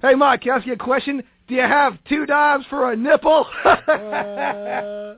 Hey, 0.00 0.14
Mike, 0.14 0.42
can 0.42 0.52
I 0.52 0.56
ask 0.56 0.66
you 0.66 0.72
a 0.72 0.76
question? 0.76 1.22
Do 1.48 1.54
you 1.54 1.60
have 1.62 1.94
two 2.08 2.24
dimes 2.26 2.64
for 2.70 2.92
a 2.92 2.96
nipple? 2.96 3.46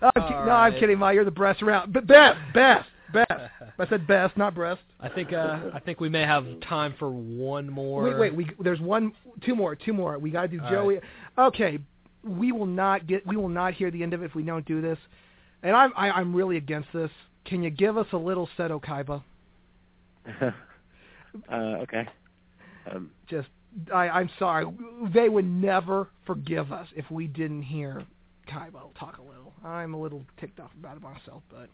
Uh, 0.00 0.10
I'm 0.14 0.28
ki- 0.28 0.34
all 0.34 0.46
no, 0.46 0.52
I'm 0.52 0.72
kidding, 0.78 0.96
Mike. 0.98 1.14
You're 1.16 1.24
the 1.24 1.30
breast 1.32 1.60
around. 1.60 1.92
But 1.92 2.06
Beth, 2.06 2.36
best, 2.54 2.88
best. 3.12 3.32
I 3.78 3.88
said 3.88 4.06
best, 4.06 4.36
not 4.36 4.54
breast. 4.54 4.80
I 5.00 5.08
think 5.08 5.32
uh, 5.32 5.60
I 5.74 5.80
think 5.80 6.00
we 6.00 6.08
may 6.08 6.22
have 6.22 6.44
time 6.68 6.94
for 6.98 7.10
one 7.10 7.68
more. 7.70 8.02
Wait, 8.04 8.18
wait. 8.18 8.34
We 8.34 8.50
there's 8.60 8.80
one, 8.80 9.12
two 9.44 9.54
more, 9.54 9.74
two 9.74 9.92
more. 9.92 10.18
We 10.18 10.30
got 10.30 10.42
to 10.42 10.48
do 10.48 10.60
All 10.62 10.70
Joey. 10.70 11.00
Okay, 11.38 11.78
we 12.22 12.52
will 12.52 12.66
not 12.66 13.06
get. 13.06 13.26
We 13.26 13.36
will 13.36 13.48
not 13.48 13.74
hear 13.74 13.90
the 13.90 14.02
end 14.02 14.14
of 14.14 14.22
it 14.22 14.26
if 14.26 14.34
we 14.34 14.42
don't 14.42 14.66
do 14.66 14.80
this. 14.80 14.98
And 15.62 15.74
I'm 15.74 15.92
I, 15.96 16.10
I'm 16.10 16.34
really 16.34 16.56
against 16.56 16.88
this. 16.92 17.10
Can 17.44 17.62
you 17.62 17.70
give 17.70 17.96
us 17.96 18.06
a 18.12 18.16
little 18.16 18.48
Seto 18.58 18.82
Kaiba? 18.82 19.22
uh, 21.50 21.54
okay. 21.54 22.06
Um, 22.90 23.10
Just 23.28 23.48
I 23.94 24.08
I'm 24.08 24.30
sorry. 24.38 24.66
They 25.12 25.28
would 25.28 25.46
never 25.46 26.08
forgive 26.26 26.72
us 26.72 26.88
if 26.96 27.10
we 27.10 27.26
didn't 27.26 27.62
hear 27.62 28.02
Kaiba 28.48 28.80
talk 28.98 29.18
a 29.18 29.22
little. 29.22 29.52
I'm 29.64 29.94
a 29.94 30.00
little 30.00 30.24
ticked 30.40 30.60
off 30.60 30.70
about 30.78 30.96
it 30.96 31.02
myself, 31.02 31.42
but 31.50 31.68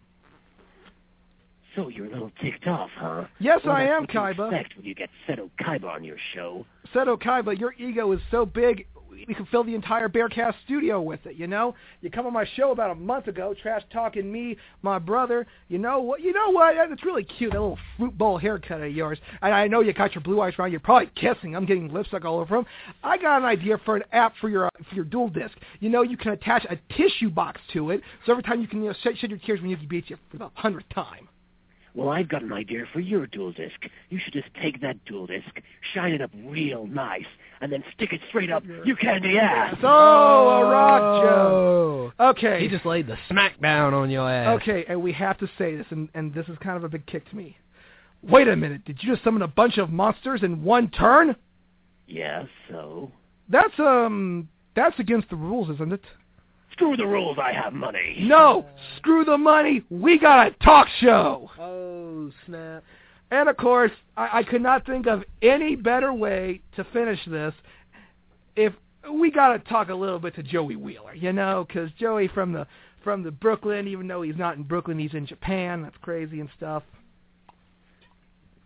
So 1.75 1.89
you're 1.89 2.07
a 2.07 2.11
little 2.11 2.31
ticked 2.41 2.67
off, 2.67 2.91
huh? 2.97 3.25
yes, 3.41 3.61
Well, 3.65 3.75
I 3.75 3.85
am 3.85 4.07
Kaiba. 4.07 4.49
expect 4.51 4.77
when 4.77 4.87
you 4.87 4.95
get 4.95 5.11
Seto 5.29 5.51
Kaiba 5.61 5.85
on 5.87 6.05
your 6.05 6.19
show. 6.35 6.65
Seto 6.95 7.21
Kaiba, 7.21 7.59
your 7.59 7.75
ego 7.79 8.13
is 8.13 8.21
so 8.31 8.47
big, 8.47 8.87
we 9.27 9.35
can 9.35 9.47
fill 9.47 9.65
the 9.65 9.75
entire 9.75 10.09
Bearcast 10.09 10.55
studio 10.65 11.01
with 11.01 11.25
it. 11.27 11.37
You 11.37 11.47
know, 11.47 11.75
you 12.01 12.11
come 12.11 12.27
on 12.27 12.33
my 12.33 12.47
show 12.57 12.73
about 12.73 12.91
a 12.91 12.95
month 12.95 13.27
ago, 13.27 13.55
trash 13.61 13.83
talking 13.93 14.31
me, 14.31 14.57
my 14.83 14.99
brother. 14.99 15.47
You 15.69 15.79
know 15.79 16.01
what? 16.01 16.21
You 16.21 16.33
know 16.33 16.51
what? 16.51 16.75
It's 16.91 17.05
really 17.05 17.25
cute 17.25 17.53
that 17.53 17.61
little 17.61 17.79
fruit 17.97 18.17
bowl 18.17 18.39
haircut 18.39 18.83
of 18.83 18.93
yours. 18.93 19.19
And 19.43 19.55
I 19.55 19.67
know 19.67 19.81
you 19.81 19.93
got 19.93 20.15
your 20.15 20.23
blue 20.23 20.41
eyes 20.41 20.55
around. 20.59 20.73
You're 20.73 20.81
probably 20.81 21.11
kissing. 21.15 21.57
I'm 21.57 21.65
getting 21.67 21.93
lipstick 21.93 22.25
all 22.25 22.39
over 22.39 22.57
them. 22.57 22.67
I 23.03 23.17
got 23.19 23.39
an 23.39 23.45
idea 23.45 23.79
for 23.85 23.97
an 23.97 24.03
app 24.13 24.35
for 24.41 24.49
your 24.49 24.67
uh, 24.67 24.71
for 24.89 24.95
your 24.95 25.05
duel 25.05 25.29
disk. 25.29 25.57
You 25.81 25.91
know, 25.91 26.03
you 26.03 26.17
can 26.17 26.33
attach 26.33 26.67
a 26.69 26.77
tissue 26.95 27.31
box 27.31 27.61
to 27.73 27.91
it, 27.91 28.03
so 28.27 28.33
every 28.33 28.43
time 28.43 28.61
you 28.61 28.69
can 28.69 28.83
you 28.83 28.89
know, 28.89 28.95
shed, 29.03 29.17
shed 29.19 29.31
your 29.31 29.39
tears 29.39 29.61
when 29.61 29.71
you 29.71 29.77
beat 29.89 30.11
you 30.11 30.19
for 30.31 30.39
the 30.39 30.51
hundredth 30.55 30.89
time. 30.91 31.29
Well, 31.95 32.09
I've 32.09 32.29
got 32.29 32.43
an 32.43 32.53
idea 32.53 32.85
for 32.93 32.99
your 32.99 33.27
duel 33.27 33.53
disk. 33.53 33.87
You 34.11 34.19
should 34.19 34.33
just 34.33 34.49
take 34.61 34.81
that 34.81 35.05
duel 35.05 35.29
disk, 35.29 35.61
shine 35.93 36.12
it 36.12 36.21
up 36.21 36.31
real 36.47 36.87
nice, 36.89 37.27
and 37.61 37.71
then 37.71 37.85
stick 37.95 38.12
it 38.12 38.21
straight 38.29 38.51
up 38.51 38.65
you 38.85 38.97
candy 38.97 39.39
ass. 39.39 39.77
So 39.81 39.87
a 39.87 40.69
rock 40.69 41.23
joke. 41.23 42.15
Oh. 42.19 42.31
Okay. 42.31 42.61
He 42.61 42.69
just 42.69 42.85
laid 42.85 43.07
the 43.07 43.16
smackdown 43.31 43.93
on 43.93 44.11
your 44.11 44.29
ass. 44.29 44.61
Okay, 44.61 44.85
and 44.89 45.01
we 45.03 45.12
have 45.12 45.39
to 45.39 45.49
say 45.57 45.77
this, 45.77 45.87
and, 45.91 46.09
and 46.15 46.35
this 46.35 46.49
is 46.49 46.59
kind 46.61 46.77
of 46.77 46.83
a 46.83 46.89
big 46.89 47.07
kick 47.07 47.29
to 47.31 47.37
me. 47.37 47.57
Wait 48.23 48.49
a 48.49 48.57
minute, 48.57 48.85
did 48.85 48.99
you 49.01 49.12
just 49.12 49.23
summon 49.23 49.43
a 49.43 49.49
bunch 49.49 49.79
of 49.79 49.91
monsters 49.91 50.43
in 50.43 50.65
one 50.65 50.91
turn? 50.91 51.37
Yeah, 52.09 52.45
so? 52.71 53.12
That's 53.49 53.79
um, 53.79 54.49
that's 54.75 54.99
against 54.99 55.31
the 55.31 55.37
rules, 55.37 55.71
isn't 55.71 55.93
it? 55.93 56.03
Screw 56.75 56.97
the 56.97 57.07
rules, 57.07 57.39
I 57.41 57.53
have 57.53 57.73
money. 57.73 58.17
No, 58.19 58.67
screw 58.97 59.25
the 59.25 59.39
money. 59.39 59.85
We 59.91 60.19
got 60.19 60.49
a 60.49 60.51
talk 60.65 60.89
show. 61.01 61.49
Oh 61.57 62.33
snap! 62.47 62.83
And 63.31 63.49
of 63.49 63.57
course, 63.57 63.93
I, 64.17 64.41
I 64.41 64.43
could 64.43 64.61
not 64.61 64.85
think 64.85 65.07
of 65.07 65.23
any 65.41 65.77
better 65.77 66.13
way 66.13 66.61
to 66.75 66.85
finish 66.93 67.21
this. 67.27 67.55
If 68.57 68.73
we 69.13 69.31
got 69.31 69.53
to 69.53 69.59
talk 69.71 69.89
a 69.89 69.95
little 69.95 70.19
bit 70.19 70.35
to 70.35 70.43
Joey 70.43 70.75
Wheeler, 70.75 71.15
you 71.15 71.33
know, 71.33 71.65
because 71.69 71.91
Joey 71.93 72.27
from 72.27 72.53
the 72.53 72.67
from 73.05 73.23
the 73.23 73.31
Brooklyn, 73.31 73.87
even 73.87 74.09
though 74.09 74.23
he's 74.23 74.37
not 74.37 74.57
in 74.57 74.65
Brooklyn, 74.65 74.99
he's 74.99 75.15
in 75.15 75.27
Japan. 75.27 75.83
That's 75.83 75.97
crazy 76.03 76.41
and 76.41 76.49
stuff. 76.57 76.83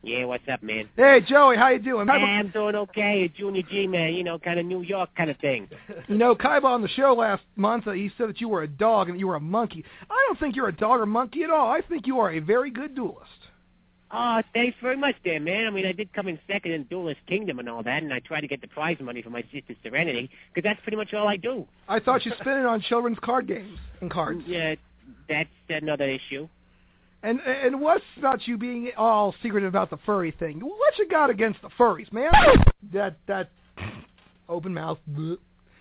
Yeah, 0.02 0.24
what's 0.26 0.46
up, 0.48 0.62
man? 0.62 0.88
Hey, 0.96 1.20
Joey, 1.28 1.56
how 1.56 1.70
you 1.70 1.80
doing? 1.80 2.06
Hey, 2.06 2.14
I'm 2.14 2.50
doing 2.50 2.76
okay. 2.76 3.24
A 3.24 3.28
Junior 3.28 3.62
G, 3.62 3.86
man. 3.88 4.14
You 4.14 4.22
know, 4.22 4.38
kind 4.38 4.60
of 4.60 4.64
New 4.64 4.82
York 4.82 5.10
kind 5.16 5.28
of 5.28 5.36
thing. 5.38 5.68
You 6.06 6.16
know, 6.16 6.36
Kaiba 6.36 6.64
on 6.64 6.82
the 6.82 6.88
show 6.88 7.14
last 7.14 7.42
month, 7.56 7.88
uh, 7.88 7.92
he 7.92 8.10
said 8.16 8.28
that 8.28 8.40
you 8.40 8.48
were 8.48 8.62
a 8.62 8.68
dog 8.68 9.08
and 9.08 9.16
that 9.16 9.20
you 9.20 9.26
were 9.26 9.34
a 9.34 9.40
monkey. 9.40 9.84
I 10.08 10.24
don't 10.28 10.38
think 10.38 10.54
you're 10.54 10.68
a 10.68 10.76
dog 10.76 11.00
or 11.00 11.06
monkey 11.06 11.42
at 11.42 11.50
all. 11.50 11.68
I 11.70 11.80
think 11.80 12.06
you 12.06 12.20
are 12.20 12.30
a 12.30 12.38
very 12.38 12.70
good 12.70 12.94
duelist. 12.94 13.28
Oh, 14.10 14.40
thanks 14.54 14.76
very 14.80 14.96
much 14.96 15.16
there, 15.24 15.38
man. 15.40 15.66
I 15.66 15.70
mean, 15.70 15.84
I 15.84 15.92
did 15.92 16.12
come 16.14 16.28
in 16.28 16.38
second 16.46 16.72
in 16.72 16.84
Duelist 16.84 17.20
Kingdom 17.26 17.58
and 17.58 17.68
all 17.68 17.82
that, 17.82 18.02
and 18.02 18.12
I 18.12 18.20
tried 18.20 18.40
to 18.40 18.48
get 18.48 18.62
the 18.62 18.68
prize 18.68 18.96
money 19.00 19.20
for 19.20 19.28
my 19.30 19.42
sister 19.52 19.74
Serenity, 19.82 20.30
because 20.54 20.66
that's 20.66 20.80
pretty 20.82 20.96
much 20.96 21.12
all 21.12 21.28
I 21.28 21.36
do. 21.36 21.66
I 21.88 22.00
thought 22.00 22.24
you 22.24 22.32
spent 22.40 22.58
it 22.60 22.64
on 22.64 22.80
children's 22.80 23.18
card 23.18 23.46
games 23.48 23.78
and 24.00 24.10
cards. 24.10 24.42
Yeah, 24.46 24.76
that's 25.28 25.50
another 25.68 26.08
issue. 26.08 26.48
And 27.22 27.40
and 27.40 27.80
what's 27.80 28.04
about 28.16 28.46
you 28.46 28.56
being 28.56 28.90
all 28.96 29.34
secretive 29.42 29.68
about 29.68 29.90
the 29.90 29.98
furry 30.06 30.30
thing? 30.30 30.60
What 30.60 30.98
you 30.98 31.08
got 31.08 31.30
against 31.30 31.60
the 31.62 31.68
furries, 31.70 32.12
man? 32.12 32.30
That 32.92 33.16
that 33.26 33.50
open 34.48 34.74
mouth. 34.74 34.98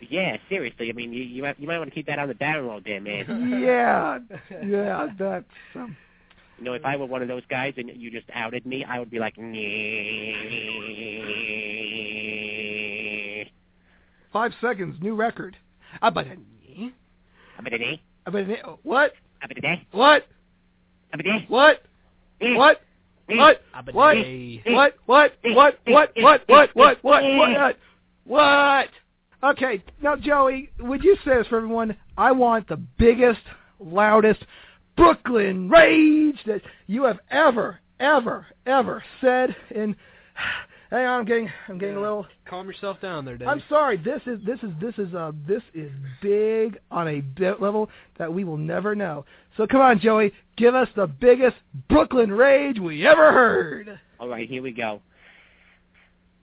Yeah, 0.10 0.38
seriously. 0.48 0.90
I 0.90 0.94
mean, 0.94 1.12
you 1.12 1.24
you, 1.24 1.44
have, 1.46 1.56
you 1.58 1.68
might 1.68 1.80
want 1.80 1.90
to 1.90 1.96
keep 1.96 2.06
that 2.06 2.20
on 2.20 2.28
the 2.28 2.36
down 2.36 2.68
low 2.68 2.80
there, 2.86 3.02
man. 3.02 3.26
Yeah, 3.64 4.20
yeah, 4.64 5.08
that's. 5.18 5.46
Um, 5.74 5.98
You 6.60 6.66
know, 6.66 6.74
if 6.74 6.86
I 6.86 6.96
were 6.98 7.08
one 7.08 7.24
of 7.24 7.28
those 7.28 7.42
guys 7.50 7.74
and 7.78 7.90
you 7.96 8.12
just 8.12 8.28
outed 8.34 8.66
me, 8.68 8.84
I 8.84 9.00
would 9.00 9.10
be 9.10 9.18
like, 9.18 9.36
five 14.32 14.52
seconds, 14.62 14.98
new 15.02 15.16
record. 15.16 15.58
Ah, 16.02 16.12
but 16.12 16.28
Abadade, 17.60 18.00
but 18.32 18.46
what? 18.84 19.14
abadade, 19.44 19.86
What? 19.92 20.28
What? 21.48 21.82
What? 22.40 22.82
What? 23.28 23.62
What? 23.94 24.14
What? 24.66 24.94
What? 25.06 25.34
What? 25.46 25.74
What? 25.86 26.42
What? 26.48 26.70
What? 26.76 27.04
What? 27.04 27.24
What? 27.24 27.78
What? 28.26 28.90
Okay, 29.44 29.84
now 30.02 30.16
Joey, 30.16 30.72
would 30.80 31.04
you 31.04 31.16
say 31.24 31.36
this 31.38 31.48
for 31.48 31.58
everyone? 31.58 31.96
I 32.18 32.32
want 32.32 32.68
the 32.68 32.78
biggest, 32.78 33.42
loudest 33.80 34.44
Brooklyn 34.96 35.70
rage 35.70 36.40
that 36.48 36.62
you 36.88 37.04
have 37.04 37.20
ever, 37.30 37.80
ever, 38.00 38.48
ever 38.66 39.04
said 39.22 39.56
in 39.70 39.96
Hang 40.90 41.06
on, 41.06 41.20
I'm 41.20 41.26
getting 41.26 41.50
I'm 41.68 41.78
getting 41.78 41.98
a 41.98 42.02
little 42.02 42.26
Calm 42.50 42.66
yourself 42.68 43.02
down 43.02 43.26
there, 43.26 43.38
Dave. 43.38 43.48
I'm 43.48 43.62
sorry. 43.68 43.98
This 43.98 44.22
is 44.26 44.40
this 44.46 44.60
is 44.64 44.70
this 44.80 44.94
is 44.98 45.14
uh 45.14 45.34
this 45.46 45.62
is 45.74 45.92
big 46.22 46.80
on 46.90 47.10
a 47.10 47.20
bit 47.20 47.62
level 47.62 47.90
that 48.18 48.34
we 48.34 48.46
will 48.46 48.58
never 48.58 48.96
know. 48.96 49.26
So 49.58 49.68
come 49.68 49.82
on, 49.82 50.00
Joey, 50.00 50.32
give 50.56 50.76
us 50.76 50.88
the 50.96 51.08
biggest 51.08 51.58
Brooklyn 51.90 52.32
rage 52.32 52.80
we 52.80 53.06
ever 53.06 53.34
heard. 53.34 54.00
All 54.20 54.30
right, 54.30 54.48
here 54.50 54.64
we 54.64 54.72
go. 54.72 55.02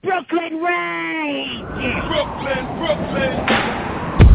Brooklyn 0.03 0.61
Rage! 0.61 1.65
Brooklyn, 1.65 2.63
Brooklyn. 2.77 3.33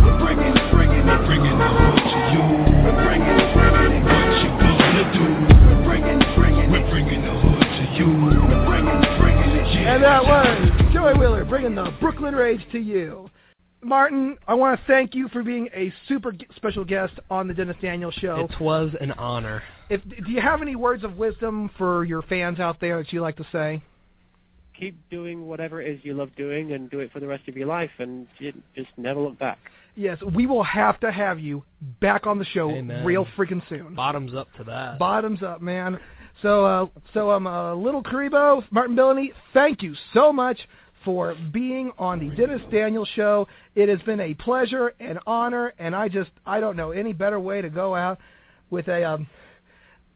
We're 0.03 0.19
bringing, 0.19 0.55
bringing 0.75 1.07
it, 1.07 1.27
bringing 1.27 1.57
the 1.59 1.69
hood 1.71 1.95
to 2.11 2.19
you. 2.35 2.43
We're 2.83 2.99
bringing, 3.07 3.39
bringing 3.55 4.03
what 4.03 4.35
you 4.43 4.51
gonna 4.59 5.07
do? 5.15 5.27
We're 5.71 5.85
bringing, 5.87 6.19
bringing, 6.35 6.69
we're 6.73 6.91
bringing 6.91 7.23
the 7.23 7.31
hood 7.31 7.60
to 7.60 7.60
you. 8.01 8.07
Bringing, 8.67 9.01
bringing 9.19 9.51
it, 9.51 9.75
yeah. 9.75 9.95
And 9.95 10.03
that 10.03 10.25
was 10.25 10.93
Joey 10.93 11.19
Wheeler 11.19 11.45
bringing 11.45 11.75
the 11.75 11.95
Brooklyn 12.01 12.35
Rage 12.35 12.65
to 12.73 12.79
you. 12.79 13.31
Martin, 13.83 14.37
I 14.47 14.55
want 14.55 14.79
to 14.79 14.87
thank 14.87 15.15
you 15.15 15.29
for 15.29 15.43
being 15.43 15.69
a 15.75 15.93
super 16.09 16.35
special 16.57 16.85
guest 16.85 17.15
on 17.31 17.49
the 17.49 17.55
Dennis 17.55 17.77
Daniels 17.81 18.15
Show. 18.15 18.49
It 18.51 18.61
was 18.61 18.93
an 19.01 19.13
honor. 19.13 19.63
If, 19.89 20.03
do 20.05 20.31
you 20.31 20.41
have 20.41 20.61
any 20.63 20.77
words 20.77 21.03
of 21.03 21.17
wisdom 21.17 21.71
for 21.79 22.05
your 22.05 22.23
fans 22.23 22.61
out 22.61 22.79
there 22.81 22.99
that 22.99 23.13
you 23.13 23.21
like 23.21 23.37
to 23.37 23.47
say? 23.51 23.83
Keep 24.79 24.97
doing 25.11 25.47
whatever 25.47 25.81
it 25.83 25.95
is 25.95 26.01
you 26.03 26.15
love 26.15 26.31
doing, 26.37 26.73
and 26.73 26.91
do 26.91 27.01
it 27.01 27.13
for 27.13 27.21
the 27.21 27.27
rest 27.27 27.49
of 27.49 27.57
your 27.57 27.67
life, 27.67 27.91
and 27.99 28.27
just 28.39 28.89
never 28.97 29.21
look 29.21 29.39
back. 29.39 29.59
Yes, 29.97 30.19
we 30.35 30.47
will 30.47 30.63
have 30.63 31.01
to 31.01 31.11
have 31.11 31.39
you 31.39 31.63
back 32.01 32.27
on 32.27 32.39
the 32.39 32.45
show 32.47 32.71
Amen. 32.71 33.05
real 33.05 33.27
freaking 33.37 33.63
soon. 33.69 33.95
Bottoms 33.95 34.35
up 34.35 34.49
to 34.57 34.65
that. 34.65 34.99
Bottoms 34.99 35.43
up, 35.43 35.61
man. 35.61 35.99
So, 36.43 36.65
uh, 36.65 36.87
so 37.13 37.31
um, 37.31 37.47
uh, 37.47 37.75
little 37.75 38.03
Kuriboh, 38.03 38.65
Martin 38.71 38.97
Billany, 38.97 39.33
thank 39.53 39.83
you 39.83 39.95
so 40.15 40.33
much 40.33 40.59
for 41.05 41.35
being 41.53 41.93
on 41.99 42.19
the 42.19 42.35
Dennis 42.35 42.63
Daniels 42.71 43.09
Show. 43.15 43.47
It 43.75 43.89
has 43.89 44.01
been 44.03 44.21
a 44.21 44.35
pleasure 44.35 44.95
and 45.01 45.19
honor, 45.27 45.73
and 45.79 45.95
I 45.95 46.09
just 46.09 46.31
I 46.47 46.61
don't 46.61 46.77
know 46.77 46.91
any 46.93 47.13
better 47.13 47.41
way 47.41 47.61
to 47.61 47.71
go 47.71 47.95
out 47.95 48.19
with 48.71 48.89
a. 48.89 49.05
Um, 49.05 49.27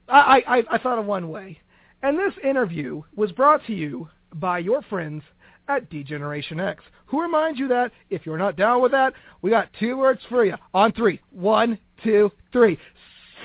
I, 0.09 0.42
I 0.46 0.62
I 0.74 0.78
thought 0.78 0.98
of 0.98 1.06
one 1.06 1.30
way, 1.30 1.59
and 2.02 2.18
this 2.18 2.34
interview 2.42 3.02
was 3.16 3.32
brought 3.32 3.64
to 3.66 3.74
you 3.74 4.09
by 4.34 4.59
your 4.59 4.82
friends 4.82 5.22
at 5.68 5.88
D-Generation 5.88 6.60
X, 6.60 6.84
who 7.06 7.22
remind 7.22 7.59
you 7.59 7.68
that 7.68 7.90
if 8.10 8.26
you're 8.26 8.36
not 8.36 8.56
down 8.56 8.82
with 8.82 8.92
that, 8.92 9.14
we 9.40 9.48
got 9.51 9.70
two 9.80 9.96
words 9.96 10.20
for 10.28 10.44
you 10.44 10.56
on 10.74 10.92
three. 10.92 11.20
One, 11.30 11.78
two, 12.02 12.30
three. 12.52 12.78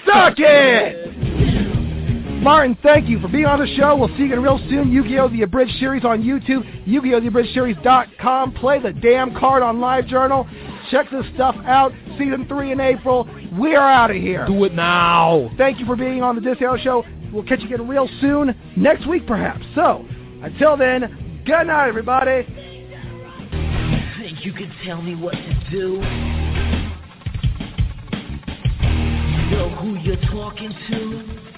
Suck 0.05 0.33
it! 0.37 1.28
Martin, 2.41 2.77
thank 2.81 3.09
you 3.09 3.19
for 3.19 3.27
being 3.27 3.45
on 3.45 3.59
the 3.59 3.67
show. 3.75 3.97
We'll 3.97 4.07
see 4.09 4.19
you 4.19 4.25
again 4.27 4.41
real 4.41 4.59
soon. 4.69 4.91
Yu-Gi-Oh! 4.93 5.27
The 5.27 5.41
Abridged 5.41 5.77
Series 5.77 6.05
on 6.05 6.23
YouTube, 6.23 6.63
Yu-Gi-Oh! 6.87 7.19
The 7.19 7.27
Abridged 7.27 7.53
Series.com. 7.53 8.53
Play 8.53 8.79
the 8.79 8.93
damn 8.93 9.35
card 9.37 9.61
on 9.61 9.79
LiveJournal. 9.79 10.47
Check 10.89 11.11
this 11.11 11.25
stuff 11.35 11.57
out. 11.65 11.91
Season 12.17 12.45
3 12.47 12.71
in 12.71 12.79
April. 12.79 13.27
We 13.59 13.75
are 13.75 13.91
out 13.91 14.09
of 14.09 14.15
here. 14.15 14.45
Do 14.47 14.63
it 14.63 14.73
now. 14.73 15.51
Thank 15.57 15.81
you 15.81 15.85
for 15.85 15.97
being 15.97 16.23
on 16.23 16.35
the 16.35 16.41
Disco 16.41 16.77
Show. 16.77 17.03
We'll 17.33 17.43
catch 17.43 17.59
you 17.59 17.65
again 17.65 17.85
real 17.87 18.09
soon, 18.21 18.55
next 18.77 19.05
week 19.05 19.27
perhaps. 19.27 19.65
So, 19.75 20.05
until 20.41 20.77
then, 20.77 21.43
good 21.45 21.67
night, 21.67 21.89
everybody. 21.89 22.45
Think 24.17 24.45
you 24.45 24.53
can 24.53 24.73
tell 24.85 25.01
me 25.01 25.15
what 25.15 25.33
to 25.33 25.69
do? 25.69 26.01
You 29.35 29.57
know 29.57 29.69
who 29.77 29.97
you're 29.99 30.15
talking 30.31 30.73
to? 30.89 31.48